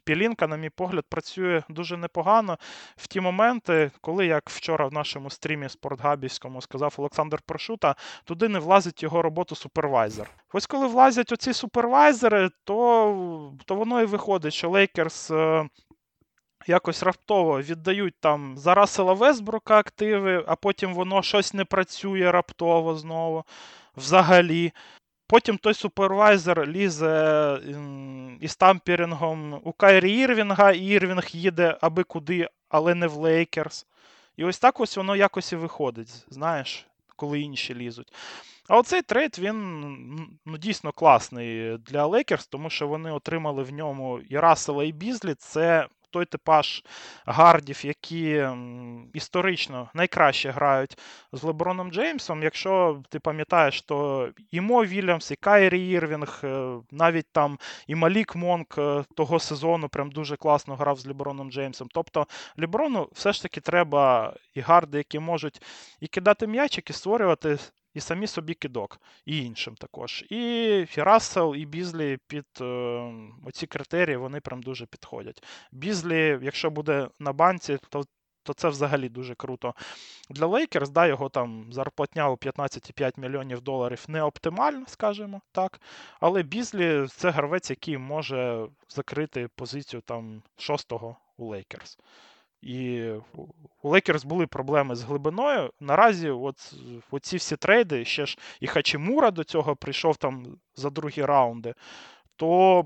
Пілінка, 0.03 0.47
на 0.47 0.57
мій 0.57 0.69
погляд, 0.69 1.05
працює 1.09 1.63
дуже 1.69 1.97
непогано 1.97 2.57
в 2.95 3.07
ті 3.07 3.21
моменти, 3.21 3.91
коли, 4.01 4.25
як 4.25 4.49
вчора 4.49 4.87
в 4.87 4.93
нашому 4.93 5.29
стрімі 5.29 5.69
Спортгабівському 5.69 6.61
сказав 6.61 6.95
Олександр 6.97 7.39
Прошута, 7.45 7.95
туди 8.23 8.47
не 8.47 8.59
влазить 8.59 9.03
його 9.03 9.21
роботу 9.21 9.55
супервайзер. 9.55 10.29
Ось 10.53 10.65
коли 10.67 10.87
влазять 10.87 11.31
оці 11.31 11.53
супервайзери, 11.53 12.49
то 12.63 13.53
то 13.65 13.75
воно 13.75 14.01
і 14.01 14.05
виходить, 14.05 14.53
що 14.53 14.69
Лейкерс. 14.69 15.31
Якось 16.67 17.03
раптово 17.03 17.61
віддають 17.61 18.15
там 18.19 18.57
за 18.57 18.73
Рассела 18.73 19.13
Весбрука 19.13 19.79
активи, 19.79 20.43
а 20.47 20.55
потім 20.55 20.93
воно 20.93 21.21
щось 21.21 21.53
не 21.53 21.65
працює 21.65 22.31
раптово 22.31 22.95
знову 22.95 23.43
взагалі. 23.97 24.71
Потім 25.27 25.57
той 25.57 25.73
супервайзер 25.73 26.67
лізе 26.67 27.59
із 28.41 28.55
tampering 28.55 29.42
ом 29.42 29.61
у 29.63 29.71
Кайрі 29.71 30.13
Ірвінга, 30.13 30.71
і 30.71 30.85
Ірвінг 30.85 31.27
їде 31.31 31.77
аби 31.81 32.03
куди, 32.03 32.49
але 32.69 32.95
не 32.95 33.07
в 33.07 33.13
Лейкерс. 33.13 33.85
І 34.37 34.45
ось 34.45 34.59
так 34.59 34.79
ось 34.79 34.97
воно 34.97 35.15
якось 35.15 35.51
і 35.51 35.55
виходить, 35.55 36.25
знаєш, 36.29 36.87
коли 37.15 37.39
інші 37.39 37.75
лізуть. 37.75 38.13
А 38.67 38.77
оцей 38.77 39.01
трейд, 39.01 39.39
він 39.39 40.37
ну, 40.45 40.57
дійсно 40.57 40.91
класний 40.91 41.77
для 41.77 42.05
Лейкерс, 42.05 42.47
тому 42.47 42.69
що 42.69 42.87
вони 42.87 43.11
отримали 43.11 43.63
в 43.63 43.73
ньому 43.73 44.19
і 44.19 44.37
Рассела, 44.39 44.83
і 44.83 44.91
Бізлі. 44.91 45.33
Це 45.33 45.87
той 46.11 46.25
типаж 46.25 46.83
гардів, 47.25 47.85
які 47.85 48.47
історично 49.13 49.89
найкраще 49.93 50.51
грають 50.51 50.97
з 51.31 51.43
Леброном 51.43 51.91
Джеймсом. 51.91 52.43
Якщо 52.43 53.01
ти 53.09 53.19
пам'ятаєш, 53.19 53.81
то 53.81 54.29
і 54.51 54.61
Мо 54.61 54.85
Вільямс, 54.85 55.31
і 55.31 55.35
Кайрі 55.35 55.89
Ірвінг, 55.89 56.41
е, 56.43 56.77
навіть 56.91 57.31
там 57.31 57.59
і 57.87 57.95
Малік 57.95 58.35
Монк 58.35 58.75
е, 58.77 59.03
того 59.15 59.39
сезону 59.39 59.89
прям 59.89 60.11
дуже 60.11 60.35
класно 60.35 60.75
грав 60.75 60.99
з 60.99 61.05
Леброном 61.05 61.51
Джеймсом. 61.51 61.87
Тобто 61.93 62.27
Леброну 62.57 63.09
все 63.13 63.33
ж 63.33 63.41
таки 63.41 63.61
треба 63.61 64.33
і 64.53 64.61
гарди, 64.61 64.97
які 64.97 65.19
можуть 65.19 65.61
і 65.99 66.07
кидати 66.07 66.47
м'ячик, 66.47 66.89
і 66.89 66.93
створювати 66.93 67.57
і 67.93 67.99
самі 67.99 68.27
собі 68.27 68.53
кидок, 68.53 69.01
і 69.25 69.45
іншим 69.45 69.75
також. 69.75 70.25
І 70.29 70.87
Рассел, 70.97 71.55
і 71.55 71.65
Бізлі 71.65 72.17
під 72.27 72.45
е, 72.61 72.65
оці 73.45 73.67
критерії 73.67 74.17
вони 74.17 74.39
прям 74.39 74.61
дуже 74.61 74.85
підходять. 74.85 75.43
Бізлі, 75.71 76.39
якщо 76.41 76.69
буде 76.69 77.09
на 77.19 77.33
bench 77.33 77.65
і, 77.65 77.77
то 77.89 78.03
то 78.43 78.53
це 78.53 78.69
взагалі 78.69 79.09
дуже 79.09 79.35
круто. 79.35 79.73
Для 80.29 80.45
Лейкерс, 80.45 80.89
да, 80.89 81.07
його 81.07 81.29
там 81.29 81.73
зарплатня 81.73 82.29
у 82.29 82.35
15,5 82.35 83.19
мільйонів 83.19 83.61
доларів 83.61 84.05
не 84.07 84.23
оптимальна, 84.23 84.85
скажімо 84.87 85.41
так. 85.51 85.81
Але 86.19 86.43
Бізлі 86.43 87.07
це 87.07 87.29
гравець, 87.29 87.69
який 87.69 87.97
може 87.97 88.67
закрити 88.87 89.47
позицію 89.55 90.01
там 90.01 90.43
шостого 90.57 91.17
у 91.37 91.45
Лейкерс. 91.45 91.97
І 92.61 93.09
у 93.83 93.89
Лейкерс 93.89 94.23
були 94.23 94.47
проблеми 94.47 94.95
з 94.95 95.03
глибиною. 95.03 95.71
Наразі, 95.79 96.29
от 96.29 96.73
оці 97.11 97.37
всі 97.37 97.55
трейди, 97.55 98.05
ще 98.05 98.25
ж 98.25 98.37
і 98.59 98.67
Хачимура 98.67 99.31
до 99.31 99.43
цього 99.43 99.75
прийшов 99.75 100.17
там 100.17 100.57
за 100.75 100.89
другі 100.89 101.25
раунди, 101.25 101.73
то. 102.35 102.85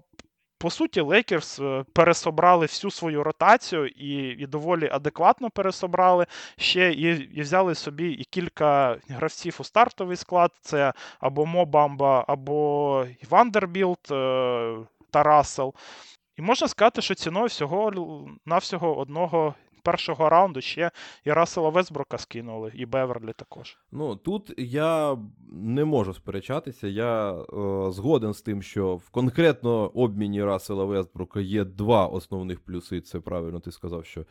По 0.57 0.69
суті, 0.69 1.01
Лейкерс 1.01 1.59
е, 1.59 1.85
пересобрали 1.93 2.65
всю 2.65 2.91
свою 2.91 3.23
ротацію 3.23 3.87
і 3.87 4.13
і 4.27 4.47
доволі 4.47 4.89
адекватно 4.91 5.49
пересобрали 5.49 6.25
ще 6.57 6.91
і 6.93 7.01
і 7.37 7.41
взяли 7.41 7.75
собі 7.75 8.11
і 8.11 8.23
кілька 8.23 8.97
гравців 9.07 9.57
у 9.59 9.63
стартовий 9.63 10.17
склад: 10.17 10.51
це 10.61 10.93
або 11.19 11.45
Мо 11.45 11.65
Бамба, 11.65 12.25
або 12.27 13.07
Вандербілт 13.29 13.99
е, 14.11 14.75
та 15.11 15.23
Рассел. 15.23 15.73
І 16.37 16.41
можна 16.41 16.67
сказати, 16.67 17.01
що 17.01 17.15
ціною 17.15 17.45
всього 17.45 17.91
навсього 18.45 18.97
одного 18.97 19.55
першого 19.83 20.29
раунду 20.29 20.61
ще 20.61 20.91
і 21.25 21.31
Рассела 21.31 21.69
Вестбрука 21.69 22.17
скинули, 22.17 22.71
і 22.75 22.85
Беверлі 22.85 23.33
також. 23.35 23.77
Ну 23.91 24.15
тут 24.15 24.53
я 24.57 25.17
не 25.51 25.85
можу 25.85 26.13
сперечатися. 26.13 26.87
Я 26.87 27.31
е, 27.33 27.43
згоден 27.91 28.33
з 28.33 28.41
тим, 28.41 28.61
що 28.61 28.95
в 28.95 29.09
конкретно 29.09 29.87
обміні 29.87 30.43
Рассела 30.43 30.85
Весброка 30.85 31.39
є 31.39 31.63
два 31.63 32.07
основних 32.07 32.59
плюси. 32.65 33.01
Це 33.01 33.19
правильно 33.19 33.59
ти 33.59 33.71
сказав, 33.71 34.05
що. 34.05 34.25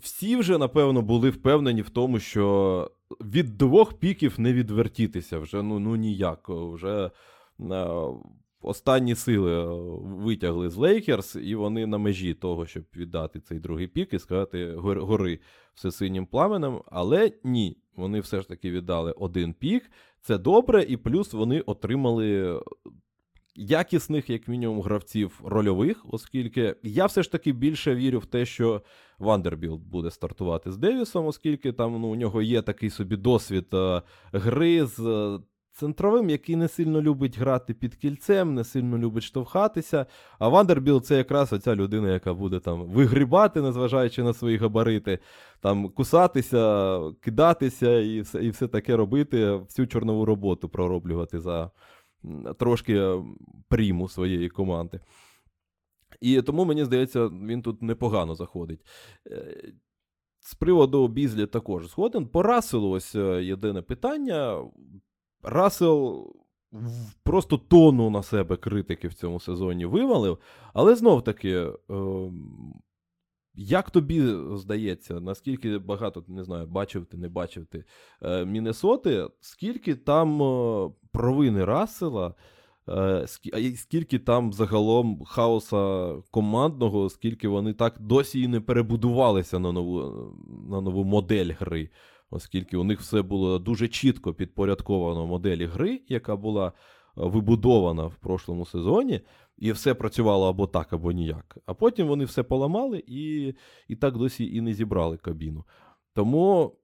Всі 0.00 0.36
вже, 0.36 0.58
напевно, 0.58 1.02
були 1.02 1.30
впевнені 1.30 1.82
в 1.82 1.90
тому, 1.90 2.18
що 2.18 2.90
від 3.20 3.58
двох 3.58 3.98
піків 3.98 4.40
не 4.40 4.52
відвертітися 4.52 5.38
вже 5.38 5.62
ну 5.62 5.78
ну 5.78 5.96
ніяк. 5.96 6.48
Вже 6.48 7.10
е, 7.60 7.88
останні 8.62 9.14
сили 9.14 9.62
е, 9.62 9.66
витягли 10.02 10.70
з 10.70 10.76
Лейкерс, 10.76 11.36
і 11.36 11.54
вони 11.54 11.86
на 11.86 11.98
межі 11.98 12.34
того, 12.34 12.66
щоб 12.66 12.84
віддати 12.96 13.40
цей 13.40 13.58
другий 13.58 13.86
пік 13.86 14.12
і 14.12 14.18
сказати 14.18 14.72
гори 14.76 15.38
все 15.74 15.93
синім 15.93 16.26
пламенем. 16.26 16.82
Але 16.86 17.32
ні, 17.44 17.76
вони 17.96 18.20
все 18.20 18.40
ж 18.40 18.48
таки 18.48 18.70
віддали 18.70 19.12
один 19.12 19.54
пік. 19.54 19.90
Це 20.20 20.38
добре, 20.38 20.82
і 20.82 20.96
плюс 20.96 21.32
вони 21.32 21.60
отримали. 21.60 22.60
Якісних, 23.60 24.30
як 24.30 24.48
мінімум, 24.48 24.80
гравців 24.80 25.40
рольових, 25.44 26.06
оскільки 26.08 26.76
я 26.82 27.06
все 27.06 27.22
ж 27.22 27.32
таки 27.32 27.52
більше 27.52 27.94
вірю 27.94 28.18
в 28.18 28.26
те, 28.26 28.46
що 28.46 28.82
Вандербілт 29.18 29.80
буде 29.80 30.10
стартувати 30.10 30.72
з 30.72 30.76
Девісом, 30.76 31.26
оскільки 31.26 31.72
там 31.72 32.00
ну, 32.00 32.08
у 32.08 32.14
нього 32.14 32.42
є 32.42 32.62
такий 32.62 32.90
собі 32.90 33.16
досвід 33.16 33.66
е, 33.74 34.02
гри 34.32 34.86
з 34.86 35.00
центровим, 35.78 36.30
який 36.30 36.56
не 36.56 36.68
сильно 36.68 37.02
любить 37.02 37.38
грати 37.38 37.74
під 37.74 37.94
кільцем, 37.94 38.54
не 38.54 38.64
сильно 38.64 38.98
любить 38.98 39.22
штовхатися. 39.22 40.06
А 40.38 40.48
Вандербілт 40.48 41.02
це 41.02 41.16
якраз 41.16 41.52
оця 41.52 41.74
людина, 41.74 42.12
яка 42.12 42.34
буде 42.34 42.60
там 42.60 42.82
вигрібати, 42.82 43.62
незважаючи 43.62 44.22
на 44.22 44.34
свої 44.34 44.56
габарити, 44.56 45.18
там 45.60 45.88
кусатися, 45.88 47.00
кидатися 47.20 48.00
і 48.00 48.20
все 48.20 48.44
і 48.44 48.50
все 48.50 48.68
таке 48.68 48.96
робити, 48.96 49.52
всю 49.52 49.86
чорнову 49.86 50.24
роботу 50.24 50.68
пророблювати 50.68 51.40
за 51.40 51.70
трошки 52.58 53.22
пріму 53.68 54.08
своєї 54.08 54.48
команди. 54.48 55.00
І 56.20 56.42
тому, 56.42 56.64
мені 56.64 56.84
здається, 56.84 57.26
він 57.26 57.62
тут 57.62 57.82
непогано 57.82 58.34
заходить. 58.34 58.80
Е, 59.30 59.72
з 60.40 60.54
приводу 60.54 61.08
Бізлі 61.08 61.46
також 61.46 61.88
згоден. 61.88 62.26
По 62.26 62.42
Расселу 62.42 62.90
ось 62.90 63.14
е, 63.14 63.44
єдине 63.44 63.82
питання. 63.82 64.64
Рассел 65.42 66.32
просто 67.22 67.56
тону 67.58 68.10
на 68.10 68.22
себе 68.22 68.56
критики 68.56 69.08
в 69.08 69.14
цьому 69.14 69.40
сезоні 69.40 69.86
вивалив. 69.86 70.38
Але 70.74 70.94
знов 70.94 71.24
таки, 71.24 71.54
е, 71.54 71.72
як 73.54 73.90
тобі 73.90 74.22
здається, 74.54 75.20
наскільки 75.20 75.78
багато 75.78 76.24
не 76.28 76.44
знаю, 76.44 76.66
бачив 76.66 77.06
ти, 77.06 77.16
не 77.16 77.28
бачив 77.28 77.66
ти 77.66 77.84
е, 78.22 78.44
Міннесоти, 78.44 79.26
скільки 79.40 79.94
там 79.94 80.42
е, 80.42 80.90
провини 81.12 81.64
Рассела, 81.64 82.34
е, 82.88 83.26
скільки 83.76 84.18
там 84.18 84.52
загалом 84.52 85.24
хаоса 85.24 86.14
командного, 86.30 87.08
скільки 87.08 87.48
вони 87.48 87.72
так 87.72 88.00
досі 88.00 88.40
і 88.40 88.48
не 88.48 88.60
перебудувалися 88.60 89.58
на 89.58 89.72
нову, 89.72 90.02
на 90.70 90.80
нову 90.80 91.04
модель 91.04 91.50
гри 91.58 91.90
оскільки 92.30 92.76
у 92.76 92.84
них 92.84 93.00
все 93.00 93.22
було 93.22 93.58
дуже 93.58 93.88
чітко 93.88 94.34
підпорядковано 94.34 95.26
моделі 95.26 95.66
гри, 95.66 96.00
яка 96.08 96.36
була 96.36 96.68
е, 96.68 96.72
вибудована 97.16 98.06
в 98.06 98.14
прошлому 98.14 98.66
сезоні, 98.66 99.20
і 99.58 99.72
все 99.72 99.94
працювало 99.94 100.48
або 100.48 100.66
так, 100.66 100.92
або 100.92 101.12
ніяк. 101.12 101.58
А 101.66 101.74
потім 101.74 102.06
вони 102.06 102.24
все 102.24 102.42
поламали 102.42 103.04
і 103.06 103.54
і 103.88 103.96
так 103.96 104.16
досі 104.16 104.56
і 104.56 104.60
не 104.60 104.74
зібрали 104.74 105.16
кабіну. 105.16 105.64
Тому, 106.14 106.76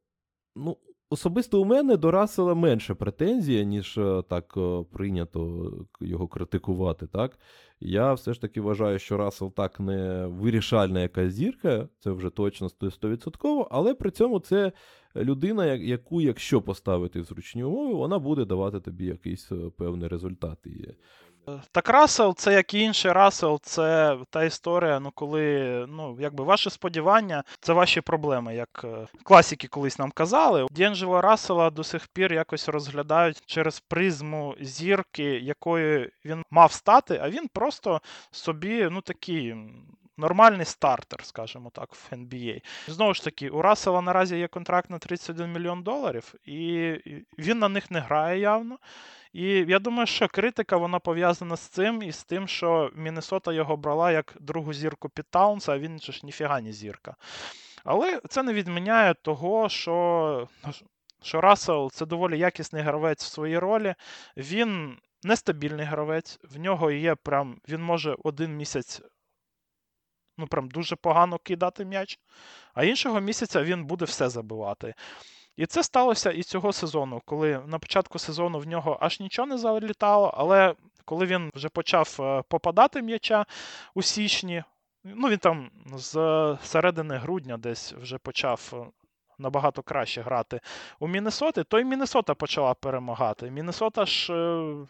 ну, 0.57 0.77
особисто 1.15 1.61
у 1.61 1.65
мене 1.65 1.97
до 1.97 2.11
Рассела 2.11 2.55
менше 2.55 2.95
претензія, 2.95 3.65
ніж 3.65 3.99
е, 3.99 4.23
так 4.29 4.55
е, 4.57 4.85
прийнято 4.93 5.73
його 6.01 6.29
критикувати. 6.29 7.07
так. 7.07 7.39
Я 7.81 8.12
все 8.12 8.33
ж 8.33 8.41
таки 8.41 8.61
вважаю, 8.61 8.99
що 8.99 9.17
Рассел 9.17 9.53
так 9.53 9.81
не 9.81 10.27
вирішальна 10.27 11.01
якась 11.01 11.33
зірка, 11.33 11.89
це 12.01 12.11
вже 12.11 12.31
точно 12.31 12.69
100%, 12.69 13.67
але 13.71 13.95
при 13.95 14.11
цьому 14.11 14.41
це 14.41 14.73
людина, 15.17 15.67
яку, 15.67 16.21
якщо 16.21 16.62
поставити 16.62 17.21
в 17.21 17.25
зручні 17.25 17.65
умови, 17.65 17.95
вона 17.95 18.19
буде 18.19 18.45
давати 18.45 18.81
тобі 18.81 19.05
якийсь 19.05 19.53
е, 19.53 19.57
певний 19.77 20.09
результат. 20.09 20.59
Так, 21.73 21.89
Рассел, 21.89 22.35
це 22.35 22.53
як 22.53 22.75
і 22.75 22.81
інший 22.81 23.13
Рассел, 23.13 23.61
це 23.63 24.19
та 24.31 24.45
історія, 24.45 25.01
ну 25.01 25.11
коли 25.15 25.87
ну, 25.89 26.17
якби 26.21 26.45
ваші 26.45 26.71
сподівання, 26.71 27.45
це 27.61 27.73
ваші 27.73 28.01
проблеми, 28.01 28.55
як 28.55 28.85
класіки 29.23 29.45
класики 29.45 29.69
колись 29.69 29.99
нам 29.99 30.11
казали. 30.11 30.67
Д'Єнджела 30.71 31.21
Рассела 31.21 31.71
до 31.71 31.85
сих 31.85 32.07
пір 32.07 32.33
якось 32.33 32.69
розглядають 32.69 33.43
через 33.47 33.81
призму 33.81 34.55
зірки, 34.61 35.25
якою 35.25 36.11
він 36.25 36.43
мав 36.51 36.73
стати, 36.73 37.21
а 37.23 37.31
він 37.31 37.49
просто 37.49 38.01
собі 38.31 38.89
ну 38.91 39.01
такий 39.01 39.55
нормальний 40.17 40.65
стартер, 40.65 41.25
скажімо 41.25 41.71
так, 41.75 41.95
в 41.95 42.09
NBA. 42.12 42.62
Знову 42.89 43.15
ж 43.15 43.25
таки, 43.25 43.49
у 43.49 43.62
Рассела 43.62 44.01
наразі 44.01 44.37
є 44.37 44.49
контракт 44.49 44.91
на 44.91 44.99
31 44.99 45.53
мільйон 45.53 45.83
доларів, 45.83 46.35
і 46.45 46.93
він 47.39 47.59
на 47.59 47.69
них 47.69 47.91
не 47.91 48.01
грає 48.01 48.41
явно. 48.41 48.79
І 49.33 49.45
я 49.49 49.79
думаю, 49.79 50.07
що 50.07 50.29
критика 50.29 50.77
вона 50.77 50.99
пов'язана 50.99 51.57
з 51.57 51.61
цим 51.61 52.03
і 52.03 52.12
з 52.12 52.25
тим, 52.25 52.49
що 52.49 52.91
Міннесота 52.95 53.53
його 53.53 53.77
брала 53.77 54.12
як 54.12 54.35
другу 54.41 54.73
зірку 54.73 55.09
під 55.09 55.31
Таунса, 55.31 55.73
а 55.73 55.79
він 55.79 55.99
ж 56.01 56.21
ніфіга 56.23 56.61
не 56.61 56.73
зірка. 56.73 57.17
Але 57.85 58.21
це 58.29 58.43
не 58.43 58.53
відміняє 58.53 59.15
того, 59.15 59.69
що 59.69 60.49
що 61.23 61.41
Рассел 61.41 61.91
це 61.91 62.07
доволі 62.07 62.39
якісний 62.39 62.83
гравець 62.83 63.25
в 63.25 63.33
своїй 63.33 63.59
ролі. 63.59 63.95
Він 64.37 64.99
нестабільний 65.23 65.87
гравець, 65.87 66.39
в 66.43 66.59
нього 66.59 66.91
є 66.91 67.15
прям, 67.15 67.61
він 67.69 67.83
може 67.83 68.17
один 68.25 68.57
місяць 68.57 69.03
ну 70.39 70.47
прям 70.47 70.68
дуже 70.68 70.97
погано 70.97 71.39
кидати 71.39 71.85
м'яч, 71.85 72.18
а 72.74 72.85
іншого 72.85 73.20
місяця 73.20 73.62
він 73.62 73.85
буде 73.85 74.05
все 74.05 74.28
забивати. 74.28 74.95
І 75.57 75.66
це 75.66 75.82
сталося 75.82 76.30
і 76.30 76.43
цього 76.43 76.72
сезону, 76.72 77.22
коли 77.24 77.62
на 77.66 77.78
початку 77.78 78.18
сезону 78.18 78.59
в 78.59 78.66
нього 78.66 78.99
аж 79.01 79.20
нічого 79.20 79.49
не 79.49 79.59
залітало, 79.59 80.35
але 80.37 80.74
коли 81.05 81.26
він 81.26 81.51
вже 81.55 81.68
почав 81.68 82.16
е, 82.20 82.43
попадати 82.49 83.03
м'яча 83.03 83.47
у 83.95 84.03
січні, 84.03 84.62
ну 85.05 85.28
він 85.28 85.39
там 85.39 85.70
з 85.95 86.12
середини 86.62 87.16
грудня 87.16 87.57
десь 87.57 87.93
вже 87.93 88.18
почав 88.18 88.70
е, 88.72 89.04
набагато 89.39 89.82
краще 89.82 90.22
грати 90.22 90.61
у 90.99 91.09
Міннесоти, 91.09 91.64
то 91.64 91.78
й 91.78 91.85
Міннесота 91.85 92.35
почала 92.35 92.74
перемагати. 92.74 93.51
Міннесота 93.51 94.07
ж 94.07 94.32
е, 94.32 94.37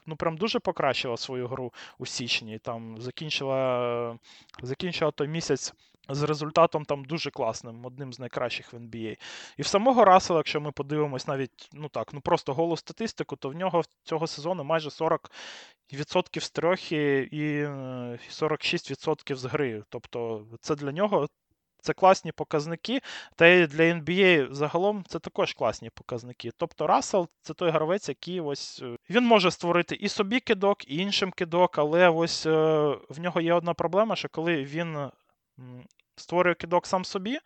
ну 0.06 0.16
прям 0.16 0.36
дуже 0.36 0.58
покращила 0.58 1.16
свою 1.16 1.48
гру 1.48 1.72
у 1.98 2.06
січні. 2.06 2.58
Там 2.58 3.00
закінчила, 3.00 4.18
закінчила 4.62 5.10
той 5.10 5.28
місяць. 5.28 5.74
З 6.08 6.22
результатом 6.22 6.84
там 6.84 7.04
дуже 7.04 7.30
класним, 7.30 7.86
одним 7.86 8.12
з 8.12 8.18
найкращих 8.18 8.72
в 8.72 8.76
NBA. 8.76 9.16
І 9.56 9.62
в 9.62 9.66
самого 9.66 10.04
Рассела, 10.04 10.38
якщо 10.38 10.60
ми 10.60 10.72
подивимось 10.72 11.26
навіть 11.26 11.70
ну 11.72 11.88
так, 11.88 12.12
ну 12.12 12.20
просто 12.20 12.54
голу 12.54 12.76
статистику, 12.76 13.36
то 13.36 13.48
в 13.48 13.54
нього 13.54 13.82
цього 14.02 14.26
сезону 14.26 14.64
майже 14.64 14.88
40% 14.88 16.40
з 16.40 16.50
трьох 16.50 16.92
і 16.92 17.66
46% 18.30 19.34
з 19.34 19.44
гри. 19.44 19.82
Тобто 19.88 20.46
це 20.60 20.74
для 20.74 20.92
нього 20.92 21.28
це 21.84 21.92
класні 21.92 22.32
показники. 22.32 23.00
Та 23.36 23.46
й 23.46 23.66
для 23.66 23.82
NBA 23.82 24.52
загалом 24.52 25.04
це 25.08 25.18
також 25.18 25.52
класні 25.52 25.90
показники. 25.90 26.50
Тобто 26.56 26.86
Рассел 26.86 27.28
це 27.42 27.54
той 27.54 27.70
гравець, 27.70 28.08
який 28.08 28.40
ось 28.40 28.82
е, 28.82 28.96
він 29.10 29.24
може 29.24 29.50
створити 29.50 29.94
і 29.94 30.08
собі 30.08 30.40
кидок, 30.40 30.90
і 30.90 30.96
іншим 30.96 31.30
кидок, 31.30 31.78
але 31.78 32.08
ось 32.08 32.46
е, 32.46 32.50
в 33.08 33.20
нього 33.20 33.40
є 33.40 33.54
одна 33.54 33.74
проблема, 33.74 34.16
що 34.16 34.28
коли 34.28 34.64
він 34.64 35.10
створює 36.16 36.54
кидок 36.54 36.86
сам 36.86 37.04
собі. 37.04 37.38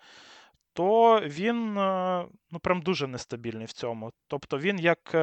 то 0.73 1.21
він 1.21 1.79
е, 1.79 2.25
ну, 2.51 2.59
прям 2.59 2.83
дуже 2.83 3.07
нестабільний 3.07 3.67
в 3.67 3.73
цьому. 3.73 4.13
Тобто 4.29 4.59
він 4.59 4.79
як 4.79 5.15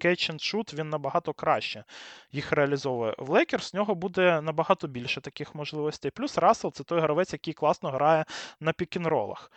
catch 0.00 0.32
and 0.32 0.38
shoot, 0.38 0.74
він 0.74 0.88
набагато 0.88 1.32
краще 1.32 1.84
їх 2.32 2.52
реалізовує. 2.52 3.14
В 3.18 3.30
Лейкерс 3.30 3.74
в 3.74 3.76
нього 3.76 3.94
буде 3.94 4.40
набагато 4.40 4.86
більше 4.86 5.20
таких 5.20 5.54
можливостей. 5.54 6.10
Плюс 6.10 6.38
Рассел 6.38 6.72
це 6.72 6.84
той 6.84 7.00
гравець, 7.00 7.32
який 7.32 7.54
класно 7.54 7.90
грає 7.90 8.24
на 8.60 8.72
пікінролах. 8.72 9.50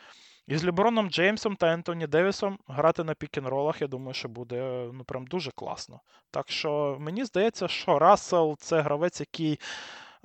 І 0.47 0.57
з 0.57 0.65
Ліброном 0.65 1.09
Джеймсом 1.09 1.55
та 1.55 1.73
Ентоні 1.73 2.07
Девісом 2.07 2.59
грати 2.67 3.03
на 3.03 3.13
пікінролах, 3.13 3.81
я 3.81 3.87
думаю, 3.87 4.13
що 4.13 4.29
буде 4.29 4.89
ну, 4.93 5.03
прям 5.03 5.27
дуже 5.27 5.51
класно. 5.51 5.99
Так 6.31 6.49
що 6.49 6.97
мені 6.99 7.25
здається, 7.25 7.67
що 7.67 7.99
Рассел 7.99 8.57
це 8.59 8.81
гравець, 8.81 9.19
який. 9.19 9.59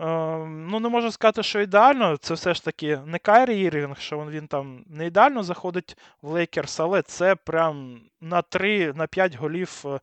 Е, 0.03 0.47
Ну, 0.47 0.81
не 0.81 0.89
можу 0.89 1.13
сказати, 1.13 1.43
що 1.43 1.61
ідеально. 1.61 2.17
Це 2.17 2.35
все 2.35 2.55
ж 2.55 2.65
таки 2.65 2.97
не 3.07 3.19
Кайрі 3.19 3.61
Ірвінг, 3.61 3.99
що 3.99 4.19
він, 4.19 4.31
він 4.31 4.47
там 4.47 4.85
не 4.87 5.07
ідеально 5.07 5.43
заходить 5.43 5.97
в 6.23 6.29
Лейкерс, 6.29 6.81
але 6.81 7.03
це 7.03 7.35
прям 7.35 8.01
на 8.21 8.43
3, 8.43 8.93
на 8.93 9.07
5 9.07 9.35
голів 9.35 9.85
е, 9.87 10.01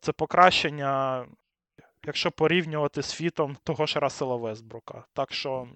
це 0.00 0.12
покращення, 0.12 1.24
якщо 2.08 2.30
порівнювати 2.30 3.02
з 3.02 3.12
fit 3.12 3.38
ом 3.38 3.56
того 3.64 3.86
ж 3.86 4.00
Рассела 4.00 4.36
Вестбрука. 4.36 5.04
Так 5.12 5.32
що 5.32 5.66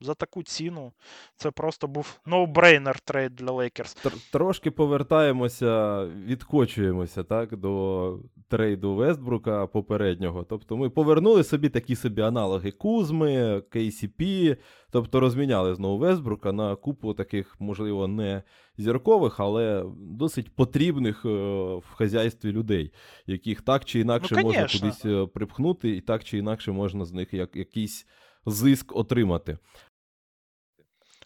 за 0.00 0.14
таку 0.14 0.42
ціну 0.42 0.92
це 1.36 1.50
просто 1.50 1.88
був 1.88 2.20
no-brainer 2.26 2.96
трейд 3.04 3.36
для 3.36 3.52
Лейкерс. 3.52 3.94
Трошки 4.32 4.70
повертаємося, 4.70 6.04
відкочуємося 6.04 7.24
так, 7.24 7.56
до 7.56 8.18
трейду 8.48 8.94
Вестбрука 8.94 9.66
попереднього. 9.66 10.44
Тобто 10.44 10.76
ми 10.76 10.90
повернули 10.90 11.44
собі 11.44 11.68
такі 11.68 11.96
собі 11.96 12.22
аналоги 12.22 12.70
Кузми, 12.70 13.62
KCP, 13.70 14.56
тобто 14.90 15.20
розміняли 15.20 15.74
знову 15.74 15.98
Вестбрука 15.98 16.52
на 16.52 16.76
купу 16.76 17.14
таких, 17.14 17.56
можливо, 17.58 18.08
не 18.08 18.42
зіркових, 18.78 19.40
але 19.40 19.84
досить 19.96 20.56
потрібних 20.56 21.24
е, 21.24 21.28
в 21.74 21.92
хазяйстві 21.94 22.52
людей, 22.52 22.92
яких 23.26 23.62
так 23.62 23.84
чи 23.84 24.00
інакше 24.00 24.34
Ну, 24.36 24.42
можна 24.42 24.66
кудись 24.72 25.04
е, 25.04 25.26
припхнути, 25.26 25.90
і 25.90 26.00
так 26.00 26.24
чи 26.24 26.38
інакше 26.38 26.72
можна 26.72 27.04
з 27.04 27.12
них 27.12 27.34
як, 27.34 27.56
якийсь 27.56 28.06
зиск 28.46 28.96
отримати. 28.96 29.58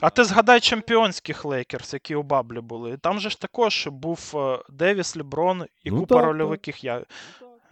А 0.01 0.11
ти 0.11 0.25
згадай 0.25 0.61
чемпіонських 0.61 1.45
Лейкерс, 1.45 1.93
які 1.93 2.15
у 2.15 2.23
Баблі 2.23 2.61
були. 2.61 2.97
Там 2.97 3.21
же 3.21 3.31
ж 3.31 3.41
також 3.41 3.89
був 3.93 4.33
е, 4.35 4.59
Девіс, 4.69 5.17
Ліброн 5.17 5.67
і 5.85 5.91
Ну, 5.91 6.01
купа 6.01 6.15
так, 6.15 6.25
рольовиких 6.25 6.85
я... 6.85 7.05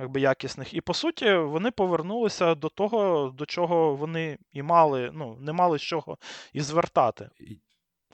якби, 0.01 0.21
якісних. 0.21 0.75
І 0.75 0.81
по 0.81 0.95
суті, 0.95 1.35
вони 1.35 1.71
повернулися 1.71 2.55
до 2.55 2.69
того, 2.69 3.33
до 3.39 3.47
чого 3.47 3.95
вони 3.95 4.39
і 4.53 4.63
мали, 4.63 5.11
ну, 5.15 5.37
не 5.41 5.53
мали 5.53 5.79
з 5.79 5.83
чого 5.83 6.19
і 6.53 6.61
звертати. 6.61 7.31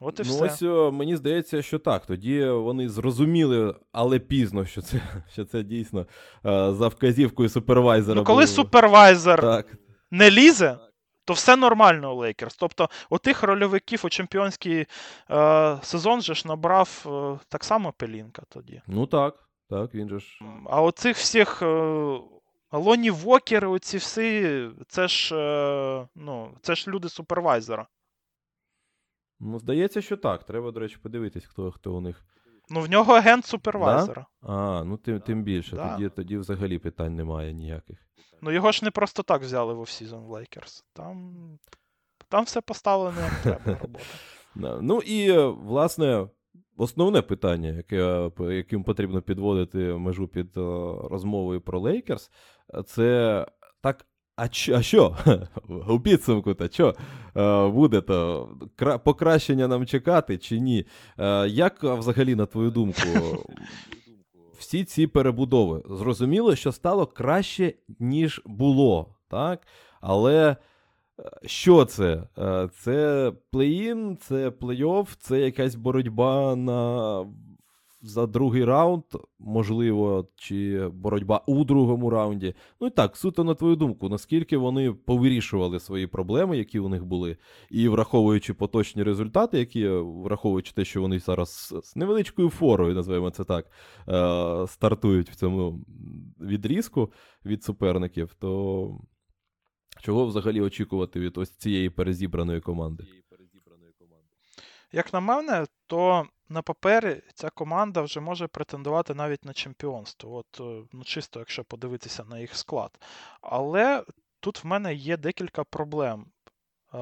От 0.00 0.20
і 0.20 0.22
ну, 0.26 0.30
все. 0.30 0.44
ось 0.44 0.92
мені 0.94 1.16
здається, 1.16 1.62
що 1.62 1.78
так. 1.78 2.06
Тоді 2.06 2.44
вони 2.44 2.88
зрозуміли, 2.88 3.74
але 3.92 4.18
пізно, 4.18 4.66
що 4.66 4.82
це, 4.82 5.00
що 5.32 5.44
це 5.44 5.62
дійсно 5.62 6.00
е, 6.00 6.72
за 6.72 6.88
вказівкою 6.88 7.48
супервайзера. 7.48 8.20
Ну, 8.20 8.24
коли 8.24 8.44
було. 8.44 8.54
супервайзер 8.54 9.40
Так, 9.40 9.66
не 10.10 10.30
лізе, 10.30 10.78
то 11.24 11.32
все 11.32 11.56
нормально 11.56 12.14
у 12.14 12.16
Лейкерс. 12.16 12.56
Тобто, 12.56 12.90
отих 13.10 13.42
рольовиків 13.42 14.02
у 14.04 14.08
чемпіонський 14.08 14.86
е, 15.30 15.78
сезон 15.82 16.22
же 16.22 16.34
ж 16.34 16.48
набрав 16.48 17.06
е, 17.06 17.46
так 17.48 17.64
само 17.64 17.92
Пелінка 17.92 18.42
тоді. 18.48 18.82
ну 18.86 19.06
так, 19.06 19.45
так, 19.70 19.94
він 19.94 20.08
же 20.08 20.20
ж. 20.20 20.40
А 20.66 20.82
оцих 20.82 21.16
всіх 21.16 21.62
е, 21.62 21.66
Лоні 22.72 23.10
Вокери, 23.10 23.68
оці 23.68 23.96
всі, 23.96 24.68
це 24.88 25.08
ж, 25.08 25.36
е, 25.36 26.08
ну, 26.14 26.58
це 26.62 26.74
ж 26.74 26.90
люди 26.90 27.08
супервайзера. 27.08 27.86
Ну, 29.40 29.58
здається, 29.58 30.02
що 30.02 30.16
так. 30.16 30.44
Треба, 30.44 30.70
до 30.70 30.80
речі, 30.80 30.96
подивитись, 31.02 31.44
хто, 31.44 31.72
хто 31.72 31.94
у 31.94 32.00
них. 32.00 32.24
Ну, 32.68 32.80
в 32.80 32.90
нього 32.90 33.12
агент 33.14 33.46
супервайзера. 33.46 34.26
А, 34.42 34.84
ну 34.84 34.96
тим, 34.96 35.20
тим 35.20 35.42
більше. 35.42 35.76
Да. 35.76 35.92
Тоді, 35.92 36.08
тоді 36.08 36.38
взагалі 36.38 36.78
питань 36.78 37.16
немає 37.16 37.52
ніяких. 37.52 37.98
Ну, 38.42 38.50
його 38.50 38.72
ж 38.72 38.84
не 38.84 38.90
просто 38.90 39.22
так 39.22 39.42
взяли 39.42 39.74
в 39.74 39.80
offseason 39.80 40.24
в 40.24 40.30
Лейкерс. 40.30 40.84
Там, 40.92 41.34
там 42.28 42.44
все 42.44 42.60
поставлено 42.60 43.20
як 43.20 43.42
треба 43.42 43.78
робота. 43.82 44.04
Ну 44.82 44.98
і, 44.98 45.30
е, 45.30 45.46
власне, 45.46 46.28
основне 46.76 47.22
питання, 47.22 47.68
яке, 47.68 48.30
яким 48.40 48.84
потрібно 48.84 49.22
підводити 49.22 49.78
межу 49.78 50.28
під 50.28 50.56
е, 50.56 50.60
розмовою 51.10 51.60
про 51.60 51.80
Лейкерс, 51.80 52.30
це 52.86 53.46
так. 53.82 54.06
А, 54.38 54.48
ч- 54.48 54.74
а 54.74 54.82
що? 54.82 55.16
У 55.88 56.00
підсумку, 56.00 56.54
то 56.54 56.68
що 56.68 56.94
е, 57.36 57.68
буде 57.68 58.00
то 58.00 58.48
покращення 59.04 59.68
нам 59.68 59.86
чекати 59.86 60.38
чи 60.38 60.60
ні? 60.60 60.86
Е, 61.18 61.48
як 61.48 61.82
взагалі, 61.82 62.34
на 62.34 62.46
твою 62.46 62.70
думку, 62.70 63.00
всі 64.58 64.84
ці 64.84 65.06
перебудови? 65.06 65.82
Зрозуміло, 65.90 66.54
що 66.56 66.72
стало 66.72 67.06
краще, 67.06 67.74
ніж 68.00 68.42
було, 68.46 69.16
так? 69.28 69.66
Але 70.00 70.56
що 71.46 71.84
це? 71.84 72.22
Е, 72.38 72.68
Це 72.78 73.32
плей-ін, 73.52 74.16
це 74.20 74.48
плей-офф, 74.48 75.06
це 75.18 75.40
якась 75.40 75.74
боротьба 75.74 76.56
на... 76.56 77.26
за 78.02 78.26
другий 78.26 78.64
раунд, 78.64 79.02
можливо, 79.38 80.28
чи 80.36 80.88
боротьба 80.88 81.42
у 81.46 81.64
другому 81.64 82.10
раунді. 82.10 82.54
Ну 82.80 82.86
і 82.86 82.90
так, 82.90 83.16
суто 83.16 83.44
на 83.44 83.54
твою 83.54 83.76
думку, 83.76 84.08
наскільки 84.08 84.56
вони 84.56 84.92
повирішували 84.92 85.80
свої 85.80 86.06
проблеми, 86.06 86.58
які 86.58 86.78
у 86.78 86.88
них 86.88 87.04
були, 87.04 87.36
і 87.70 87.88
враховуючи 87.88 88.54
поточні 88.54 89.02
результати, 89.02 89.58
які, 89.58 89.88
враховуючи 89.88 90.72
те, 90.72 90.84
що 90.84 91.00
вони 91.00 91.18
зараз 91.18 91.50
з- 91.50 91.88
з 91.90 91.96
невеличкою 91.96 92.50
форою, 92.50 92.94
називаємо 92.94 93.30
це 93.30 93.44
так, 93.44 93.66
е, 94.08 94.66
стартують 94.66 95.30
в 95.30 95.34
цьому 95.34 95.80
відрізку 96.40 97.12
від 97.44 97.64
суперників, 97.64 98.34
то 98.38 98.98
чого 100.00 100.26
взагалі 100.26 100.60
очікувати 100.60 101.20
від 101.20 101.38
ось 101.38 101.50
цієї 101.50 101.90
перезібраної 101.90 102.60
команди? 102.60 103.04
Як 104.92 105.12
на 105.12 105.20
мене, 105.20 105.66
то 105.86 106.26
на 106.48 106.62
папері 106.62 107.22
ця 107.34 107.50
команда 107.50 108.02
вже 108.02 108.20
може 108.20 108.46
претендувати 108.46 109.14
навіть 109.14 109.44
на 109.44 109.52
чемпіонство. 109.52 110.34
От, 110.34 110.60
е, 110.60 110.88
ну, 110.92 111.04
чисто, 111.04 111.38
якщо 111.38 111.64
подивитися 111.64 112.24
на 112.24 112.38
їх 112.38 112.56
склад. 112.56 113.00
Але 113.40 114.04
тут 114.40 114.64
в 114.64 114.66
мене 114.66 114.94
є 114.94 115.16
декілька 115.16 115.64
проблем. 115.64 116.26
Е, 116.94 116.98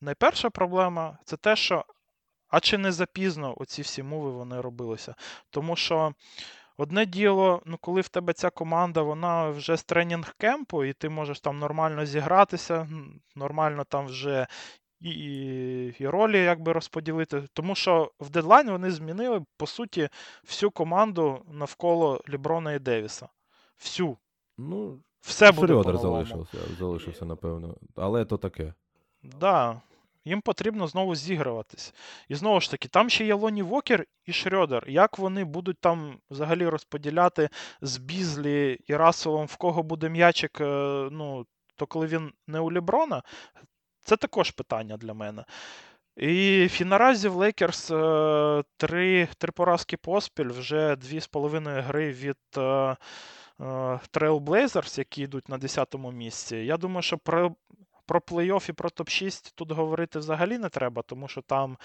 найперша 0.00 0.50
проблема 0.50 1.18
це 1.24 1.36
те, 1.36 1.56
що 1.56 1.84
а 2.48 2.60
чи 2.60 2.78
не 2.78 2.92
запізно 2.92 3.54
оці 3.56 3.82
всі 3.82 4.02
мови 4.02 4.30
вони 4.30 4.60
робилися. 4.60 5.14
Тому 5.50 5.76
що 5.76 6.14
одне 6.76 7.06
діло, 7.06 7.62
ну 7.64 7.78
коли 7.80 8.00
в 8.00 8.08
тебе 8.08 8.32
ця 8.32 8.50
команда, 8.50 9.02
вона 9.02 9.50
вже 9.50 9.76
з 9.76 9.86
тренінг-кемпу, 9.86 10.84
і 10.84 10.92
ти 10.92 11.08
можеш 11.08 11.40
там 11.40 11.58
нормально 11.58 12.06
зігратися, 12.06 12.88
нормально 13.36 13.84
там 13.84 14.06
вже 14.06 14.46
і, 15.00 15.10
і, 15.10 15.94
і 15.98 16.08
ролі 16.08 16.38
якби 16.38 16.72
розподілити. 16.72 17.42
Тому 17.52 17.74
що 17.74 18.12
в 18.20 18.30
дедлайн 18.30 18.70
вони 18.70 18.90
змінили, 18.90 19.44
по 19.56 19.66
суті, 19.66 20.08
всю 20.44 20.70
команду 20.70 21.42
навколо 21.52 22.20
Ліброна 22.28 22.72
і 22.72 22.78
Девіса. 22.78 23.28
Всю. 23.78 24.16
Ну, 24.58 24.98
Все 25.20 25.52
буде 25.52 25.72
Шрёдер 25.72 25.98
залишився, 25.98 26.58
залишився, 26.78 27.24
напевно. 27.24 27.76
Але 27.96 28.24
то 28.24 28.36
таке. 28.36 28.74
Да. 29.22 29.80
Їм 30.26 30.40
потрібно 30.40 30.86
знову 30.86 31.14
зігруватись. 31.14 31.94
І 32.28 32.34
знову 32.34 32.60
ж 32.60 32.70
таки, 32.70 32.88
там 32.88 33.10
ще 33.10 33.24
є 33.24 33.34
Лоні 33.34 33.62
Вокер 33.62 34.04
і 34.24 34.32
Шрёдер. 34.32 34.90
Як 34.90 35.18
вони 35.18 35.44
будуть 35.44 35.80
там 35.80 36.18
взагалі 36.30 36.68
розподіляти 36.68 37.48
з 37.80 37.96
Бізлі 37.96 38.78
і 38.86 38.96
Расселом, 38.96 39.46
в 39.46 39.56
кого 39.56 39.82
буде 39.82 40.08
м'ячик, 40.08 40.60
е, 40.60 40.64
ну, 41.12 41.46
то 41.76 41.86
коли 41.86 42.06
він 42.06 42.32
не 42.46 42.60
у 42.60 42.72
Ліброна, 42.72 43.22
це 44.00 44.16
також 44.16 44.50
питання 44.50 44.96
для 44.96 45.14
мене. 45.14 45.44
І 46.16 46.30
фі- 46.70 46.84
наразі 46.84 47.28
в 47.28 47.34
Лейкерс 47.34 47.90
е, 47.90 48.62
три, 48.76 49.28
три 49.38 49.52
поразки 49.52 49.96
поспіль, 49.96 50.48
вже 50.50 50.96
дві 50.96 51.20
з 51.20 51.26
половиною 51.26 51.82
гри 51.82 52.12
від 52.12 52.36
е, 52.56 52.60
е, 52.60 52.96
Trail 54.12 54.40
Blazers, 54.40 54.98
які 54.98 55.22
йдуть 55.22 55.48
на 55.48 55.58
10-му 55.58 56.12
місці. 56.12 56.56
Я 56.56 56.76
думаю, 56.76 57.02
що 57.02 57.18
про, 58.06 58.20
плей-офф 58.20 58.70
і 58.70 58.72
про 58.72 58.88
топ-6 58.88 59.52
тут 59.54 59.72
говорити 59.72 60.18
взагалі 60.18 60.58
не 60.58 60.68
треба, 60.68 61.02
тому 61.02 61.28
що 61.28 61.42
там 61.42 61.76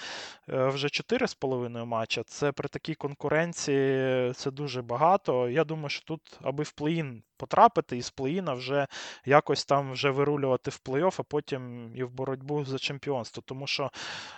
е, 0.50 0.68
вже 0.68 0.88
4,5 0.88 1.86
матча. 1.86 2.24
Це 2.24 2.52
при 2.52 2.70
такій 2.70 2.96
конкуренції 2.96 4.34
це 4.34 4.52
дуже 4.52 4.82
багато. 4.82 5.50
Я 5.50 5.64
думаю, 5.64 5.90
що 5.90 6.06
тут, 6.06 6.40
аби 6.42 6.64
в 6.64 6.74
плей-ін 6.78 7.22
потрапити, 7.42 7.98
і 7.98 8.02
з 8.02 8.14
плей-іна 8.14 8.54
вже 8.54 8.88
якось 9.26 9.66
там 9.66 9.92
вже 9.92 10.10
вирулювати 10.10 10.72
в 10.72 10.80
плей-офф, 10.86 11.16
а 11.20 11.24
потім 11.24 11.92
і 11.96 12.04
в 12.04 12.12
боротьбу 12.12 12.66
за 12.66 12.78
чемпіонство. 12.78 13.44
Тому 13.46 13.68
що 13.68 13.92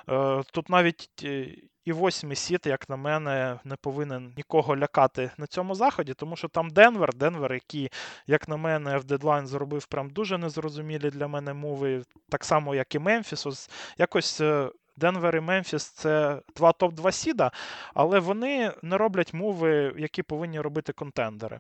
е, 0.09 0.43
тут 0.53 0.69
навіть 0.69 1.09
е, 1.23 1.55
і 1.85 1.91
восьмий 1.91 2.35
сіт, 2.35 2.65
як 2.65 2.89
на 2.89 2.95
мене, 2.95 3.59
не 3.63 3.75
повинен 3.75 4.33
нікого 4.37 4.77
лякати 4.77 5.31
на 5.37 5.47
цьому 5.47 5.75
заході, 5.75 6.13
тому 6.13 6.35
що 6.35 6.47
там 6.47 6.69
Денвер, 6.69 7.13
Денвер, 7.15 7.53
який, 7.53 7.89
як 8.27 8.47
на 8.47 8.57
мене, 8.57 8.97
в 8.97 9.03
дедлайн 9.03 9.47
зробив 9.47 9.85
прям 9.85 10.09
дуже 10.09 10.37
незрозумілі 10.37 11.09
для 11.09 11.27
мене 11.27 11.53
мови, 11.53 12.03
так 12.29 12.45
само, 12.45 12.75
як 12.75 12.95
і 12.95 12.99
Мемфіс. 12.99 13.45
Ось 13.45 13.69
Якось 13.97 14.41
е, 14.41 14.69
Денвер 14.95 15.35
і 15.35 15.39
Мемфіс 15.39 15.83
це 15.83 16.41
два 16.55 16.71
топ-2 16.71 17.11
сіда, 17.11 17.51
але 17.93 18.19
вони 18.19 18.71
не 18.81 18.97
роблять 18.97 19.33
мови, 19.33 19.93
які 19.97 20.23
повинні 20.23 20.61
робити 20.61 20.93
контендери. 20.93 21.59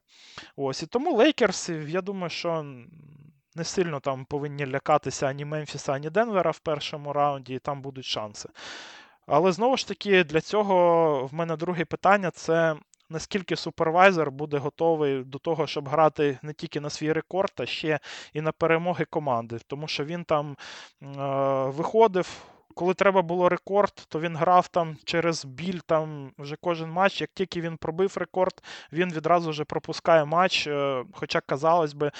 Ось 0.55 0.83
і 0.83 0.85
тому 0.85 1.13
Лейкерс, 1.13 1.69
я 1.69 2.01
думаю, 2.01 2.29
що 2.29 2.65
не 3.55 3.63
сильно 3.63 3.99
там 3.99 4.25
повинні 4.25 4.67
лякатися 4.67 5.27
ані 5.27 5.45
Мемфіса, 5.45 5.93
ані 5.93 6.09
Денвера 6.09 6.51
в 6.51 6.59
першому 6.59 7.13
раунді, 7.13 7.53
і 7.53 7.59
там 7.59 7.81
будуть 7.81 8.05
шанси. 8.05 8.49
Але 9.27 9.51
знову 9.51 9.77
ж 9.77 9.87
таки, 9.87 10.23
для 10.23 10.41
цього 10.41 11.25
в 11.25 11.33
мене 11.33 11.55
друге 11.55 11.85
питання 11.85 12.31
це. 12.31 12.75
Наскільки 13.09 13.55
супервайзер 13.55 14.31
буде 14.31 14.57
готовий 14.57 15.23
до 15.23 15.39
того, 15.39 15.67
щоб 15.67 15.89
грати 15.89 16.39
не 16.41 16.53
тільки 16.53 16.79
на 16.79 16.89
свій 16.89 17.13
рекорд, 17.13 17.51
а 17.57 17.65
ще 17.65 17.99
і 18.33 18.41
на 18.41 18.51
перемоги 18.51 19.05
команди. 19.05 19.59
Тому 19.67 19.87
що 19.87 20.05
він 20.05 20.23
там 20.23 20.57
е, 21.01 21.05
виходив 21.69 22.43
коли 22.75 22.93
треба 22.93 23.21
було 23.21 23.49
рекорд, 23.49 24.05
то 24.07 24.19
він 24.19 24.35
грав 24.35 24.67
там 24.67 24.97
через 25.03 25.45
біль 25.45 25.79
там 25.85 26.31
вже 26.37 26.55
кожен 26.61 26.89
матч. 26.89 27.21
Як 27.21 27.29
тільки 27.33 27.61
він 27.61 27.77
пробив 27.77 28.13
рекорд, 28.17 28.63
він 28.91 29.13
відразу 29.13 29.49
вже 29.49 29.63
пропускає 29.63 30.25
матч. 30.25 30.67
Е, 30.67 31.05
хоча, 31.13 31.41
казалось 31.41 31.93
би, 31.93 32.11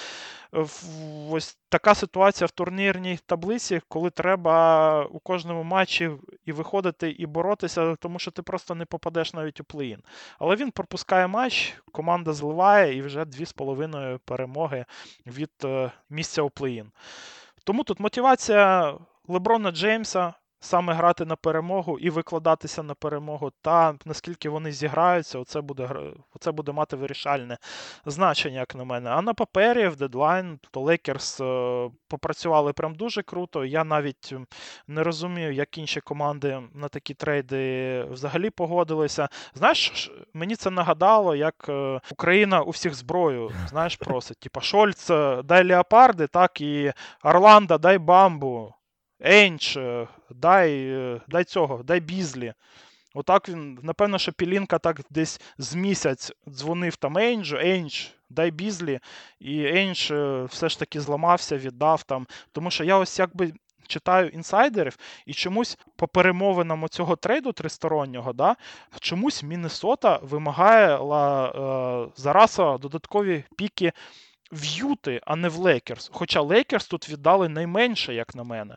ось 1.30 1.58
така 1.68 1.94
ситуація 1.94 2.46
в 2.46 2.50
турнірній 2.50 3.18
таблиці, 3.26 3.80
коли 3.88 4.10
треба 4.10 5.04
у 5.04 5.18
кожному 5.18 5.62
матчі 5.62 6.10
і 6.44 6.52
виходити, 6.52 7.10
і 7.10 7.26
боротися, 7.26 7.96
тому 7.96 8.18
що 8.18 8.30
ти 8.30 8.42
просто 8.42 8.74
не 8.74 8.84
попадеш 8.84 9.34
навіть 9.34 9.60
у 9.60 9.64
плей-ін. 9.64 10.02
Але 10.38 10.56
він 10.56 10.70
пропускає 10.70 11.26
матч, 11.26 11.74
команда 11.92 12.32
зливає 12.32 12.96
і 12.96 13.02
вже 13.02 13.24
дві 13.24 13.44
з 13.44 13.52
половиною 13.52 14.18
перемоги 14.24 14.84
від 15.26 15.50
е, 15.64 15.90
місця 16.10 16.42
у 16.42 16.50
плей-ін. 16.50 16.90
Тому 17.64 17.84
тут 17.84 18.00
мотивація 18.00 18.94
Леброна 19.28 19.70
Джеймса 19.70 20.34
саме 20.64 20.94
грати 20.94 21.24
на 21.24 21.36
перемогу 21.36 21.98
і 21.98 22.10
викладатися 22.10 22.82
на 22.82 22.94
перемогу, 22.94 23.52
та 23.62 23.94
наскільки 24.04 24.48
вони 24.48 24.72
зіграються, 24.72 25.38
оце 25.38 25.60
буде 25.60 25.90
оце 26.34 26.52
буде 26.52 26.72
мати 26.72 26.96
вирішальне 26.96 27.58
значення, 28.06 28.60
як 28.60 28.74
на 28.74 28.84
мене. 28.84 29.10
А 29.10 29.22
на 29.22 29.34
папері 29.34 29.88
в 29.88 29.96
дедлайн 29.96 30.58
то 30.70 30.80
Лейкерс 30.80 31.40
попрацювали 32.08 32.72
прям 32.72 32.94
дуже 32.94 33.22
круто. 33.22 33.64
Я 33.64 33.84
навіть 33.84 34.34
не 34.86 35.02
розумію, 35.02 35.52
як 35.52 35.78
інші 35.78 36.00
команди 36.00 36.60
на 36.74 36.88
такі 36.88 37.14
трейди 37.14 38.04
взагалі 38.10 38.50
погодилися. 38.50 39.28
Знаєш, 39.54 40.10
мені 40.34 40.56
це 40.56 40.70
нагадало, 40.70 41.34
як 41.34 41.66
е, 41.68 42.00
Україна 42.10 42.60
у 42.60 42.70
всіх 42.70 42.94
зброю 42.94 43.50
знаєш, 43.68 43.96
просить. 43.96 44.38
Типа 44.38 44.60
Шольц, 44.60 45.10
е, 45.10 45.42
дай 45.42 45.64
леопарди, 45.64 46.26
так 46.26 46.60
і 46.60 46.92
Орландо, 47.22 47.78
дай 47.78 47.98
бамбу. 47.98 48.74
Енч, 49.20 49.76
е, 49.76 50.08
дай 50.30 50.86
е, 50.88 51.20
дай 51.28 51.44
цього, 51.44 51.82
дай 51.82 52.00
Бізлі. 52.00 52.54
Отак 53.14 53.48
він, 53.48 53.78
напевно, 53.82 54.18
що 54.18 54.32
Пілінка 54.32 54.78
так 54.78 55.00
десь 55.10 55.40
з 55.58 55.74
місяць 55.74 56.32
дзвонив 56.48 56.96
там 56.96 57.18
Енджу, 57.18 57.56
Енч, 57.56 58.12
дай 58.30 58.50
Бізлі, 58.50 59.00
і 59.40 59.66
Енч 59.66 60.10
е, 60.10 60.44
все 60.44 60.68
ж 60.68 60.78
таки 60.78 61.00
зламався, 61.00 61.58
віддав 61.58 62.02
там. 62.02 62.26
Тому 62.52 62.70
що 62.70 62.84
я 62.84 62.96
ось 62.96 63.18
якби 63.18 63.52
читаю 63.86 64.28
інсайдерів, 64.28 64.96
і 65.26 65.34
чомусь 65.34 65.78
по 65.96 66.08
перемовинам 66.08 66.88
цього 66.88 67.16
трейду 67.16 67.52
тристороннього, 67.52 68.32
да, 68.32 68.56
чомусь 69.00 69.42
Міннесота 69.42 70.20
вимагає 70.22 70.96
е, 70.96 72.08
зараз 72.16 72.56
додаткові 72.56 73.44
піки 73.56 73.92
в 74.52 74.64
Юти, 74.64 75.20
а 75.26 75.36
не 75.36 75.48
в 75.48 75.56
Лейкерс. 75.56 76.10
Хоча 76.12 76.40
Лейкерс 76.40 76.86
тут 76.86 77.08
віддали 77.08 77.48
найменше, 77.48 78.14
як 78.14 78.34
на 78.34 78.44
мене. 78.44 78.76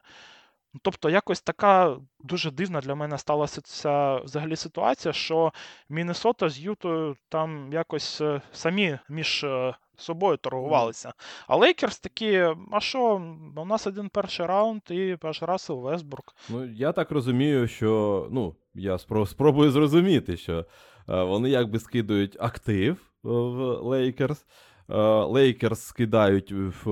Ну, 0.77 0.81
тобто, 0.83 1.09
якось 1.09 1.41
така 1.41 1.97
дуже 2.19 2.51
дивна 2.51 2.81
для 2.81 2.95
мене 2.95 3.17
сталася 3.17 3.61
ця 3.61 4.17
взагалі 4.17 4.55
ситуація, 4.55 5.13
що 5.13 5.53
Міннесота 5.89 6.49
з 6.49 6.59
Ютою 6.59 7.15
там 7.29 7.73
якось 7.73 8.21
е, 8.21 8.41
самі 8.51 8.99
між 9.09 9.43
е, 9.43 9.75
собою 9.97 10.37
торгувалися. 10.37 11.13
А 11.47 11.55
Лейкерс 11.55 11.99
такі, 11.99 12.53
а 12.71 12.79
що, 12.79 13.21
у 13.55 13.65
нас 13.65 13.87
один 13.87 14.09
перший 14.09 14.45
раунд 14.45 14.81
і 14.89 15.17
аж 15.21 15.43
Рассел 15.43 15.81
Вестбрук. 15.81 16.23
Ну, 16.49 16.65
я 16.65 16.91
так 16.91 17.11
розумію, 17.11 17.67
що 17.67 18.27
ну, 18.31 18.55
я 18.75 18.97
спробую 19.25 19.71
зрозуміти, 19.71 20.37
що 20.37 20.65
е, 21.09 21.23
вони 21.23 21.49
якби 21.49 21.79
скидують 21.79 22.37
актив 22.39 22.97
в 23.23 23.63
Лейкерс. 23.81 24.45
Лейкерс 24.89 25.81
скидають 25.81 26.51
в 26.51 26.89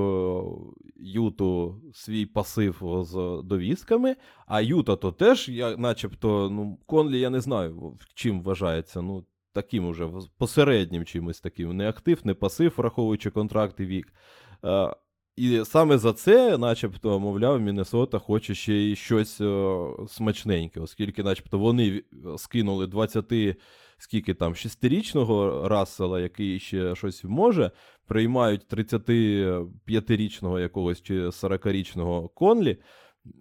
Юту 0.95 1.81
свій 1.93 2.25
пасив 2.25 2.81
з 3.01 3.41
довісками, 3.43 4.15
а 4.47 4.61
Юта 4.61 4.95
то 4.95 5.11
теж, 5.11 5.49
я, 5.49 5.77
начебто, 5.77 6.49
ну, 6.49 6.79
Конлі, 6.85 7.19
я 7.19 7.29
не 7.29 7.41
знаю, 7.41 7.97
чим 8.13 8.41
вважається. 8.41 9.01
ну, 9.01 9.25
Таким 9.53 9.87
уже 9.87 10.09
посереднім 10.37 11.05
чимось 11.05 11.39
таким. 11.39 11.77
Не 11.77 11.89
актив, 11.89 12.19
не 12.23 12.33
пасив, 12.33 12.73
враховуючи 12.77 13.29
контракт 13.29 13.79
і 13.79 13.85
вік. 13.85 14.13
І 15.35 15.61
саме 15.65 15.97
за 15.97 16.13
це, 16.13 16.57
начебто, 16.57 17.19
мовляв, 17.19 17.61
Міннесота 17.61 18.19
хоче 18.19 18.55
ще 18.55 18.73
й 18.73 18.95
щось 18.95 19.41
смачненьке, 20.07 20.79
оскільки, 20.79 21.23
начебто, 21.23 21.59
вони 21.59 22.03
скинули 22.37 22.87
20 22.87 23.33
скільки 23.97 24.33
там, 24.33 24.55
шестирічного 24.55 25.67
Рассела, 25.69 26.19
який 26.19 26.59
ще 26.59 26.95
щось 26.95 27.23
може, 27.23 27.71
приймають 28.07 28.67
35-річного 28.73 30.59
якогось 30.59 31.01
чи 31.01 31.27
40-річного 31.27 32.29
Конлі, 32.29 32.77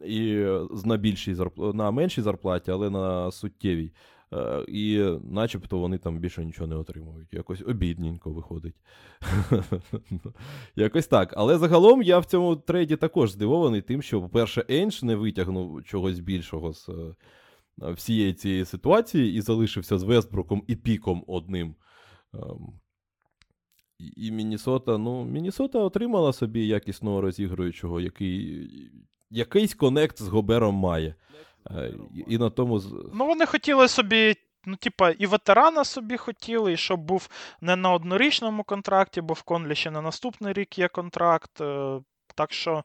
і 0.04 0.46
на 0.84 0.96
більшій 0.96 1.34
зарп... 1.34 1.58
на 1.58 1.90
меншій 1.90 2.22
зарплаті, 2.22 2.70
але 2.70 2.90
на 2.90 3.30
суттєвій. 3.30 3.92
Е, 4.34 4.64
і 4.68 5.04
начебто 5.30 5.78
вони 5.78 5.98
там 5.98 6.18
більше 6.18 6.44
нічого 6.44 6.66
не 6.66 6.76
отримують. 6.76 7.34
Якось 7.34 7.62
обідненько 7.66 8.30
виходить. 8.30 8.74
Якось 10.76 11.06
так. 11.06 11.34
Але 11.36 11.58
загалом 11.58 12.02
я 12.02 12.18
в 12.18 12.24
цьому 12.24 12.56
трейді 12.56 12.96
також 12.96 13.30
здивований 13.30 13.82
тим, 13.82 14.02
що, 14.02 14.20
по-перше, 14.20 14.64
Енш 14.68 15.02
не 15.02 15.14
витягнув 15.14 15.84
чогось 15.84 16.20
більшого 16.20 16.72
з 16.72 16.88
е, 16.88 17.14
всієї 17.78 18.34
цієї 18.34 18.64
ситуації 18.64 19.34
і 19.34 19.40
залишився 19.40 19.98
з 19.98 20.02
Вестбруком 20.02 20.64
і 20.66 20.76
піком 20.76 21.24
одним. 21.26 21.74
Ем, 22.34 22.80
і 23.98 24.30
Міннесота, 24.30 24.98
ну, 24.98 25.24
Міннесота 25.24 25.78
отримала 25.78 26.32
собі 26.32 26.66
якісного 26.66 27.20
розігруючого, 27.20 28.00
який 28.00 28.68
якийсь 29.30 29.74
конект 29.74 30.22
з 30.22 30.28
Гобером 30.28 30.74
має. 30.74 31.14
Е, 31.70 31.94
і 32.26 32.38
на 32.38 32.50
тому... 32.50 32.82
Ну, 33.14 33.26
вони 33.26 33.46
хотіли 33.46 33.88
собі, 33.88 34.34
ну, 34.64 34.76
типа, 34.76 35.10
і 35.10 35.26
ветерана 35.26 35.84
собі 35.84 36.16
хотіли, 36.16 36.72
і 36.72 36.76
щоб 36.76 37.00
був 37.00 37.28
не 37.60 37.76
на 37.76 37.92
однорічному 37.92 38.64
контракті, 38.64 39.20
бо 39.20 39.34
в 39.34 39.42
Конлі 39.42 39.74
ще 39.74 39.90
на 39.90 40.02
наступний 40.02 40.52
рік 40.52 40.78
є 40.78 40.88
контракт. 40.88 41.60
Так 42.34 42.52
що, 42.52 42.84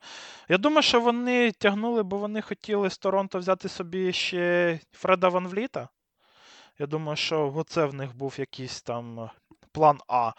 я 0.49 0.57
думаю, 0.57 0.81
що 0.81 1.01
вони 1.01 1.51
тягнули, 1.51 2.03
бо 2.03 2.17
вони 2.17 2.41
хотіли 2.41 2.89
з 2.89 2.97
Торонто 2.97 3.39
взяти 3.39 3.69
собі 3.69 4.13
ще 4.13 4.79
Фреда 4.91 5.29
Ван 5.29 5.47
Вліта. 5.47 5.89
Я 6.79 6.85
думаю, 6.85 7.15
що 7.15 7.53
оце 7.55 7.85
в 7.85 7.93
них 7.93 8.15
був 8.15 8.35
якийсь 8.37 8.81
там 8.81 9.29
план 9.71 9.99
А. 10.07 10.31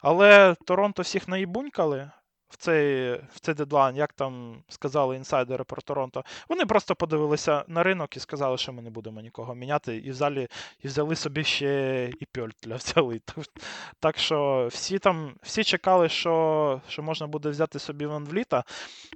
Але 0.00 0.56
Торонто 0.66 1.02
всіх 1.02 1.28
наїбунькали 1.28 2.10
в 2.48 2.56
цей 2.56 3.12
в 3.14 3.40
цей 3.40 3.54
дедлайн, 3.54 3.96
як 3.96 4.12
там 4.12 4.62
сказали 4.68 5.16
інсайдери 5.16 5.64
про 5.64 5.82
Торонто. 5.82 6.24
Вони 6.48 6.66
просто 6.66 6.94
подивилися 6.94 7.64
на 7.68 7.82
ринок 7.82 8.16
і 8.16 8.20
сказали, 8.20 8.58
що 8.58 8.72
ми 8.72 8.82
не 8.82 8.90
будемо 8.90 9.20
нікого 9.20 9.54
міняти. 9.54 9.96
І 9.96 10.10
взяли 10.10 10.48
і 10.82 10.88
взяли 10.88 11.16
собі 11.16 11.44
ще 11.44 12.10
і 12.20 12.26
Пьольтля 12.26 12.76
взяли. 12.76 13.20
Так 14.00 14.18
що 14.18 14.68
всі 14.70 14.98
там 14.98 15.34
всі 15.42 15.64
чекали, 15.64 16.08
що 16.08 16.80
що 16.88 17.02
можна 17.02 17.26
буде 17.26 17.48
взяти 17.48 17.78
собі 17.78 18.06
Ван 18.06 18.24
Вліта. 18.24 18.64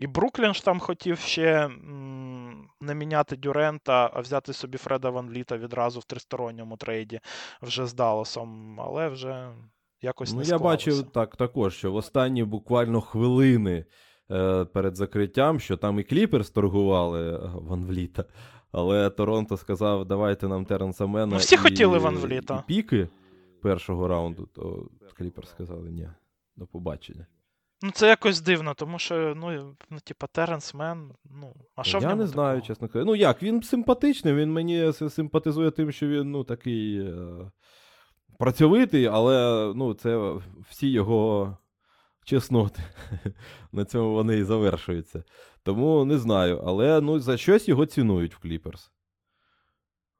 І 0.00 0.06
Бруклін 0.06 0.54
ж 0.54 0.64
там 0.64 0.80
хотів 0.80 1.18
ще 1.18 1.70
не 2.80 2.94
міняти 2.94 3.36
Дюрента, 3.36 4.10
а 4.14 4.20
взяти 4.20 4.52
собі 4.52 4.78
Фреда 4.78 5.10
Ван 5.10 5.28
Вліта 5.28 5.56
відразу 5.56 6.00
в 6.00 6.04
тристоронньому 6.04 6.76
трейді 6.76 7.20
вже 7.62 7.86
з 7.86 7.94
Далласом. 7.94 8.80
Але 8.80 9.08
вже 9.08 9.52
якось 10.02 10.32
ну, 10.32 10.38
не 10.38 10.44
Я 10.44 10.58
бачив 10.58 11.02
так 11.02 11.36
також, 11.36 11.74
що 11.74 11.92
в 11.92 11.94
останні 11.94 12.44
буквально 12.44 13.00
хвилини 13.00 13.84
е, 14.30 14.64
перед 14.64 14.96
закриттям, 14.96 15.60
що 15.60 15.76
там 15.76 15.98
і 15.98 16.02
Кліперс 16.02 16.50
торгували 16.50 17.34
е, 17.34 17.40
Ван 17.54 17.86
Вліта, 17.86 18.24
але 18.72 19.10
Торонто 19.10 19.56
сказав, 19.56 20.04
давайте 20.04 20.48
нам 20.48 20.64
Теренса 20.64 21.06
Мена 21.06 21.26
ну, 21.26 21.36
всі 21.36 21.54
і, 21.54 21.58
хотіли 21.58 21.98
Ван 21.98 22.16
Вліта. 22.16 22.64
і 22.64 22.68
піки 22.68 23.08
першого 23.62 24.08
раунду, 24.08 24.48
то 24.54 24.88
Кліперс 25.18 25.50
сказали, 25.50 25.90
ні, 25.90 26.08
до 26.56 26.66
побачення. 26.66 27.26
Ну, 27.84 27.90
це 27.90 28.08
якось 28.08 28.40
дивно, 28.40 28.74
тому 28.74 28.98
що, 28.98 29.34
ну, 29.36 29.76
ну 29.90 29.98
типа, 30.04 30.26
Теренс 30.26 30.74
Мен, 30.74 31.10
ну, 31.24 31.54
а 31.76 31.84
що 31.84 31.98
Я 31.98 32.06
в 32.06 32.10
ньому 32.10 32.22
не 32.22 32.28
знаю, 32.28 32.56
такого? 32.60 32.66
чесно 32.66 32.88
кажучи. 32.88 33.06
Ну 33.06 33.16
як, 33.16 33.42
він 33.42 33.62
симпатичний, 33.62 34.34
він 34.34 34.52
мені 34.52 34.92
симпатизує 34.92 35.70
тим, 35.70 35.92
що 35.92 36.08
він, 36.08 36.30
ну, 36.30 36.44
такий. 36.44 36.98
Е 36.98 37.50
працьовитий, 38.38 39.06
але 39.06 39.72
ну, 39.76 39.94
це 39.94 40.34
всі 40.70 40.90
його 40.90 41.56
чесноти. 42.24 42.82
На 43.72 43.84
цьому 43.84 44.12
вони 44.12 44.38
і 44.38 44.44
завершуються. 44.44 45.24
Тому 45.62 46.04
не 46.04 46.18
знаю. 46.18 46.62
Але 46.66 47.00
ну, 47.00 47.20
за 47.20 47.36
щось 47.36 47.68
його 47.68 47.86
цінують 47.86 48.34
в 48.34 48.38
Кліперс. 48.38 48.90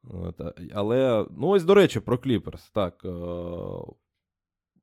От, 0.03 0.41
але, 0.73 1.25
ну 1.37 1.47
ось 1.47 1.63
до 1.63 1.73
речі, 1.73 1.99
про 1.99 2.17
Кліперс. 2.17 2.69
Так. 2.69 3.05
Е- 3.05 3.93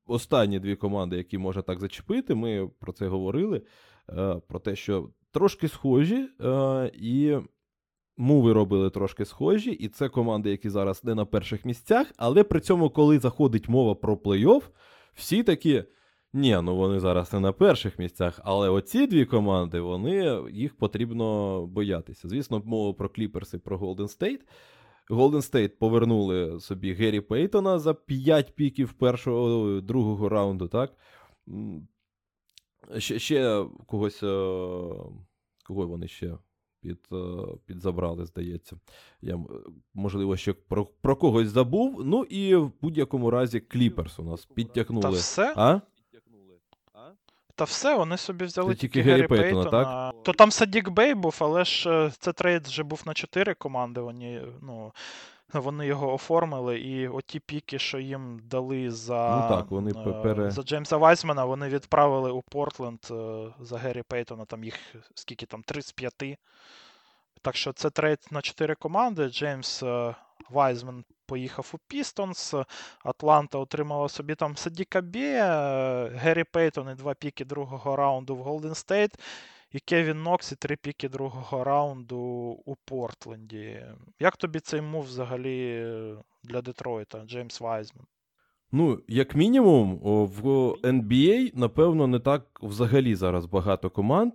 останні 0.05 0.59
дві 0.59 0.75
команди, 0.75 1.17
які 1.17 1.37
може 1.37 1.61
так 1.61 1.79
зачепити, 1.79 2.35
ми 2.35 2.69
про 2.79 2.93
це 2.93 3.07
говорили. 3.07 3.61
Е- 4.09 4.41
про 4.47 4.59
те, 4.59 4.75
що 4.75 5.09
трошки 5.31 5.67
схожі, 5.67 6.29
е- 6.41 6.91
і 6.93 7.37
муви 8.21 8.53
робили 8.53 8.89
трошки 8.89 9.25
схожі, 9.25 9.71
і 9.71 9.87
це 9.87 10.09
команди, 10.09 10.51
які 10.51 10.69
зараз 10.69 11.03
не 11.03 11.15
на 11.15 11.25
перших 11.25 11.65
місцях, 11.65 12.11
але 12.17 12.43
при 12.43 12.59
цьому, 12.59 12.89
коли 12.89 13.19
заходить 13.19 13.69
мова 13.69 13.95
про 13.95 14.15
плей-офф, 14.15 14.61
всі 15.13 15.43
такі. 15.43 15.83
Ні, 16.33 16.59
ну 16.63 16.75
вони 16.75 16.99
зараз 16.99 17.33
не 17.33 17.39
на 17.39 17.51
перших 17.51 17.99
місцях, 17.99 18.39
але 18.43 18.69
оці 18.69 19.07
дві 19.07 19.25
команди, 19.25 19.79
вони 19.79 20.41
їх 20.51 20.77
потрібно 20.77 21.67
боятися. 21.67 22.29
Звісно, 22.29 22.61
мова 22.65 22.93
про 22.93 23.09
Кліперс 23.09 23.53
і 23.53 23.57
про 23.57 23.77
Голден 23.77 24.07
Стейт. 24.07 24.41
Голден 25.09 25.41
Стейт 25.41 25.79
повернули 25.79 26.59
собі 26.59 26.93
Геррі 26.93 27.21
Пейтона 27.21 27.79
за 27.79 27.93
5 27.93 28.55
піків 28.55 28.93
першого 28.93 29.81
другого 29.81 30.29
раунду, 30.29 30.67
так? 30.67 30.93
Ще, 32.97 33.19
ще 33.19 33.65
когось. 33.87 34.23
е, 34.23 34.27
Кого 35.63 35.87
вони 35.87 36.07
ще 36.07 36.37
під, 36.81 36.99
е, 37.11 37.17
підзабрали, 37.65 38.25
здається. 38.25 38.75
Я, 39.21 39.39
можливо, 39.93 40.37
ще 40.37 40.53
про, 40.53 40.87
про 41.01 41.15
когось 41.15 41.47
забув. 41.47 42.01
Ну 42.05 42.23
і 42.23 42.55
в 42.55 42.71
будь-якому 42.81 43.31
разі 43.31 43.59
Кліперс 43.59 44.19
у 44.19 44.23
нас 44.23 44.45
Та 44.45 44.53
підтягнули. 44.53 45.09
все? 45.09 45.53
А? 45.57 45.79
Та 47.55 47.63
все, 47.63 47.95
вони 47.95 48.17
собі 48.17 48.45
взяли 48.45 48.73
Це 48.73 48.79
тільки 48.79 49.01
Геррі 49.01 49.27
Пейтона, 49.27 49.65
так? 49.65 50.15
То 50.23 50.33
там 50.33 50.51
Садік 50.51 50.89
Бей 50.89 51.13
був, 51.13 51.35
але 51.39 51.65
ж 51.65 51.89
е, 51.89 52.11
це 52.19 52.33
трейд 52.33 52.67
вже 52.67 52.83
був 52.83 53.01
на 53.05 53.13
чотири 53.13 53.53
команди. 53.53 54.01
Вони, 54.01 54.41
ну, 54.61 54.91
вони 55.59 55.87
його 55.87 56.13
оформили, 56.13 56.79
і 56.79 57.07
оті 57.07 57.39
піки, 57.39 57.79
що 57.79 57.99
їм 57.99 58.39
дали 58.43 58.91
за, 58.91 59.35
Ну 59.41 59.55
так, 59.57 59.71
вони 59.71 59.91
е, 59.91 60.21
пере- 60.23 60.51
за 60.51 60.63
Джеймса 60.63 60.97
Вайсмана, 60.97 61.45
вони 61.45 61.69
відправили 61.69 62.31
у 62.31 62.41
Портленд 62.41 62.99
е, 63.11 63.47
за 63.59 63.77
Геррі 63.77 64.03
Пейтона, 64.07 64.45
там 64.45 64.63
їх 64.63 64.75
скільки 65.15 65.45
там, 65.45 65.63
3 65.63 65.81
з 65.81 65.91
5. 65.91 66.13
Так 67.41 67.55
що 67.55 67.73
це 67.73 67.89
трейд 67.89 68.19
на 68.31 68.41
4 68.41 68.75
команди. 68.75 69.29
Джеймс 69.29 69.83
е, 69.83 70.15
Вайзман 70.49 71.03
поїхав 71.25 71.71
у 71.73 71.77
Пістонс, 71.87 72.53
Атланта 73.03 73.57
отримала 73.57 74.09
собі 74.09 74.35
там 74.35 74.57
Садіка 74.57 75.03
е, 75.15 76.11
Геррі 76.15 76.43
Пейтон 76.43 76.89
і 76.89 76.95
два 76.95 77.13
піки 77.13 77.45
другого 77.45 77.95
раунду 77.95 78.35
в 78.35 78.43
Голден 78.43 78.75
Стейт, 78.75 79.11
і 79.71 79.79
Кевін 79.79 80.23
Нокс 80.23 80.51
і 80.51 80.55
три 80.55 80.75
піки 80.75 81.09
другого 81.09 81.63
раунду 81.63 82.17
у 82.65 82.75
Портленді. 82.85 83.85
Як 84.19 84.37
тобі 84.37 84.59
цей 84.59 84.81
мув 84.81 85.03
взагалі 85.03 85.59
е, 85.59 86.15
для 86.43 86.61
Детройта, 86.61 87.25
Джеймс 87.25 87.61
Вайзман? 87.61 88.05
Ну, 88.73 88.99
як 89.07 89.35
мінімум, 89.35 89.99
в 90.03 90.47
NBA, 90.83 91.51
напевно, 91.53 92.07
не 92.07 92.19
так 92.19 92.59
взагалі 92.61 93.15
зараз 93.15 93.45
багато 93.45 93.89
команд. 93.89 94.33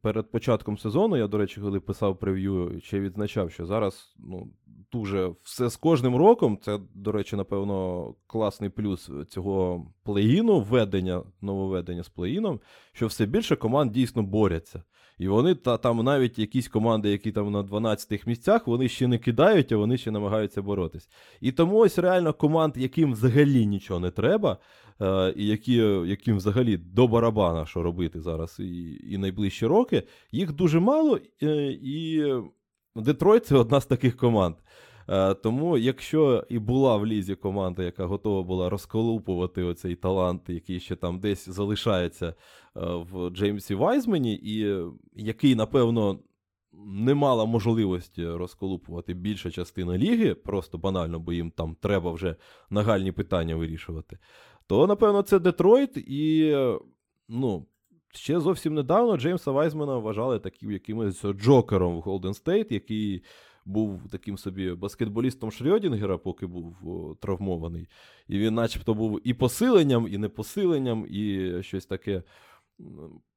Перед 0.00 0.30
початком 0.30 0.78
сезону, 0.78 1.16
я, 1.16 1.26
до 1.26 1.38
речі, 1.38 1.60
коли 1.60 1.80
писав 1.80 2.18
прев'ю, 2.18 2.80
ще 2.80 3.00
відзначав, 3.00 3.50
що 3.50 3.66
зараз 3.66 4.14
ну, 4.18 4.48
дуже 4.94 5.32
все 5.42 5.68
з 5.68 5.76
кожним 5.76 6.16
роком. 6.16 6.58
Це, 6.62 6.78
до 6.94 7.12
речі, 7.12 7.36
напевно, 7.36 8.14
класний 8.26 8.70
плюс 8.70 9.10
цього 9.28 9.86
плей-іну, 10.04 10.64
введення, 10.64 11.22
нововведення 11.40 12.02
з 12.02 12.12
плей-іном, 12.16 12.60
що 12.92 13.06
все 13.06 13.26
більше 13.26 13.56
команд 13.56 13.92
дійсно 13.92 14.22
борються. 14.22 14.82
І 15.18 15.28
вони 15.28 15.54
та 15.54 15.76
там 15.76 16.04
навіть 16.04 16.38
якісь 16.38 16.68
команди, 16.68 17.10
які 17.10 17.32
там 17.32 17.52
на 17.52 17.62
12-х 17.62 18.26
місцях, 18.26 18.66
вони 18.66 18.88
ще 18.88 19.08
не 19.08 19.18
кидають, 19.18 19.72
а 19.72 19.76
вони 19.76 19.96
ще 19.96 20.10
намагаються 20.10 20.62
боротись. 20.62 21.08
І 21.40 21.52
тому 21.52 21.78
ось 21.78 21.98
реально 21.98 22.32
команд, 22.32 22.72
яким 22.76 23.12
взагалі 23.12 23.66
нічого 23.66 24.00
не 24.00 24.10
треба, 24.10 24.58
е, 25.00 25.34
і 25.36 25.46
які, 25.46 25.74
яким 26.06 26.36
взагалі 26.36 26.76
до 26.76 27.08
барабана 27.08 27.66
що 27.66 27.82
робити 27.82 28.20
зараз 28.20 28.56
і, 28.60 29.00
і 29.10 29.18
найближчі 29.18 29.66
роки, 29.66 30.02
їх 30.32 30.52
дуже 30.52 30.80
мало, 30.80 31.18
е, 31.42 31.78
і 31.82 32.24
Детройт 32.96 33.46
це 33.46 33.56
одна 33.56 33.80
з 33.80 33.86
таких 33.86 34.16
команд. 34.16 34.56
Е, 35.08 35.34
Тому, 35.34 35.78
якщо 35.78 36.44
і 36.48 36.58
була 36.58 36.96
в 36.96 37.06
лізі 37.06 37.34
команда, 37.34 37.82
яка 37.82 38.06
готова 38.06 38.42
була 38.42 38.70
розколупувати 38.70 39.62
оцей 39.62 39.94
талант, 39.94 40.42
який 40.48 40.80
ще 40.80 40.96
там 40.96 41.20
десь 41.20 41.48
залишається 41.48 42.26
е, 42.26 42.34
в 43.12 43.30
Джеймсі 43.30 43.74
Вайзмені, 43.74 44.34
і 44.34 44.76
який, 45.14 45.54
напевно, 45.54 46.18
не 46.86 47.14
мала 47.14 47.44
можливості 47.44 48.26
розколупувати 48.26 49.14
більша 49.14 49.50
частина 49.50 49.98
ліги, 49.98 50.34
просто 50.34 50.78
банально, 50.78 51.18
бо 51.20 51.32
їм 51.32 51.50
там 51.50 51.76
треба 51.80 52.12
вже 52.12 52.36
нагальні 52.70 53.12
питання 53.12 53.56
вирішувати, 53.56 54.18
то, 54.66 54.86
напевно, 54.86 55.22
це 55.22 55.38
Детройт, 55.38 55.96
і 55.96 56.56
ну, 57.28 57.66
ще 58.16 58.40
зовсім 58.40 58.74
недавно 58.74 59.16
Джеймса 59.16 59.50
Вайзмена 59.50 59.98
вважали 59.98 60.38
таким 60.38 60.70
якимось 60.70 61.22
джокером 61.24 61.96
в 61.96 62.00
Голден 62.00 62.34
Стейт, 62.34 62.72
який 62.72 63.22
був 63.64 64.00
таким 64.10 64.38
собі 64.38 64.72
баскетболістом 64.72 65.50
Шрьодінгера, 65.50 66.18
поки 66.18 66.46
був 66.46 66.76
о, 66.86 67.14
травмований. 67.20 67.88
І 68.28 68.38
він, 68.38 68.54
начебто, 68.54 68.94
був 68.94 69.20
і 69.24 69.34
посиленням, 69.34 70.08
і 70.10 70.18
не 70.18 70.28
посиленням, 70.28 71.06
і 71.10 71.52
щось 71.62 71.86
таке. 71.86 72.22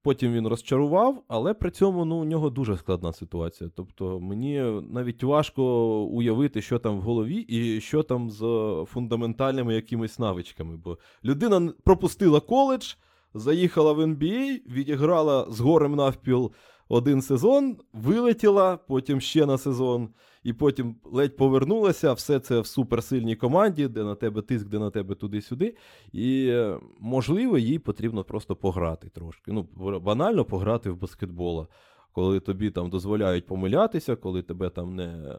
Потім 0.01 0.33
він 0.33 0.47
розчарував, 0.47 1.23
але 1.27 1.53
при 1.53 1.71
цьому 1.71 2.05
ну, 2.05 2.15
у 2.15 2.25
нього 2.25 2.49
дуже 2.49 2.77
складна 2.77 3.13
ситуація. 3.13 3.69
Тобто 3.75 4.19
мені 4.19 4.81
навіть 4.89 5.23
важко 5.23 5.63
уявити, 6.03 6.61
що 6.61 6.79
там 6.79 6.97
в 6.97 7.01
голові, 7.01 7.35
і 7.35 7.81
що 7.81 8.03
там 8.03 8.29
з 8.29 8.39
фундаментальними 8.87 9.75
якимись 9.75 10.19
навичками. 10.19 10.77
Бо 10.77 10.97
людина 11.23 11.73
пропустила 11.83 12.39
коледж, 12.39 12.93
заїхала 13.39 13.93
в 13.93 13.99
NBA, 13.99 14.71
відіграла 14.71 15.47
з 15.49 15.59
горем 15.59 15.95
навпіл 15.95 16.51
один 16.89 17.21
сезон, 17.21 17.77
вилетіла, 17.93 18.77
потім 18.77 19.21
ще 19.21 19.45
на 19.45 19.57
сезон, 19.57 20.09
і 20.43 20.53
потім 20.53 20.95
ледь 21.03 21.37
повернулася. 21.37 22.13
Все 22.13 22.39
це 22.39 22.59
в 22.59 22.67
суперсильній 22.67 23.35
команді, 23.35 23.87
де 23.87 24.03
на 24.03 24.15
тебе 24.15 24.41
тиск, 24.41 24.67
де 24.67 24.79
на 24.79 24.89
тебе 24.89 25.15
туди-сюди. 25.15 25.75
І, 26.11 26.47
е, 26.47 26.79
можливо, 26.99 27.57
їй 27.57 27.79
потрібно 27.79 28.23
просто 28.23 28.55
пограти 28.55 29.09
трошки. 29.09 29.51
Ну, 29.51 29.67
банально 29.99 30.45
пограти 30.45 30.89
в 30.89 30.97
баскетбола. 30.97 31.67
Коли 32.11 32.39
тобі 32.39 32.71
там 32.71 32.89
дозволяють 32.89 33.45
помилятися, 33.45 34.15
коли 34.15 34.41
тебе 34.41 34.69
там 34.69 34.95
не, 34.95 35.37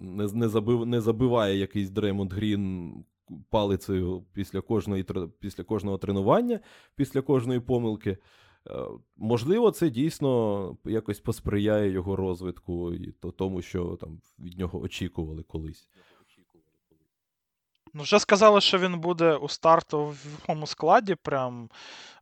не, 0.00 0.28
не, 0.34 0.48
забив, 0.48 0.86
не 0.86 1.00
забиває 1.00 1.58
якийсь 1.58 1.90
Дреймонд 1.90 2.32
Грін 2.32 2.92
палицею 3.50 4.24
після, 4.32 4.60
кожної, 4.60 5.06
після 5.40 5.64
кожного 5.64 5.98
тренування, 5.98 6.60
після 6.94 7.22
кожної 7.22 7.60
помилки. 7.60 8.10
Е, 8.10 8.18
Можливо, 9.16 9.70
це 9.70 9.90
дійсно 9.90 10.76
якось 10.84 11.20
посприяє 11.20 11.90
його 11.90 12.16
розвитку 12.16 12.94
і 12.94 13.14
тому, 13.36 13.62
що 13.62 13.96
там 14.00 14.20
від 14.38 14.58
нього 14.58 14.80
очікували 14.80 15.42
колись. 15.42 15.88
Ну, 17.94 18.02
вже 18.02 18.18
сказали, 18.18 18.60
що 18.60 18.78
він 18.78 19.00
буде 19.00 19.34
у 19.34 19.48
стартовому 19.48 20.66
складі. 20.66 21.14
Прям 21.14 21.68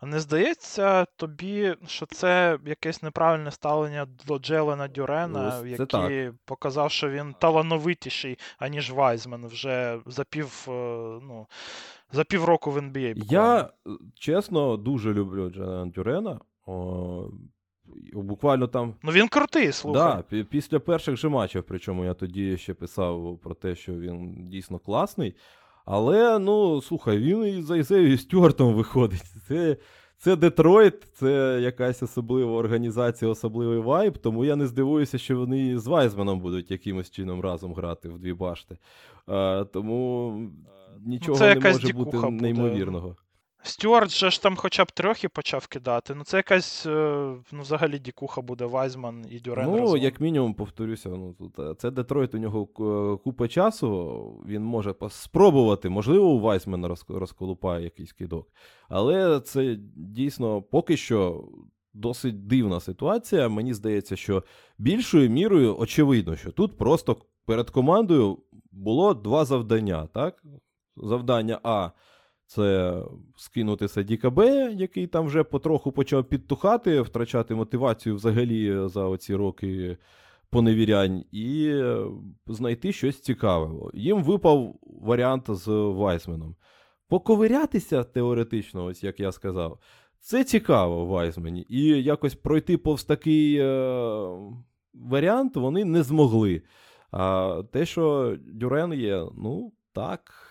не 0.03 0.21
здається 0.21 1.05
тобі, 1.05 1.75
що 1.87 2.07
це 2.07 2.59
якесь 2.67 3.03
неправильне 3.03 3.51
ставлення 3.51 4.07
до 4.27 4.39
Джелена 4.39 4.89
Дюрена, 4.89 5.49
Ось 5.49 5.71
який 5.71 5.87
так. 5.87 6.35
показав, 6.45 6.91
що 6.91 7.11
він 7.11 7.35
талановитіший, 7.41 8.39
аніж 8.59 8.91
Вайзмен 8.91 9.47
вже 9.47 9.99
за 10.07 10.25
пів, 10.25 10.67
е, 10.69 10.71
ну, 11.23 11.47
за 12.12 12.25
півроку 12.25 12.71
в 12.71 12.79
NBA. 12.79 13.14
буквально. 13.14 13.45
Я 13.47 13.61
е, 13.61 13.91
чесно 14.14 14.77
дуже 14.77 15.14
люблю 15.14 15.51
Джана 15.51 15.87
Дюрена. 15.87 16.41
О, 16.67 17.31
буквально 18.12 18.66
там 18.66 18.95
Ну 19.03 19.12
він 19.12 19.28
крутий, 19.28 19.73
слухай. 19.73 20.23
Да, 20.31 20.45
після 20.45 20.81
перших 20.81 21.16
же 21.16 21.28
матчів, 21.28 21.65
причому 21.69 22.05
я 22.05 22.15
тоді 22.15 22.57
ще 22.57 22.74
писав 22.74 23.39
про 23.43 23.55
те, 23.55 23.74
що 23.74 23.93
він 23.93 24.49
дійсно 24.49 24.78
класний. 24.78 25.35
Але, 25.87 26.39
ну, 26.39 26.83
слухай, 26.83 27.19
він 27.19 27.45
і 27.45 27.63
за 27.63 27.77
Ізею 27.77 28.19
Стюартом 28.19 28.75
виходить. 28.75 29.25
Це, 29.49 29.77
це 30.19 30.37
Детройт, 30.37 31.03
це 31.15 31.59
якась 31.63 32.03
особлива 32.03 32.53
організація, 32.53 33.31
особливий 33.31 33.79
вайб, 33.79 34.19
тому 34.19 34.45
я 34.45 34.57
не 34.57 34.67
здивуюся, 34.67 35.19
що 35.19 35.37
вони 35.37 35.79
з 35.79 35.87
Вайзманом 35.87 36.41
будуть 36.41 36.71
якимось 36.71 37.11
чином 37.11 37.41
разом 37.41 37.75
грати 37.75 38.09
в 38.09 38.19
дві 38.19 38.33
башти. 38.33 38.79
А, 39.27 39.65
тому 39.73 40.33
нічого 41.05 41.39
це 41.39 41.55
не 41.55 41.73
може 41.73 41.93
бути 41.93 42.31
неймовірного. 42.31 43.09
буде. 43.09 43.21
Стюарт 43.66 44.10
же 44.10 44.30
ж 44.30 44.43
там 44.43 44.56
хоча 44.56 44.84
б 44.84 44.90
трьохи 44.93 45.28
почав 45.28 45.66
кидати. 45.66 46.14
Ну 46.14 46.24
це 46.24 46.36
якась 46.36 46.86
е, 46.86 46.90
ну, 47.52 47.60
взагалі 47.62 47.98
дікуха 47.98 48.40
буде 48.40 48.64
Вайзман 48.64 49.26
і 49.30 49.40
Дюрен 49.40 49.66
Ну, 49.70 49.76
разом. 49.78 49.98
як 49.98 50.20
мінімум, 50.20 50.55
повторюся, 50.55 51.09
ну 51.09 51.34
тут 51.38 51.59
е, 51.59 51.74
це 51.78 51.90
Детройт, 51.90 52.34
у 52.34 52.38
нього 52.38 52.66
купа 53.24 53.48
часу. 53.48 54.43
Він 54.48 54.62
може 54.64 54.94
спробувати. 55.10 55.88
Можливо, 55.88 56.26
у 56.28 56.40
Вайсмена 56.40 56.94
розколупає 57.09 57.84
якийсь 57.84 58.12
кидок. 58.12 58.48
Але 58.88 59.40
це 59.40 59.76
дійсно 59.97 60.62
поки 60.62 60.97
що 60.97 61.44
досить 61.94 62.47
дивна 62.47 62.80
ситуація. 62.80 63.48
Мені 63.48 63.74
здається, 63.74 64.16
що 64.16 64.44
більшою 64.78 65.30
мірою 65.30 65.76
очевидно, 65.78 66.36
що 66.36 66.52
тут 66.52 66.78
просто 66.78 67.16
перед 67.47 67.70
командою 67.70 68.38
було 68.72 69.14
два 69.14 69.44
завдання. 69.44 70.06
так? 70.14 70.43
Завдання 70.97 71.60
А 71.62 71.90
це 72.47 72.97
скинути 73.36 73.89
Садіка 73.89 74.31
Б, 74.31 74.70
який 74.73 75.06
там 75.06 75.27
вже 75.27 75.44
потроху 75.44 75.93
почав 75.93 76.24
підтухати, 76.24 77.01
втрачати 77.01 77.55
мотивацію 77.55 78.14
взагалі 78.14 78.89
за 78.89 79.05
оці 79.05 79.35
роки 79.35 79.97
поневірянь, 80.51 81.24
і 81.32 81.82
знайти 82.47 82.93
щось 82.93 83.20
цікаве. 83.20 83.90
Їм 83.94 84.23
випав 84.23 84.74
варіант 84.82 85.44
з 85.48 85.68
Вайсменом. 85.68 86.56
Поковирятися 87.09 88.05
теоретично, 88.05 88.85
ось 88.85 89.05
як 89.05 89.20
я 89.20 89.32
сказав, 89.32 89.78
це 90.20 90.44
цікаво 90.44 91.06
Вайсмені. 91.06 91.66
І 91.68 91.82
якось 92.02 92.35
пройти 92.35 92.78
повз 92.78 93.05
такий 93.05 93.56
е, 93.56 94.28
варіант 94.94 95.56
вони 95.56 95.85
не 95.85 96.02
змогли. 96.02 96.62
А 97.10 97.62
те, 97.73 97.86
що 97.86 98.36
Дюрен 98.40 98.93
є, 98.93 99.24
ну 99.36 99.73
так. 99.93 100.45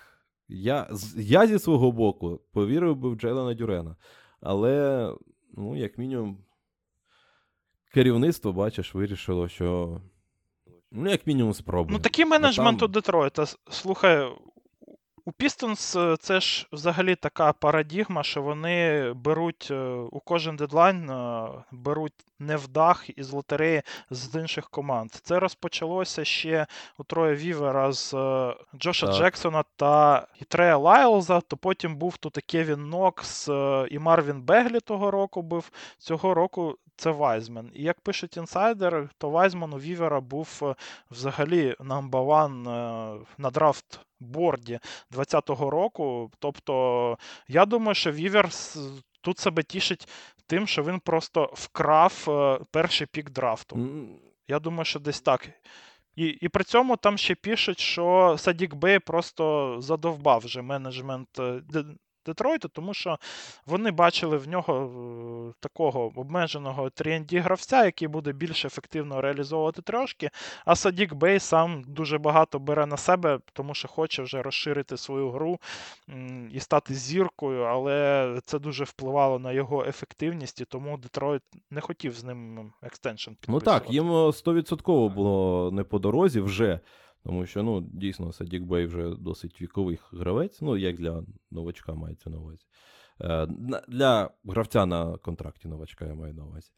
Я 0.47 0.89
я 1.15 1.47
зі 1.47 1.59
свого 1.59 1.91
боку 1.91 2.41
повірив 2.51 2.95
би 2.95 3.09
в 3.09 3.15
Джейлена 3.15 3.53
Дюрена. 3.53 3.95
Але, 4.41 5.13
ну, 5.57 5.75
як 5.75 5.97
мінімум, 5.97 6.37
керівництво, 7.93 8.53
бачиш, 8.53 8.95
вирішило, 8.95 9.47
що. 9.47 10.01
Ну, 10.91 11.09
як 11.09 11.27
мінімум, 11.27 11.53
спробує. 11.53 11.97
Ну, 11.97 12.03
такий 12.03 12.25
менеджмент 12.25 12.79
там... 12.79 12.89
у 12.89 12.91
Детройта. 12.91 13.45
Слухай, 13.69 14.31
у 15.27 15.31
Пістонс 15.31 15.97
це 16.19 16.39
ж 16.39 16.67
взагалі 16.71 17.15
така 17.15 17.53
парадігма, 17.53 18.23
що 18.23 18.41
вони 18.41 19.13
беруть 19.13 19.67
е, 19.71 19.75
у 20.11 20.19
кожен 20.19 20.55
дедлайн 20.55 21.09
е, 21.09 21.47
беруть 21.71 22.13
невдах 22.39 23.09
із 23.15 23.31
лотереї 23.31 23.81
з 24.09 24.39
інших 24.39 24.69
команд. 24.69 25.11
Це 25.11 25.39
розпочалося 25.39 26.25
ще 26.25 26.67
у 26.97 27.03
Троя 27.03 27.35
Вівера 27.35 27.91
з 27.91 28.13
е, 28.13 28.55
Джоша 28.75 29.07
так. 29.07 29.15
Джексона 29.15 29.63
та 29.75 30.27
Трея 30.47 30.77
Лайлза. 30.77 31.41
То 31.41 31.57
потім 31.57 31.95
був 31.95 32.17
тут 32.17 32.37
і 32.37 32.41
Кевін 32.41 32.89
Нокс 32.89 33.47
і 33.89 33.99
Марвін 33.99 34.41
Беглі 34.41 34.79
того 34.79 35.11
року 35.11 35.41
був. 35.41 35.71
Цього 35.97 36.33
року 36.33 36.77
це 36.95 37.11
Вайзмен. 37.11 37.71
І 37.73 37.83
як 37.83 38.01
пишуть 38.01 38.37
інсайдер, 38.37 39.09
то 39.17 39.29
Вайзман 39.29 39.73
у 39.73 39.79
Вівера 39.79 40.21
був 40.21 40.75
взагалі 41.11 41.75
number 41.79 42.35
one 42.35 42.63
на 43.37 43.49
драфт 43.51 43.99
борді 44.19 44.79
2020 45.11 45.49
року. 45.49 46.31
Тобто, 46.39 47.17
я 47.47 47.65
думаю, 47.65 47.95
що 47.95 48.11
Вівер 48.11 48.49
тут 49.21 49.39
себе 49.39 49.63
тішить 49.63 50.07
тим, 50.47 50.67
що 50.67 50.83
він 50.83 50.99
просто 50.99 51.49
вкрав 51.53 52.25
е, 52.27 52.59
перший 52.71 53.07
пік 53.07 53.29
драфту. 53.29 53.75
Я 54.47 54.59
думаю, 54.59 54.85
що 54.85 54.99
десь 54.99 55.21
так. 55.21 55.49
І 56.15 56.25
і 56.25 56.49
при 56.49 56.63
цьому 56.63 56.97
там 56.97 57.17
ще 57.17 57.35
пишуть, 57.35 57.79
що 57.79 58.35
Садік 58.39 58.73
Бей 58.73 58.99
просто 58.99 59.75
задовбав 59.81 60.41
вже 60.45 60.61
менеджмент 60.61 61.39
е, 61.39 61.61
Детройту, 62.25 62.67
тому 62.67 62.93
що 62.93 63.17
вони 63.65 63.91
бачили 63.91 64.37
в 64.37 64.47
нього 64.47 64.73
е, 65.49 65.53
такого 65.59 66.11
обмеженого 66.15 66.89
3 66.89 67.25
гравця, 67.31 67.85
який 67.85 68.07
буде 68.07 68.31
більш 68.31 68.65
ефективно 68.65 69.21
реалізовувати 69.21 69.81
трошки. 69.81 70.29
А 70.65 70.75
Садік 70.75 71.13
Бей 71.13 71.39
сам 71.39 71.83
дуже 71.87 72.17
багато 72.17 72.59
бере 72.59 72.85
на 72.85 72.97
себе, 72.97 73.39
тому 73.53 73.73
що 73.73 73.87
хоче 73.87 74.23
вже 74.23 74.41
розширити 74.41 74.97
свою 74.97 75.29
гру 75.31 75.59
і 76.51 76.59
стати 76.59 76.93
зіркою, 76.93 77.63
але 77.63 78.39
це 78.45 78.59
дуже 78.59 78.83
впливало 78.83 79.39
на 79.39 79.51
його 79.51 79.85
ефективність, 79.85 80.61
і 80.61 80.65
тому 80.65 80.97
Детройт 80.97 81.41
не 81.71 81.81
хотів 81.81 82.13
з 82.13 82.23
ним 82.23 82.71
екстеншн 82.81 83.31
підписувати. 83.31 83.65
Ну 83.65 83.73
так, 83.73 83.93
їм 83.93 84.11
100% 84.11 85.09
було 85.09 85.71
не 85.71 85.83
по 85.83 85.99
дорозі 85.99 86.41
вже. 86.41 86.79
Тому 87.25 87.45
що, 87.45 87.63
ну, 87.63 87.81
дійсно, 87.93 88.33
Садік 88.33 88.63
Бей 88.63 88.85
вже 88.85 89.09
досить 89.09 89.61
віковий 89.61 89.99
гравець, 90.11 90.61
ну, 90.61 90.77
як 90.77 90.95
для 90.95 91.23
новачка 91.51 91.93
мається 91.93 92.29
на 92.29 92.37
увазі. 92.37 92.65
Е, 93.21 93.47
для 93.87 94.29
гравця 94.43 94.85
на 94.85 95.17
контракті 95.17 95.67
новачка 95.67 96.05
я 96.05 96.13
маю 96.13 96.33
на 96.33 96.45
увазі. 96.45 96.71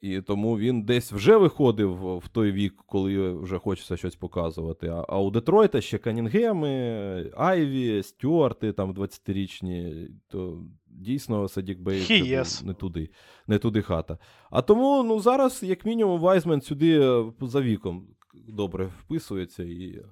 І 0.00 0.20
тому 0.20 0.58
він 0.58 0.82
десь 0.82 1.12
вже 1.12 1.36
виходив 1.36 2.18
в 2.18 2.28
той 2.28 2.52
вік, 2.52 2.82
коли 2.86 3.32
вже 3.32 3.58
хочеться 3.58 3.96
щось 3.96 4.16
показувати. 4.16 4.88
А 5.08 5.20
у 5.20 5.30
Детройта 5.30 5.80
ще 5.80 5.98
Канінгеми, 5.98 7.30
Айві, 7.36 8.02
Стюарти, 8.02 8.72
там 8.72 8.94
20-річні, 8.94 10.08
то 10.28 10.64
дійсно 10.86 11.48
Садік 11.48 11.80
Бей 11.80 12.00
вже 12.00 12.66
не 12.66 12.74
туди, 12.74 13.10
не 13.46 13.58
туди 13.58 13.82
хата. 13.82 14.18
А 14.50 14.62
тому 14.62 15.02
ну, 15.02 15.20
зараз, 15.20 15.62
як 15.62 15.84
мінімум, 15.84 16.20
Вайзмен 16.20 16.60
сюди 16.60 17.00
е, 17.00 17.32
за 17.40 17.60
віком 17.60 18.06
добре 18.48 18.86
вписується. 18.86 19.62
І 19.62 20.02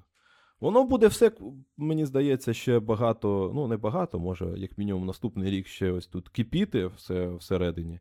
воно 0.61 0.85
буде 0.85 1.07
все, 1.07 1.33
мені 1.77 2.07
здається, 2.07 2.55
ще 2.55 2.81
багато, 2.81 3.53
ну, 3.55 3.69
не 3.69 3.77
багато, 3.77 4.19
може, 4.19 4.55
як 4.57 4.79
мінімум, 4.79 5.07
наступний 5.07 5.51
рік 5.51 5.67
ще 5.67 5.93
ось 5.93 6.07
тут 6.07 6.29
кипіти 6.29 6.87
все 6.87 7.29
всередині. 7.29 8.01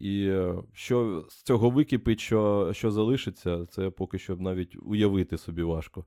І 0.00 0.40
що 0.72 1.26
з 1.28 1.42
цього 1.42 1.70
википить, 1.70 2.20
що 2.20 2.70
що 2.72 2.90
залишиться, 2.90 3.66
це 3.66 3.90
поки 3.90 4.18
що 4.18 4.36
навіть 4.36 4.76
уявити 4.82 5.38
собі 5.38 5.62
важко. 5.62 6.04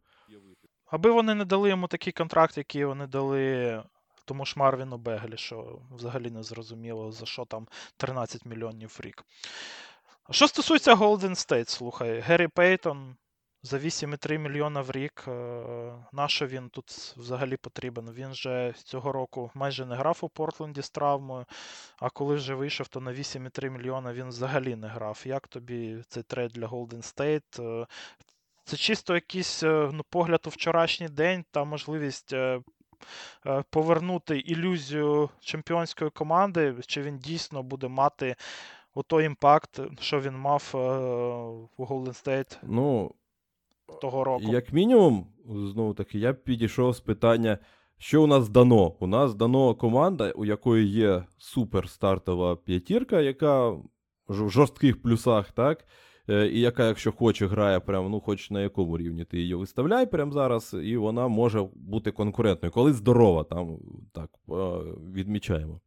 Аби 0.86 1.12
вони 1.12 1.36
не 1.36 1.46
дали 1.46 1.70
йому 1.70 1.88
такий 1.88 2.14
контракт, 2.14 2.58
який 2.58 2.86
вони 2.86 3.08
дали 3.08 3.84
тому 4.30 4.46
ж 4.46 4.54
Марвіну 4.58 4.98
Беглі, 4.98 5.38
що 5.38 5.82
взагалі 5.92 6.32
не 6.32 6.44
зрозуміло, 6.44 7.12
за 7.12 7.26
що 7.26 7.46
там 7.46 7.68
13 7.98 8.46
мільйонів 8.46 9.00
рік. 9.04 9.26
Що 10.32 10.48
стосується 10.48 10.96
Golden 10.96 11.30
State, 11.30 11.70
слухай, 11.70 12.20
Геррі 12.20 12.48
Пейтон 12.48 13.16
за 13.64 13.78
8,3 13.78 14.38
мільйона 14.38 14.82
в 14.82 14.92
рік. 14.92 15.24
Е, 15.28 15.32
на 16.14 16.28
що 16.28 16.48
він 16.48 16.70
тут 16.70 16.86
взагалі 17.18 17.58
потрібен? 17.58 18.12
Він 18.12 18.34
же 18.34 18.74
цього 18.84 19.12
року 19.12 19.52
майже 19.54 19.86
не 19.86 19.96
грав 19.96 20.18
у 20.22 20.30
Портленді 20.30 20.82
з 20.82 20.90
травмою, 20.90 21.46
а 22.00 22.10
коли 22.10 22.36
вже 22.36 22.56
вийшов, 22.56 22.88
то 22.88 23.00
на 23.00 23.12
8,3 23.12 23.70
мільйона 23.70 24.14
він 24.14 24.28
взагалі 24.28 24.76
не 24.76 24.88
грав. 24.88 25.22
Як 25.26 25.48
тобі 25.48 26.04
цей 26.08 26.24
трейд 26.24 26.52
для 26.52 26.68
Golden 26.68 27.16
State? 27.16 27.82
Е, 27.82 27.88
це 28.64 28.78
чисто 28.78 29.16
якийсь 29.16 29.64
е, 29.64 29.90
ну, 29.94 30.04
погляд 30.10 30.42
у 30.46 30.50
вчорашній 30.50 31.10
день 31.10 31.46
та 31.52 31.64
можливість. 31.64 32.34
Повернути 33.70 34.40
ілюзію 34.40 35.30
чемпіонської 35.40 36.12
команди, 36.12 36.76
чи 36.88 37.02
він 37.02 37.20
дійсно 37.20 37.64
буде 37.64 37.88
мати 37.88 38.36
той 39.08 39.26
імпакт, 39.26 39.80
що 40.00 40.22
він 40.22 40.34
мав 40.34 40.72
у 41.78 41.86
Golden 41.86 42.26
State 42.26 42.58
ну, 42.64 43.16
того 44.02 44.24
року. 44.24 44.44
Як 44.48 44.74
мінімум, 44.74 45.28
знову 45.46 45.94
таки, 45.94 46.20
я 46.20 46.34
підійшов 46.34 46.96
з 46.96 47.00
питання, 47.00 47.58
що 47.98 48.24
у 48.24 48.28
нас 48.28 48.50
дано. 48.50 48.96
У 49.00 49.08
нас 49.08 49.36
дано 49.36 49.76
команда, 49.76 50.32
у 50.32 50.46
якої 50.46 50.88
є 50.88 51.24
супер 51.38 51.90
стартова 51.90 52.56
п'ятірка, 52.56 53.22
яка 53.22 53.70
в 54.28 54.50
жорстких 54.50 55.02
плюсах, 55.02 55.52
так? 55.52 55.86
Е, 56.30 56.48
і 56.48 56.60
яка, 56.60 56.88
якщо 56.88 57.12
хоче, 57.12 57.48
грає 57.48 57.80
прямо, 57.80 58.10
ну, 58.10 58.20
хоч 58.20 58.52
на 58.52 58.62
якому 58.62 58.98
рівні 58.98 59.26
ти 59.26 59.38
її 59.38 59.54
виставляй 59.56 60.06
прямо 60.06 60.32
зараз, 60.32 60.76
і 60.84 60.98
вона 60.98 61.28
може 61.28 61.68
бути 61.76 62.12
конкурентною, 62.12 62.72
коли 62.72 62.94
здорова, 62.94 63.44
там 63.44 63.78
так 64.12 64.30
е, 64.50 64.54
відмічаємо. 65.14 65.80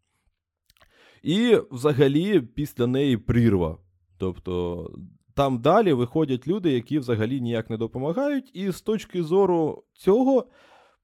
І 1.23 1.59
взагалі 1.71 2.41
після 2.41 2.87
неї 2.87 3.17
прірва. 3.17 3.79
Тобто 4.19 4.91
там 5.35 5.61
далі 5.61 5.93
виходять 5.93 6.49
люди, 6.49 6.73
які 6.73 6.99
взагалі 6.99 7.41
ніяк 7.41 7.71
не 7.71 7.77
допомагають. 7.77 8.51
І 8.55 8.71
з 8.71 8.81
точки 8.81 9.23
зору 9.23 9.85
цього 9.93 10.47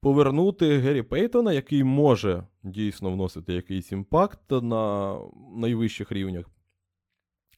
повернути 0.01 0.77
Геррі 0.77 1.01
Пейтона, 1.01 1.53
який 1.53 1.83
може 1.83 2.43
дійсно 2.63 3.11
вносити 3.11 3.53
якийсь 3.53 3.91
імпакт 3.91 4.39
на 4.51 5.15
найвищих 5.55 6.11
рівнях. 6.11 6.45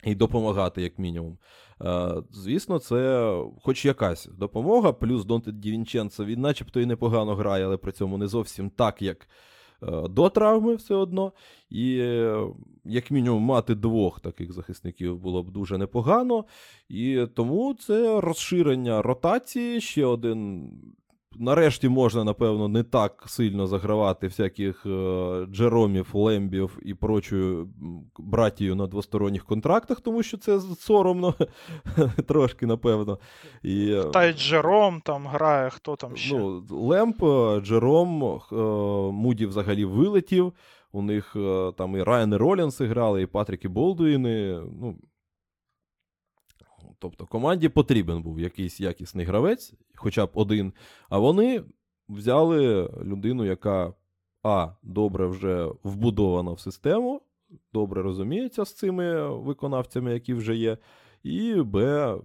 І 0.03 0.15
допомагати, 0.15 0.81
як 0.81 0.99
мінімум. 0.99 1.37
Е, 1.81 2.13
звісно, 2.31 2.79
це 2.79 3.33
хоч 3.61 3.85
якась 3.85 4.25
допомога, 4.25 4.93
плюс 4.93 5.25
Донте 5.25 5.51
Дівінченцо, 5.51 6.25
він 6.25 6.41
начебто 6.41 6.79
і 6.81 6.85
непогано 6.85 7.35
грає, 7.35 7.65
але 7.65 7.77
при 7.77 7.91
цьому 7.91 8.17
не 8.17 8.27
зовсім 8.27 8.69
так, 8.69 9.01
як 9.01 9.27
до 10.09 10.29
травми 10.29 10.75
все 10.75 10.95
одно. 10.95 11.33
І, 11.69 11.97
е, 11.97 12.47
як 12.85 13.11
мінімум, 13.11 13.43
мати 13.43 13.75
двох 13.75 14.19
таких 14.19 14.53
захисників 14.53 15.17
було 15.17 15.43
б 15.43 15.51
дуже 15.51 15.77
непогано. 15.77 16.45
І 16.89 17.25
тому 17.33 17.73
це 17.73 18.21
розширення 18.21 19.01
ротації. 19.01 19.81
Ще 19.81 20.05
один 20.05 20.69
Нарешті 21.39 21.89
можна, 21.89 22.23
напевно, 22.23 22.67
не 22.67 22.83
так 22.83 23.23
сильно 23.27 23.67
загравати 23.67 24.27
всяких 24.27 24.85
е, 24.85 25.45
Джеромів, 25.51 26.09
Лембів 26.13 26.79
і 26.81 26.93
прочую 26.93 27.69
братію 28.17 28.75
на 28.75 28.87
двосторонніх 28.87 29.45
контрактах, 29.45 29.99
тому 30.01 30.23
що 30.23 30.37
це 30.37 30.59
соромно 30.59 31.33
трошки, 32.27 32.65
напевно. 32.65 33.19
І, 33.63 33.91
е, 33.91 34.03
Та 34.03 34.25
й 34.25 34.33
Джером 34.33 35.01
там 35.01 35.27
грає, 35.27 35.69
хто 35.69 35.95
там 35.95 36.15
ще. 36.15 36.37
Ну, 36.37 36.63
Лемп, 36.69 37.23
е, 37.23 37.61
Джером, 37.61 38.23
е, 38.23 38.55
Муді 39.11 39.45
взагалі 39.45 39.85
вилетів. 39.85 40.53
У 40.91 41.01
них 41.01 41.35
е, 41.35 41.71
там 41.77 41.95
і 41.95 42.03
Райан 42.03 42.35
Ролінси 42.35 42.85
грали, 42.85 43.21
і 43.21 43.25
Патріки 43.25 43.67
Болдуїни. 43.67 44.59
Ну, 44.81 44.95
Тобто 47.01 47.25
команді 47.25 47.69
потрібен 47.69 48.21
був 48.21 48.39
якийсь 48.39 48.79
якісний 48.79 49.25
гравець, 49.25 49.73
хоча 49.95 50.25
б 50.25 50.29
один, 50.33 50.73
а 51.09 51.17
вони 51.17 51.63
взяли 52.09 52.89
людину, 53.03 53.45
яка 53.45 53.93
А, 54.43 54.67
добре 54.83 55.27
вже 55.27 55.69
вбудована 55.83 56.51
в 56.51 56.59
систему, 56.59 57.21
добре 57.73 58.01
розуміється 58.01 58.65
з 58.65 58.73
цими 58.73 59.29
виконавцями, 59.37 60.13
які 60.13 60.33
вже 60.33 60.55
є, 60.55 60.77
і 61.23 61.53
Б. 61.53 62.15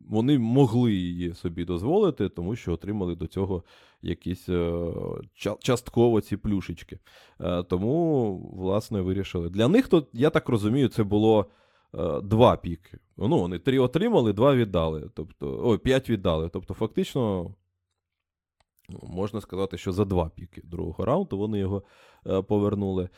Вони 0.00 0.38
могли 0.38 0.92
її 0.92 1.34
собі 1.34 1.64
дозволити, 1.64 2.28
тому 2.28 2.56
що 2.56 2.72
отримали 2.72 3.14
до 3.14 3.26
цього 3.26 3.64
якісь 4.02 4.48
е, 4.48 4.82
частково 5.58 6.20
ці 6.20 6.36
плюшечки. 6.36 6.98
Е, 7.40 7.62
тому, 7.62 8.36
власне, 8.56 9.00
вирішили. 9.00 9.50
Для 9.50 9.68
них, 9.68 9.88
то, 9.88 10.06
я 10.12 10.30
так 10.30 10.48
розумію, 10.48 10.88
це 10.88 11.02
було 11.02 11.46
два 12.22 12.56
піки. 12.56 12.98
Ну, 13.16 13.38
вони 13.38 13.58
три 13.58 13.78
отримали, 13.78 14.32
два 14.32 14.54
віддали. 14.54 15.10
Тобто, 15.14 15.60
ой, 15.64 15.78
п'ять 15.78 16.10
віддали. 16.10 16.48
Тобто, 16.48 16.74
фактично, 16.74 17.54
ну, 18.88 19.00
можна 19.02 19.40
сказати, 19.40 19.78
що 19.78 19.92
за 19.92 20.04
два 20.04 20.28
піки 20.28 20.62
другого 20.64 21.04
раунду 21.04 21.38
вони 21.38 21.58
його 21.58 21.82
повернули. 22.48 23.08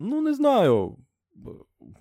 Ну, 0.00 0.20
не 0.20 0.34
знаю. 0.34 0.96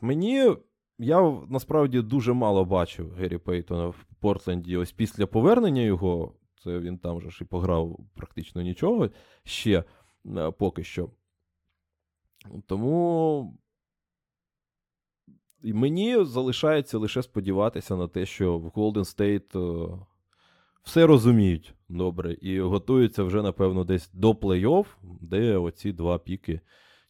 Мені. 0.02 0.56
Я 1.00 1.42
насправді 1.50 2.02
дуже 2.02 2.34
мало 2.34 2.66
бачив 2.66 3.14
Геррі 3.14 3.38
Пейтона 3.38 3.88
в 3.88 4.06
Портленді. 4.20 4.78
Ось 4.78 4.92
після 4.92 5.28
повернення 5.28 5.82
його, 5.82 6.34
це 6.64 6.80
він 6.80 6.98
там 6.98 7.22
же 7.22 7.30
ж 7.30 7.40
і 7.42 7.48
пограв 7.48 8.00
практично 8.16 8.62
нічого 8.62 9.10
ще 9.44 9.84
е, 10.26 10.52
поки 10.52 10.84
що. 10.84 11.10
Тому 12.68 13.58
мені 15.64 16.26
залишається 16.26 16.98
лише 16.98 17.24
сподіватися 17.24 17.96
на 17.96 18.08
те, 18.08 18.26
що 18.26 18.58
в 18.58 18.68
Golden 18.68 19.18
State 19.18 19.60
е, 19.60 19.98
все 20.84 21.06
розуміють 21.06 21.74
добре 21.90 22.34
і 22.34 22.60
готуються 22.60 23.24
вже, 23.24 23.42
напевно, 23.42 23.84
десь 23.84 24.10
до 24.14 24.32
плей-офф, 24.32 24.86
де 25.22 25.58
оці 25.58 25.92
два 25.92 26.18
піки 26.18 26.60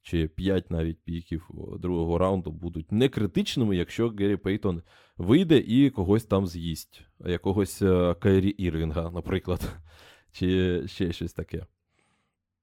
чи 0.02 0.28
5 0.28 0.72
навіть 0.72 1.04
піків 1.04 1.50
другого 1.80 2.18
раунду 2.18 2.52
будуть 2.52 2.92
не 2.92 3.10
критичними, 3.10 3.76
якщо 3.76 4.10
Геррі 4.10 4.38
Пейтон 4.38 4.82
вийде 5.18 5.58
і 5.58 5.90
когось 5.90 6.24
там 6.24 6.48
з'їсть, 6.48 7.02
якогось 7.26 7.82
е, 7.82 8.16
Кайрі 8.20 8.50
Ірвінга, 8.50 9.12
наприклад, 9.12 9.76
чи 10.32 10.82
ще 10.88 11.14
щось 11.14 11.34
таке. 11.34 11.66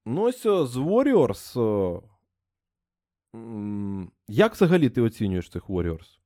Ну, 0.06 0.22
ось 0.22 0.46
е, 0.46 0.66
з 0.66 0.76
Warriors. 0.76 1.58
Е, 3.34 3.38
як 4.28 4.54
взагалі 4.54 4.88
ти 4.88 5.02
оцінюєш 5.02 5.48
цих 5.48 5.70
Warriors? 5.70 6.20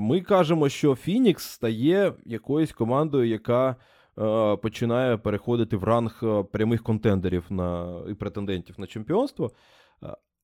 Ми 0.00 0.20
кажемо, 0.20 0.68
що 0.68 0.94
Фінікс 0.94 1.44
стає 1.44 2.12
якоюсь 2.24 2.72
командою, 2.72 3.28
яка 3.28 3.76
починає 4.62 5.16
переходити 5.16 5.76
в 5.76 5.84
ранг 5.84 6.22
прямих 6.52 6.82
контендерів 6.82 7.44
на, 7.50 8.00
і 8.08 8.14
претендентів 8.14 8.80
на 8.80 8.86
чемпіонство. 8.86 9.50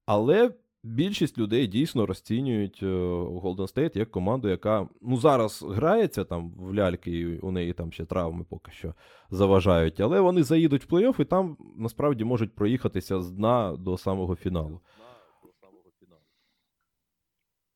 Але 0.06 0.50
більшість 0.82 1.38
людей 1.38 1.66
дійсно 1.66 2.06
розцінюють 2.06 2.82
Golden 2.82 3.74
State 3.74 3.98
як 3.98 4.10
команду, 4.10 4.48
яка 4.48 4.88
ну, 5.02 5.16
зараз 5.16 5.64
грається 5.68 6.24
там 6.24 6.52
в 6.58 6.74
ляльки, 6.74 7.10
і 7.10 7.38
у 7.38 7.50
неї 7.50 7.72
там 7.72 7.92
ще 7.92 8.04
травми 8.04 8.44
поки 8.48 8.72
що 8.72 8.94
заважають. 9.30 10.00
Але 10.00 10.20
вони 10.20 10.42
заїдуть 10.42 10.84
в 10.84 10.94
плей-офф 10.94 11.20
і 11.20 11.24
там 11.24 11.56
насправді 11.76 12.24
можуть 12.24 12.54
проїхатися 12.54 13.22
з 13.22 13.30
дна 13.30 13.76
до 13.76 13.98
самого 13.98 14.36
фіналу. 14.36 14.80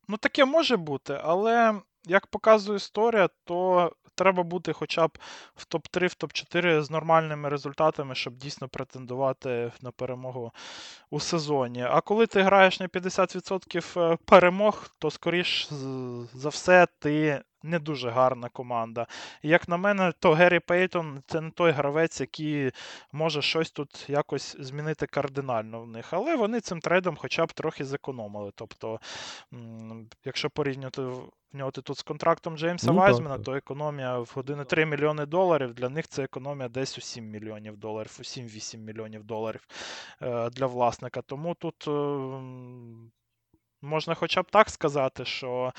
Ну, 0.09 0.17
таке 0.17 0.45
може 0.45 0.77
бути, 0.77 1.21
але 1.23 1.81
як 2.07 2.27
показує 2.27 2.77
історія, 2.77 3.29
то 3.45 3.93
треба 4.15 4.43
бути 4.43 4.73
хоча 4.73 5.07
б 5.07 5.19
в 5.57 5.67
топ-3, 5.67 6.07
в 6.07 6.17
топ-4 6.25 6.83
з 6.83 6.91
нормальними 6.91 7.49
результатами, 7.49 8.15
щоб 8.15 8.37
дійсно 8.37 8.69
претендувати 8.69 9.73
на 9.81 9.91
перемогу 9.91 10.53
у 11.11 11.21
сезоні. 11.21 11.83
А 11.83 12.01
коли 12.01 12.27
ти 12.27 12.43
граєш 12.43 12.81
на 12.81 12.87
50% 12.87 14.13
е, 14.13 14.19
перемог, 14.25 14.89
то 14.99 15.11
скоріш 15.11 15.69
за 16.35 16.49
все 16.49 16.87
ти 16.99 17.43
не 17.63 17.79
дуже 17.79 18.11
гарна 18.11 18.49
команда. 18.49 19.07
як 19.43 19.69
на 19.69 19.77
мене, 19.77 20.13
то 20.19 20.33
Геррі 20.33 20.61
Пейтон 20.61 21.23
це 21.27 21.41
не 21.41 21.51
той 21.51 21.71
гравець, 21.71 22.21
який 22.21 22.71
може 23.13 23.43
щось 23.43 23.71
тут 23.71 24.11
якось 24.11 24.57
змінити 24.61 25.07
кардинально 25.07 25.81
в 25.81 25.87
них. 25.87 26.13
Але 26.13 26.37
вони 26.37 26.61
цим 26.61 26.81
трейдом 26.81 27.17
хоча 27.17 27.47
б 27.47 27.53
трохи 27.53 27.85
зекономили. 27.85 28.53
Тобто, 28.55 29.01
якщо 30.25 30.51
порівнювати 30.51 31.83
тут 31.83 31.99
з 31.99 32.03
контрактом 32.03 32.59
Джеймса 32.59 32.93
ну, 32.93 32.99
Вайзмена, 32.99 33.39
то 33.39 33.55
економія 33.55 34.19
в 34.19 34.33
1,3 34.37 34.85
мільйони 34.85 35.27
доларів. 35.27 35.75
Для 35.75 35.89
них 35.89 36.09
це 36.09 36.23
економія 36.23 36.69
десь 36.69 36.99
у 36.99 37.01
7 37.01 37.31
мільйонів 37.31 37.77
доларів, 37.77 38.17
у 38.19 38.23
7-8 38.23 38.77
мільйонів 38.77 39.25
доларів 39.25 39.67
е, 40.23 40.51
для 40.51 40.67
власника. 40.67 41.23
Тому 41.23 41.55
тут 41.55 41.89
е, 41.89 41.91
можна 43.83 44.15
хоча 44.15 44.43
б 44.43 44.51
так 44.51 44.71
сказати, 44.71 45.25
що. 45.25 45.73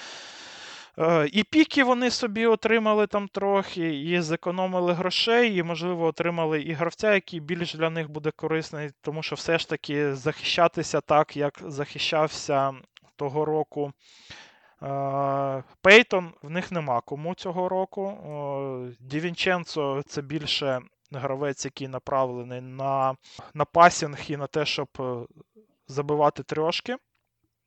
Е, 0.99 1.29
і 1.33 1.43
піки 1.43 1.83
вони 1.83 2.09
собі 2.09 2.45
отримали 2.45 3.07
там 3.07 3.27
трохи, 3.27 4.01
і 4.01 4.21
зекономили 4.21 4.93
грошей, 4.93 5.57
і, 5.57 5.63
можливо, 5.63 6.05
отримали 6.05 6.61
і 6.61 6.73
гравця, 6.73 7.13
який 7.13 7.39
більш 7.39 7.73
для 7.73 7.89
них 7.89 8.09
буде 8.09 8.31
корисний, 8.31 8.91
тому 9.01 9.23
що 9.23 9.35
все 9.35 9.57
ж 9.57 9.69
таки 9.69 10.15
захищатися 10.15 11.01
так, 11.01 11.37
як 11.37 11.59
захищався 11.67 12.73
того 13.15 13.45
року 13.45 13.93
Е, 14.83 15.63
Пейтон 15.81 16.33
в 16.41 16.49
них 16.49 16.71
нема 16.71 17.01
кому 17.01 17.35
цього 17.35 17.69
року. 17.69 18.17
Дівінченцо 18.99 20.03
це 20.07 20.21
більше 20.21 20.81
гравець, 21.11 21.65
який 21.65 21.87
направлений 21.87 22.61
на 22.61 23.15
на 23.53 23.65
пасінг 23.65 24.19
і 24.27 24.37
на 24.37 24.47
те, 24.47 24.65
щоб 24.65 24.87
е, 24.99 25.25
забивати 25.87 26.43
трьошки. 26.43 26.97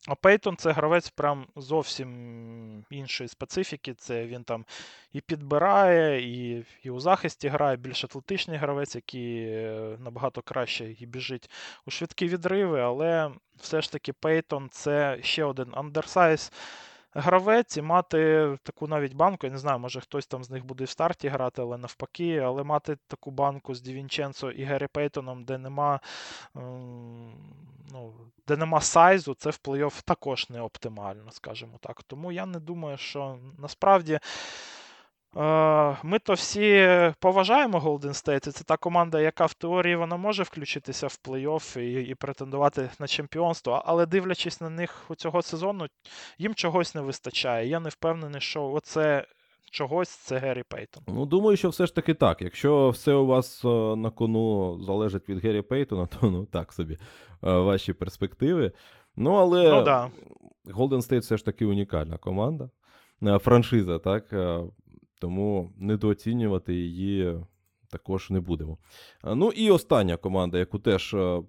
А 0.06 0.14
Пейтон 0.14 0.56
це 0.56 0.72
гравець 0.72 1.10
прям 1.10 1.46
зовсім 1.56 2.84
іншої 2.90 3.28
специфіки. 3.28 3.94
Це 3.94 4.26
він 4.26 4.44
там 4.44 4.64
і 5.12 5.20
підбирає, 5.20 6.22
і 6.22 6.64
і 6.82 6.90
у 6.90 7.00
захисті 7.00 7.48
грає. 7.48 7.76
Більш 7.76 8.04
атлетичний 8.04 8.58
гравець, 8.58 8.94
який 8.94 9.38
е, 9.38 9.96
набагато 10.00 10.42
краще 10.42 10.94
і 10.98 11.06
біжить 11.06 11.50
у 11.86 11.90
швидкі 11.90 12.28
відриви, 12.28 12.80
але 12.80 13.30
все 13.56 13.80
ж 13.80 13.92
таки 13.92 14.12
Пейтон 14.12 14.68
це 14.72 15.18
ще 15.22 15.44
один 15.44 15.68
андерсайз 15.72 16.52
гравець 17.16 17.76
і 17.76 17.82
мати 17.82 18.48
таку 18.62 18.86
навіть 18.86 19.14
банку, 19.14 19.46
я 19.46 19.52
не 19.52 19.58
знаю, 19.58 19.78
може 19.78 20.00
хтось 20.00 20.26
там 20.26 20.44
з 20.44 20.50
них 20.50 20.64
буде 20.64 20.84
в 20.84 20.88
старті 20.88 21.28
грати, 21.28 21.62
але 21.62 21.78
навпаки, 21.78 22.38
але 22.38 22.62
мати 22.62 22.96
таку 23.08 23.30
банку 23.30 23.74
з 23.74 23.80
Дівінченцо 23.80 24.50
і 24.50 24.64
Геррі 24.64 24.86
Пейтоном, 24.86 25.44
де 25.44 25.58
нема 25.58 26.00
ну, 27.92 28.12
де 28.48 28.56
нема 28.56 28.80
сайзу, 28.80 29.34
це 29.34 29.50
в 29.50 29.60
плей-офф 29.64 30.02
також 30.04 30.50
не 30.50 30.60
оптимально, 30.60 31.30
скажімо 31.30 31.78
так. 31.80 32.02
Тому 32.02 32.32
я 32.32 32.46
не 32.46 32.58
думаю, 32.58 32.96
що 32.96 33.38
насправді. 33.58 34.18
Е, 35.36 35.96
ми 36.02 36.18
то 36.18 36.32
всі 36.32 36.88
поважаємо 37.20 37.78
Golden 37.78 38.24
State. 38.24 38.50
Це 38.50 38.64
та 38.64 38.76
команда, 38.76 39.20
яка 39.20 39.46
в 39.46 39.54
теорії 39.54 39.96
вона 39.96 40.16
може 40.16 40.42
включитися 40.42 41.06
в 41.06 41.18
плей-офф 41.24 41.80
і 41.80 42.02
і 42.02 42.14
претендувати 42.14 42.90
на 42.98 43.06
чемпіонство, 43.06 43.82
але 43.86 44.06
дивлячись 44.06 44.60
на 44.60 44.70
них 44.70 45.04
у 45.08 45.14
цього 45.14 45.42
сезону, 45.42 45.86
їм 46.38 46.54
чогось 46.54 46.94
не 46.94 47.00
вистачає. 47.00 47.68
Я 47.68 47.80
не 47.80 47.88
впевнений, 47.88 48.40
що 48.40 48.64
оце 48.64 49.26
чогось 49.70 50.08
це 50.08 50.38
Геррі 50.38 50.62
Пейтон. 50.68 51.02
Ну, 51.08 51.26
думаю, 51.26 51.56
що 51.56 51.68
все 51.68 51.86
ж 51.86 51.94
таки 51.94 52.14
так. 52.14 52.42
Якщо 52.42 52.90
все 52.90 53.14
у 53.14 53.26
вас 53.26 53.64
е, 53.64 53.68
на 53.96 54.10
кону 54.10 54.78
залежить 54.82 55.28
від 55.28 55.44
Геррі 55.44 55.62
Пейтона, 55.62 56.06
то 56.20 56.30
ну 56.30 56.44
так 56.44 56.72
собі 56.72 56.94
е, 56.94 56.98
ваші 57.40 57.92
перспективи. 57.92 58.72
Ну, 59.16 59.32
але 59.32 59.70
ну, 59.70 59.82
да. 59.82 60.10
Golden 60.66 61.10
State 61.10 61.20
все 61.20 61.36
ж 61.36 61.44
таки 61.44 61.66
унікальна 61.66 62.18
команда. 62.18 62.70
Франшиза, 63.40 63.98
так. 63.98 64.24
Тому 65.20 65.72
недооцінювати 65.76 66.74
її 66.74 67.34
також 67.90 68.30
не 68.30 68.40
будемо. 68.40 68.78
Ну 69.24 69.50
і 69.50 69.70
остання 69.70 70.16
команда, 70.16 70.58
яку 70.58 70.78
теж 70.78 71.14
е, 71.14 71.42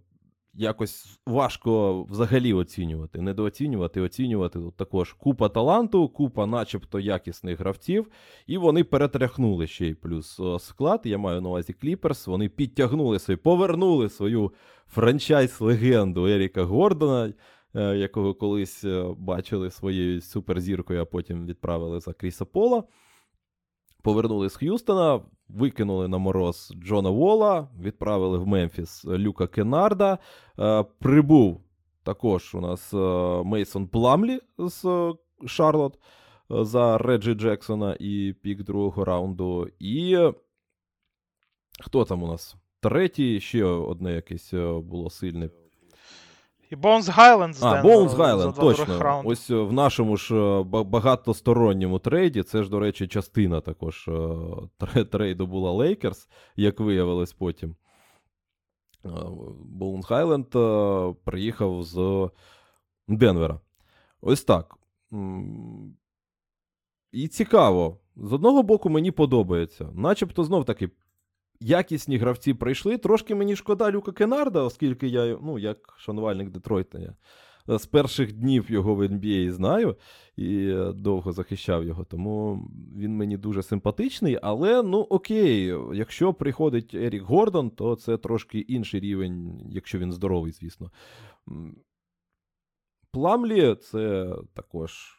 якось 0.53 1.19
важко 1.25 2.03
взагалі 2.03 2.53
оцінювати. 2.53 3.21
Недооцінювати, 3.21 4.01
оцінювати 4.01 4.59
Тут 4.59 4.77
також 4.77 5.13
купа 5.13 5.49
таланту, 5.49 6.09
купа, 6.09 6.45
начебто, 6.45 6.99
якісних 6.99 7.59
гравців, 7.59 8.07
і 8.47 8.57
вони 8.57 8.83
перетряхнули 8.83 9.67
ще 9.67 9.87
й 9.87 9.93
плюс 9.93 10.39
е, 10.39 10.59
склад. 10.59 11.01
Я 11.03 11.17
маю 11.17 11.41
на 11.41 11.49
увазі 11.49 11.73
Кліперс. 11.73 12.27
Вони 12.27 12.49
підтягнули 12.49 13.19
свої, 13.19 13.37
повернули 13.37 14.09
свою 14.09 14.51
франчайз-легенду 14.95 16.27
Еріка 16.27 16.63
Гордона. 16.63 17.33
Е, 17.75 17.97
якого 17.97 18.33
колись 18.33 18.85
бачили 19.17 19.71
своєю 19.71 20.21
суперзіркою, 20.21 21.01
а 21.01 21.05
потім 21.05 21.45
відправили 21.45 21.99
за 21.99 22.13
Кріса 22.13 22.45
Пола 22.45 22.83
повернули 24.01 24.49
з 24.49 24.55
Х'юстона, 24.55 25.21
викинули 25.49 26.07
на 26.07 26.17
мороз 26.17 26.73
Джона 26.83 27.09
Вола, 27.09 27.67
відправили 27.81 28.37
в 28.37 28.47
Мемфіс 28.47 29.05
Люка 29.05 29.47
Кенарда. 29.47 30.17
Е, 30.59 30.83
прибув 30.99 31.61
також 32.03 32.55
у 32.55 32.61
нас 32.61 32.93
е, 32.93 32.97
Мейсон 33.43 33.87
Пламлі 33.87 34.39
з 34.57 35.13
Шарлот 35.45 35.99
е, 36.51 36.65
за 36.65 36.97
Реджі 36.97 37.33
Джексона 37.33 37.97
і 37.99 38.35
пік 38.41 38.63
другого 38.63 39.05
раунду. 39.05 39.67
І 39.79 40.17
хто 41.79 42.05
там 42.05 42.23
у 42.23 42.27
нас? 42.27 42.55
Третій, 42.79 43.39
ще 43.39 43.63
одне 43.63 44.13
якесь 44.13 44.53
було 44.83 45.09
сильне. 45.09 45.49
І 46.69 46.75
Боунс 46.75 47.07
Гайленд 47.07 47.55
з 47.55 47.63
А, 47.63 47.81
два 47.81 48.51
других 48.51 48.87
точно. 48.87 49.21
Ось 49.25 49.49
е, 49.49 49.55
в 49.55 49.73
нашому 49.73 50.17
ж 50.17 50.35
е, 50.35 50.63
багатосторонньому 50.63 51.99
трейді, 51.99 52.43
це 52.43 52.63
ж, 52.63 52.69
до 52.69 52.79
речі, 52.79 53.07
частина 53.07 53.61
також 53.61 54.07
е, 54.07 55.03
трейду 55.05 55.47
була 55.47 55.71
Лейкерс, 55.71 56.29
як 56.55 56.79
виявилось 56.79 57.33
потім. 57.33 57.75
Боунс 59.65 60.05
Гайленд 60.09 60.55
е, 60.55 61.13
приїхав 61.23 61.83
з 61.83 62.29
Денвера. 63.07 63.59
Ось 64.21 64.43
так. 64.43 64.75
І 67.11 67.27
цікаво. 67.27 67.97
З 68.15 68.33
одного 68.33 68.63
боку, 68.63 68.89
мені 68.89 69.11
подобається. 69.11 69.89
Начебто 69.93 70.43
знов 70.43 70.65
таки. 70.65 70.89
Якісні 71.59 72.17
гравці 72.17 72.53
прийшли. 72.53 72.97
Трошки 72.97 73.35
мені 73.35 73.55
шкода 73.55 73.91
Люка 73.91 74.11
Кенарда, 74.11 74.61
оскільки 74.61 75.07
я, 75.07 75.37
ну, 75.41 75.59
як 75.59 75.77
шанувальник 75.97 76.49
Детройта, 76.49 76.99
я 76.99 77.13
з 77.67 77.85
перших 77.85 78.33
днів 78.33 78.71
його 78.71 78.95
в 78.95 79.01
NBA 79.01 79.51
знаю 79.51 79.95
і 80.35 80.67
е, 80.67 80.93
довго 80.93 81.31
захищав 81.31 81.83
його. 81.83 82.03
Тому 82.03 82.69
він 82.97 83.15
мені 83.15 83.37
дуже 83.37 83.63
симпатичний. 83.63 84.39
Але 84.41 84.83
ну 84.83 84.99
окей, 84.99 85.73
якщо 85.93 86.33
приходить 86.33 86.93
Ерік 86.93 87.23
Гордон, 87.23 87.69
то 87.69 87.95
це 87.95 88.17
трошки 88.17 88.59
інший 88.59 88.99
рівень, 88.99 89.61
якщо 89.71 89.99
він 89.99 90.11
здоровий, 90.11 90.51
звісно. 90.51 90.91
Пламлі 93.11 93.75
це 93.75 94.35
також 94.53 95.16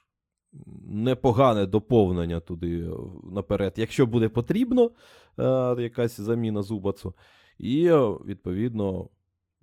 непогане 0.87 1.67
доповнення 1.67 2.41
туди 2.41 2.81
е, 2.81 2.91
наперед, 3.33 3.73
якщо 3.77 4.07
буде 4.07 4.29
потрібно 4.29 4.91
е, 5.39 5.83
якась 5.83 6.21
заміна 6.21 6.63
Зубацу. 6.63 7.15
І, 7.59 7.87
е, 7.87 7.99
відповідно, 8.27 9.09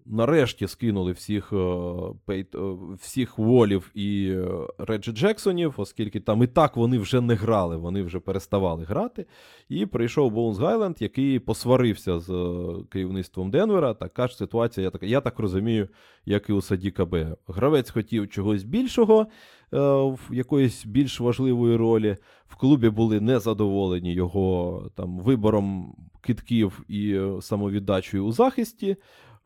нарешті 0.05 0.67
скинули 0.67 1.11
всіх, 1.11 1.53
е, 1.53 1.55
е, 2.29 2.45
всіх 3.01 3.37
Волів 3.37 3.91
і 3.93 4.29
е, 4.29 4.47
Реджі 4.77 5.11
Джексонів, 5.11 5.73
оскільки 5.77 6.19
там 6.19 6.43
і 6.43 6.47
так 6.47 6.77
вони 6.77 6.97
вже 6.97 7.21
не 7.21 7.35
грали, 7.35 7.77
вони 7.77 8.03
вже 8.03 8.19
переставали 8.19 8.83
грати. 8.83 9.25
І 9.69 9.85
прийшов 9.85 10.31
Боунс 10.31 10.57
Гайленд, 10.57 10.95
який 10.99 11.39
посварився 11.39 12.19
з 12.19 12.29
керівництвом 12.89 13.51
Денвера. 13.51 13.93
Така 13.93 14.27
ж 14.27 14.37
ситуація, 14.37 14.83
я 14.83 14.91
так, 14.91 15.03
я 15.03 15.21
так 15.21 15.39
розумію, 15.39 15.87
як 16.25 16.49
і 16.49 16.53
у 16.53 16.61
Садіка 16.61 17.05
Б. 17.05 17.35
Гравець 17.47 17.89
хотів 17.89 18.29
чогось 18.29 18.63
більшого, 18.63 19.27
в 19.71 20.19
якоїсь 20.31 20.85
більш 20.85 21.19
важливої 21.19 21.75
ролі. 21.75 22.17
В 22.47 22.55
клубі 22.55 22.89
були 22.89 23.21
незадоволені 23.21 24.13
його 24.13 24.83
там 24.95 25.19
вибором 25.19 25.95
китків 26.21 26.83
і 26.87 27.19
самовіддачею 27.41 28.25
у 28.25 28.31
захисті, 28.31 28.97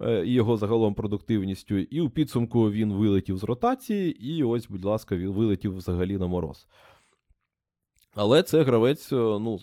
і 0.01 0.33
його 0.33 0.57
загалом 0.57 0.93
продуктивністю. 0.93 1.77
І 1.77 2.01
у 2.01 2.09
підсумку 2.09 2.71
він 2.71 2.93
вилетів 2.93 3.37
з 3.37 3.43
ротації, 3.43 4.31
і 4.31 4.43
ось, 4.43 4.67
будь 4.67 4.85
ласка, 4.85 5.15
він 5.15 5.29
вилетів 5.29 5.77
взагалі 5.77 6.17
на 6.17 6.27
мороз. 6.27 6.67
Але 8.13 8.43
це 8.43 8.63
гравець, 8.63 9.13
е, 9.13 9.15
ну, 9.15 9.59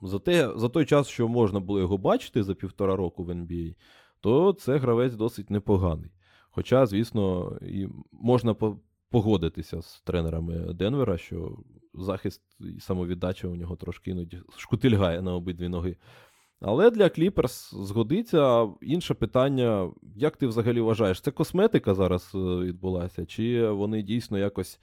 за, 0.00 0.18
те, 0.18 0.52
за 0.56 0.68
той 0.68 0.86
час, 0.86 1.08
що 1.08 1.28
можна 1.28 1.60
було 1.60 1.80
його 1.80 1.98
бачити 1.98 2.42
за 2.42 2.54
півтора 2.54 2.96
року 2.96 3.24
в 3.24 3.30
NBA, 3.30 3.74
то 4.20 4.52
це 4.52 4.76
гравець 4.76 5.14
досить 5.14 5.50
непоганий. 5.50 6.10
Хоча, 6.50 6.86
звісно, 6.86 7.56
і 7.62 7.88
можна 8.12 8.56
погодитися 9.10 9.82
з 9.82 10.00
тренерами 10.00 10.74
Денвера, 10.74 11.18
що 11.18 11.58
захист 11.94 12.42
і 12.60 12.80
самовіддача 12.80 13.48
у 13.48 13.56
нього 13.56 13.76
трошки 13.76 14.10
іноді 14.10 14.42
шкутильгає 14.56 15.22
на 15.22 15.34
обидві 15.34 15.68
ноги. 15.68 15.96
Але 16.60 16.90
для 16.90 17.08
Кліперс 17.08 17.74
згодиться. 17.74 18.68
Інше 18.80 19.14
питання: 19.14 19.90
як 20.16 20.36
ти 20.36 20.46
взагалі 20.46 20.80
вважаєш, 20.80 21.20
це 21.20 21.30
косметика 21.30 21.94
зараз 21.94 22.32
е, 22.34 22.38
відбулася, 22.38 23.26
чи 23.26 23.68
вони 23.68 24.02
дійсно 24.02 24.38
якось, 24.38 24.80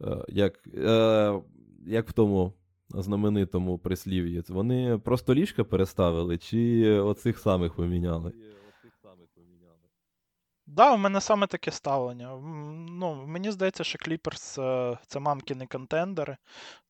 е, 0.00 0.24
як, 0.28 0.68
е, 0.74 1.40
як 1.86 2.08
в 2.08 2.12
тому 2.12 2.52
знаменитому 2.88 3.78
прислів'ї, 3.78 4.42
вони 4.48 4.98
просто 5.04 5.34
ліжка 5.34 5.64
переставили, 5.64 6.38
чи 6.38 6.90
оцих 6.90 7.38
самих 7.38 7.74
поміняли? 7.74 8.32
Да, 10.72 10.92
у 10.94 10.96
мене 10.96 11.20
саме 11.20 11.46
таке 11.46 11.70
ставлення. 11.70 12.36
Ну, 12.90 13.24
мені 13.26 13.50
здається, 13.50 13.84
що 13.84 13.98
Кліперс 13.98 14.42
це 15.06 15.20
мамкіни 15.20 15.66
контендери, 15.66 16.36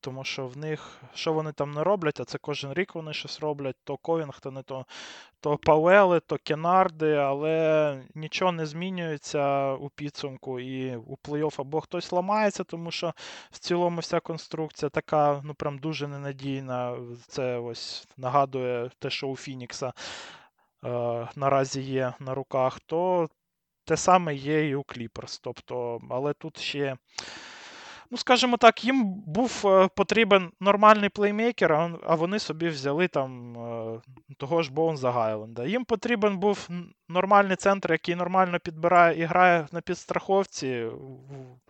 тому 0.00 0.24
що 0.24 0.46
в 0.46 0.56
них, 0.56 1.02
що 1.14 1.32
вони 1.32 1.52
там 1.52 1.70
не 1.70 1.84
роблять, 1.84 2.20
а 2.20 2.24
це 2.24 2.38
кожен 2.38 2.72
рік 2.72 2.94
вони 2.94 3.12
щось 3.12 3.40
роблять, 3.40 3.76
то 3.84 3.96
Ковінгтони, 3.96 4.62
то, 4.62 4.86
то 5.40 5.56
Пауели, 5.58 6.20
то 6.20 6.38
Кенарди, 6.44 7.14
але 7.14 8.02
нічого 8.14 8.52
не 8.52 8.66
змінюється 8.66 9.72
у 9.74 9.88
підсумку, 9.88 10.60
і 10.60 10.96
у 10.96 11.16
плей-офф 11.24 11.60
або 11.60 11.80
хтось 11.80 12.12
ламається, 12.12 12.64
тому 12.64 12.90
що 12.90 13.14
в 13.50 13.58
цілому 13.58 14.00
вся 14.00 14.20
конструкція 14.20 14.88
така, 14.88 15.40
ну 15.44 15.54
прям 15.54 15.78
дуже 15.78 16.08
ненадійна. 16.08 16.96
Це 17.28 17.58
ось 17.58 18.08
нагадує 18.16 18.90
те, 18.98 19.10
що 19.10 19.26
у 19.28 19.36
Фінікса. 19.36 19.92
е, 20.84 21.28
Наразі 21.36 21.82
є 21.82 22.14
на 22.20 22.34
руках, 22.34 22.80
то 22.80 23.28
те 23.90 23.96
саме 23.96 24.34
є 24.34 24.68
і 24.68 24.74
у 24.74 24.82
Кліперс. 24.82 25.38
Тобто, 25.38 26.00
але 26.10 26.32
тут 26.32 26.58
ще, 26.58 26.96
ну 28.10 28.18
скажімо 28.18 28.56
так, 28.56 28.84
їм 28.84 29.14
був 29.26 29.62
е, 29.64 29.88
потрібен 29.96 30.50
нормальний 30.60 31.08
плеймейкер, 31.08 31.72
а, 31.72 32.14
вони 32.14 32.38
собі 32.38 32.68
взяли 32.68 33.08
там 33.08 33.56
е, 33.58 34.00
того 34.36 34.62
ж 34.62 34.72
Боунза 34.72 35.10
Гайленда. 35.10 35.66
Їм 35.66 35.84
потрібен 35.84 36.38
був 36.38 36.68
нормальний 37.08 37.56
центр, 37.56 37.92
який 37.92 38.14
нормально 38.14 38.58
підбирає 38.60 39.20
і 39.20 39.24
грає 39.24 39.66
на 39.72 39.80
підстраховці, 39.80 40.86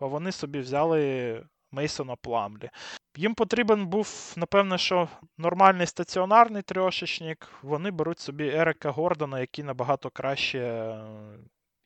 а 0.01 0.07
вони 0.07 0.33
собі 0.33 0.59
взяли 0.59 1.43
Мейсона 1.73 2.17
Пламлі. 2.17 2.71
Їм 3.17 3.35
потрібен 3.35 3.87
був, 3.87 4.35
напевно, 4.37 4.79
що 4.79 5.09
нормальний 5.39 5.87
стаціонарний 5.87 6.63
трьошечник. 6.63 7.49
Вони 7.63 7.91
беруть 7.91 8.19
собі 8.19 8.49
Ерика 8.49 8.91
Гордона, 8.91 9.41
який 9.41 9.65
набагато 9.65 10.11
краще 10.11 10.59
е, 10.59 11.05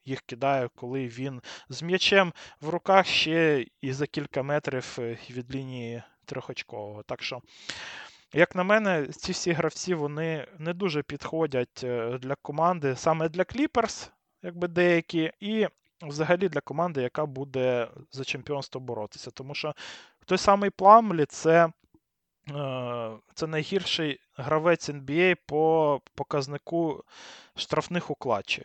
їх 0.05 0.21
кидає, 0.21 0.69
коли 0.75 1.07
він 1.09 1.41
з 1.69 1.83
м'ячем 1.83 2.33
в 2.61 2.69
руках 2.69 3.07
ще 3.07 3.67
і 3.81 3.93
за 3.93 4.07
кілька 4.07 4.43
метрів 4.43 4.97
е, 4.99 5.19
від 5.31 5.55
лінії 5.55 6.03
трьохочкового. 6.25 7.03
Так 7.03 7.23
що, 7.23 7.41
як 8.33 8.55
на 8.55 8.63
мене, 8.65 9.07
ці 9.07 9.33
всі 9.33 9.53
гравці 9.53 9.95
вони 9.95 10.49
не 10.59 10.73
дуже 10.75 11.03
підходять 11.03 11.81
е, 11.85 12.19
для 12.19 12.35
команди, 12.35 12.97
саме 12.97 13.29
для 13.29 13.45
Кліперс, 13.45 14.11
якби 14.43 14.69
деякі, 14.69 15.33
і 15.41 15.67
взагалі 16.03 16.49
для 16.49 16.61
команди, 16.61 17.03
яка 17.03 17.27
буде 17.27 17.89
за 18.13 18.25
чемпіонство 18.25 18.81
боротися. 18.81 19.31
Тому 19.31 19.55
що 19.55 19.75
той 20.27 20.39
самий 20.39 20.71
Пламлі 20.71 21.25
це. 21.27 21.69
е, 22.51 23.11
Це 23.35 23.47
найгірший 23.47 24.21
гравець 24.37 24.91
NBA 24.91 25.37
по 25.47 26.01
показнику 26.15 27.05
штрафних 27.57 28.11
у 28.11 28.15
клатчі. 28.15 28.63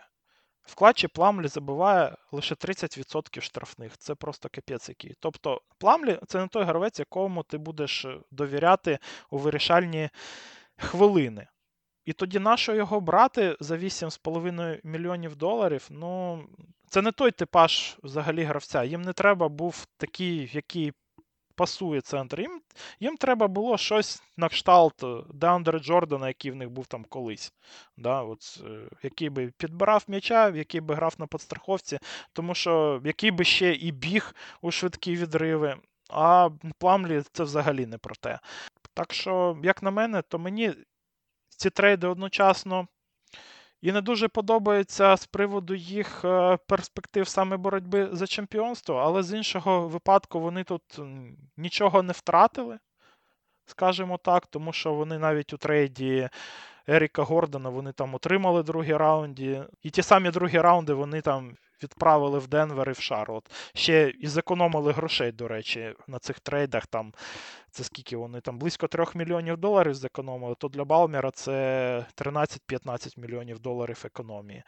В 0.70 0.76
клатчі 0.76 1.08
Пламлі 1.08 1.48
забиває 1.48 2.16
лише 2.32 2.56
30% 2.56 3.42
штрафних. 3.42 3.98
Це 3.98 4.16
просто 4.16 4.50
капець 4.52 4.90
який. 4.90 5.16
Тобто, 5.20 5.62
Пламлі 5.78 6.20
це 6.28 6.40
не 6.40 6.48
той 6.48 6.64
гравець, 6.64 7.00
якому 7.00 7.44
ти 7.44 7.58
будеш 7.58 8.08
довіряти 8.32 9.00
у 9.30 9.38
вирішальні 9.38 10.10
хвилини. 10.78 11.48
І 12.06 12.14
тоді 12.14 12.40
нащо 12.40 12.76
його 12.76 13.02
брати 13.02 13.58
за 13.60 13.78
8,5 13.78 14.80
мільйонів 14.84 15.36
доларів? 15.36 15.88
Ну, 15.90 16.44
це 16.90 17.02
не 17.02 17.12
той 17.12 17.32
типаж 17.32 17.98
взагалі 18.04 18.44
гравця. 18.44 18.84
Їм 18.84 19.02
не 19.02 19.14
треба 19.14 19.50
був 19.50 19.86
такий, 19.98 20.50
який 20.54 20.94
пасує 21.60 22.02
центр. 22.02 22.42
Їм, 22.42 22.62
їм 23.00 23.18
треба 23.18 23.48
було 23.48 23.78
щось 23.78 24.24
на 24.38 24.50
кшталт 24.50 25.04
Деандре 25.34 25.80
Джордана, 25.80 26.28
який 26.28 26.52
в 26.52 26.56
них 26.56 26.70
був 26.70 26.88
там 26.88 27.06
колись. 27.10 27.54
Да, 27.98 28.22
от, 28.22 28.64
е, 28.66 28.90
який 29.04 29.30
би 29.30 29.52
підбирав 29.58 30.04
м'яча, 30.08 30.50
який 30.50 30.82
би 30.82 30.96
грав 30.96 31.16
на 31.18 31.28
подстраховці, 31.28 32.00
тому 32.34 32.56
що 32.56 33.02
який 33.06 33.32
би 33.32 33.44
ще 33.44 33.74
і 33.74 33.92
біг 33.92 34.36
у 34.62 34.72
швидкі 34.72 35.16
відриви. 35.16 35.78
А 36.10 36.50
Пламлі 36.78 37.24
це 37.32 37.44
взагалі 37.44 37.86
не 37.86 37.98
про 37.98 38.16
те. 38.16 38.40
Так 38.94 39.14
що, 39.14 39.60
як 39.64 39.84
на 39.84 39.92
мене, 39.92 40.22
то 40.22 40.40
мені 40.40 40.74
ці 41.50 41.70
трейди 41.70 42.08
одночасно 42.08 42.88
і 43.82 43.92
не 43.92 44.02
дуже 44.02 44.28
подобається 44.28 45.18
з 45.18 45.26
приводу 45.26 45.76
їх 45.76 46.26
е, 46.26 46.58
перспектив 46.68 47.28
саме 47.28 47.58
боротьби 47.58 48.10
за 48.12 48.28
чемпіонство, 48.28 48.96
але 48.96 49.24
з 49.24 49.34
іншого 49.34 49.88
випадку 49.88 50.40
вони 50.40 50.64
тут 50.64 51.00
нічого 51.58 52.04
не 52.04 52.14
втратили, 52.14 52.80
скажімо 53.66 54.18
так, 54.18 54.48
тому 54.48 54.74
що 54.74 54.94
вони 54.94 55.20
навіть 55.20 55.54
у 55.54 55.58
трейді 55.58 56.30
Еріка 56.88 57.24
Гордона 57.24 57.70
вони 57.70 57.92
там 57.92 58.16
отримали 58.16 58.64
другі 58.64 58.94
раунді. 58.94 59.64
І 59.84 59.90
ті 59.90 60.04
самі 60.04 60.32
другі 60.32 60.60
раунди 60.60 60.94
вони 60.94 61.22
там 61.22 61.58
відправили 61.84 62.40
в 62.40 62.48
Денвер 62.48 62.90
і 62.90 62.94
в 62.94 63.00
Шарлот. 63.00 63.52
Ще 63.74 64.14
і 64.20 64.28
зекономили 64.28 64.92
грошей, 64.92 65.32
до 65.32 65.48
речі, 65.48 65.94
на 66.08 66.20
цих 66.20 66.40
трейдах. 66.40 66.88
Там 66.88 67.14
це 67.72 67.84
скільки 67.84 68.18
вони 68.18 68.42
там 68.42 68.60
близько 68.60 68.88
3 68.88 69.06
мільйонів 69.16 69.58
доларів 69.58 69.94
зекономили, 69.94 70.56
то 70.58 70.68
для 70.68 70.86
Балмера 70.86 71.32
це 71.32 72.06
13-15 72.16 73.20
мільйонів 73.20 73.60
доларів 73.60 74.02
економії. 74.06 74.64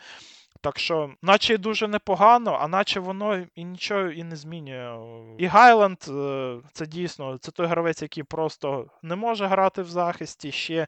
Так 0.61 0.79
що, 0.79 1.13
наче 1.21 1.57
дуже 1.57 1.87
непогано, 1.87 2.57
а 2.61 2.67
наче 2.67 2.99
воно 2.99 3.45
і 3.55 3.63
нічого 3.65 4.09
і 4.09 4.23
не 4.23 4.35
змінює. 4.35 4.99
І 5.37 5.45
Гайленд 5.45 5.97
е, 6.09 6.57
це 6.73 6.85
дійсно 6.85 7.37
це 7.37 7.51
той 7.51 7.67
гравець, 7.67 8.01
який 8.01 8.23
просто 8.23 8.87
не 9.01 9.15
може 9.15 9.47
грати 9.47 9.81
в 9.81 9.89
захисті. 9.89 10.51
Ще 10.51 10.87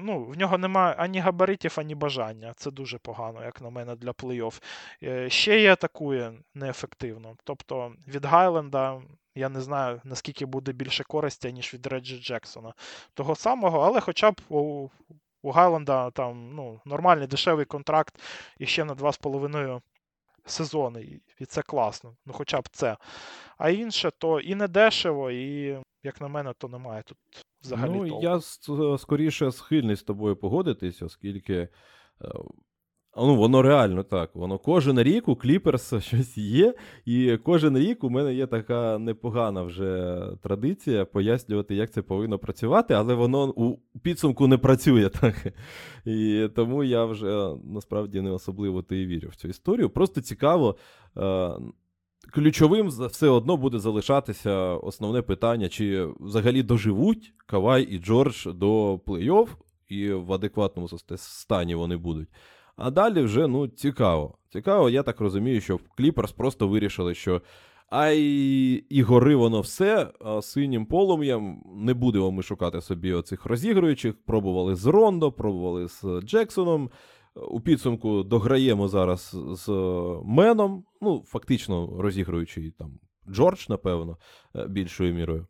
ну, 0.00 0.24
в 0.24 0.38
нього 0.38 0.58
немає 0.58 0.94
ані 0.98 1.18
габаритів, 1.20 1.74
ані 1.76 1.94
бажання. 1.94 2.52
Це 2.56 2.70
дуже 2.70 2.98
погано, 2.98 3.44
як 3.44 3.60
на 3.60 3.70
мене, 3.70 3.96
для 3.96 4.10
плей-офф. 4.10 4.62
Е, 5.02 5.30
ще 5.30 5.60
й 5.60 5.66
атакує 5.66 6.32
неефективно. 6.54 7.36
Тобто 7.44 7.92
від 8.08 8.24
Гайленда. 8.24 9.02
Я 9.34 9.48
не 9.48 9.60
знаю, 9.60 10.00
наскільки 10.04 10.46
буде 10.46 10.72
більше 10.72 11.04
користі, 11.04 11.52
ніж 11.52 11.74
від 11.74 11.86
Реджі 11.86 12.18
Джексона. 12.22 12.74
Того 13.14 13.34
самого, 13.34 13.80
але 13.80 14.00
хоча 14.00 14.30
б 14.30 14.40
у, 15.42 15.50
Гайланда 15.50 16.10
там 16.10 16.54
ну, 16.54 16.80
нормальний 16.84 17.26
дешевий 17.26 17.64
контракт 17.64 18.20
і 18.58 18.66
ще 18.66 18.84
на 18.84 18.94
2,5 18.94 19.80
сезони. 20.46 21.20
І 21.38 21.44
це 21.44 21.62
класно. 21.62 22.16
Ну, 22.26 22.32
хоча 22.32 22.60
б 22.60 22.68
це. 22.72 22.96
А 23.58 23.70
інше, 23.70 24.10
то 24.18 24.40
і 24.40 24.54
не 24.54 24.68
дешево, 24.68 25.30
і, 25.30 25.78
як 26.02 26.20
на 26.20 26.28
мене, 26.28 26.52
то 26.58 26.68
немає 26.68 27.02
тут 27.02 27.18
взагалі. 27.62 27.92
Ну, 27.92 28.08
толку. 28.08 28.22
я 28.22 28.40
скоріше 28.98 29.52
схильний 29.52 29.96
з 29.96 30.02
тобою 30.02 30.36
погодитись, 30.36 31.02
оскільки. 31.02 31.68
Е, 33.16 33.20
Ну, 33.26 33.36
воно 33.36 33.62
реально 33.62 34.02
так. 34.02 34.30
Воно 34.34 34.58
кожен 34.58 35.02
рік 35.02 35.28
у 35.28 35.36
Кліперс 35.36 35.94
щось 36.00 36.38
є, 36.38 36.74
і 37.04 37.36
кожен 37.36 37.78
рік 37.78 38.04
у 38.04 38.10
мене 38.10 38.34
є 38.34 38.46
така 38.46 38.98
непогана 38.98 39.62
вже 39.62 40.20
традиція 40.42 41.04
пояснювати, 41.04 41.74
як 41.74 41.90
це 41.90 42.02
повинно 42.02 42.38
працювати, 42.38 42.94
але 42.94 43.14
воно 43.14 43.48
у 43.48 43.78
підсумку 44.02 44.46
не 44.46 44.58
працює 44.58 45.08
так. 45.20 45.34
І 46.04 46.48
тому 46.56 46.84
я 46.84 47.04
вже 47.04 47.54
насправді 47.64 48.20
не 48.20 48.30
особливо-то 48.30 48.82
і 48.82 49.06
вірю 49.06 49.28
в 49.28 49.36
цю 49.36 49.48
історію. 49.48 49.90
Просто 49.90 50.20
цікаво. 50.20 50.76
Е, 51.16 51.50
ключовим 52.32 52.88
все 52.88 53.28
одно 53.28 53.56
буде 53.56 53.78
залишатися 53.78 54.52
основне 54.74 55.22
питання: 55.22 55.68
чи 55.68 56.08
взагалі 56.20 56.62
доживуть 56.62 57.32
Кавай 57.46 57.82
і 57.82 57.98
Джордж 57.98 58.46
до 58.46 58.94
плей-офф, 58.96 59.48
і 59.88 60.12
в 60.12 60.32
адекватному 60.32 60.88
стані 61.16 61.74
вони 61.74 61.96
будуть. 61.96 62.28
А 62.76 62.90
далі 62.90 63.22
вже 63.22 63.46
ну, 63.46 63.68
цікаво. 63.68 64.38
Цікаво, 64.52 64.90
я 64.90 65.02
так 65.02 65.20
розумію, 65.20 65.60
що 65.60 65.76
в 65.76 65.88
Кліперс 65.96 66.32
просто 66.32 66.68
вирішили, 66.68 67.14
що 67.14 67.42
ай 67.90 68.20
і 68.88 69.02
гори 69.02 69.36
воно 69.36 69.60
все, 69.60 70.12
синім 70.42 70.86
полум'ям 70.86 71.62
не 71.76 71.94
будемо 71.94 72.30
ми 72.30 72.42
шукати 72.42 72.80
собі 72.80 73.12
оцих 73.12 73.46
розігруючих. 73.46 74.14
Пробували 74.24 74.74
з 74.74 74.86
Рондо, 74.86 75.32
пробували 75.32 75.88
з 75.88 76.04
Джексоном. 76.24 76.90
У 77.34 77.60
підсумку 77.60 78.22
дограємо 78.22 78.88
зараз 78.88 79.36
з 79.52 79.68
Меном. 80.24 80.84
Ну, 81.00 81.22
фактично 81.26 81.96
розігруючий 81.98 82.70
там 82.70 82.98
Джордж, 83.28 83.68
напевно, 83.68 84.18
е, 84.56 84.68
більшою 84.68 85.14
мірою. 85.14 85.46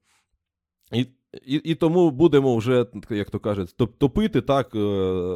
І 0.93 1.07
і, 1.47 1.55
і 1.55 1.75
тому 1.75 2.11
будемо 2.11 2.57
вже, 2.57 2.87
як 3.11 3.31
то 3.31 3.41
кажуть, 3.41 3.77
топити 3.99 4.41
так 4.41 4.75
е, 4.75 4.79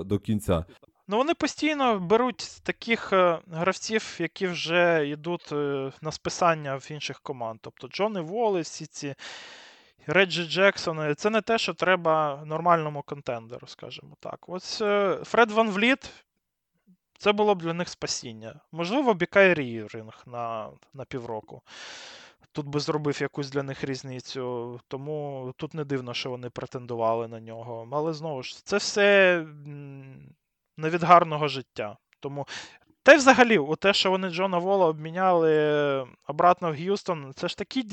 до 0.04 0.18
кінця. 0.18 0.64
Ну, 1.08 1.16
вони 1.16 1.34
постійно 1.34 1.98
беруть 1.98 2.60
таких 2.62 3.12
е, 3.12 3.38
гравців, 3.50 4.16
які 4.18 4.46
вже 4.46 5.08
йдуть 5.08 5.52
е, 5.52 5.92
на 6.00 6.12
списання 6.12 6.76
в 6.76 6.88
інших 6.90 7.20
команд. 7.20 7.58
Тобто 7.62 7.88
Джони 7.88 8.20
Воли, 8.20 8.60
всі 8.60 8.86
ці 8.86 9.14
Реджі 10.06 10.44
Джексон. 10.44 11.14
Це 11.16 11.30
не 11.30 11.40
те, 11.40 11.58
що 11.58 11.74
треба 11.74 12.42
нормальному 12.46 13.02
контендеру, 13.02 13.66
скажімо 13.66 14.16
так. 14.20 14.48
Ось 14.48 14.80
е, 14.80 15.18
Фред 15.24 15.50
Ван 15.50 15.70
Вліт. 15.70 16.10
Це 17.18 17.32
було 17.32 17.54
б 17.54 17.62
для 17.62 17.72
них 17.72 17.88
спасіння. 17.88 18.60
Можливо, 18.72 19.14
Бікай 19.14 19.54
Ріринг 19.54 20.22
на 20.26 20.70
на 20.94 21.04
півроку. 21.04 21.62
Тут 22.52 22.66
би 22.66 22.80
зробив 22.80 23.22
якусь 23.22 23.50
для 23.50 23.62
них 23.62 23.84
різницю, 23.84 24.80
тому 24.88 25.52
тут 25.56 25.74
не 25.74 25.84
дивно, 25.84 26.14
що 26.14 26.30
вони 26.30 26.50
претендували 26.50 27.28
на 27.28 27.40
нього. 27.40 27.88
Але 27.92 28.12
знову 28.12 28.42
ж, 28.42 28.64
це 28.64 28.76
все 28.76 29.46
не 30.76 30.90
від 30.90 31.02
гарного 31.02 31.48
життя. 31.48 31.96
Тому. 32.20 32.46
Та 33.02 33.12
й 33.12 33.16
взагалі, 33.16 33.58
у 33.58 33.76
те, 33.76 33.94
що 33.94 34.10
вони 34.10 34.30
Джона 34.30 34.58
Вола 34.58 34.86
обміняли 34.86 36.06
обратно 36.28 36.70
в 36.70 36.74
Г'юстон, 36.74 37.32
це 37.34 37.48
ж 37.48 37.58
такий 37.58 37.84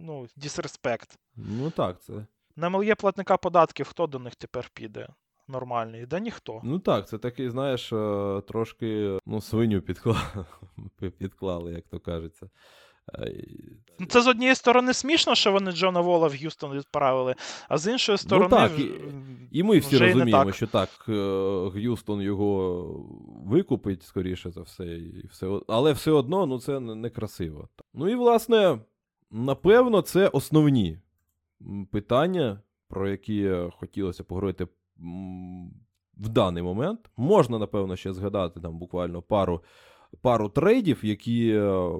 ну, 0.00 0.26
дисреспект. 0.36 1.18
Ну 1.36 1.70
так, 1.70 2.02
це. 2.02 2.12
На 2.56 2.68
МЛЄ 2.68 2.94
платника 2.94 3.36
податків, 3.36 3.86
хто 3.88 4.06
до 4.06 4.18
них 4.18 4.34
тепер 4.34 4.70
піде? 4.74 5.08
Нормальний, 5.48 6.06
да 6.06 6.18
ніхто. 6.18 6.60
Ну 6.64 6.78
так, 6.78 7.08
це 7.08 7.18
такий, 7.18 7.50
знаєш, 7.50 7.92
е, 7.92 8.42
трошки 8.48 9.18
ну, 9.26 9.40
свиню 9.40 9.80
підклали, 9.80 10.46
підклали, 11.18 11.72
як 11.72 11.88
то 11.88 12.00
кажеться. 12.00 12.50
Ну, 14.00 14.06
Це 14.06 14.22
з 14.22 14.26
однієї 14.26 14.54
сторони 14.54 14.94
смішно, 14.94 15.34
що 15.34 15.52
вони 15.52 15.72
Джона 15.72 16.00
Вола 16.00 16.28
в 16.28 16.30
Г'юстон 16.30 16.78
відправили, 16.78 17.34
а 17.68 17.78
з 17.78 17.92
іншої 17.92 18.14
ну 18.14 18.18
сторони. 18.18 18.48
Ну, 18.50 18.56
так, 18.56 18.78
І, 18.78 18.90
і 19.50 19.62
ми 19.62 19.78
всі 19.78 19.98
розуміємо, 19.98 20.44
так. 20.44 20.54
що 20.54 20.66
так, 20.66 20.88
е, 21.08 21.12
Г'юстон 21.74 22.20
його 22.20 22.82
викупить, 23.46 24.02
скоріше 24.02 24.50
за 24.50 24.60
все, 24.60 24.84
і 24.84 25.26
все. 25.30 25.60
але 25.68 25.92
все 25.92 26.10
одно 26.10 26.46
ну, 26.46 26.58
це 26.58 26.80
некрасиво. 26.80 27.68
Ну 27.94 28.08
і, 28.08 28.14
власне, 28.14 28.78
напевно, 29.30 30.02
це 30.02 30.28
основні 30.28 30.98
питання, 31.90 32.60
про 32.88 33.08
які 33.08 33.52
хотілося 33.78 34.24
поговорити 34.24 34.66
в 36.16 36.28
даний 36.28 36.62
момент. 36.62 37.10
Можна, 37.16 37.58
напевно, 37.58 37.96
ще 37.96 38.12
згадати 38.12 38.60
там 38.60 38.78
буквально 38.78 39.22
пару. 39.22 39.62
Пару 40.22 40.48
трейдів, 40.48 40.98
які 41.02 41.50
е, 41.50 41.90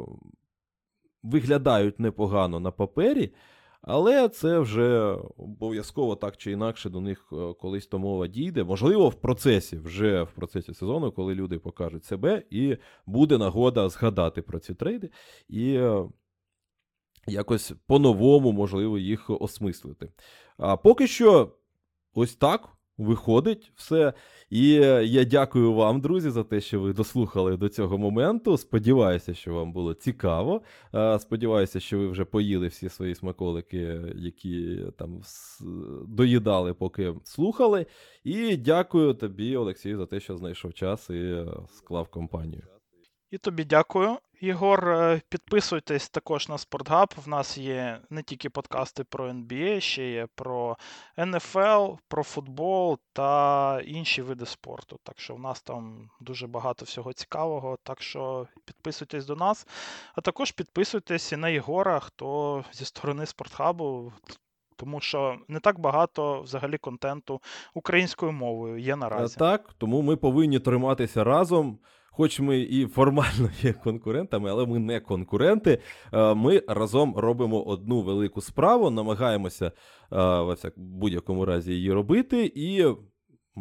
виглядають 1.23 2.01
непогано 2.01 2.61
на 2.61 2.70
папері, 2.70 3.35
але 3.82 4.28
це 4.28 4.59
вже 4.59 5.16
обов'язково 5.36 6.16
так 6.16 6.36
чи 6.36 6.53
інакше 6.53 6.90
до 6.90 7.01
них 7.01 7.28
е, 7.32 7.55
колись 7.61 7.86
то 7.86 7.99
мова 7.99 8.27
дійде. 8.27 8.65
Можливо, 8.65 9.09
в 9.09 9.15
процесі, 9.15 9.77
вже 9.77 10.23
в 10.23 10.31
процесі 10.31 10.74
сезону, 10.74 11.12
коли 11.12 11.35
люди 11.35 11.59
покажуть 11.59 12.05
себе, 12.05 12.43
і 12.51 12.77
буде 13.07 13.39
нагода 13.39 13.89
згадати 13.89 14.43
про 14.43 14.59
ці 14.59 14.74
трейди 14.74 15.11
і 15.49 15.74
е, 15.74 16.09
якось 17.27 17.73
по-новому, 17.86 18.53
можливо, 18.53 18.99
їх 18.99 19.31
осмислити. 19.31 20.12
А 20.57 20.77
поки 20.77 21.07
що, 21.07 21.53
ось 22.15 22.36
так. 22.36 22.77
Виходить 22.98 23.72
все. 23.76 24.12
І 24.50 24.68
я 25.04 25.24
дякую 25.24 25.72
вам, 25.72 26.00
друзі, 26.00 26.30
за 26.30 26.44
те, 26.44 26.60
що 26.60 26.80
ви 26.80 26.92
дослухали 26.92 27.56
до 27.56 27.68
цього 27.68 27.98
моменту. 27.98 28.56
Сподіваюся, 28.56 29.34
що 29.34 29.54
вам 29.54 29.72
було 29.72 29.94
цікаво. 29.94 30.62
Сподіваюся, 31.18 31.80
що 31.80 31.98
ви 31.98 32.08
вже 32.08 32.24
поїли 32.24 32.66
всі 32.66 32.88
свої 32.88 33.14
смаколики, 33.14 34.00
які 34.16 34.80
там 34.98 35.22
доїдали, 36.06 36.74
поки 36.74 37.14
слухали. 37.24 37.86
І 38.24 38.56
дякую 38.56 39.14
тобі, 39.14 39.56
Олексій, 39.56 39.96
за 39.96 40.06
те, 40.06 40.20
що 40.20 40.36
знайшов 40.36 40.74
час 40.74 41.10
і 41.10 41.44
склав 41.68 42.08
компанію. 42.08 42.77
І 43.30 43.38
тобі 43.38 43.64
дякую. 43.64 44.18
Єгор, 44.40 44.88
е, 44.88 45.20
підписуйтесь 45.28 46.09
також 46.09 46.48
на 46.48 46.59
Спортгаб. 46.59 47.14
В 47.24 47.28
нас 47.28 47.59
є 47.59 48.00
не 48.10 48.22
тільки 48.22 48.50
подкасти 48.50 49.05
про 49.05 49.28
NBA, 49.28 49.80
ще 49.80 50.10
є 50.10 50.26
про 50.34 50.76
NFL, 51.18 51.98
про 52.09 52.22
футбол 52.22 52.98
та 53.12 53.80
інші 53.80 54.22
види 54.22 54.46
спорту. 54.46 54.98
Так 55.02 55.20
що 55.20 55.34
в 55.34 55.40
нас 55.40 55.62
там 55.62 56.10
дуже 56.20 56.46
багато 56.46 56.84
всього 56.84 57.12
цікавого. 57.12 57.78
Так 57.82 58.02
що 58.02 58.46
підписуйтесь 58.64 59.26
до 59.26 59.36
нас, 59.36 59.66
а 60.14 60.20
також 60.20 60.52
підписуйтесь 60.52 61.32
і 61.32 61.36
на 61.36 61.48
Єгора, 61.48 62.00
хто 62.00 62.64
зі 62.72 62.84
сторони 62.84 63.26
Спортхабу. 63.26 64.12
Тому 64.76 65.00
що 65.00 65.38
не 65.48 65.60
так 65.60 65.78
багато 65.78 66.42
взагалі 66.42 66.78
контенту 66.78 67.40
українською 67.74 68.32
мовою 68.32 68.78
є 68.78 68.96
наразі. 68.96 69.38
Так, 69.38 69.70
тому 69.78 70.02
ми 70.02 70.16
повинні 70.16 70.59
триматися 70.59 71.24
разом. 71.24 71.78
Хоч 72.19 72.40
ми 72.40 72.59
і 72.61 72.86
формально 72.86 73.51
є 73.62 73.73
конкурентами, 73.73 74.51
але 74.51 74.66
ми 74.66 74.78
не 74.78 75.01
конкуренти. 75.01 75.78
Е, 76.12 76.35
ми 76.35 76.62
разом 76.69 77.16
робимо 77.16 77.62
одну 77.62 78.01
велику 78.01 78.40
справу, 78.40 78.90
намагаємося 78.90 79.66
е, 79.66 79.73
в 80.11 80.57
будь-якому 80.77 81.45
разі 81.45 81.73
її 81.73 81.93
робити, 81.93 82.53
і 82.55 82.85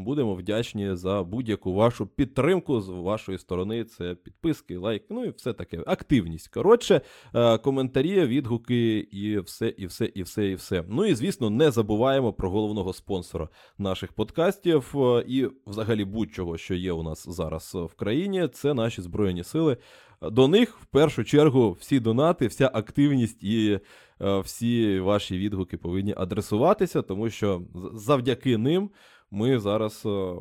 будемо 0.03 0.36
вдячні 0.36 0.95
за 0.95 1.24
будь-яку 1.24 1.74
вашу 1.74 2.07
підтримку 2.07 2.82
з 2.82 2.90
вашої 2.90 3.38
сторони. 3.38 3.84
Це 3.84 4.15
підписки, 4.15 4.78
лайк, 4.78 5.03
ну 5.10 5.26
і 5.26 5.30
все 5.30 5.53
таке. 5.53 5.84
Активність. 5.88 6.48
Коротше, 6.48 7.02
е, 7.36 7.57
коментарі, 7.57 8.26
відгуки 8.26 8.98
і 8.98 9.40
все, 9.40 9.74
і 9.78 9.86
все, 9.86 10.06
і 10.06 10.24
все, 10.24 10.48
і 10.48 10.56
все. 10.56 10.84
Ну 10.88 11.06
і 11.06 11.15
звісно, 11.15 11.49
не 11.49 11.72
забуваємо 11.72 12.34
про 12.34 12.49
головного 12.49 12.94
спонсора 12.94 13.49
наших 13.78 14.14
подкастів 14.14 14.94
е, 14.95 15.24
і 15.28 15.48
взагалі 15.68 16.06
будь-чого, 16.06 16.57
що 16.57 16.76
є 16.76 16.91
у 16.91 17.03
нас 17.03 17.30
зараз 17.30 17.76
в 17.76 17.94
країні. 17.95 18.48
Це 18.53 18.74
наші 18.74 19.02
збройні 19.02 19.44
сили. 19.44 19.78
До 20.22 20.48
них 20.48 20.78
в 20.82 20.86
першу 20.86 21.24
чергу 21.24 21.78
всі 21.80 21.99
донати, 21.99 22.48
вся 22.48 22.72
активність 22.74 23.44
і 23.44 23.80
е, 24.22 24.40
всі 24.40 24.99
ваші 24.99 25.38
відгуки 25.38 25.78
повинні 25.78 26.14
адресуватися, 26.18 27.02
тому 27.02 27.30
що 27.30 27.61
завдяки 27.94 28.57
ним 28.57 28.90
ми 29.32 29.60
зараз 29.60 30.04
е, 30.06 30.36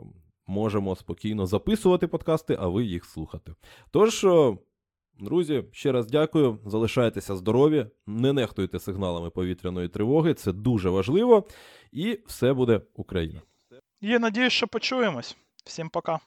можемо 0.47 0.97
спокійно 0.97 1.47
записувати 1.47 2.07
подкасти, 2.07 2.57
а 2.61 2.69
ви 2.69 2.85
їх 2.85 3.05
слухати. 3.05 3.55
Тож, 3.91 4.25
е, 4.25 4.57
друзі, 5.21 5.65
ще 5.73 5.93
раз 5.93 6.07
дякую. 6.07 6.59
Залишайтеся 6.67 7.37
здорові, 7.37 7.87
не 8.07 8.33
нехтуйте 8.33 8.79
сигналами 8.79 9.31
повітряної 9.31 9.89
тривоги, 9.89 10.35
це 10.35 10.53
дуже 10.53 10.91
важливо. 10.91 11.49
І 11.93 12.19
все 12.27 12.53
буде 12.53 12.81
Україна. 12.95 13.43
Є 14.01 14.19
надію, 14.19 14.51
що 14.51 14.69
почуємось. 14.69 15.37
Всім 15.65 15.89
пока. 15.89 16.21